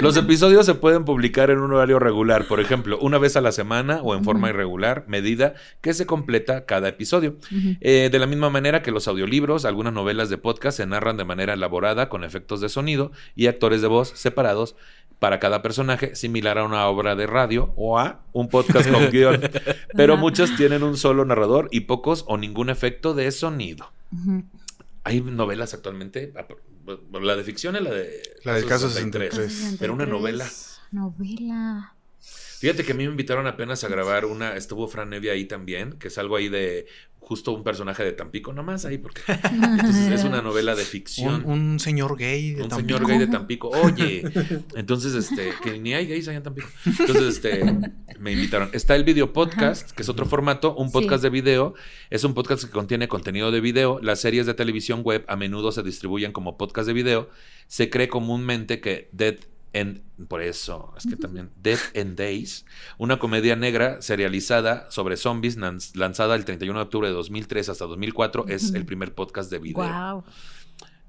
Los 0.00 0.16
episodios 0.16 0.66
se 0.66 0.74
pueden 0.74 1.04
publicar 1.04 1.50
en 1.50 1.58
un 1.58 1.72
horario 1.72 1.98
regular, 1.98 2.46
por 2.46 2.60
ejemplo, 2.60 2.98
una 3.00 3.18
vez 3.18 3.36
a 3.36 3.40
la 3.40 3.52
semana 3.52 4.00
o 4.02 4.14
en 4.14 4.24
forma 4.24 4.48
irregular, 4.50 5.04
medida 5.08 5.54
que 5.80 5.94
se 5.94 6.06
completa 6.06 6.64
cada 6.66 6.88
episodio. 6.88 7.36
Eh, 7.80 8.08
de 8.12 8.18
la 8.18 8.26
misma 8.26 8.50
manera 8.50 8.82
que 8.82 8.90
los 8.90 9.08
audiolibros, 9.08 9.64
algunas 9.64 9.92
novelas 9.92 10.28
de 10.28 10.38
podcast 10.38 10.65
se 10.72 10.86
narran 10.86 11.16
de 11.16 11.24
manera 11.24 11.54
elaborada 11.54 12.08
con 12.08 12.24
efectos 12.24 12.60
de 12.60 12.68
sonido 12.68 13.12
y 13.34 13.46
actores 13.46 13.82
de 13.82 13.88
voz 13.88 14.10
separados 14.14 14.76
para 15.18 15.40
cada 15.40 15.62
personaje, 15.62 16.14
similar 16.14 16.58
a 16.58 16.64
una 16.64 16.86
obra 16.86 17.16
de 17.16 17.26
radio 17.26 17.72
o 17.76 17.98
a 17.98 18.20
un 18.32 18.48
podcast 18.48 18.90
con 18.90 19.10
guion. 19.10 19.40
Pero 19.94 20.16
muchos 20.16 20.54
tienen 20.56 20.82
un 20.82 20.96
solo 20.96 21.24
narrador 21.24 21.68
y 21.70 21.80
pocos 21.80 22.24
o 22.28 22.36
ningún 22.36 22.70
efecto 22.70 23.14
de 23.14 23.30
sonido. 23.32 23.90
Hay 25.04 25.20
novelas 25.20 25.72
actualmente, 25.72 26.32
la 27.12 27.36
de 27.36 27.44
ficción 27.44 27.76
es 27.76 27.82
la 27.82 27.90
de 27.90 28.22
La 28.44 28.54
del 28.54 28.66
caso 28.66 28.88
63. 28.88 29.34
63. 29.34 29.76
Pero 29.78 29.94
una 29.94 30.06
novela. 30.06 30.46
Novela. 30.92 31.94
Fíjate 32.58 32.84
que 32.84 32.92
a 32.92 32.94
mí 32.94 33.04
me 33.04 33.10
invitaron 33.10 33.46
apenas 33.46 33.84
a 33.84 33.88
grabar 33.88 34.24
una, 34.24 34.56
estuvo 34.56 34.88
Fran 34.88 35.10
Nevia 35.10 35.32
ahí 35.32 35.44
también, 35.44 35.98
que 35.98 36.08
es 36.08 36.16
algo 36.16 36.36
ahí 36.36 36.48
de 36.48 36.86
justo 37.28 37.50
un 37.50 37.64
personaje 37.64 38.04
de 38.04 38.12
Tampico, 38.12 38.52
nomás 38.52 38.84
ahí, 38.84 38.98
porque 38.98 39.20
entonces 39.52 40.12
es 40.12 40.22
una 40.22 40.42
novela 40.42 40.76
de 40.76 40.84
ficción. 40.84 41.42
Un, 41.44 41.70
un 41.72 41.80
señor 41.80 42.16
gay 42.16 42.52
de 42.52 42.62
Un 42.62 42.68
Tampico. 42.68 42.98
señor 42.98 43.08
gay 43.10 43.18
de 43.18 43.26
Tampico. 43.26 43.68
Oye, 43.82 44.22
entonces, 44.76 45.12
este, 45.14 45.50
que 45.60 45.80
ni 45.80 45.92
hay 45.92 46.06
gays 46.06 46.28
allá 46.28 46.36
en 46.36 46.44
Tampico. 46.44 46.68
Entonces, 46.84 47.24
este, 47.34 47.64
me 48.20 48.30
invitaron. 48.30 48.70
Está 48.72 48.94
el 48.94 49.02
video 49.02 49.32
podcast, 49.32 49.90
que 49.90 50.02
es 50.02 50.08
otro 50.08 50.24
formato, 50.26 50.76
un 50.76 50.86
Sí. 50.86 50.92
podcast 50.92 51.20
de 51.24 51.30
video. 51.30 51.74
Es 52.10 52.22
un 52.22 52.32
podcast 52.32 52.62
que 52.64 52.70
contiene 52.70 53.08
contenido 53.08 53.50
de 53.50 53.60
video. 53.60 53.98
Las 54.00 54.20
series 54.20 54.46
de 54.46 54.54
televisión 54.54 55.00
web 55.02 55.24
a 55.26 55.34
menudo 55.34 55.72
se 55.72 55.82
distribuyen 55.82 56.30
como 56.30 56.56
podcast 56.56 56.86
de 56.86 56.92
video. 56.92 57.28
Se 57.66 57.90
cree 57.90 58.06
comúnmente 58.06 58.80
que 58.80 59.08
Dead 59.10 59.34
Por 60.28 60.42
eso, 60.42 60.94
es 60.96 61.06
que 61.06 61.16
también 61.16 61.50
Dead 61.62 61.78
End 61.94 62.16
Days, 62.18 62.64
una 62.98 63.18
comedia 63.18 63.54
negra 63.56 64.00
serializada 64.00 64.90
sobre 64.90 65.16
zombies 65.16 65.58
lanz- 65.58 65.94
lanzada 65.94 66.34
el 66.34 66.44
31 66.44 66.78
de 66.78 66.82
octubre 66.84 67.08
de 67.08 67.14
2003 67.14 67.68
hasta 67.68 67.84
2004, 67.86 68.46
es 68.48 68.72
el 68.74 68.86
primer 68.86 69.14
podcast 69.14 69.50
de 69.50 69.58
video. 69.58 69.84
Wow. 70.12 70.24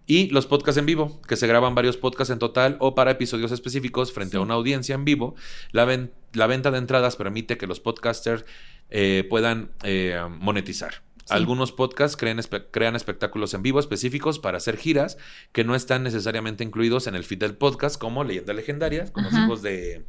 Y 0.10 0.30
los 0.30 0.46
podcasts 0.46 0.78
en 0.80 0.86
vivo, 0.86 1.22
que 1.28 1.36
se 1.36 1.48
graban 1.48 1.76
varios 1.76 1.98
podcasts 1.98 2.32
en 2.32 2.40
total 2.40 2.78
o 2.80 2.96
para 2.96 3.12
episodios 3.12 3.52
específicos 3.52 4.14
frente 4.14 4.38
a 4.38 4.40
una 4.40 4.54
audiencia 4.54 4.96
en 4.96 5.04
vivo. 5.04 5.36
La, 5.72 5.84
ven- 5.84 6.12
la 6.34 6.48
venta 6.48 6.72
de 6.72 6.78
entradas 6.78 7.18
permite 7.18 7.58
que 7.58 7.68
los 7.68 7.80
podcasters 7.82 8.46
eh, 8.90 9.26
puedan 9.30 9.72
eh, 9.84 10.18
monetizar. 10.40 11.04
Sí. 11.28 11.34
Algunos 11.34 11.72
podcasts 11.72 12.16
crean, 12.18 12.38
espe- 12.40 12.66
crean 12.72 12.96
espectáculos 12.96 13.54
en 13.54 13.62
vivo 13.62 13.80
específicos 13.80 14.40
para 14.40 14.58
hacer 14.58 14.78
giras 14.78 15.18
que 15.52 15.64
no 15.64 15.76
están 15.76 16.04
necesariamente 16.04 16.64
incluidos 16.64 17.08
en 17.08 17.16
el 17.16 17.24
feed 17.24 17.40
del 17.40 17.56
podcast, 17.56 18.00
como 18.00 18.24
Leyendas 18.24 18.56
Legendarias, 18.56 19.12
con 19.12 19.24
los 19.24 19.34
hijos 19.34 19.62
de. 19.62 20.06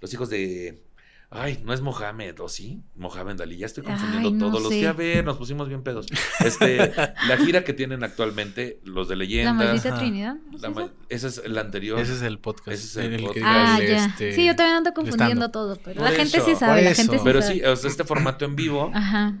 Los 0.00 0.12
hijos 0.14 0.30
de. 0.30 0.82
Ay, 1.28 1.60
no 1.64 1.72
es 1.72 1.80
Mohamed, 1.80 2.38
¿o 2.40 2.48
sí? 2.48 2.82
Mohamed 2.94 3.40
Ali, 3.40 3.56
ya 3.56 3.66
estoy 3.66 3.82
confundiendo 3.82 4.28
Ay, 4.28 4.34
no 4.34 4.46
todos. 4.46 4.62
Los 4.62 4.72
fui 4.72 4.84
a 4.84 4.92
ver, 4.92 5.24
nos 5.24 5.36
pusimos 5.36 5.66
bien 5.68 5.82
pedos. 5.82 6.06
Este, 6.38 6.76
la 7.28 7.36
gira 7.44 7.64
que 7.64 7.72
tienen 7.72 8.04
actualmente, 8.04 8.78
los 8.84 9.08
de 9.08 9.16
La 9.16 9.24
Leyendas. 9.24 9.54
maldita. 9.56 9.98
Trinidad. 9.98 10.36
¿es 10.54 10.62
la 10.62 10.68
esa? 10.68 10.80
ma- 10.80 10.92
es 11.08 11.38
el 11.44 11.58
anterior. 11.58 11.98
Ese 11.98 12.12
es 12.12 12.22
el 12.22 12.38
podcast. 12.38 12.68
Ese 12.78 12.86
es 12.86 12.96
el 12.96 13.16
que 13.16 13.22
podcast. 13.24 13.36
diga 13.36 13.74
Ah, 13.74 13.78
el, 13.80 13.88
ya. 13.88 14.06
este, 14.06 14.32
sí, 14.34 14.46
yo 14.46 14.54
también 14.54 14.76
ando 14.76 14.94
confundiendo 14.94 15.50
todo, 15.50 15.76
pero 15.84 16.00
Por 16.00 16.04
la 16.10 16.16
gente 16.16 16.40
sí 16.40 16.54
sabe, 16.54 16.82
la 16.82 16.94
gente 16.94 17.16
sí 17.18 17.22
Pero 17.24 17.42
sabe. 17.42 17.54
sí, 17.54 17.64
o 17.64 17.74
sea, 17.74 17.90
este 17.90 18.04
formato 18.04 18.44
en 18.44 18.54
vivo, 18.54 18.92
Ajá. 18.94 19.34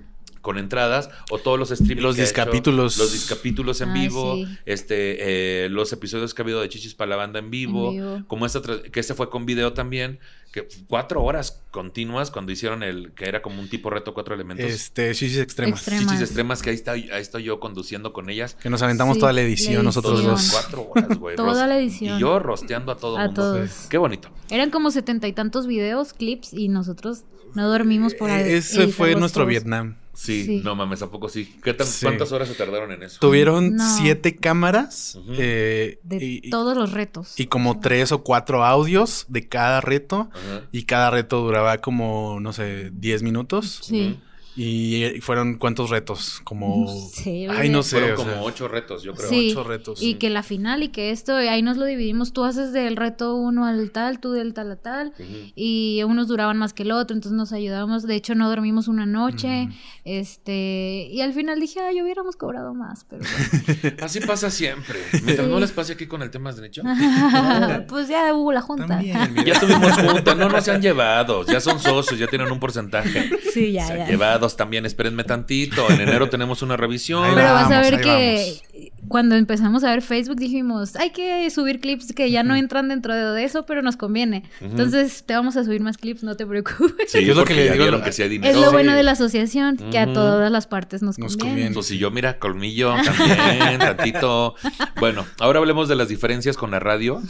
Con 0.46 0.58
entradas, 0.58 1.10
o 1.32 1.38
todos 1.38 1.58
los 1.58 1.72
streaming. 1.72 2.02
Los 2.04 2.14
hecho, 2.14 2.22
discapítulos. 2.22 2.96
los 2.98 3.12
discapítulos 3.12 3.80
en 3.80 3.90
Ay, 3.90 4.00
vivo, 4.02 4.36
sí. 4.36 4.46
este, 4.64 5.64
eh, 5.64 5.68
los 5.70 5.92
episodios 5.92 6.34
que 6.34 6.42
ha 6.42 6.44
habido 6.44 6.60
de 6.60 6.68
Chichis 6.68 6.94
para 6.94 7.08
la 7.10 7.16
banda 7.16 7.40
en 7.40 7.50
vivo, 7.50 7.90
En 7.90 7.96
vivo. 7.96 8.22
como 8.28 8.46
esta, 8.46 8.60
que 8.92 9.00
este 9.00 9.14
fue 9.14 9.28
con 9.28 9.44
video 9.44 9.72
también, 9.72 10.20
que 10.52 10.68
cuatro 10.86 11.24
horas 11.24 11.60
continuas 11.72 12.30
cuando 12.30 12.52
hicieron 12.52 12.84
el, 12.84 13.10
que 13.12 13.24
era 13.28 13.42
como 13.42 13.60
un 13.60 13.68
tipo 13.68 13.90
reto 13.90 14.14
cuatro 14.14 14.36
elementos. 14.36 14.64
Este, 14.64 15.12
chichis 15.16 15.38
extremas. 15.38 15.80
Extrema. 15.80 16.02
Chichis 16.04 16.20
extremas. 16.20 16.62
que 16.62 16.70
ahí, 16.70 16.76
está, 16.76 16.92
ahí 16.92 17.08
estoy 17.18 17.42
yo 17.42 17.58
conduciendo 17.58 18.12
con 18.12 18.30
ellas. 18.30 18.54
Que 18.62 18.70
nos 18.70 18.80
aventamos 18.82 19.16
Sí, 19.16 19.20
toda 19.20 19.32
la 19.32 19.42
edición 19.42 19.78
la 19.78 19.82
nosotros 19.82 20.22
dos. 20.22 20.48
Cuatro 20.52 20.88
horas, 20.88 21.18
güey. 21.18 21.34
Toda 21.46 21.66
la 21.66 21.76
edición. 21.76 22.18
Y 22.18 22.20
yo 22.20 22.38
rosteando 22.38 22.92
a 22.92 22.96
todo 22.96 23.18
A 23.18 23.24
mundo. 23.26 23.42
todos. 23.42 23.86
Qué 23.90 23.98
bonito. 23.98 24.30
Eran 24.48 24.70
como 24.70 24.92
setenta 24.92 25.26
y 25.26 25.32
tantos 25.32 25.66
videos, 25.66 26.12
clips, 26.12 26.52
y 26.52 26.68
nosotros 26.68 27.24
no 27.54 27.68
dormimos 27.68 28.14
por 28.14 28.30
ahí. 28.30 28.42
Eh, 28.52 28.56
Ese 28.58 28.88
fue 28.88 29.14
nuestro 29.16 29.44
Vietnam. 29.46 29.96
Sí, 30.16 30.44
Sí. 30.44 30.60
no 30.64 30.74
mames, 30.74 31.02
¿a 31.02 31.10
poco 31.10 31.28
sí? 31.28 31.54
¿Qué 31.62 31.74
tan- 31.74 31.86
Sí. 31.86 32.06
¿Cuántas 32.06 32.32
horas 32.32 32.48
se 32.48 32.54
tardaron 32.54 32.90
en 32.90 33.02
eso? 33.02 33.18
Tuvieron 33.20 33.76
No. 33.76 33.96
siete 33.98 34.34
cámaras 34.36 35.18
eh, 35.38 35.98
De 36.02 36.24
y, 36.24 36.50
todos 36.50 36.76
los 36.76 36.92
retos. 36.92 37.38
y 37.38 37.46
como 37.46 37.80
tres 37.80 38.12
o 38.12 38.22
cuatro 38.24 38.64
audios 38.64 39.26
de 39.28 39.46
cada 39.46 39.80
reto. 39.82 40.30
Ajá. 40.32 40.62
Y 40.72 40.84
cada 40.84 41.10
reto 41.10 41.42
duraba 41.42 41.78
como, 41.78 42.38
no 42.40 42.52
sé, 42.52 42.90
10 42.94 43.22
minutos. 43.22 43.80
Sí. 43.84 44.18
Y 44.56 45.20
fueron 45.20 45.56
cuántos 45.58 45.90
retos? 45.90 46.40
Como... 46.44 46.86
No 46.86 47.08
sé, 47.08 47.46
Ay, 47.50 47.68
no 47.68 47.82
sé. 47.82 47.98
Fueron 47.98 48.12
o 48.12 48.16
como 48.16 48.30
sea, 48.32 48.42
ocho 48.42 48.68
retos, 48.68 49.02
yo 49.02 49.12
creo. 49.14 49.28
Sí. 49.28 49.50
ocho 49.50 49.64
retos. 49.64 50.02
Y 50.02 50.14
que 50.14 50.30
la 50.30 50.42
final 50.42 50.82
y 50.82 50.88
que 50.88 51.10
esto, 51.10 51.34
ahí 51.36 51.60
nos 51.62 51.76
lo 51.76 51.84
dividimos. 51.84 52.32
Tú 52.32 52.44
haces 52.44 52.72
del 52.72 52.96
reto 52.96 53.34
uno 53.36 53.66
al 53.66 53.90
tal, 53.90 54.18
tú 54.18 54.32
del 54.32 54.54
tal 54.54 54.70
a 54.72 54.76
tal. 54.76 55.12
Y 55.54 56.00
unos 56.04 56.28
duraban 56.28 56.56
más 56.56 56.72
que 56.72 56.84
el 56.84 56.92
otro, 56.92 57.14
entonces 57.14 57.36
nos 57.36 57.52
ayudábamos. 57.52 58.04
De 58.06 58.14
hecho, 58.14 58.34
no 58.34 58.48
dormimos 58.48 58.88
una 58.88 59.04
noche. 59.06 59.68
Este. 60.04 61.08
Y 61.12 61.20
al 61.20 61.32
final 61.34 61.60
dije, 61.60 61.80
ay, 61.80 62.00
hubiéramos 62.00 62.36
cobrado 62.36 62.72
más, 62.74 63.04
pero 63.08 63.22
bueno. 63.22 63.96
Así 64.02 64.20
pasa 64.20 64.50
siempre. 64.50 64.98
Mientras 65.12 65.46
Sí. 65.46 65.52
no 65.52 65.60
les 65.60 65.70
pase 65.72 65.92
aquí 65.92 66.06
con 66.06 66.22
el 66.22 66.30
tema 66.30 66.50
de 66.52 66.62
nicho. 66.62 66.82
pues 67.88 68.08
ya 68.08 68.32
hubo 68.34 68.52
la 68.52 68.62
junta. 68.62 68.86
También. 68.86 69.16
Ya 69.46 69.60
tuvimos 69.60 69.92
junta, 69.92 70.34
no 70.34 70.48
nos 70.48 70.66
han 70.68 70.80
llevado, 70.80 71.44
ya 71.46 71.60
son 71.60 71.78
socios, 71.78 72.18
ya 72.18 72.26
tienen 72.26 72.50
un 72.50 72.58
porcentaje. 72.58 73.30
sí, 73.52 73.72
ya, 73.72 73.86
Se 73.86 73.92
han 73.92 73.98
ya. 74.00 74.06
También, 74.54 74.84
espérenme 74.84 75.24
tantito. 75.24 75.90
En 75.90 76.00
enero 76.02 76.28
tenemos 76.28 76.60
una 76.60 76.76
revisión. 76.76 77.24
Ahí 77.24 77.32
Pero 77.34 77.52
vas 77.54 77.70
a 77.72 77.80
ver 77.80 78.00
que 78.02 78.92
cuando 79.08 79.34
empezamos 79.36 79.82
a 79.84 79.90
ver 79.90 80.02
Facebook 80.02 80.36
dijimos, 80.36 80.94
hay 80.96 81.10
que 81.10 81.48
subir 81.50 81.80
clips 81.80 82.12
que 82.12 82.30
ya 82.30 82.42
no 82.42 82.54
entran 82.54 82.88
dentro 82.88 83.14
de 83.14 83.42
eso, 83.44 83.64
pero 83.64 83.80
nos 83.80 83.96
conviene. 83.96 84.44
Entonces 84.60 85.24
te 85.24 85.32
vamos 85.34 85.56
a 85.56 85.64
subir 85.64 85.80
más 85.80 85.96
clips, 85.96 86.22
no 86.22 86.36
te 86.36 86.44
preocupes. 86.46 87.10
Sí, 87.10 87.18
Es 87.30 87.36
lo 87.36 87.44
que 87.44 87.54
le 87.54 87.72
digo, 87.72 88.02
que 88.02 88.10
Es 88.10 88.16
Sí. 88.16 88.40
bueno 88.72 88.92
de 88.94 89.02
la 89.02 89.12
asociación, 89.12 89.76
que 89.90 89.98
a 89.98 90.12
todas 90.12 90.50
las 90.52 90.66
partes 90.66 91.02
nos 91.02 91.18
Nos 91.18 91.36
conviene. 91.36 91.62
conviene. 91.68 91.82
Si 91.82 91.98
yo, 91.98 92.10
mira, 92.10 92.38
colmillo 92.38 92.94
también, 93.04 93.78
tantito. 93.78 94.54
Bueno, 95.00 95.24
ahora 95.40 95.60
hablemos 95.60 95.88
de 95.88 95.96
las 95.96 96.08
diferencias 96.08 96.56
con 96.56 96.70
la 96.72 96.80
radio, 96.80 97.22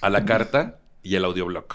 a 0.00 0.10
la 0.10 0.24
carta 0.24 0.78
y 1.02 1.16
el 1.16 1.24
audioblog. 1.24 1.66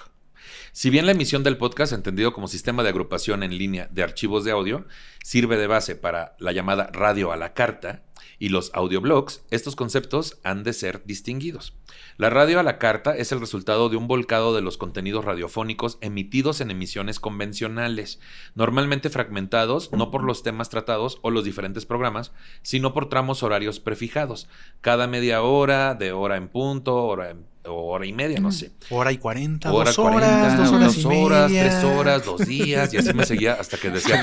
Si 0.80 0.90
bien 0.90 1.06
la 1.06 1.12
emisión 1.12 1.44
del 1.44 1.58
podcast, 1.58 1.92
entendido 1.92 2.32
como 2.32 2.48
sistema 2.48 2.84
de 2.84 2.88
agrupación 2.88 3.44
en 3.44 3.58
línea 3.58 3.90
de 3.92 4.02
archivos 4.02 4.46
de 4.46 4.52
audio, 4.52 4.88
sirve 5.26 5.58
de 5.58 5.68
base 5.68 5.98
para 5.98 6.38
la 6.40 6.54
llamada 6.54 6.88
radio 6.94 7.34
a 7.34 7.36
la 7.36 7.54
carta 7.54 8.06
y 8.38 8.48
los 8.48 8.72
audioblogs, 8.74 9.44
estos 9.52 9.76
conceptos 9.76 10.40
han 10.42 10.64
de 10.64 10.72
ser 10.72 11.04
distinguidos. 11.04 11.74
La 12.18 12.30
radio 12.30 12.60
a 12.60 12.64
la 12.64 12.78
carta 12.78 13.16
es 13.16 13.32
el 13.32 13.40
resultado 13.40 13.90
de 13.90 13.96
un 13.96 14.08
volcado 14.08 14.54
de 14.54 14.62
los 14.62 14.78
contenidos 14.78 15.24
radiofónicos 15.26 15.98
emitidos 16.02 16.62
en 16.62 16.72
emisiones 16.72 17.20
convencionales, 17.20 18.20
normalmente 18.56 19.10
fragmentados 19.10 19.92
no 19.92 20.12
por 20.12 20.24
los 20.24 20.44
temas 20.44 20.70
tratados 20.70 21.20
o 21.22 21.32
los 21.32 21.44
diferentes 21.44 21.86
programas, 21.86 22.32
sino 22.62 22.94
por 22.94 23.10
tramos 23.10 23.44
horarios 23.44 23.80
prefijados. 23.80 24.48
Cada 24.82 25.08
media 25.08 25.42
hora, 25.42 25.96
de 25.96 26.12
hora 26.12 26.38
en 26.38 26.50
punto, 26.50 26.96
hora 27.06 27.30
en 27.32 27.50
o 27.66 27.92
hora 27.92 28.06
y 28.06 28.14
media, 28.14 28.40
no 28.40 28.52
sé. 28.52 28.72
Hora 28.90 29.12
y 29.12 29.18
cuarenta, 29.18 29.72
Hora 29.72 29.92
dos 29.92 30.00
horas, 30.00 30.58
dos 30.58 30.72
horas, 30.72 30.98
y 30.98 31.06
horas, 31.06 31.52
media. 31.52 31.64
tres 31.64 31.84
horas, 31.84 32.26
dos 32.26 32.46
días, 32.46 32.94
y 32.94 32.98
así 32.98 33.14
me 33.14 33.26
seguía 33.26 33.54
hasta 33.54 33.78
que 33.78 33.90
decía 33.90 34.20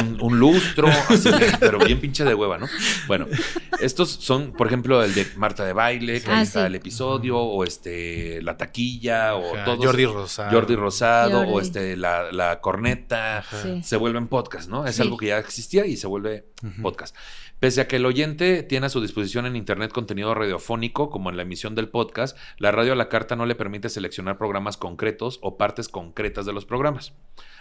un, 0.00 0.20
un 0.20 0.38
lustro, 0.38 0.88
así, 1.08 1.30
pero 1.60 1.78
bien 1.78 2.00
pinche 2.00 2.24
de 2.24 2.34
hueva, 2.34 2.58
¿no? 2.58 2.66
Bueno, 3.06 3.26
estos 3.80 4.10
son, 4.10 4.52
por 4.52 4.66
ejemplo, 4.66 5.02
el 5.04 5.14
de 5.14 5.26
Marta 5.36 5.64
de 5.64 5.72
Baile, 5.72 6.22
que 6.22 6.30
Ah, 6.30 6.38
ahí 6.40 6.46
episodio, 6.84 7.38
o 7.38 7.64
este, 7.64 8.42
La 8.42 8.58
Taquilla, 8.58 9.34
o 9.36 9.54
Ajá, 9.54 9.64
todos. 9.64 9.86
Jordi 9.86 10.04
Rosado. 10.04 10.50
Jordi 10.50 10.76
Rosado, 10.76 11.40
o 11.40 11.60
este, 11.60 11.96
la, 11.96 12.30
la 12.30 12.60
corneta, 12.60 13.42
Sí. 13.62 13.82
se 13.82 13.96
vuelven 13.96 14.28
podcast, 14.28 14.68
¿no? 14.68 14.86
Es 14.86 14.96
Sí. 14.96 15.02
algo 15.02 15.16
que 15.16 15.26
ya 15.28 15.38
existía 15.38 15.86
y 15.86 15.96
se 15.96 16.06
vuelve 16.06 16.44
podcast. 16.82 17.16
Pese 17.64 17.80
a 17.80 17.88
que 17.88 17.96
el 17.96 18.04
oyente 18.04 18.62
tiene 18.62 18.84
a 18.84 18.88
su 18.90 19.00
disposición 19.00 19.46
en 19.46 19.56
Internet 19.56 19.90
contenido 19.90 20.34
radiofónico, 20.34 21.08
como 21.08 21.30
en 21.30 21.38
la 21.38 21.44
emisión 21.44 21.74
del 21.74 21.88
podcast, 21.88 22.36
la 22.58 22.72
radio 22.72 22.92
a 22.92 22.94
la 22.94 23.08
carta 23.08 23.36
no 23.36 23.46
le 23.46 23.54
permite 23.54 23.88
seleccionar 23.88 24.36
programas 24.36 24.76
concretos 24.76 25.38
o 25.40 25.56
partes 25.56 25.88
concretas 25.88 26.44
de 26.44 26.52
los 26.52 26.66
programas. 26.66 27.14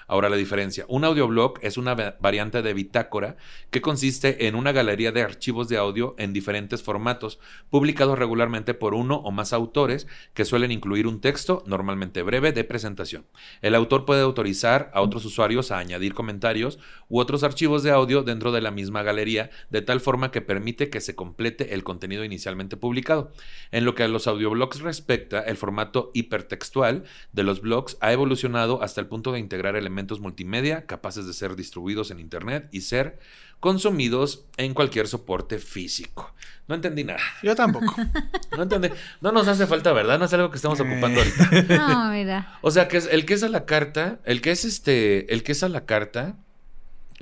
Ahora 0.05 0.27
la 0.27 0.35
diferencia. 0.35 0.83
Un 0.89 1.05
audioblog 1.05 1.53
es 1.61 1.77
una 1.77 1.93
va- 1.93 2.17
variante 2.19 2.61
de 2.61 2.73
bitácora 2.73 3.37
que 3.71 3.79
consiste 3.79 4.47
en 4.47 4.55
una 4.55 4.73
galería 4.73 5.13
de 5.13 5.21
archivos 5.21 5.69
de 5.69 5.77
audio 5.77 6.13
en 6.17 6.33
diferentes 6.33 6.83
formatos, 6.83 7.39
publicados 7.69 8.19
regularmente 8.19 8.73
por 8.73 8.95
uno 8.95 9.15
o 9.15 9.31
más 9.31 9.53
autores 9.53 10.05
que 10.33 10.43
suelen 10.43 10.73
incluir 10.73 11.07
un 11.07 11.21
texto, 11.21 11.63
normalmente 11.65 12.21
breve, 12.21 12.51
de 12.51 12.65
presentación. 12.65 13.25
El 13.61 13.75
autor 13.75 14.03
puede 14.03 14.21
autorizar 14.21 14.91
a 14.93 14.99
otros 14.99 15.23
usuarios 15.23 15.71
a 15.71 15.77
añadir 15.77 16.13
comentarios 16.13 16.79
u 17.07 17.19
otros 17.21 17.43
archivos 17.43 17.81
de 17.81 17.91
audio 17.91 18.23
dentro 18.23 18.51
de 18.51 18.59
la 18.59 18.71
misma 18.71 19.03
galería, 19.03 19.51
de 19.69 19.81
tal 19.81 19.92
forma 19.99 20.31
que 20.31 20.41
permite 20.41 20.89
que 20.89 21.01
se 21.01 21.15
complete 21.15 21.73
el 21.73 21.83
contenido 21.83 22.23
inicialmente 22.23 22.77
publicado. 22.77 23.31
En 23.71 23.85
lo 23.85 23.95
que 23.95 24.03
a 24.03 24.07
los 24.07 24.27
audioblogs 24.27 24.81
respecta, 24.81 25.39
el 25.41 25.57
formato 25.57 26.11
hipertextual 26.13 27.03
de 27.31 27.43
los 27.43 27.61
blogs 27.61 27.97
ha 28.01 28.11
evolucionado 28.13 28.81
hasta 28.83 29.01
el 29.01 29.07
punto 29.07 29.31
de 29.31 29.39
integrar 29.39 29.75
elementos 29.75 30.19
multimedia 30.19 30.85
capaces 30.85 31.25
de 31.27 31.33
ser 31.33 31.55
distribuidos 31.55 32.11
en 32.11 32.19
Internet 32.19 32.69
y 32.71 32.81
ser 32.81 33.19
consumidos 33.59 34.45
en 34.57 34.73
cualquier 34.73 35.07
soporte 35.07 35.57
físico. 35.57 36.33
No 36.67 36.75
entendí 36.75 37.03
nada. 37.03 37.19
Yo 37.41 37.55
tampoco. 37.55 37.95
No 38.57 38.63
entendí. 38.63 38.89
No 39.19 39.31
nos 39.31 39.47
hace 39.47 39.65
falta, 39.65 39.91
¿verdad? 39.93 40.19
No 40.19 40.25
es 40.25 40.33
algo 40.33 40.51
que 40.51 40.57
estamos 40.57 40.79
ocupando 40.79 41.19
Eh. 41.21 41.23
ahorita. 41.49 41.77
No, 41.77 42.11
mira. 42.11 42.59
O 42.61 42.69
sea, 42.71 42.87
que 42.87 42.97
es 42.97 43.07
el 43.11 43.25
que 43.25 43.33
es 43.33 43.41
a 43.43 43.49
la 43.49 43.65
carta, 43.65 44.19
el 44.25 44.41
que 44.41 44.51
es 44.51 44.63
este, 44.63 45.33
el 45.33 45.41
que 45.43 45.53
es 45.53 45.63
a 45.63 45.69
la 45.69 45.85
carta, 45.85 46.35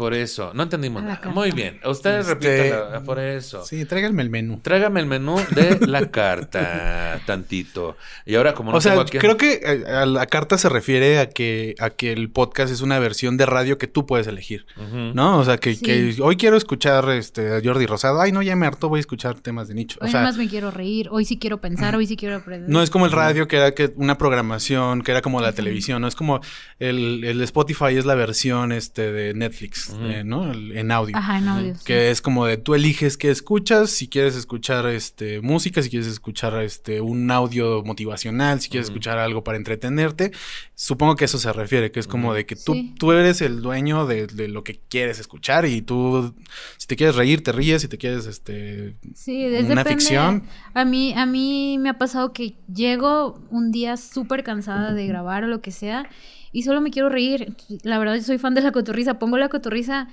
por 0.01 0.15
eso, 0.15 0.51
no 0.55 0.63
entendimos 0.63 1.03
A 1.03 1.05
la 1.05 1.09
nada. 1.11 1.21
carta. 1.21 1.35
Muy 1.39 1.51
bien, 1.51 1.79
ustedes 1.85 2.27
Este, 2.27 2.71
repítanlo, 2.71 3.03
por 3.03 3.19
eso. 3.19 3.63
Sí, 3.63 3.85
tráiganme 3.85 4.23
el 4.23 4.31
menú. 4.31 4.59
Trágame 4.63 4.99
el 4.99 5.05
menú 5.05 5.35
de 5.51 5.77
la 5.85 6.09
carta, 6.11 7.21
tantito. 7.27 7.97
Y 8.25 8.33
ahora, 8.33 8.55
como 8.55 8.71
no 8.71 8.77
o 8.77 8.81
sea, 8.81 8.93
tengo 8.93 9.03
aquí... 9.03 9.19
creo 9.19 9.37
que 9.37 9.61
eh, 9.63 9.85
a 9.87 10.07
la 10.07 10.25
carta 10.25 10.57
se 10.57 10.69
refiere 10.69 11.19
a 11.19 11.29
que, 11.29 11.75
a 11.77 11.91
que 11.91 12.11
el 12.13 12.31
podcast 12.31 12.73
es 12.73 12.81
una 12.81 12.97
versión 12.97 13.37
de 13.37 13.45
radio 13.45 13.77
que 13.77 13.85
tú 13.85 14.07
puedes 14.07 14.25
elegir. 14.25 14.65
¿no? 15.13 15.37
O 15.37 15.45
sea, 15.45 15.57
que, 15.57 15.75
Sí. 15.75 15.81
que 15.83 16.15
hoy 16.21 16.35
quiero 16.35 16.57
escuchar 16.57 17.07
este, 17.11 17.55
a 17.55 17.61
Jordi 17.63 17.85
Rosado. 17.85 18.19
Ay, 18.21 18.31
no, 18.31 18.41
ya 18.41 18.55
me 18.55 18.65
harto, 18.65 18.89
voy 18.89 18.97
a 18.97 19.01
escuchar 19.01 19.35
temas 19.39 19.67
de 19.67 19.75
nicho. 19.75 19.99
O 20.01 20.05
Hoy 20.05 20.11
sea, 20.11 20.23
más 20.23 20.35
me 20.35 20.47
quiero 20.49 20.71
reír, 20.71 21.09
hoy 21.11 21.25
sí 21.25 21.37
quiero 21.37 21.61
pensar, 21.61 21.95
hoy 21.95 22.07
sí 22.07 22.17
quiero 22.17 22.37
aprender. 22.37 22.69
no 22.71 22.81
es 22.81 22.89
como 22.89 23.05
el 23.05 23.11
radio, 23.11 23.47
que 23.47 23.57
era 23.57 23.75
que 23.75 23.93
una 23.97 24.17
programación, 24.17 25.03
que 25.03 25.11
era 25.11 25.21
como 25.21 25.41
la 25.41 25.53
televisión, 25.53 26.01
no 26.01 26.07
es 26.07 26.15
como 26.15 26.41
el, 26.79 27.23
el 27.23 27.41
Spotify 27.41 27.95
es 27.97 28.05
la 28.05 28.15
versión 28.15 28.71
este, 28.71 29.11
de 29.11 29.33
Netflix, 29.33 29.90
Eh, 29.99 30.23
¿no? 30.23 30.51
El- 30.51 30.77
en 30.77 30.91
audio. 30.91 31.15
Ajá, 31.17 31.37
en 31.39 31.47
audio. 31.47 31.75
sí. 31.75 31.81
Que 31.85 32.11
es 32.11 32.21
como 32.21 32.45
de 32.45 32.57
tú 32.57 32.75
eliges 32.75 33.17
qué 33.17 33.29
escuchas, 33.31 33.89
si 33.89 34.07
quieres 34.07 34.35
escuchar 34.35 34.85
este 34.87 35.41
música, 35.41 35.81
si 35.81 35.89
quieres 35.89 36.07
escuchar 36.07 36.61
este 36.61 37.01
un 37.01 37.29
audio 37.31 37.83
motivacional, 37.83 38.61
si 38.61 38.69
quieres 38.69 38.87
escuchar 38.89 39.17
algo 39.19 39.43
para 39.43 39.57
entretenerte. 39.57 40.31
Supongo 40.75 41.15
que 41.15 41.25
eso 41.25 41.37
se 41.37 41.51
refiere, 41.53 41.91
que 41.91 41.99
es 41.99 42.07
como 42.07 42.33
de 42.33 42.45
que 42.45 42.55
tú, 42.55 42.73
Sí. 42.73 42.95
tú 42.97 43.11
eres 43.11 43.41
el 43.41 43.61
dueño 43.61 44.05
de, 44.07 44.27
de 44.27 44.47
lo 44.47 44.63
que 44.63 44.79
quieres 44.89 45.19
escuchar 45.19 45.65
y 45.65 45.81
tú, 45.81 46.33
si 46.77 46.87
te 46.87 46.95
quieres 46.95 47.15
reír, 47.15 47.43
te 47.43 47.51
ríes, 47.51 47.81
si 47.83 47.87
te 47.87 47.97
quieres, 47.97 48.25
este... 48.25 48.95
Sí, 49.13 49.45
una 49.45 49.83
depende- 49.83 49.89
ficción. 49.89 50.43
A 50.73 50.85
mí, 50.85 51.13
a 51.15 51.25
mí 51.25 51.77
me 51.79 51.89
ha 51.89 51.97
pasado 51.97 52.33
que 52.33 52.55
llego 52.73 53.39
un 53.51 53.71
día 53.71 53.97
súper 53.97 54.43
cansada 54.43 54.93
de 54.93 55.05
grabar 55.07 55.43
o 55.43 55.47
lo 55.47 55.61
que 55.61 55.71
sea 55.71 56.09
y 56.51 56.63
solo 56.63 56.81
me 56.81 56.91
quiero 56.91 57.09
reír. 57.09 57.55
La 57.83 57.99
verdad, 57.99 58.15
yo 58.15 58.23
soy 58.23 58.37
fan 58.37 58.53
de 58.53 58.61
la 58.61 58.71
cotorriza. 58.71 59.19
Pongo 59.19 59.37
la 59.37 59.49
cotorriza, 59.49 60.07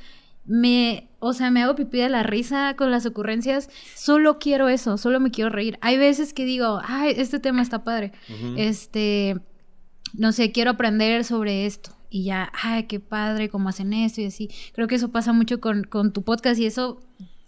me, 0.44 1.08
o 1.18 1.32
sea, 1.32 1.50
me 1.50 1.62
hago 1.62 1.74
pipí 1.74 1.98
de 1.98 2.08
la 2.08 2.22
risa 2.22 2.74
con 2.76 2.90
las 2.90 3.06
ocurrencias. 3.06 3.68
Solo 3.94 4.38
quiero 4.38 4.68
eso, 4.68 4.96
solo 4.96 5.20
me 5.20 5.30
quiero 5.30 5.50
reír. 5.50 5.78
Hay 5.80 5.98
veces 5.98 6.32
que 6.32 6.44
digo, 6.44 6.80
ay, 6.84 7.14
este 7.16 7.38
tema 7.38 7.62
está 7.62 7.84
padre. 7.84 8.12
Este, 8.56 9.36
no 10.14 10.32
sé, 10.32 10.52
quiero 10.52 10.70
aprender 10.70 11.24
sobre 11.24 11.66
esto. 11.66 11.90
Y 12.10 12.24
ya, 12.24 12.50
ay, 12.62 12.84
qué 12.84 13.00
padre, 13.00 13.50
cómo 13.50 13.68
hacen 13.68 13.92
esto 13.92 14.22
y 14.22 14.26
así. 14.26 14.48
Creo 14.72 14.88
que 14.88 14.94
eso 14.94 15.10
pasa 15.10 15.32
mucho 15.32 15.60
con, 15.60 15.84
con 15.84 16.12
tu 16.12 16.22
podcast 16.22 16.58
y 16.58 16.64
eso 16.64 17.00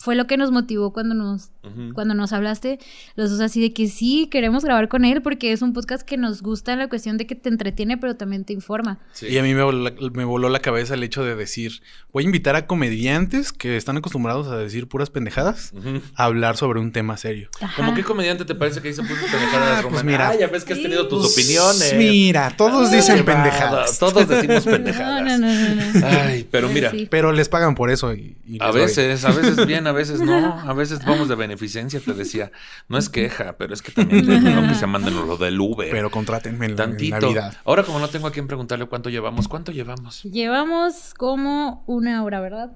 fue 0.02 0.14
lo 0.16 0.26
que 0.26 0.38
nos 0.38 0.50
motivó 0.50 0.94
cuando 0.94 1.14
nos, 1.14 1.50
cuando 1.92 2.14
nos 2.14 2.32
hablaste, 2.32 2.78
los 3.16 3.30
dos 3.30 3.40
así 3.40 3.60
de 3.60 3.74
que 3.74 3.86
sí, 3.86 4.28
queremos 4.30 4.64
grabar 4.64 4.88
con 4.88 5.04
él 5.04 5.20
porque 5.20 5.52
es 5.52 5.60
un 5.60 5.74
podcast 5.74 6.02
que 6.08 6.16
nos 6.16 6.40
gusta 6.40 6.72
en 6.72 6.78
la 6.78 6.88
cuestión 6.88 7.18
de 7.18 7.26
que 7.26 7.34
te 7.34 7.50
entretiene 7.50 7.98
pero 7.98 8.16
también 8.16 8.46
te 8.46 8.54
informa. 8.54 8.98
Sí. 9.12 9.26
Y 9.26 9.36
a 9.36 9.42
mí 9.42 9.52
me 9.54 9.62
voló, 9.62 9.90
la, 9.90 9.92
me 10.14 10.24
voló 10.24 10.48
la 10.48 10.60
cabeza 10.60 10.94
el 10.94 11.02
hecho 11.02 11.22
de 11.22 11.34
decir, 11.36 11.82
voy 12.14 12.24
a 12.24 12.26
invitar 12.26 12.56
a 12.56 12.66
comediantes 12.66 13.52
que 13.52 13.76
están 13.76 13.98
acostumbrados 13.98 14.48
a 14.48 14.56
decir 14.56 14.88
puras 14.88 15.10
pendejadas 15.10 15.74
a 16.14 16.24
hablar 16.24 16.56
sobre 16.56 16.80
un 16.80 16.92
tema 16.92 17.18
serio. 17.18 17.50
¿Cómo 17.76 17.88
Ajá. 17.88 17.94
qué 17.94 18.02
comediante 18.04 18.46
te 18.46 18.54
parece 18.54 18.80
que 18.80 18.88
dice 18.88 19.02
putas 19.02 19.18
pendejadas, 19.30 19.78
Ah, 19.78 19.82
Román? 19.82 19.92
pues 19.92 20.04
mira. 20.04 20.28
Ah, 20.30 20.34
ya 20.38 20.46
ves 20.46 20.64
que 20.64 20.72
has 20.72 20.78
Sí. 20.78 20.82
tenido 20.84 21.08
tus 21.08 21.20
Pues, 21.20 21.34
opiniones. 21.36 21.94
Mira, 21.98 22.54
todos 22.56 22.88
Ah, 22.88 22.94
dicen 22.96 23.22
pendejadas. 23.22 23.98
Todos 23.98 24.26
decimos 24.26 24.64
No, 24.64 24.72
pendejadas. 24.72 25.22
no, 25.40 25.46
no, 25.46 25.74
no. 25.74 26.00
no. 26.00 26.06
Ay, 26.06 26.48
pero 26.50 26.70
mira, 26.70 26.90
Sí. 26.90 27.06
Pero 27.10 27.32
les 27.32 27.50
pagan 27.50 27.74
por 27.74 27.90
eso. 27.90 28.14
Y, 28.14 28.34
y 28.46 28.56
A 28.62 28.70
veces, 28.70 29.22
a 29.26 29.30
veces 29.32 29.66
bien, 29.66 29.86
a 29.90 29.92
veces 29.92 30.20
no, 30.20 30.58
a 30.68 30.72
veces 30.72 31.04
vamos 31.04 31.28
de 31.28 31.34
beneficencia, 31.34 32.00
te 32.00 32.14
decía. 32.14 32.50
No 32.88 32.96
es 32.98 33.08
queja, 33.08 33.56
pero 33.58 33.74
es 33.74 33.82
que 33.82 33.92
también 33.92 34.24
tengo 34.44 34.66
que 34.68 34.74
se 34.74 34.86
manden 34.86 35.14
lo 35.14 35.36
del 35.36 35.60
Uber. 35.60 35.88
Pero 35.90 36.10
contrátenme 36.10 36.66
en, 36.66 36.76
la- 36.76 36.84
en 36.84 36.90
Tantito. 36.90 37.20
Navidad. 37.20 37.56
Ahora, 37.64 37.82
como 37.84 37.98
no 37.98 38.08
tengo 38.08 38.26
a 38.26 38.32
quien 38.32 38.46
preguntarle 38.46 38.86
cuánto 38.86 39.10
llevamos, 39.10 39.48
¿cuánto 39.48 39.72
llevamos? 39.72 40.22
Llevamos 40.24 41.14
como 41.14 41.84
una 41.86 42.24
hora, 42.24 42.40
¿verdad? 42.40 42.72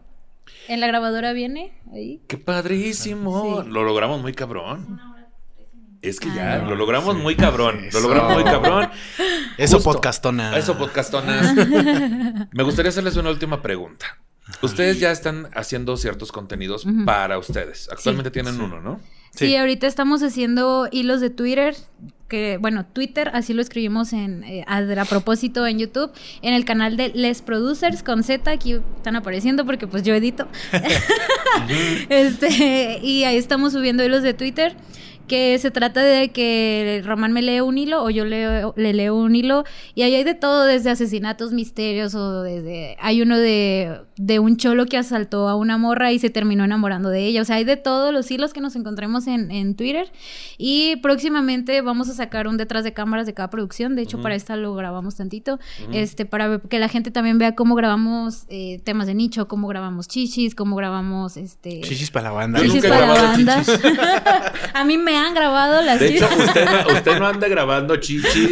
En 0.68 0.80
la 0.80 0.86
grabadora 0.86 1.32
viene 1.32 1.72
ahí. 1.92 2.20
¡Qué 2.28 2.36
padrísimo! 2.36 3.62
Sí. 3.62 3.70
Lo 3.70 3.82
logramos 3.84 4.20
muy 4.20 4.34
cabrón. 4.34 5.00
Es 6.02 6.20
que 6.20 6.28
ya, 6.34 6.54
Ah. 6.54 6.58
lo 6.58 6.76
logramos 6.76 7.16
muy 7.16 7.34
cabrón. 7.34 7.84
Eso. 7.86 7.98
Lo 8.00 8.08
logramos 8.08 8.34
muy 8.34 8.44
cabrón. 8.44 8.90
Eso 9.56 9.76
Justo. 9.76 9.90
podcastona. 9.92 10.54
Eso, 10.58 10.76
podcastonas. 10.76 11.54
Me 12.52 12.62
gustaría 12.62 12.90
hacerles 12.90 13.16
una 13.16 13.30
última 13.30 13.62
pregunta. 13.62 14.18
Ustedes 14.62 15.00
ya 15.00 15.10
están 15.10 15.48
haciendo 15.54 15.96
ciertos 15.96 16.30
contenidos 16.32 16.86
para 17.06 17.38
ustedes. 17.38 17.88
Actualmente 17.90 18.30
Sí. 18.30 18.34
tienen 18.34 18.60
uno, 18.60 18.80
¿no? 18.80 19.00
Sí. 19.30 19.46
Sí. 19.48 19.56
ahorita 19.56 19.86
estamos 19.86 20.22
haciendo 20.22 20.88
hilos 20.92 21.20
de 21.20 21.30
Twitter, 21.30 21.74
que 22.28 22.58
bueno, 22.60 22.86
Twitter, 22.86 23.30
así 23.34 23.52
lo 23.52 23.62
escribimos 23.62 24.12
en, 24.12 24.44
eh, 24.44 24.64
a, 24.68 24.78
a 24.78 25.04
propósito 25.06 25.66
en 25.66 25.78
YouTube, 25.78 26.12
en 26.42 26.54
el 26.54 26.64
canal 26.64 26.96
de 26.96 27.08
Les 27.14 27.42
Producers 27.42 28.02
con 28.04 28.22
Z, 28.22 28.48
aquí 28.50 28.80
están 28.96 29.16
apareciendo 29.16 29.64
porque 29.66 29.86
pues 29.88 30.02
yo 30.04 30.14
edito. 30.14 30.46
este, 32.08 33.00
y 33.02 33.24
ahí 33.24 33.36
estamos 33.36 33.72
subiendo 33.72 34.04
hilos 34.04 34.22
de 34.22 34.34
Twitter 34.34 34.76
que 35.26 35.58
se 35.58 35.70
trata 35.70 36.02
de 36.02 36.30
que 36.30 37.02
Román 37.04 37.32
me 37.32 37.40
lee 37.42 37.60
un 37.60 37.78
hilo 37.78 38.02
o 38.04 38.10
yo 38.10 38.24
leo- 38.24 38.74
le 38.76 38.92
leo 38.92 39.14
un 39.16 39.34
hilo 39.34 39.64
y 39.94 40.02
ahí 40.02 40.14
hay 40.14 40.24
de 40.24 40.34
todo, 40.34 40.64
desde 40.64 40.90
asesinatos 40.90 41.52
misterios 41.52 42.14
o 42.14 42.42
desde... 42.42 42.96
Hay 43.00 43.22
uno 43.22 43.38
de, 43.38 44.00
de 44.16 44.38
un 44.38 44.56
cholo 44.56 44.86
que 44.86 44.96
asaltó 44.98 45.48
a 45.48 45.56
una 45.56 45.78
morra 45.78 46.12
y 46.12 46.18
se 46.18 46.30
terminó 46.30 46.64
enamorando 46.64 47.08
de 47.08 47.24
ella, 47.26 47.42
o 47.42 47.44
sea, 47.44 47.56
hay 47.56 47.64
de 47.64 47.76
todos 47.76 48.12
los 48.12 48.30
hilos 48.30 48.52
que 48.52 48.60
nos 48.60 48.76
encontremos 48.76 49.26
en, 49.26 49.50
en 49.50 49.74
Twitter 49.76 50.12
y 50.58 50.96
próximamente 50.96 51.80
vamos 51.80 52.08
a 52.08 52.14
sacar 52.14 52.46
un 52.46 52.56
detrás 52.56 52.84
de 52.84 52.92
cámaras 52.92 53.26
de 53.26 53.34
cada 53.34 53.48
producción, 53.50 53.96
de 53.96 54.02
hecho 54.02 54.20
para 54.20 54.34
esta 54.34 54.56
lo 54.56 54.74
grabamos 54.74 55.16
tantito, 55.16 55.58
Ujú. 55.84 55.92
este 55.94 56.26
para 56.26 56.58
que 56.58 56.78
la 56.78 56.88
gente 56.88 57.10
también 57.10 57.38
vea 57.38 57.54
cómo 57.54 57.74
grabamos 57.74 58.44
eh, 58.48 58.80
temas 58.84 59.06
de 59.06 59.14
nicho, 59.14 59.48
cómo 59.48 59.68
grabamos 59.68 60.08
chichis, 60.08 60.54
cómo 60.54 60.76
grabamos 60.76 61.36
este... 61.36 61.80
Chichis 61.80 62.10
para 62.10 62.24
la 62.28 62.30
banda. 62.32 62.60
Chichis 62.60 62.84
para 62.86 63.06
la 63.06 63.22
banda. 63.22 63.62
a 64.74 64.84
mí 64.84 64.98
me 64.98 65.13
han 65.16 65.34
grabado 65.34 65.82
las 65.82 66.00
De 66.00 66.16
hecho, 66.16 66.28
usted 66.38 66.64
no, 66.64 66.92
usted 66.94 67.18
no 67.18 67.26
anda 67.26 67.48
grabando 67.48 67.96
chichis, 67.96 68.50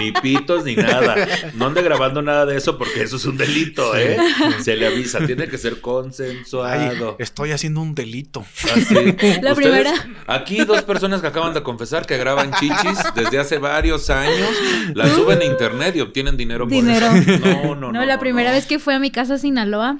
ni 0.00 0.12
pitos, 0.12 0.64
ni 0.64 0.76
nada. 0.76 1.16
No 1.54 1.66
anda 1.66 1.82
grabando 1.82 2.22
nada 2.22 2.46
de 2.46 2.56
eso 2.56 2.76
porque 2.78 3.02
eso 3.02 3.16
es 3.16 3.24
un 3.24 3.36
delito, 3.36 3.96
¿eh? 3.96 4.16
Se 4.62 4.76
le 4.76 4.86
avisa, 4.86 5.24
tiene 5.26 5.48
que 5.48 5.58
ser 5.58 5.74
Ay, 5.74 5.80
consensuado. 5.80 7.16
estoy 7.18 7.52
haciendo 7.52 7.80
un 7.80 7.94
delito. 7.94 8.44
Así. 8.74 8.94
La 8.94 9.52
Ustedes- 9.52 9.54
primera. 9.56 9.92
Aquí 10.26 10.64
dos 10.64 10.82
personas 10.82 11.20
que 11.20 11.26
acaban 11.26 11.54
de 11.54 11.62
confesar 11.62 12.06
que 12.06 12.16
graban 12.16 12.52
chichis 12.52 12.98
desde 13.14 13.38
hace 13.38 13.58
varios 13.58 14.10
años, 14.10 14.48
las 14.94 15.10
suben 15.12 15.40
a 15.40 15.44
internet 15.44 15.96
y 15.96 16.00
obtienen 16.00 16.36
dinero 16.36 16.64
por 16.64 16.72
Dinero. 16.72 17.06
eso. 17.06 17.38
No, 17.38 17.62
no, 17.62 17.74
no. 17.74 17.92
No, 17.92 18.04
la 18.06 18.14
no, 18.14 18.20
primera 18.20 18.50
no. 18.50 18.56
vez 18.56 18.66
que 18.66 18.78
fue 18.78 18.94
a 18.94 18.98
mi 18.98 19.10
casa 19.10 19.34
a 19.34 19.38
Sinaloa, 19.38 19.98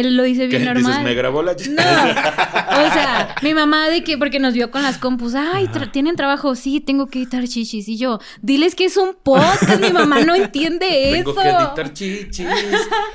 él 0.00 0.16
lo 0.16 0.22
dice 0.22 0.46
bien 0.46 0.62
¿Qué? 0.62 0.66
normal. 0.66 0.84
Dices, 0.92 1.04
me 1.04 1.14
grabó 1.14 1.42
la... 1.42 1.52
No, 1.52 1.58
o 2.88 2.92
sea, 2.92 3.34
mi 3.42 3.54
mamá 3.54 3.88
de 3.88 4.02
que, 4.04 4.16
porque 4.18 4.38
nos 4.38 4.54
vio 4.54 4.70
con 4.70 4.82
las 4.82 4.98
compus, 4.98 5.34
ay, 5.34 5.66
tra- 5.66 5.90
¿tienen 5.90 6.16
trabajo? 6.16 6.54
Sí, 6.54 6.80
tengo 6.80 7.06
que 7.08 7.18
editar 7.20 7.44
chichis. 7.46 7.88
Y 7.88 7.96
yo, 7.98 8.18
diles 8.40 8.74
que 8.74 8.84
es 8.86 8.96
un 8.96 9.14
podcast, 9.22 9.80
mi 9.80 9.92
mamá 9.92 10.20
no 10.24 10.34
entiende 10.34 10.86
Tengo 11.12 11.32
eso. 11.32 11.42
que 11.42 11.48
editar 11.48 11.92
chichis. 11.92 12.46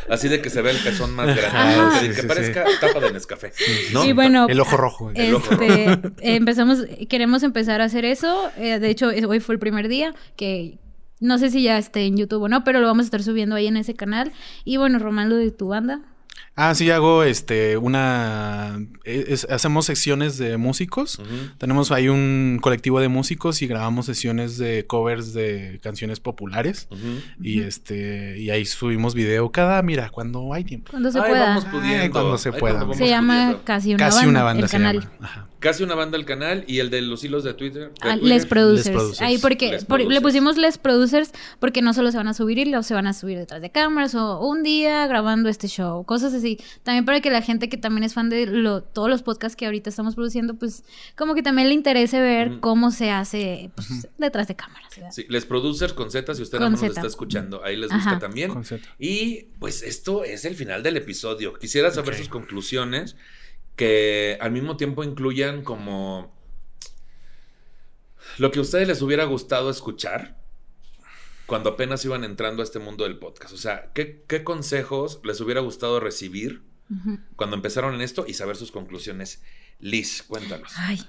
Así 0.10 0.28
de 0.28 0.42
que 0.42 0.50
se 0.50 0.62
vea 0.62 0.72
el 0.74 0.80
pezón 0.80 1.14
más 1.16 1.28
grande. 1.36 2.00
Que, 2.00 2.08
Sí, 2.08 2.16
que 2.16 2.22
sí, 2.22 2.28
parezca 2.28 2.66
tapa 2.80 3.00
de 3.00 3.12
Nescafé. 3.14 3.52
¿no? 3.94 4.06
Y 4.06 4.14
bueno, 4.14 4.48
El 4.50 4.60
ojo 4.60 4.78
rojo. 4.78 5.12
El 5.16 5.36
ojo 5.36 5.52
este, 5.54 5.84
eh, 5.92 6.00
empezamos, 6.22 6.80
queremos 7.10 7.44
empezar 7.44 7.82
a 7.82 7.86
hacer 7.86 8.06
eso. 8.06 8.52
eh, 8.58 8.80
de 8.80 8.90
hecho, 8.90 9.08
hoy 9.08 9.40
fue 9.40 9.56
el 9.56 9.60
primer 9.60 9.88
día 9.88 10.14
que 10.36 10.78
no 11.20 11.40
sé 11.40 11.50
si 11.50 11.64
ya 11.64 11.78
esté 11.80 12.06
en 12.06 12.16
YouTube 12.18 12.44
o 12.44 12.48
no, 12.48 12.64
pero 12.64 12.80
lo 12.80 12.86
vamos 12.88 13.06
a 13.06 13.08
estar 13.08 13.24
subiendo 13.24 13.56
ahí 13.56 13.66
en 13.68 13.78
ese 13.78 13.96
canal. 13.96 14.32
Y 14.66 14.78
bueno, 14.78 15.00
Román, 15.00 15.30
lo 15.30 15.36
de 15.36 15.50
tu 15.52 15.70
banda. 15.70 16.02
Ah, 16.60 16.74
sí, 16.74 16.90
hago 16.90 17.24
este 17.24 17.78
una. 17.78 18.80
es- 19.04 19.46
hacemos 19.50 19.86
secciones 19.86 20.40
de 20.40 20.58
músicos. 20.58 21.22
Tenemos 21.60 21.92
ahí 21.92 22.10
un 22.10 22.58
colectivo 22.62 23.00
de 23.00 23.10
músicos 23.10 23.62
y 23.62 23.68
grabamos 23.68 24.08
sesiones 24.08 24.58
de 24.58 24.88
covers 24.88 25.34
de 25.34 25.80
canciones 25.84 26.20
populares. 26.20 26.88
Ujú. 26.90 27.22
Y 27.44 27.62
este. 27.62 28.40
Y 28.40 28.50
ahí 28.50 28.66
subimos 28.66 29.14
video 29.14 29.52
cada, 29.52 29.80
mira, 29.84 30.10
cuando 30.10 30.52
hay 30.52 30.64
tiempo. 30.64 30.90
Cuando 30.90 31.12
se 31.12 31.20
Ay, 31.20 31.30
pueda. 31.30 31.46
vamos 31.46 31.66
pudiendo. 31.66 32.04
Ay, 32.04 32.10
cuando 32.10 32.38
se 32.40 32.50
Ay, 32.50 32.60
pueda. 32.60 32.76
cuando 32.80 32.94
Se 32.96 33.08
llama 33.08 33.36
pudiendo. 33.36 33.64
Casi 33.64 33.90
una 33.94 33.98
Casi 34.06 34.16
banda. 34.18 34.30
una 34.32 34.44
banda 34.44 34.64
el 34.64 34.70
se 34.70 34.78
canal. 34.78 35.00
llama. 35.00 35.12
Ajá. 35.22 35.48
Casi 35.60 35.82
una 35.84 35.96
banda 35.96 36.18
al 36.18 36.26
canal 36.26 36.64
y 36.68 36.80
el 36.80 36.90
de 36.92 37.02
los 37.02 37.24
hilos 37.24 37.44
de 37.44 37.54
Twitter. 37.56 37.90
de 37.90 37.94
Ah, 38.02 38.14
Twitter. 38.14 38.24
Les 38.30 38.46
producers. 38.46 38.86
Les 38.86 38.96
Producers. 38.96 39.22
Ahí 39.22 39.38
porque 39.40 39.72
Les 39.72 39.86
por- 39.86 40.00
le 40.02 40.22
pusimos 40.22 40.56
Les 40.58 40.78
Producers 40.78 41.32
porque 41.60 41.82
no 41.82 41.94
solo 41.94 42.12
se 42.12 42.18
van 42.18 42.28
a 42.28 42.34
subir 42.36 42.60
hilos, 42.60 42.86
se 42.86 42.94
van 42.94 43.08
a 43.08 43.14
subir 43.14 43.38
detrás 43.40 43.62
de 43.62 43.72
cámaras 43.72 44.14
o 44.14 44.40
un 44.40 44.62
día 44.62 45.08
grabando 45.08 45.50
este 45.50 45.68
show, 45.68 46.04
cosas 46.06 46.34
así. 46.36 46.60
También 46.84 47.06
para 47.06 47.22
que 47.22 47.32
la 47.32 47.42
gente 47.42 47.70
que 47.70 47.78
también 47.78 48.04
es 48.04 48.14
fan 48.14 48.30
de 48.30 48.46
lo- 48.46 48.84
todos 48.84 49.10
los 49.10 49.24
podcasts 49.24 49.56
que 49.56 49.66
ahorita 49.66 49.90
estamos 49.90 50.14
produciendo, 50.16 50.54
pues 50.56 50.84
como 51.16 51.34
que 51.34 51.42
también 51.42 51.70
le 51.70 51.74
interese 51.74 52.22
ver 52.22 52.60
cómo 52.60 52.92
se 52.92 53.10
hace 53.10 53.72
pues, 53.76 54.08
detrás 54.20 54.48
de 54.48 54.56
cámaras. 54.56 54.96
¿verdad? 54.96 55.12
Sí, 55.12 55.26
les 55.30 55.46
producers 55.46 55.94
con 55.94 56.12
Z, 56.12 56.36
si 56.36 56.42
usted 56.44 56.60
no 56.60 56.70
nos 56.70 56.84
está 56.84 57.06
escuchando, 57.08 57.64
ahí 57.64 57.76
les 57.78 57.92
Ajá. 57.92 58.12
busca 58.12 58.20
también. 58.20 58.52
Con 58.54 58.64
Z. 58.64 58.88
Y 59.00 59.46
pues 59.60 59.82
esto 59.82 60.24
es 60.24 60.46
el 60.46 60.56
final 60.56 60.84
del 60.84 60.98
episodio. 60.98 61.54
Quisiera 61.56 61.90
saber 61.92 62.16
sus 62.16 62.30
conclusiones 62.30 63.16
que 63.78 64.38
al 64.42 64.52
mismo 64.52 64.76
tiempo 64.76 65.06
incluyan 65.06 65.64
como 65.64 66.36
lo 68.38 68.52
que 68.52 68.60
a 68.60 68.64
ustedes 68.64 68.88
les 68.88 69.02
hubiera 69.02 69.24
gustado 69.24 69.70
escuchar 69.70 70.36
cuando 71.46 71.70
apenas 71.70 72.04
iban 72.04 72.26
entrando 72.26 72.62
a 72.62 72.66
este 72.66 72.80
mundo 72.80 73.06
del 73.06 73.18
podcast. 73.18 73.54
O 73.54 73.58
sea, 73.58 73.92
¿qué, 73.94 74.24
qué 74.28 74.44
consejos 74.44 75.22
les 75.24 75.40
hubiera 75.40 75.62
gustado 75.62 76.02
recibir 76.02 76.64
cuando 77.36 77.56
empezaron 77.56 77.94
en 77.96 78.02
esto 78.02 78.26
y 78.28 78.34
saber 78.34 78.58
sus 78.58 78.72
conclusiones? 78.72 79.42
Liz, 79.80 80.24
cuéntanos. 80.24 80.74
Ay, 80.76 81.00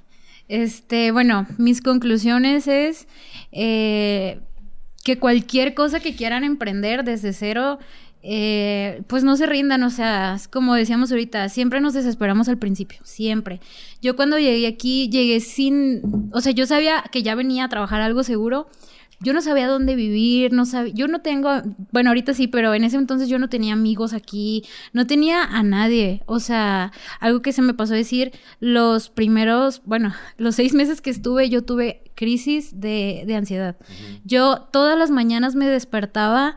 este, 0.48 1.10
bueno, 1.10 1.46
mis 1.56 1.80
conclusiones 1.80 2.68
es 2.68 3.08
eh, 3.50 4.40
que 5.04 5.18
cualquier 5.18 5.74
cosa 5.74 6.00
que 6.00 6.14
quieran 6.14 6.44
emprender 6.44 7.02
desde 7.02 7.32
cero, 7.32 7.78
eh, 8.22 9.02
pues 9.06 9.22
no 9.22 9.36
se 9.36 9.46
rindan, 9.46 9.82
o 9.84 9.90
sea, 9.90 10.36
como 10.50 10.74
decíamos 10.74 11.10
ahorita, 11.10 11.48
siempre 11.48 11.80
nos 11.80 11.94
desesperamos 11.94 12.48
al 12.48 12.58
principio, 12.58 12.98
siempre. 13.04 13.60
Yo 14.02 14.16
cuando 14.16 14.38
llegué 14.38 14.66
aquí, 14.66 15.08
llegué 15.08 15.40
sin, 15.40 16.30
o 16.32 16.40
sea, 16.40 16.52
yo 16.52 16.66
sabía 16.66 17.04
que 17.12 17.22
ya 17.22 17.34
venía 17.34 17.64
a 17.64 17.68
trabajar 17.68 18.00
algo 18.00 18.22
seguro. 18.24 18.68
Yo 19.20 19.32
no 19.32 19.40
sabía 19.40 19.66
dónde 19.66 19.96
vivir, 19.96 20.52
no 20.52 20.64
sabía, 20.64 20.92
yo 20.94 21.08
no 21.08 21.22
tengo, 21.22 21.50
bueno, 21.90 22.10
ahorita 22.10 22.34
sí, 22.34 22.46
pero 22.46 22.72
en 22.72 22.84
ese 22.84 22.96
entonces 22.96 23.28
yo 23.28 23.40
no 23.40 23.48
tenía 23.48 23.72
amigos 23.72 24.12
aquí, 24.12 24.64
no 24.92 25.08
tenía 25.08 25.42
a 25.42 25.64
nadie, 25.64 26.22
o 26.26 26.38
sea, 26.38 26.92
algo 27.18 27.42
que 27.42 27.52
se 27.52 27.60
me 27.60 27.74
pasó 27.74 27.94
a 27.94 27.96
decir, 27.96 28.30
los 28.60 29.10
primeros, 29.10 29.82
bueno, 29.84 30.14
los 30.36 30.54
seis 30.54 30.72
meses 30.72 31.00
que 31.00 31.10
estuve, 31.10 31.50
yo 31.50 31.62
tuve 31.62 32.02
crisis 32.14 32.80
de, 32.80 33.24
de 33.26 33.34
ansiedad. 33.34 33.76
Yo 34.24 34.68
todas 34.70 34.96
las 34.96 35.10
mañanas 35.10 35.56
me 35.56 35.66
despertaba 35.66 36.56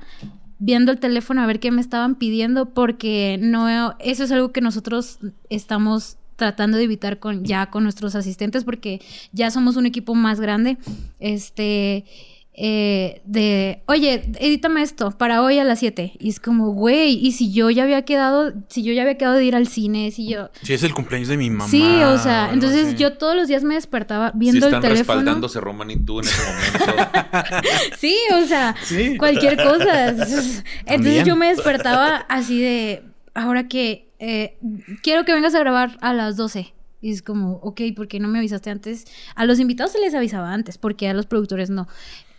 viendo 0.62 0.92
el 0.92 1.00
teléfono 1.00 1.42
a 1.42 1.48
ver 1.48 1.60
qué 1.60 1.72
me 1.72 1.82
estaban 1.82 2.16
pidiendo 2.16 2.70
porque 2.70 3.40
no 3.42 3.96
eso 4.00 4.24
es 4.24 4.32
algo 4.32 4.52
que 4.52 4.62
nosotros 4.62 5.18
estamos 5.50 6.18
tratando 6.36 6.78
de 6.78 6.84
evitar 6.84 7.18
con 7.18 7.44
ya 7.44 7.72
con 7.72 7.84
nuestros 7.84 8.14
asistentes 8.14 8.64
porque 8.64 9.02
ya 9.32 9.50
somos 9.50 9.76
un 9.76 9.88
equipo 9.88 10.14
más 10.14 10.40
grande. 10.40 10.78
Este 11.20 12.06
eh, 12.54 13.22
de 13.24 13.82
oye 13.88 14.30
edítame 14.40 14.82
esto 14.82 15.12
para 15.12 15.42
hoy 15.42 15.58
a 15.60 15.64
las 15.64 15.80
7 15.80 16.14
y 16.20 16.30
es 16.30 16.42
como 16.42 16.72
güey 16.74 17.14
y 17.14 17.32
si 17.32 17.54
yo 17.54 17.70
ya 17.70 17.84
había 17.84 18.04
quedado 18.04 18.52
si 18.68 18.84
yo 18.84 18.92
ya 18.92 19.04
había 19.04 19.18
quedado 19.18 19.38
de 19.38 19.46
ir 19.46 19.56
al 19.56 19.68
cine 19.68 20.12
si 20.12 20.28
yo 20.28 20.50
Sí, 20.62 20.74
es 20.74 20.84
el 20.84 20.94
cumpleaños 20.94 21.30
de 21.30 21.38
mi 21.38 21.50
mamá. 21.50 21.70
sí 21.70 21.82
o 22.04 22.18
sea 22.18 22.50
entonces 22.52 22.88
así. 22.88 22.96
yo 22.98 23.14
todos 23.18 23.38
los 23.38 23.48
días 23.48 23.64
me 23.64 23.76
despertaba 23.76 24.32
Si 24.34 24.38
viendo 24.40 24.66
están 24.66 24.76
el 24.76 24.82
teléfono 24.82 24.98
respaldándose 25.20 25.62
Roman 25.62 25.92
y 25.92 25.98
tú 25.98 26.20
en 26.20 26.26
ese 26.26 26.42
momento. 26.44 27.10
Sí, 27.98 28.18
o 28.34 28.46
sea, 28.46 28.76
Sí. 28.84 29.18
cualquier 29.18 29.56
cosa. 29.58 30.10
Entonces 30.10 30.64
También. 30.86 31.26
yo 31.26 31.36
me 31.36 31.48
despertaba 31.48 32.18
así 32.30 32.60
de, 32.62 33.04
ahora 33.34 33.68
que 33.68 34.10
eh, 34.20 34.58
quiero 35.04 35.24
que 35.26 35.34
vengas 35.34 35.56
a 35.56 35.60
grabar 35.60 35.98
a 36.02 36.14
las 36.14 36.36
12. 36.38 36.74
Y 37.02 37.12
es 37.12 37.22
como, 37.22 37.54
ok, 37.64 37.82
¿por 37.96 38.08
qué 38.08 38.20
no 38.20 38.28
me 38.28 38.40
avisaste 38.40 38.70
antes? 38.70 39.06
A 39.36 39.46
los 39.46 39.60
invitados 39.60 39.92
se 39.94 40.00
les 40.00 40.14
avisaba 40.14 40.54
antes, 40.54 40.78
porque 40.78 41.08
a 41.10 41.14
los 41.14 41.26
productores 41.26 41.70
no. 41.70 41.88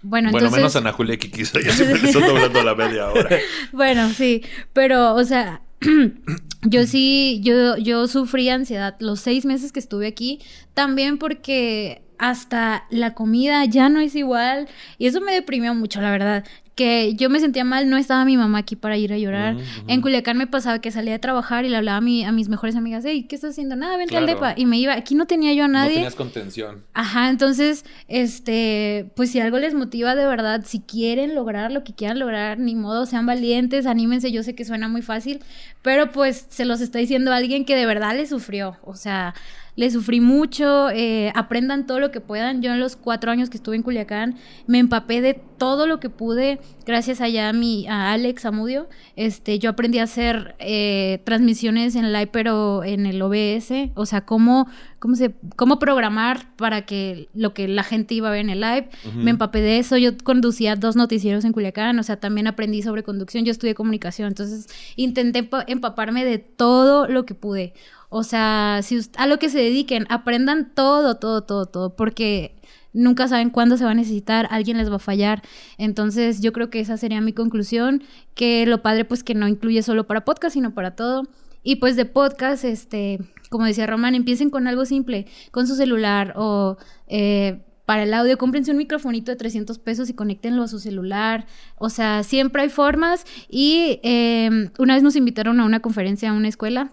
Bueno, 0.03 0.31
bueno, 0.31 0.47
entonces... 0.49 0.57
menos 0.57 0.77
Ana 0.77 0.93
Julia 0.93 1.17
que 1.17 1.31
quiso. 1.31 1.61
Ya 1.61 1.73
siempre 1.73 1.99
le 2.03 2.09
están 2.09 2.27
doblando 2.27 2.61
a 2.61 2.65
la 2.65 2.75
media 2.75 3.09
hora. 3.09 3.39
Bueno, 3.73 4.11
sí, 4.11 4.43
pero, 4.73 5.15
o 5.15 5.25
sea, 5.25 5.63
yo 6.63 6.87
sí, 6.87 7.41
yo, 7.43 7.77
yo 7.77 8.07
sufrí 8.09 8.49
ansiedad 8.49 8.97
los 8.99 9.21
seis 9.21 9.45
meses 9.45 9.73
que 9.73 9.81
estuve 9.81 10.07
aquí, 10.07 10.41
también 10.75 11.19
porque 11.19 12.03
hasta 12.19 12.87
la 12.91 13.15
comida 13.15 13.65
ya 13.65 13.89
no 13.89 14.01
es 14.01 14.15
igual, 14.15 14.69
y 14.99 15.07
eso 15.07 15.21
me 15.21 15.33
deprimió 15.33 15.75
mucho, 15.75 16.01
la 16.01 16.11
verdad, 16.11 16.45
que 16.83 17.15
yo 17.15 17.31
me 17.31 17.39
sentía 17.41 17.65
mal, 17.65 17.89
no 17.89 17.97
estaba 17.97 18.25
mi 18.25 18.37
mamá 18.37 18.59
aquí 18.59 18.75
para 18.77 18.97
ir 18.97 19.13
a 19.13 19.19
llorar. 19.19 19.55
Ujú. 19.55 19.63
En 19.89 20.01
Culiacán 20.01 20.37
me 20.37 20.47
pasaba 20.47 20.81
que 20.81 20.91
salía 20.91 21.13
de 21.13 21.19
trabajar 21.19 21.65
y 21.65 21.69
le 21.69 21.77
hablaba 21.77 21.99
a, 21.99 22.01
mi- 22.01 22.25
a 22.25 22.33
mis 22.33 22.49
mejores 22.49 22.75
amigas, 22.77 23.05
hey, 23.07 23.27
¿qué 23.29 23.37
estás 23.37 23.51
haciendo? 23.53 23.77
Nada, 23.77 23.97
vente 23.97 24.17
al 24.17 24.25
Claro. 24.25 24.41
depa. 24.41 24.55
Y 24.57 24.67
me 24.67 24.79
iba, 24.79 24.95
aquí 24.95 25.15
no 25.15 25.27
tenía 25.27 25.53
yo 25.55 25.65
a 25.65 25.69
No 25.69 25.75
nadie. 25.75 25.95
tenías 25.95 26.15
contención. 26.15 26.83
Ajá, 26.95 27.29
entonces, 27.31 27.85
este, 28.09 29.11
pues 29.17 29.31
si 29.31 29.41
algo 29.41 29.59
les 29.59 29.75
motiva 29.75 30.15
de 30.15 30.27
verdad, 30.27 30.63
si 30.67 30.81
quieren 30.81 31.35
lograr 31.35 31.71
lo 31.73 31.85
que 31.85 31.93
quieran 31.95 32.19
lograr, 32.19 32.59
ni 32.59 32.75
modo, 32.75 33.07
sean 33.07 33.27
valientes, 33.27 33.87
anímense, 33.87 34.33
yo 34.33 34.43
sé 34.43 34.55
que 34.55 34.65
suena 34.65 34.89
muy 34.89 35.03
fácil, 35.03 35.41
pero 35.83 36.11
pues 36.13 36.47
se 36.49 36.65
los 36.65 36.81
está 36.81 36.99
diciendo 36.99 37.33
alguien 37.33 37.65
que 37.65 37.77
de 37.77 37.87
verdad 37.87 38.17
le 38.17 38.27
sufrió, 38.27 38.77
o 38.85 38.95
sea, 38.97 39.35
le 39.75 39.91
sufrí 39.91 40.21
mucho, 40.21 40.91
eh, 40.91 41.33
aprendan 41.35 41.87
todo 41.87 41.99
lo 41.99 42.11
que 42.11 42.21
puedan, 42.21 42.61
yo 42.61 42.73
en 42.73 42.79
los 42.81 42.95
cuatro 42.97 43.31
años 43.31 43.49
que 43.49 43.57
estuve 43.57 43.75
en 43.77 43.83
Culiacán 43.83 44.37
me 44.67 44.79
empapé 44.79 45.23
de 45.23 45.33
todo 45.59 45.87
lo 45.87 45.99
que 45.99 46.11
pude, 46.11 46.59
gracias 46.85 47.21
allá 47.21 47.49
a 47.49 47.53
mi, 47.53 47.87
a 47.87 48.13
Alex 48.13 48.45
Amudio, 48.45 48.89
este, 49.17 49.59
yo 49.59 49.71
aprendí 49.71 49.99
a 49.99 50.05
hacer 50.05 50.57
eh, 50.59 51.21
transmisiones 51.25 51.95
en 51.95 52.13
live, 52.13 52.29
pero 52.33 52.83
en 52.85 53.07
el 53.07 53.21
OBS, 53.23 53.91
o 53.95 54.05
sea, 54.07 54.23
cómo, 54.25 54.67
cómo 54.99 55.15
se, 55.15 55.35
cómo 55.57 55.79
programar 55.79 56.55
para 56.57 56.83
que 56.83 57.29
lo 57.35 57.55
que 57.55 57.69
la 57.69 57.85
gente 57.85 58.15
iba 58.15 58.29
a 58.29 58.33
ver 58.33 58.41
en 58.41 58.51
el 58.51 58.61
live, 58.61 58.89
me 59.15 59.31
empapé 59.31 59.61
de 59.61 59.79
eso, 59.79 59.97
yo 59.97 60.11
conducía 60.25 60.75
dos 60.77 60.97
noticieros 60.97 61.45
en 61.45 61.53
Culiacán, 61.53 61.99
o 61.99 62.03
sea, 62.03 62.17
también 62.19 62.47
aprendí 62.47 62.83
sobre 62.83 63.03
conducción, 63.03 63.45
yo 63.45 63.53
estudié 63.53 63.75
comunicación, 63.75 64.29
entonces 64.29 64.67
intenté 64.97 65.49
empa- 65.49 65.65
empaparme 65.69 66.25
de 66.25 66.39
todo 66.39 67.07
lo 67.07 67.25
que 67.27 67.35
pude. 67.35 67.75
O 68.15 68.25
sea, 68.25 68.81
si 68.83 68.99
a 69.17 69.27
lo 69.27 69.39
que 69.39 69.49
se 69.49 69.59
dediquen, 69.59 70.07
aprendan 70.11 70.73
todo, 70.75 71.17
todo, 71.17 71.45
todo, 71.45 71.65
todo, 71.65 71.97
porque 71.97 72.57
nunca 72.93 73.29
saben 73.29 73.51
cuándo 73.51 73.77
se 73.77 73.85
va 73.85 73.93
a 73.93 73.95
necesitar, 73.95 74.49
alguien 74.51 74.77
les 74.77 74.91
va 74.91 74.97
a 74.97 75.01
fallar. 75.01 75.43
Entonces, 75.79 76.41
yo 76.41 76.53
creo 76.53 76.71
que 76.71 76.81
esa 76.81 76.97
sería 76.97 77.21
mi 77.21 77.33
conclusión, 77.33 78.03
que 78.35 78.67
lo 78.67 78.83
padre 78.83 79.05
pues 79.05 79.23
que 79.25 79.35
no 79.35 79.49
incluye 79.49 79.83
solo 79.83 80.07
para 80.07 80.25
podcast, 80.25 80.55
sino 80.55 80.75
para 80.75 80.95
todo. 80.95 81.25
Y 81.63 81.77
pues 81.77 81.97
de 81.97 82.05
podcast, 82.05 82.65
este, 82.65 83.21
como 83.51 83.67
decía 83.67 83.87
Román, 83.87 84.15
empiecen 84.15 84.51
con 84.51 84.67
algo 84.67 84.85
simple, 84.85 85.27
con 85.51 85.67
su 85.67 85.77
celular 85.77 86.35
o 86.37 86.77
eh, 87.07 87.63
para 87.87 88.05
el 88.05 88.15
audio, 88.15 88.39
cómprense 88.39 88.71
un 88.71 88.79
microfonito 88.79 89.31
de 89.31 89.37
300 89.37 89.79
pesos 89.79 90.09
y 90.09 90.15
conéctenlo 90.15 90.63
a 90.63 90.69
su 90.69 90.79
celular. 90.79 91.47
O 91.79 91.89
sea, 91.89 92.23
siempre 92.23 92.63
hay 92.63 92.69
formas. 92.69 93.25
Y 93.49 94.01
eh, 94.03 94.71
una 94.79 94.95
vez 94.95 95.03
nos 95.03 95.17
invitaron 95.17 95.61
a 95.61 95.65
una 95.65 95.81
conferencia 95.81 96.31
a 96.31 96.33
una 96.33 96.49
escuela 96.49 96.93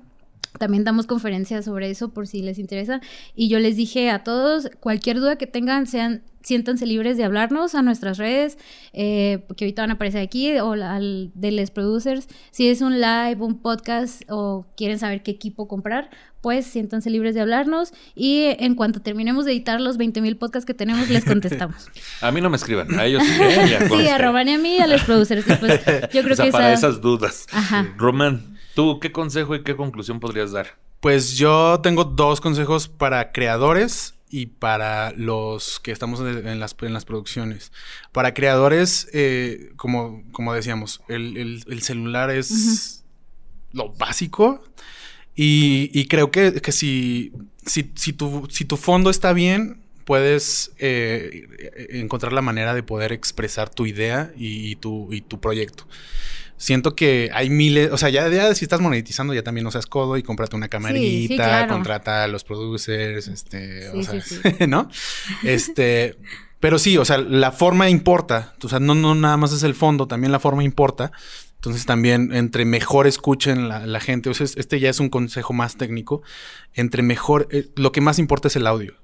también 0.58 0.84
damos 0.84 1.06
conferencias 1.06 1.66
sobre 1.66 1.90
eso 1.90 2.10
por 2.10 2.28
si 2.28 2.42
les 2.42 2.58
interesa. 2.60 3.02
Y 3.36 3.50
yo 3.50 3.60
les 3.60 3.76
dije 3.76 4.10
a 4.10 4.24
todos, 4.24 4.70
cualquier 4.80 5.20
duda 5.20 5.38
que 5.38 5.48
tengan, 5.48 5.86
sean, 5.86 6.24
siéntanse 6.42 6.86
libres 6.86 7.18
de 7.18 7.24
hablarnos 7.24 7.76
a 7.76 7.82
nuestras 7.82 8.18
redes, 8.18 8.58
eh, 8.94 9.46
que 9.56 9.66
ahorita 9.66 9.84
van 9.84 9.92
a 9.92 9.94
aparecer 9.94 10.22
aquí, 10.22 10.58
o 10.60 10.72
al 10.74 11.32
de 11.36 11.52
Les 11.52 11.70
Producers. 11.70 12.28
Si 12.52 12.68
es 12.68 12.82
un 12.82 13.00
live, 13.00 13.38
un 13.40 13.62
podcast, 13.62 14.24
o 14.30 14.66
quieren 14.76 14.98
saber 15.00 15.22
qué 15.22 15.32
equipo 15.32 15.68
comprar, 15.68 16.10
pues 16.42 16.66
siéntanse 16.66 17.10
libres 17.10 17.36
de 17.36 17.42
hablarnos. 17.42 17.94
Y 18.16 18.46
en 18.60 18.76
cuanto 18.76 19.02
terminemos 19.02 19.46
de 19.46 19.52
editar 19.52 19.80
los 19.80 19.98
20 19.98 20.22
mil 20.22 20.38
podcasts 20.38 20.66
que 20.66 20.74
tenemos, 20.74 21.10
les 21.10 21.26
contestamos. 21.26 21.88
A 22.22 22.32
mí 22.32 22.42
no 22.42 22.50
me 22.50 22.56
escriban, 22.58 22.98
a 22.98 23.06
ellos 23.06 23.24
sí. 23.24 23.32
¿eh? 23.42 23.80
Sí, 23.90 24.08
a 24.08 24.18
Román 24.18 24.48
y 24.48 24.54
a 24.54 24.58
mí 24.58 24.80
a 24.80 24.88
Les 24.88 25.04
Producers. 25.04 25.46
Y 25.48 25.54
pues 25.56 25.80
yo 26.14 26.22
creo 26.24 26.34
o 26.34 26.36
sea, 26.36 26.46
que 26.46 26.52
para 26.52 26.74
esa- 26.74 26.88
esas 26.88 27.02
dudas. 27.02 27.46
Ajá. 27.52 27.94
Román, 27.98 28.58
¿Tú 28.76 29.00
qué 29.00 29.12
consejo 29.12 29.56
y 29.56 29.64
qué 29.64 29.76
conclusión 29.76 30.20
podrías 30.20 30.52
dar? 30.52 30.78
Pues 31.00 31.38
yo 31.38 31.80
tengo 31.82 32.04
dos 32.04 32.42
consejos 32.42 32.88
para 32.88 33.32
creadores 33.32 34.16
y 34.30 34.48
para 34.48 35.12
los 35.14 35.80
que 35.80 35.92
estamos 35.92 36.20
en 36.20 36.60
las, 36.60 36.76
en 36.82 36.94
las 36.94 37.06
producciones. 37.06 37.72
Para 38.12 38.34
creadores, 38.34 39.10
eh, 39.14 39.72
como, 39.76 40.24
como 40.32 40.54
decíamos, 40.54 41.02
el, 41.08 41.82
celular 41.82 42.30
es 42.30 43.04
lo 43.72 43.94
básico. 43.94 44.64
Y, 45.36 46.06
creo 46.08 46.32
que, 46.32 46.60
si, 46.72 47.32
si, 47.66 47.92
si, 47.96 48.14
tu, 48.14 48.48
si 48.50 48.66
tu 48.66 48.76
fondo 48.76 49.10
está 49.10 49.32
bien, 49.32 49.82
puedes 50.04 50.74
eh, 50.80 51.88
encontrar 51.92 52.34
la 52.34 52.42
manera 52.42 52.74
de 52.74 52.84
poder 52.84 53.14
expresar 53.14 53.70
tu 53.70 53.86
idea 53.86 54.34
y, 54.36 54.76
tu, 54.76 55.14
y 55.14 55.22
tu 55.22 55.40
proyecto 55.40 55.88
siento 56.60 56.94
que 56.94 57.32
hay 57.34 57.50
miles, 57.50 57.90
o 57.92 57.98
sea, 57.98 58.10
ya, 58.10 58.54
si 58.54 58.66
estás 58.66 58.82
monetizando, 58.82 59.34
ya 59.34 59.42
también 59.42 59.64
no 59.64 59.72
seas 59.72 59.88
codo 59.88 60.18
y 60.18 60.24
cómprate 60.24 60.56
una 60.56 60.68
camarita, 60.68 61.68
contrata 61.68 62.26
a 62.26 62.28
los 62.28 62.44
producers, 62.44 63.30
este, 63.30 63.90
o 63.90 64.04
sea, 64.04 64.22
¿no? 64.68 64.90
Este, 65.44 66.18
pero 66.60 66.78
sí, 66.78 66.98
o 66.98 67.06
sea, 67.06 67.18
la 67.18 67.54
forma 67.54 67.90
importa, 67.90 68.54
o 68.62 68.68
sea, 68.68 68.80
no, 68.80 68.94
no 68.94 69.16
nada 69.16 69.38
más 69.38 69.54
es 69.54 69.64
el 69.64 69.74
fondo, 69.74 70.08
también 70.08 70.32
la 70.32 70.40
forma 70.40 70.64
importa. 70.64 71.12
Entonces 71.56 71.86
también 71.86 72.34
entre 72.34 72.64
mejor 72.64 73.06
escuchen 73.06 73.68
la, 73.68 73.86
la 73.86 74.00
gente, 74.00 74.30
o 74.30 74.34
sea, 74.34 74.46
este 74.46 74.80
ya 74.80 74.90
es 74.90 75.02
un 75.02 75.10
consejo 75.10 75.52
más 75.52 75.76
técnico, 75.76 76.22
entre 76.74 77.04
mejor, 77.04 77.50
eh, 77.52 77.68
lo 77.76 77.92
que 77.92 78.00
más 78.00 78.18
importa 78.18 78.48
es 78.48 78.56
el 78.56 78.66
audio 78.66 78.96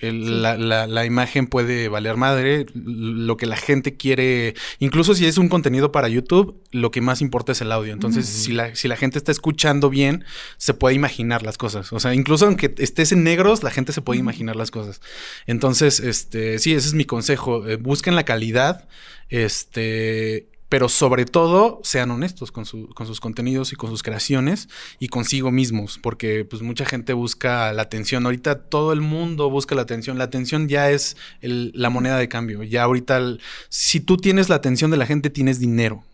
la, 0.00 0.56
la, 0.86 1.04
imagen 1.04 1.46
puede 1.46 1.88
valer 1.88 2.16
madre, 2.16 2.66
lo 2.74 3.36
que 3.36 3.46
la 3.46 3.56
gente 3.56 3.96
quiere, 3.96 4.54
incluso 4.78 5.14
si 5.14 5.26
es 5.26 5.38
un 5.38 5.48
contenido 5.48 5.90
para 5.90 6.08
YouTube, 6.08 6.62
lo 6.70 6.90
que 6.90 7.00
más 7.00 7.20
importa 7.20 7.52
es 7.52 7.60
el 7.60 7.72
audio. 7.72 7.92
Entonces, 7.92 8.26
si, 8.26 8.52
la, 8.52 8.74
si 8.74 8.88
la 8.88 8.96
gente 8.96 9.18
está 9.18 9.32
escuchando 9.32 9.90
bien, 9.90 10.24
se 10.56 10.74
puede 10.74 10.94
imaginar 10.94 11.42
las 11.42 11.58
cosas. 11.58 11.92
O 11.92 12.00
sea, 12.00 12.14
incluso 12.14 12.46
aunque 12.46 12.74
estés 12.78 13.12
en 13.12 13.24
negros, 13.24 13.62
la 13.62 13.70
gente 13.70 13.92
se 13.92 14.02
puede 14.02 14.20
imaginar 14.20 14.56
las 14.56 14.70
cosas. 14.70 15.00
Entonces, 15.46 16.00
este, 16.00 16.58
sí, 16.58 16.74
ese 16.74 16.88
es 16.88 16.94
mi 16.94 17.04
consejo. 17.04 17.66
Eh, 17.66 17.76
busquen 17.76 18.14
la 18.14 18.24
calidad. 18.24 18.88
Este, 19.28 20.48
pero 20.68 20.88
sobre 20.88 21.24
todo 21.24 21.80
sean 21.82 22.10
honestos 22.10 22.52
con, 22.52 22.64
con, 22.64 23.06
sus 23.06 23.20
contenidos 23.20 23.72
y 23.72 23.76
con 23.76 23.90
sus 23.90 24.02
creaciones 24.02 24.68
y 24.98 25.08
consigo 25.08 25.50
mismos, 25.50 25.98
porque 26.02 26.44
pues 26.44 26.62
mucha 26.62 26.84
gente 26.84 27.14
busca 27.14 27.72
la 27.72 27.82
atención. 27.82 28.26
Ahorita 28.26 28.64
todo 28.64 28.92
el 28.92 29.00
mundo 29.00 29.48
busca 29.50 29.74
la 29.74 29.82
atención. 29.82 30.18
La 30.18 30.24
atención 30.24 30.68
ya 30.68 30.90
es 30.90 31.16
la 31.40 31.90
moneda 31.90 32.18
de 32.18 32.28
cambio. 32.28 32.62
Ya 32.62 32.82
ahorita, 32.82 33.20
si 33.68 34.00
tú 34.00 34.18
tienes 34.18 34.48
la 34.48 34.56
atención 34.56 34.90
de 34.90 34.98
la 34.98 35.06
gente, 35.06 35.30
tienes 35.30 35.58
dinero. 35.58 36.04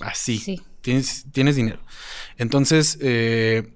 Así. 0.00 0.38
Sí. 0.38 0.60
Tienes, 0.80 1.26
tienes 1.32 1.56
dinero. 1.56 1.78
Entonces, 2.38 2.98
eh, 3.02 3.70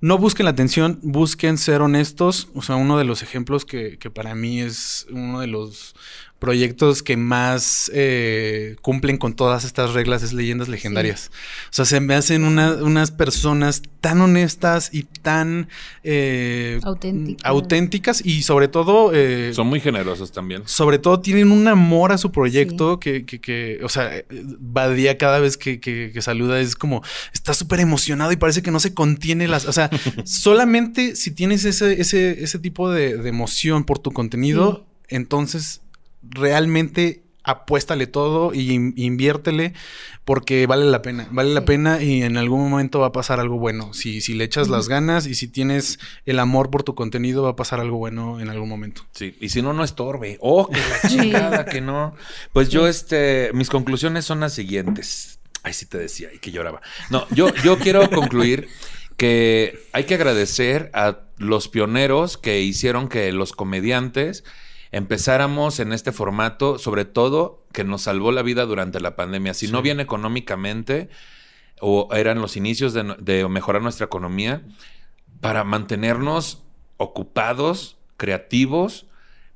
no 0.00 0.18
busquen 0.18 0.44
la 0.44 0.50
atención, 0.50 0.98
busquen 1.02 1.58
ser 1.58 1.80
honestos. 1.80 2.48
O 2.54 2.62
sea, 2.62 2.76
uno 2.76 2.98
de 2.98 3.04
los 3.04 3.22
ejemplos 3.22 3.64
que, 3.64 3.98
que 3.98 4.10
para 4.10 4.34
mí 4.34 4.60
es 4.60 5.06
uno 5.10 5.40
de 5.40 5.46
los 5.46 5.94
proyectos 6.40 7.02
que 7.02 7.16
más 7.18 7.90
eh, 7.94 8.76
cumplen 8.80 9.18
con 9.18 9.34
todas 9.34 9.64
estas 9.64 9.92
reglas 9.92 10.22
es 10.22 10.32
leyendas 10.32 10.68
legendarias. 10.68 11.30
O 11.66 11.72
sea, 11.72 11.84
se 11.84 12.00
me 12.00 12.14
hacen 12.14 12.44
unas 12.44 13.10
personas 13.10 13.82
tan 14.00 14.22
honestas 14.22 14.88
y 14.92 15.02
tan 15.02 15.68
eh, 16.02 16.80
auténticas. 17.44 18.24
y 18.24 18.42
sobre 18.42 18.68
todo... 18.68 19.12
Eh, 19.14 19.52
Son 19.54 19.66
muy 19.66 19.80
generosos 19.80 20.32
también. 20.32 20.62
Sobre 20.64 20.98
todo 20.98 21.20
tienen 21.20 21.52
un 21.52 21.68
amor 21.68 22.10
a 22.10 22.18
su 22.18 22.32
proyecto 22.32 22.98
que, 22.98 23.26
que, 23.26 23.38
que, 23.40 23.78
o 23.84 23.90
sea, 23.90 24.10
Badía 24.58 25.18
cada 25.18 25.40
vez 25.40 25.58
que, 25.58 25.78
que, 25.78 26.22
saluda 26.22 26.58
es 26.60 26.74
como, 26.74 27.02
está 27.34 27.52
súper 27.52 27.80
emocionado 27.80 28.32
y 28.32 28.36
parece 28.36 28.62
que 28.62 28.70
no 28.70 28.80
se 28.80 28.94
contiene 28.94 29.46
las... 29.46 29.66
O 29.66 29.72
sea, 29.74 29.90
solamente 30.24 31.16
si 31.16 31.32
tienes 31.32 31.66
ese, 31.66 32.00
ese, 32.00 32.42
ese 32.42 32.58
tipo 32.58 32.90
de, 32.90 33.18
de 33.18 33.28
emoción 33.28 33.84
por 33.84 33.98
tu 33.98 34.10
contenido, 34.10 34.86
entonces 35.08 35.82
realmente 36.22 37.24
apuéstale 37.42 38.06
todo 38.06 38.52
y 38.54 38.72
inviértele 38.72 39.72
porque 40.24 40.66
vale 40.66 40.84
la 40.84 41.02
pena, 41.02 41.26
vale 41.30 41.52
la 41.52 41.64
pena 41.64 42.02
y 42.02 42.22
en 42.22 42.36
algún 42.36 42.68
momento 42.68 43.00
va 43.00 43.08
a 43.08 43.12
pasar 43.12 43.40
algo 43.40 43.58
bueno. 43.58 43.92
Si, 43.94 44.20
si 44.20 44.34
le 44.34 44.44
echas 44.44 44.68
las 44.68 44.88
ganas 44.88 45.26
y 45.26 45.34
si 45.34 45.48
tienes 45.48 45.98
el 46.26 46.38
amor 46.38 46.70
por 46.70 46.82
tu 46.82 46.94
contenido, 46.94 47.42
va 47.42 47.50
a 47.50 47.56
pasar 47.56 47.80
algo 47.80 47.96
bueno 47.96 48.40
en 48.40 48.50
algún 48.50 48.68
momento. 48.68 49.02
Sí, 49.12 49.36
y 49.40 49.48
si 49.48 49.62
no, 49.62 49.72
no 49.72 49.82
estorbe. 49.82 50.36
Oh, 50.40 50.68
que 50.68 50.78
la 50.78 51.00
chingada, 51.08 51.64
que 51.64 51.80
no. 51.80 52.14
Pues 52.52 52.68
yo, 52.68 52.86
este, 52.86 53.50
mis 53.54 53.70
conclusiones 53.70 54.24
son 54.24 54.40
las 54.40 54.52
siguientes. 54.52 55.40
Ay, 55.62 55.72
sí 55.72 55.86
te 55.86 55.98
decía, 55.98 56.28
y 56.32 56.38
que 56.38 56.52
lloraba. 56.52 56.80
No, 57.10 57.26
yo, 57.30 57.52
yo 57.64 57.78
quiero 57.78 58.08
concluir 58.10 58.68
que 59.16 59.78
hay 59.92 60.04
que 60.04 60.14
agradecer 60.14 60.90
a 60.94 61.20
los 61.36 61.68
pioneros 61.68 62.38
que 62.38 62.60
hicieron 62.60 63.08
que 63.08 63.32
los 63.32 63.52
comediantes 63.52 64.44
empezáramos 64.92 65.80
en 65.80 65.92
este 65.92 66.12
formato, 66.12 66.78
sobre 66.78 67.04
todo 67.04 67.64
que 67.72 67.84
nos 67.84 68.02
salvó 68.02 68.32
la 68.32 68.42
vida 68.42 68.66
durante 68.66 69.00
la 69.00 69.16
pandemia. 69.16 69.54
Si 69.54 69.68
no 69.68 69.82
bien 69.82 70.00
económicamente, 70.00 71.08
o 71.80 72.08
eran 72.12 72.40
los 72.40 72.56
inicios 72.56 72.92
de, 72.92 73.48
mejorar 73.48 73.82
nuestra 73.82 74.06
economía, 74.06 74.62
para 75.40 75.64
mantenernos 75.64 76.62
ocupados, 76.96 77.96
creativos, 78.16 79.06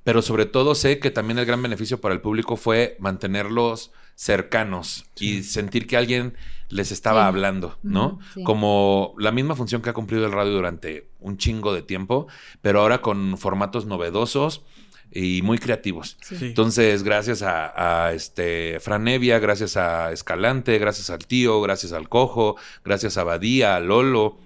pero 0.03 0.23
sobre 0.23 0.47
todo 0.47 0.75
sé 0.75 0.99
que 0.99 1.11
también 1.11 1.39
el 1.39 1.47
gran 1.47 1.63
beneficio 1.63 2.01
para 2.01 2.15
el 2.15 2.21
público 2.21 2.57
fue 2.57 2.97
mantenerlos 3.01 3.93
cercanos 4.15 5.07
y 5.19 5.43
sentir 5.43 5.87
que 5.87 5.97
alguien 5.97 6.35
les 6.69 6.93
estaba 6.93 7.27
hablando, 7.27 7.79
¿no? 7.83 8.19
Como 8.45 9.15
la 9.19 9.33
misma 9.33 9.55
función 9.55 9.83
que 9.83 9.91
ha 9.91 9.95
cumplido 9.95 10.25
el 10.27 10.33
radio 10.33 10.53
durante 10.53 11.09
un 11.21 11.37
chingo 11.37 11.75
de 11.75 11.83
tiempo, 11.83 12.27
pero 12.63 12.81
ahora 12.81 13.01
con 13.01 13.37
formatos 13.39 13.87
novedosos, 13.87 14.63
y 15.15 15.43
muy 15.43 15.59
creativos. 15.59 16.19
Entonces, 16.41 17.05
gracias 17.05 17.43
a, 17.43 18.07
a, 18.07 18.13
este 18.13 18.79
Fran 18.81 19.05
Nevia, 19.05 19.39
gracias 19.39 19.77
a 19.77 20.13
Escalante, 20.13 20.79
gracias 20.79 21.09
al 21.09 21.27
tío, 21.27 21.61
gracias 21.63 21.93
al 21.93 22.09
Cojo, 22.09 22.57
gracias 22.85 23.17
a 23.17 23.25
Badía, 23.25 23.77
a 23.77 23.81
Lolo, 23.81 24.37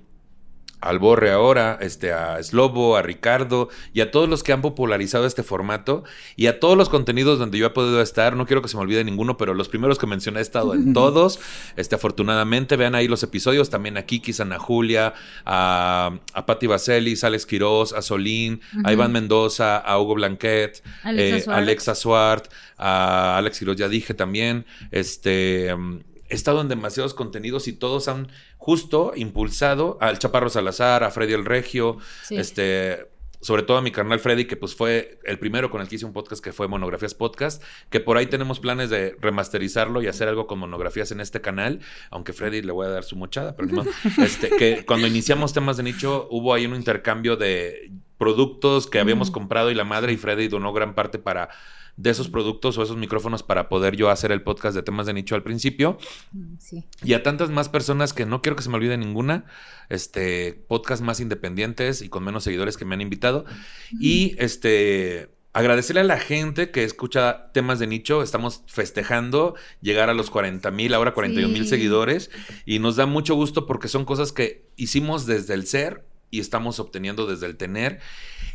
al 0.80 0.98
Borre 0.98 1.30
ahora, 1.32 1.78
este, 1.80 2.12
a 2.12 2.42
Slobo, 2.42 2.96
a 2.96 3.02
Ricardo 3.02 3.68
y 3.92 4.00
a 4.00 4.10
todos 4.10 4.28
los 4.28 4.42
que 4.42 4.52
han 4.52 4.62
popularizado 4.62 5.26
este 5.26 5.42
formato 5.42 6.04
y 6.36 6.46
a 6.46 6.60
todos 6.60 6.76
los 6.76 6.88
contenidos 6.88 7.38
donde 7.38 7.58
yo 7.58 7.66
he 7.66 7.70
podido 7.70 8.00
estar. 8.00 8.36
No 8.36 8.46
quiero 8.46 8.62
que 8.62 8.68
se 8.68 8.76
me 8.76 8.82
olvide 8.82 9.02
ninguno, 9.02 9.36
pero 9.36 9.54
los 9.54 9.68
primeros 9.68 9.98
que 9.98 10.06
mencioné 10.06 10.38
he 10.38 10.42
estado 10.42 10.74
en 10.74 10.92
todos. 10.94 11.40
Este, 11.76 11.96
afortunadamente, 11.96 12.76
vean 12.76 12.94
ahí 12.94 13.08
los 13.08 13.22
episodios. 13.22 13.70
También 13.70 13.96
a 13.96 14.02
Kiki, 14.02 14.32
a 14.38 14.58
Julia, 14.58 15.14
a, 15.44 16.18
a 16.32 16.46
Patti 16.46 16.66
Vaselis, 16.66 17.24
a 17.24 17.26
Alex 17.28 17.46
Quiroz, 17.46 17.92
a 17.92 18.02
Solín, 18.02 18.60
a 18.84 18.92
Iván 18.92 19.10
Mendoza, 19.12 19.78
a 19.78 19.98
Hugo 20.00 20.14
Blanquet, 20.14 20.82
Alexa, 21.02 21.50
eh, 21.50 21.54
Alexa 21.54 21.94
Swart, 21.94 22.46
a 22.76 23.36
Alex 23.36 23.58
Quiroz, 23.58 23.76
ya 23.76 23.88
dije 23.88 24.14
también. 24.14 24.64
Este 24.90 25.74
he 26.28 26.34
estado 26.34 26.60
en 26.60 26.68
demasiados 26.68 27.14
contenidos 27.14 27.68
y 27.68 27.72
todos 27.72 28.08
han 28.08 28.28
justo 28.68 29.12
impulsado 29.16 29.96
al 29.98 30.18
Chaparro 30.18 30.50
Salazar, 30.50 31.02
a 31.02 31.10
Freddy 31.10 31.32
el 31.32 31.46
Regio, 31.46 31.96
este, 32.28 33.06
sobre 33.40 33.62
todo 33.62 33.78
a 33.78 33.80
mi 33.80 33.90
carnal 33.90 34.20
Freddy, 34.20 34.44
que 34.44 34.58
pues 34.58 34.74
fue 34.74 35.18
el 35.24 35.38
primero 35.38 35.70
con 35.70 35.80
el 35.80 35.88
que 35.88 35.94
hice 35.94 36.04
un 36.04 36.12
podcast 36.12 36.44
que 36.44 36.52
fue 36.52 36.68
Monografías 36.68 37.14
Podcast, 37.14 37.64
que 37.88 37.98
por 37.98 38.18
ahí 38.18 38.26
tenemos 38.26 38.60
planes 38.60 38.90
de 38.90 39.16
remasterizarlo 39.22 40.02
y 40.02 40.06
hacer 40.06 40.28
algo 40.28 40.46
con 40.46 40.58
monografías 40.58 41.10
en 41.12 41.20
este 41.20 41.40
canal, 41.40 41.80
aunque 42.10 42.34
Freddy 42.34 42.60
le 42.60 42.72
voy 42.72 42.84
a 42.84 42.90
dar 42.90 43.04
su 43.04 43.16
mochada, 43.16 43.56
pero 43.56 43.68
no, 43.68 43.84
este, 44.22 44.50
que 44.50 44.84
cuando 44.84 45.06
iniciamos 45.06 45.54
temas 45.54 45.78
de 45.78 45.84
nicho 45.84 46.28
hubo 46.30 46.52
ahí 46.52 46.66
un 46.66 46.74
intercambio 46.74 47.36
de 47.36 47.90
productos 48.18 48.86
que 48.86 48.98
habíamos 48.98 49.30
comprado 49.30 49.70
y 49.70 49.74
la 49.74 49.84
madre 49.84 50.12
y 50.12 50.18
Freddy 50.18 50.48
donó 50.48 50.74
gran 50.74 50.94
parte 50.94 51.18
para 51.18 51.48
de 51.98 52.10
esos 52.10 52.28
productos 52.28 52.78
o 52.78 52.82
esos 52.82 52.96
micrófonos 52.96 53.42
para 53.42 53.68
poder 53.68 53.96
yo 53.96 54.08
hacer 54.08 54.30
el 54.30 54.42
podcast 54.42 54.74
de 54.76 54.84
temas 54.84 55.06
de 55.06 55.12
nicho 55.12 55.34
al 55.34 55.42
principio. 55.42 55.98
Mm, 56.32 56.54
y 57.04 57.12
a 57.12 57.24
tantas 57.24 57.50
más 57.50 57.68
personas 57.68 58.12
que 58.12 58.24
no 58.24 58.40
quiero 58.40 58.54
que 58.54 58.62
se 58.62 58.70
me 58.70 58.76
olvide 58.76 58.96
ninguna, 58.96 59.46
este, 59.88 60.64
podcast 60.68 61.02
más 61.02 61.18
independientes 61.18 62.00
y 62.00 62.08
con 62.08 62.22
menos 62.24 62.44
seguidores 62.44 62.76
que 62.76 62.84
me 62.84 62.94
han 62.94 63.00
invitado. 63.00 63.44
Y 64.00 64.36
este, 64.38 65.30
agradecerle 65.52 66.02
a 66.02 66.04
la 66.04 66.20
gente 66.20 66.70
que 66.70 66.84
escucha 66.84 67.50
temas 67.52 67.80
de 67.80 67.88
nicho. 67.88 68.22
Estamos 68.22 68.62
festejando 68.68 69.56
llegar 69.80 70.08
a 70.08 70.14
los 70.14 70.30
40 70.30 70.70
mil, 70.70 70.94
ahora 70.94 71.14
41 71.14 71.52
mil 71.52 71.66
seguidores. 71.66 72.30
Y 72.64 72.78
nos 72.78 72.94
da 72.94 73.06
mucho 73.06 73.34
gusto 73.34 73.66
porque 73.66 73.88
son 73.88 74.04
cosas 74.04 74.30
que 74.30 74.70
hicimos 74.76 75.26
desde 75.26 75.54
el 75.54 75.66
ser 75.66 76.07
y 76.30 76.40
estamos 76.40 76.80
obteniendo 76.80 77.26
desde 77.26 77.46
el 77.46 77.56
tener. 77.56 78.00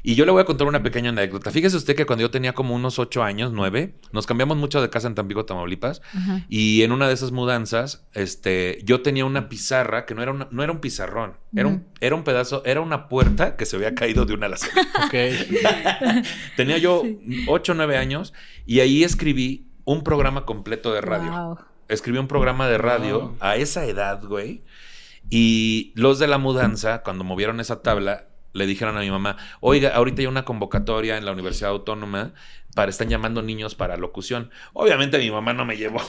Y 0.06 0.16
yo 0.16 0.26
le 0.26 0.32
voy 0.32 0.42
a 0.42 0.46
contar 0.46 0.68
una 0.68 0.84
pequeña 0.84 1.10
anécdota. 1.10 1.50
Fíjese 1.50 1.78
usted 1.78 1.96
que 1.96 2.06
cuando 2.06 2.24
yo 2.24 2.32
tenía 2.32 2.54
como 2.54 2.76
unos 2.76 3.00
ocho 3.00 3.24
años, 3.24 3.54
nueve, 3.54 3.96
nos 4.12 4.28
cambiamos 4.28 4.58
mucho 4.58 4.82
de 4.82 4.90
casa 4.90 5.08
en 5.08 5.16
Tampico, 5.16 5.46
Tamaulipas. 5.46 6.02
Y 6.50 6.84
en 6.84 6.92
una 6.92 7.08
de 7.08 7.14
esas 7.14 7.32
mudanzas, 7.32 8.06
este, 8.14 8.80
yo 8.84 9.02
tenía 9.02 9.26
una 9.26 9.48
pizarra 9.48 10.06
que 10.06 10.14
no 10.14 10.22
era, 10.22 10.34
no 10.52 10.64
era 10.64 10.72
un 10.74 10.80
pizarrón, 10.80 11.38
era, 11.56 11.68
un, 11.68 11.86
era 12.02 12.16
un 12.16 12.24
pedazo, 12.24 12.64
era 12.66 12.82
una 12.82 13.08
puerta 13.08 13.56
que 13.56 13.66
se 13.66 13.78
había 13.78 13.96
caído 13.96 14.26
de 14.26 14.34
una 14.34 14.46
alacena. 14.48 14.88
tenía 16.58 16.78
yo 16.78 17.04
ocho 17.48 17.72
o 17.72 17.76
nueve 17.76 17.98
años 17.98 18.34
y 18.66 18.82
ahí 18.82 19.04
escribí 19.04 19.68
un 19.86 20.04
programa 20.04 20.46
completo 20.46 20.94
de 20.94 21.02
radio. 21.02 21.58
Escribí 21.88 22.18
un 22.18 22.28
programa 22.28 22.68
de 22.68 22.78
radio 22.78 23.36
a 23.40 23.56
esa 23.56 23.86
edad, 23.86 24.24
güey. 24.24 24.64
Y 25.36 25.94
los 25.96 26.20
de 26.20 26.28
la 26.28 26.38
mudanza, 26.38 27.02
cuando 27.02 27.24
movieron 27.24 27.60
esa 27.60 27.82
tabla, 27.82 28.28
le 28.54 28.68
dijeron 28.68 28.98
a 28.98 29.00
mi 29.00 29.10
mamá, 29.10 29.36
oiga, 29.62 29.90
ahorita 29.96 30.22
hay 30.22 30.28
una 30.28 30.46
convocatoria 30.46 31.18
en 31.18 31.26
la 31.26 31.32
Universidad 31.32 31.72
Autónoma 31.72 32.34
para 32.76 32.92
están 32.92 33.10
llamando 33.10 33.42
niños 33.42 33.74
para 33.74 33.98
locución. 33.98 34.52
Obviamente 34.74 35.18
mi 35.18 35.32
mamá 35.32 35.54
no 35.54 35.66
me 35.66 35.76
llevó. 35.76 36.02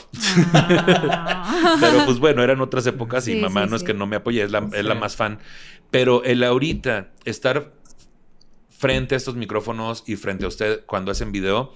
Ah. 0.53 1.77
Pero 1.81 2.05
pues 2.05 2.19
bueno, 2.19 2.43
eran 2.43 2.61
otras 2.61 2.85
épocas 2.85 3.27
y 3.27 3.33
Sí, 3.33 3.41
mamá 3.41 3.63
sí, 3.63 3.69
no 3.71 3.75
es 3.77 3.83
que 3.83 3.95
no 3.95 4.05
me 4.05 4.17
apoye, 4.17 4.43
es 4.43 4.51
la, 4.51 4.69
es 4.71 4.85
la 4.85 4.93
más 4.93 5.15
fan. 5.15 5.39
Pero 5.89 6.23
el 6.23 6.43
ahorita 6.43 7.07
estar 7.23 7.73
frente 8.69 9.15
a 9.15 9.17
estos 9.17 9.33
micrófonos 9.33 10.03
y 10.05 10.17
frente 10.17 10.45
a 10.45 10.49
usted 10.49 10.85
cuando 10.85 11.09
hacen 11.11 11.31
video, 11.31 11.73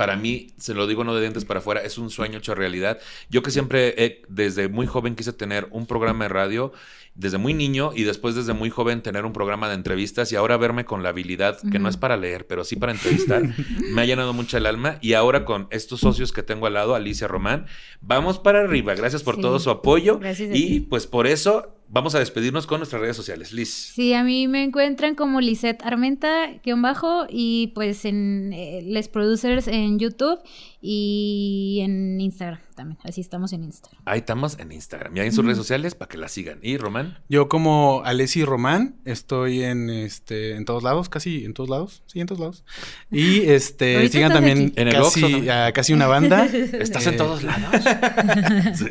para 0.00 0.16
mí, 0.16 0.48
se 0.56 0.72
lo 0.72 0.86
digo 0.86 1.04
no 1.04 1.14
de 1.14 1.20
dientes 1.20 1.44
para 1.44 1.60
afuera, 1.60 1.82
es 1.82 1.98
un 1.98 2.08
sueño 2.08 2.38
hecho 2.38 2.54
realidad. 2.54 2.98
Yo 3.28 3.42
que 3.42 3.50
siempre, 3.50 3.94
he- 4.02 4.22
desde 4.28 4.68
muy 4.68 4.86
joven, 4.86 5.14
quise 5.14 5.32
tener 5.34 5.68
un 5.72 5.84
programa 5.86 6.24
de 6.24 6.28
radio, 6.30 6.72
desde 7.14 7.36
muy 7.36 7.52
niño 7.52 7.90
y 7.94 8.04
después 8.04 8.34
desde 8.34 8.54
muy 8.54 8.70
joven 8.70 9.02
tener 9.02 9.26
un 9.26 9.32
programa 9.34 9.68
de 9.68 9.74
entrevistas 9.74 10.32
y 10.32 10.36
ahora 10.36 10.56
verme 10.56 10.86
con 10.86 11.02
la 11.02 11.10
habilidad, 11.10 11.58
que 11.70 11.78
no 11.78 11.88
es 11.90 11.98
para 11.98 12.16
leer, 12.16 12.46
pero 12.46 12.64
sí 12.64 12.76
para 12.76 12.92
entrevistar, 12.92 13.42
me 13.92 14.00
ha 14.00 14.04
llenado 14.06 14.32
mucho 14.32 14.56
el 14.56 14.64
alma 14.64 14.96
y 15.02 15.12
ahora 15.12 15.44
con 15.44 15.66
estos 15.70 16.00
socios 16.00 16.32
que 16.32 16.42
tengo 16.42 16.66
al 16.66 16.74
lado, 16.74 16.94
Alicia 16.94 17.28
Román, 17.28 17.66
vamos 18.00 18.38
para 18.38 18.60
arriba. 18.60 18.94
Gracias 18.94 19.22
por 19.22 19.34
Sí. 19.36 19.42
todo 19.42 19.58
su 19.58 19.68
apoyo 19.70 20.18
Gracias 20.18 20.50
y 20.56 20.80
pues 20.80 21.06
por 21.06 21.26
eso 21.26 21.74
vamos 21.90 22.14
a 22.14 22.20
despedirnos 22.20 22.66
con 22.66 22.78
nuestras 22.78 23.02
redes 23.02 23.16
sociales. 23.16 23.52
Liz. 23.52 23.92
Sí, 23.94 24.14
a 24.14 24.24
mí 24.24 24.48
me 24.48 24.62
encuentran 24.62 25.14
como 25.14 25.40
Lisette 25.40 25.82
Armenta, 25.84 26.48
guion 26.64 26.80
bajo, 26.80 27.26
y 27.28 27.72
pues 27.74 28.04
en 28.04 28.52
eh, 28.52 28.82
Les 28.84 29.08
Producers 29.08 29.68
en 29.68 29.98
YouTube 29.98 30.38
y 30.82 31.80
en 31.82 32.20
Instagram 32.20 32.60
también. 32.74 32.98
Así 33.04 33.20
estamos 33.20 33.52
en 33.52 33.64
Instagram. 33.64 34.02
Ahí 34.06 34.20
estamos 34.20 34.58
en 34.58 34.72
Instagram 34.72 35.16
y 35.16 35.20
ahí 35.20 35.26
en 35.26 35.32
sus 35.32 35.44
redes 35.44 35.58
sociales 35.58 35.94
para 35.94 36.08
que 36.08 36.16
la 36.16 36.28
sigan. 36.28 36.58
Y 36.62 36.78
Román. 36.78 37.18
Yo 37.28 37.48
como 37.48 38.02
Alessi 38.04 38.44
Román 38.44 38.96
estoy 39.04 39.62
en 39.62 39.90
este 39.90 40.56
en 40.56 40.64
todos 40.64 40.82
lados, 40.82 41.08
casi 41.08 41.44
en 41.44 41.52
todos 41.52 41.68
lados, 41.68 42.02
sí, 42.06 42.20
en 42.20 42.26
todos 42.26 42.40
lados. 42.40 42.64
Y 43.10 43.42
este 43.42 44.08
sigan 44.08 44.32
también 44.32 44.58
aquí. 44.58 44.72
En 44.76 44.88
el 44.88 44.94
casi, 44.94 45.24
Oxxo, 45.24 45.28
¿no? 45.42 45.52
a 45.52 45.72
casi 45.72 45.92
una 45.92 46.06
banda. 46.06 46.46
¿Estás 46.72 47.06
Eh, 47.06 47.10
en 47.10 47.16
todos 47.16 47.42
lados? 47.42 47.60
Sí. 48.74 48.86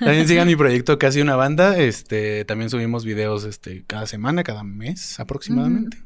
También 0.00 0.28
sigan 0.28 0.46
mi 0.46 0.56
proyecto 0.56 0.98
Casi 0.98 1.20
una 1.20 1.36
banda. 1.36 1.78
Este, 1.78 2.44
también 2.44 2.70
subimos 2.70 3.04
videos 3.04 3.44
este 3.44 3.84
cada 3.86 4.06
semana, 4.06 4.42
cada 4.42 4.62
mes 4.62 5.20
aproximadamente. 5.20 5.98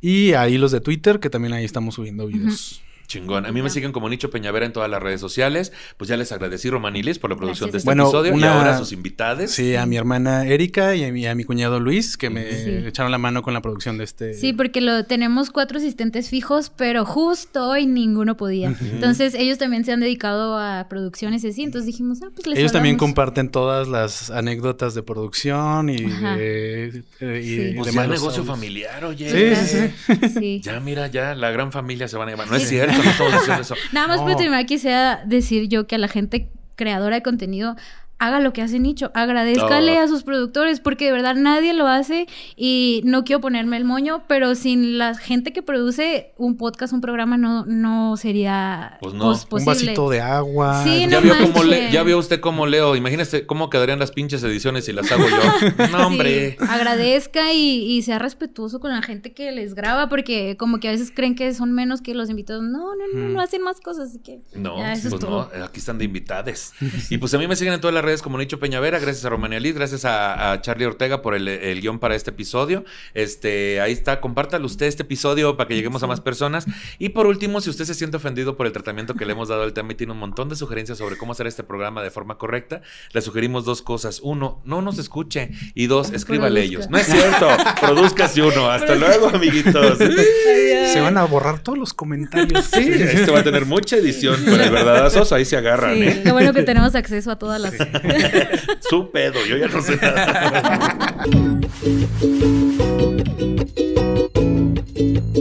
Y 0.00 0.32
ahí 0.32 0.58
los 0.58 0.72
de 0.72 0.80
Twitter, 0.80 1.20
que 1.20 1.30
también 1.30 1.52
ahí 1.52 1.64
estamos 1.64 1.96
subiendo 1.96 2.26
videos. 2.26 2.82
Chingón. 3.08 3.46
A 3.46 3.52
mí 3.52 3.62
me 3.62 3.70
siguen 3.70 3.90
como 3.90 4.08
Nicho 4.08 4.30
Peñavera 4.30 4.66
en 4.66 4.72
todas 4.72 4.88
las 4.90 5.02
redes 5.02 5.20
sociales. 5.20 5.72
Pues 5.96 6.08
ya 6.08 6.16
les 6.16 6.30
agradecí, 6.30 6.70
Román 6.70 6.94
y 6.94 7.02
Liz, 7.02 7.18
por 7.18 7.30
la 7.30 7.36
producción 7.36 7.70
de 7.70 7.78
este 7.78 7.86
Bueno, 7.86 8.04
episodio. 8.04 8.32
Y 8.32 8.36
una- 8.36 8.52
ahora 8.58 8.74
a 8.76 8.78
sus 8.78 8.92
invitados. 8.92 9.50
Sí, 9.50 9.74
a 9.76 9.86
mi 9.86 9.96
hermana 9.96 10.46
Erika 10.46 10.94
y 10.94 11.04
a 11.04 11.10
mi, 11.12 11.26
a 11.26 11.34
mi 11.34 11.44
cuñado 11.44 11.80
Luis, 11.80 12.16
que 12.16 12.30
me 12.30 12.52
Sí. 12.52 12.70
echaron 12.86 13.10
la 13.10 13.18
mano 13.18 13.42
con 13.42 13.54
la 13.54 13.62
producción 13.62 13.98
de 13.98 14.04
este. 14.04 14.34
Sí, 14.34 14.52
porque 14.52 14.80
lo 14.80 15.04
tenemos 15.06 15.50
cuatro 15.50 15.78
asistentes 15.78 16.28
fijos, 16.28 16.70
pero 16.76 17.04
justo 17.04 17.68
hoy 17.68 17.86
ninguno 17.86 18.36
podía. 18.36 18.74
Entonces 18.92 19.34
ellos 19.34 19.58
también 19.58 19.84
se 19.84 19.92
han 19.92 20.00
dedicado 20.00 20.58
a 20.58 20.86
producciones 20.90 21.42
y 21.44 21.48
así. 21.48 21.62
Entonces 21.62 21.86
dijimos, 21.86 22.18
ah, 22.22 22.28
pues 22.34 22.46
les 22.46 22.58
Ellos 22.58 22.72
también 22.72 22.96
comparten 22.98 23.50
todas 23.50 23.88
las 23.88 24.30
anécdotas 24.30 24.94
de 24.94 25.02
producción 25.02 25.88
y 25.88 26.04
Ajá. 26.04 26.36
de, 26.36 27.02
eh, 27.20 27.40
y 27.42 27.46
Sí. 27.48 27.56
de 27.56 27.74
Pues 27.78 27.94
negocio 27.94 28.28
audios. 28.42 28.46
familiar, 28.46 29.04
oye. 29.04 29.30
Sí, 29.56 29.66
sí, 29.66 29.78
sí. 30.06 30.28
Sí. 30.38 30.60
Ya, 30.62 30.78
mira, 30.80 31.06
ya 31.06 31.34
la 31.34 31.50
gran 31.50 31.72
familia 31.72 32.06
se 32.08 32.16
van 32.18 32.28
a 32.28 32.32
llamar. 32.32 32.48
No 32.50 32.56
es 32.56 32.68
cierto, 32.68 32.97
no 33.02 33.10
estamos 33.10 33.32
diciendo 33.32 33.62
eso. 33.62 33.74
Nada 33.92 34.06
más 34.08 34.18
No. 34.18 34.24
por 34.26 34.36
terminar, 34.36 34.66
quisiera 34.66 35.22
decir 35.24 35.68
yo 35.68 35.86
que 35.86 35.94
a 35.96 35.98
la 35.98 36.08
gente 36.08 36.50
creadora 36.76 37.16
de 37.16 37.22
contenido 37.22 37.76
haga 38.18 38.40
lo 38.40 38.52
que 38.52 38.62
hace 38.62 38.78
Nicho, 38.78 39.10
agradezcale 39.14 39.98
Oh. 39.98 40.02
a 40.02 40.08
sus 40.08 40.22
productores, 40.24 40.80
porque 40.80 41.06
de 41.06 41.12
verdad 41.12 41.34
nadie 41.36 41.72
lo 41.72 41.86
hace 41.86 42.26
y 42.56 43.00
no 43.04 43.24
quiero 43.24 43.40
ponerme 43.40 43.76
el 43.76 43.84
moño, 43.84 44.24
pero 44.26 44.54
sin 44.54 44.98
la 44.98 45.14
gente 45.14 45.52
que 45.52 45.62
produce 45.62 46.32
un 46.36 46.56
podcast, 46.56 46.92
un 46.92 47.00
programa, 47.00 47.36
no, 47.36 47.64
no 47.66 48.16
sería 48.16 48.98
Pues 49.00 49.14
no. 49.14 49.24
pos- 49.24 49.44
Un 49.44 49.48
posible. 49.50 49.72
vasito 49.92 50.10
de 50.10 50.20
agua. 50.20 50.82
Sí, 50.84 51.00
Ya 51.08 51.20
no 51.20 51.20
vio, 51.22 51.34
cómo 51.38 51.62
le- 51.64 51.76
manches. 51.76 51.92
ya 51.92 52.02
vio 52.02 52.18
usted 52.18 52.40
cómo 52.40 52.66
leo. 52.66 52.96
Imagínese 52.96 53.46
cómo 53.46 53.70
quedarían 53.70 53.98
las 53.98 54.10
pinches 54.10 54.42
ediciones 54.42 54.84
si 54.86 54.92
las 54.92 55.10
hago 55.12 55.24
yo. 55.28 55.36
No, 55.92 56.06
hombre. 56.06 56.56
Sí, 56.58 56.66
agradezca 56.68 57.52
y, 57.52 57.82
y 57.84 58.02
sea 58.02 58.18
respetuoso 58.18 58.80
con 58.80 58.90
la 58.90 59.02
gente 59.02 59.32
que 59.32 59.52
les 59.52 59.74
graba, 59.74 60.08
porque 60.08 60.56
como 60.58 60.80
que 60.80 60.88
a 60.88 60.90
veces 60.90 61.12
creen 61.14 61.34
que 61.34 61.52
son 61.54 61.72
menos 61.72 62.02
que 62.02 62.14
los 62.14 62.30
invitados. 62.30 62.62
No, 62.62 62.94
no, 62.96 63.04
no, 63.14 63.28
no 63.28 63.40
hacen 63.40 63.62
más 63.62 63.80
cosas, 63.80 64.10
así 64.10 64.18
que 64.18 64.40
No, 64.54 64.78
ya, 64.78 64.92
eso 64.92 65.08
pues 65.10 65.14
es 65.14 65.20
todo. 65.28 65.50
no, 65.56 65.64
aquí 65.64 65.78
están 65.80 65.98
de 65.98 66.04
invitades. 66.04 66.72
Y 67.10 67.18
pues 67.18 67.32
a 67.34 67.38
mí 67.38 67.46
me 67.46 67.56
siguen 67.56 67.74
en 67.74 67.80
todas 67.80 67.94
las 67.94 68.04
redes 68.08 68.22
como 68.22 68.38
Nicho 68.38 68.58
Peñavera, 68.58 68.98
gracias 68.98 69.22
a 69.26 69.28
Romania 69.28 69.60
Liz, 69.60 69.74
gracias 69.74 70.06
a, 70.06 70.52
a 70.52 70.62
Charlie 70.62 70.86
Ortega 70.86 71.20
por 71.20 71.34
el, 71.34 71.46
el 71.46 71.80
guion 71.82 71.98
para 71.98 72.14
este 72.14 72.30
episodio. 72.30 72.86
Este, 73.12 73.82
ahí 73.82 73.92
está, 73.92 74.18
compártalo 74.22 74.64
usted 74.64 74.86
este 74.86 75.02
episodio 75.02 75.58
para 75.58 75.68
que 75.68 75.74
lleguemos 75.74 76.02
a 76.02 76.06
más 76.06 76.22
personas. 76.22 76.64
Y 76.98 77.10
por 77.10 77.26
último, 77.26 77.60
si 77.60 77.68
usted 77.68 77.84
se 77.84 77.92
siente 77.92 78.16
ofendido 78.16 78.56
por 78.56 78.66
el 78.66 78.72
tratamiento 78.72 79.12
que 79.14 79.26
le 79.26 79.32
hemos 79.32 79.48
dado 79.48 79.62
al 79.62 79.74
tema 79.74 79.92
y 79.92 79.94
tiene 79.94 80.14
un 80.14 80.18
montón 80.20 80.48
de 80.48 80.56
sugerencias 80.56 80.96
sobre 80.96 81.18
cómo 81.18 81.32
hacer 81.32 81.46
este 81.46 81.64
programa 81.64 82.02
de 82.02 82.10
forma 82.10 82.38
correcta, 82.38 82.80
le 83.12 83.20
sugerimos 83.20 83.66
dos 83.66 83.82
cosas. 83.82 84.20
Uno, 84.22 84.62
no 84.64 84.80
nos 84.80 84.98
escuche. 84.98 85.50
Y 85.74 85.86
dos, 85.86 86.10
escríbale 86.10 86.62
Produzca. 86.62 86.78
ellos. 86.78 86.90
No 86.90 86.96
es 86.96 87.06
cierto, 87.06 87.46
produzcase 87.82 88.40
uno. 88.42 88.70
Hasta 88.70 88.94
luego, 88.94 89.28
amiguitos. 89.28 89.98
Se 90.92 91.00
van 91.02 91.18
a 91.18 91.24
borrar 91.24 91.58
todos 91.58 91.76
los 91.76 91.92
comentarios. 91.92 92.64
Sí, 92.72 92.88
este 92.90 93.30
va 93.30 93.40
a 93.40 93.44
tener 93.44 93.66
mucha 93.66 93.96
edición, 93.96 94.40
pero 94.46 94.62
el 94.62 94.70
verdadazo 94.70 95.34
ahí 95.34 95.44
se 95.44 95.56
agarran, 95.58 95.94
Sí, 95.96 96.02
¿eh? 96.04 96.20
qué 96.24 96.32
bueno 96.32 96.54
que 96.54 96.62
tenemos 96.62 96.94
acceso 96.94 97.30
a 97.30 97.38
todas 97.38 97.60
las... 97.60 97.74
Su 98.80 99.10
pedo, 99.10 99.44
yo 99.46 99.56
ya 99.56 99.68
no 99.68 99.82
sé 99.82 99.96
nada. 99.96 101.24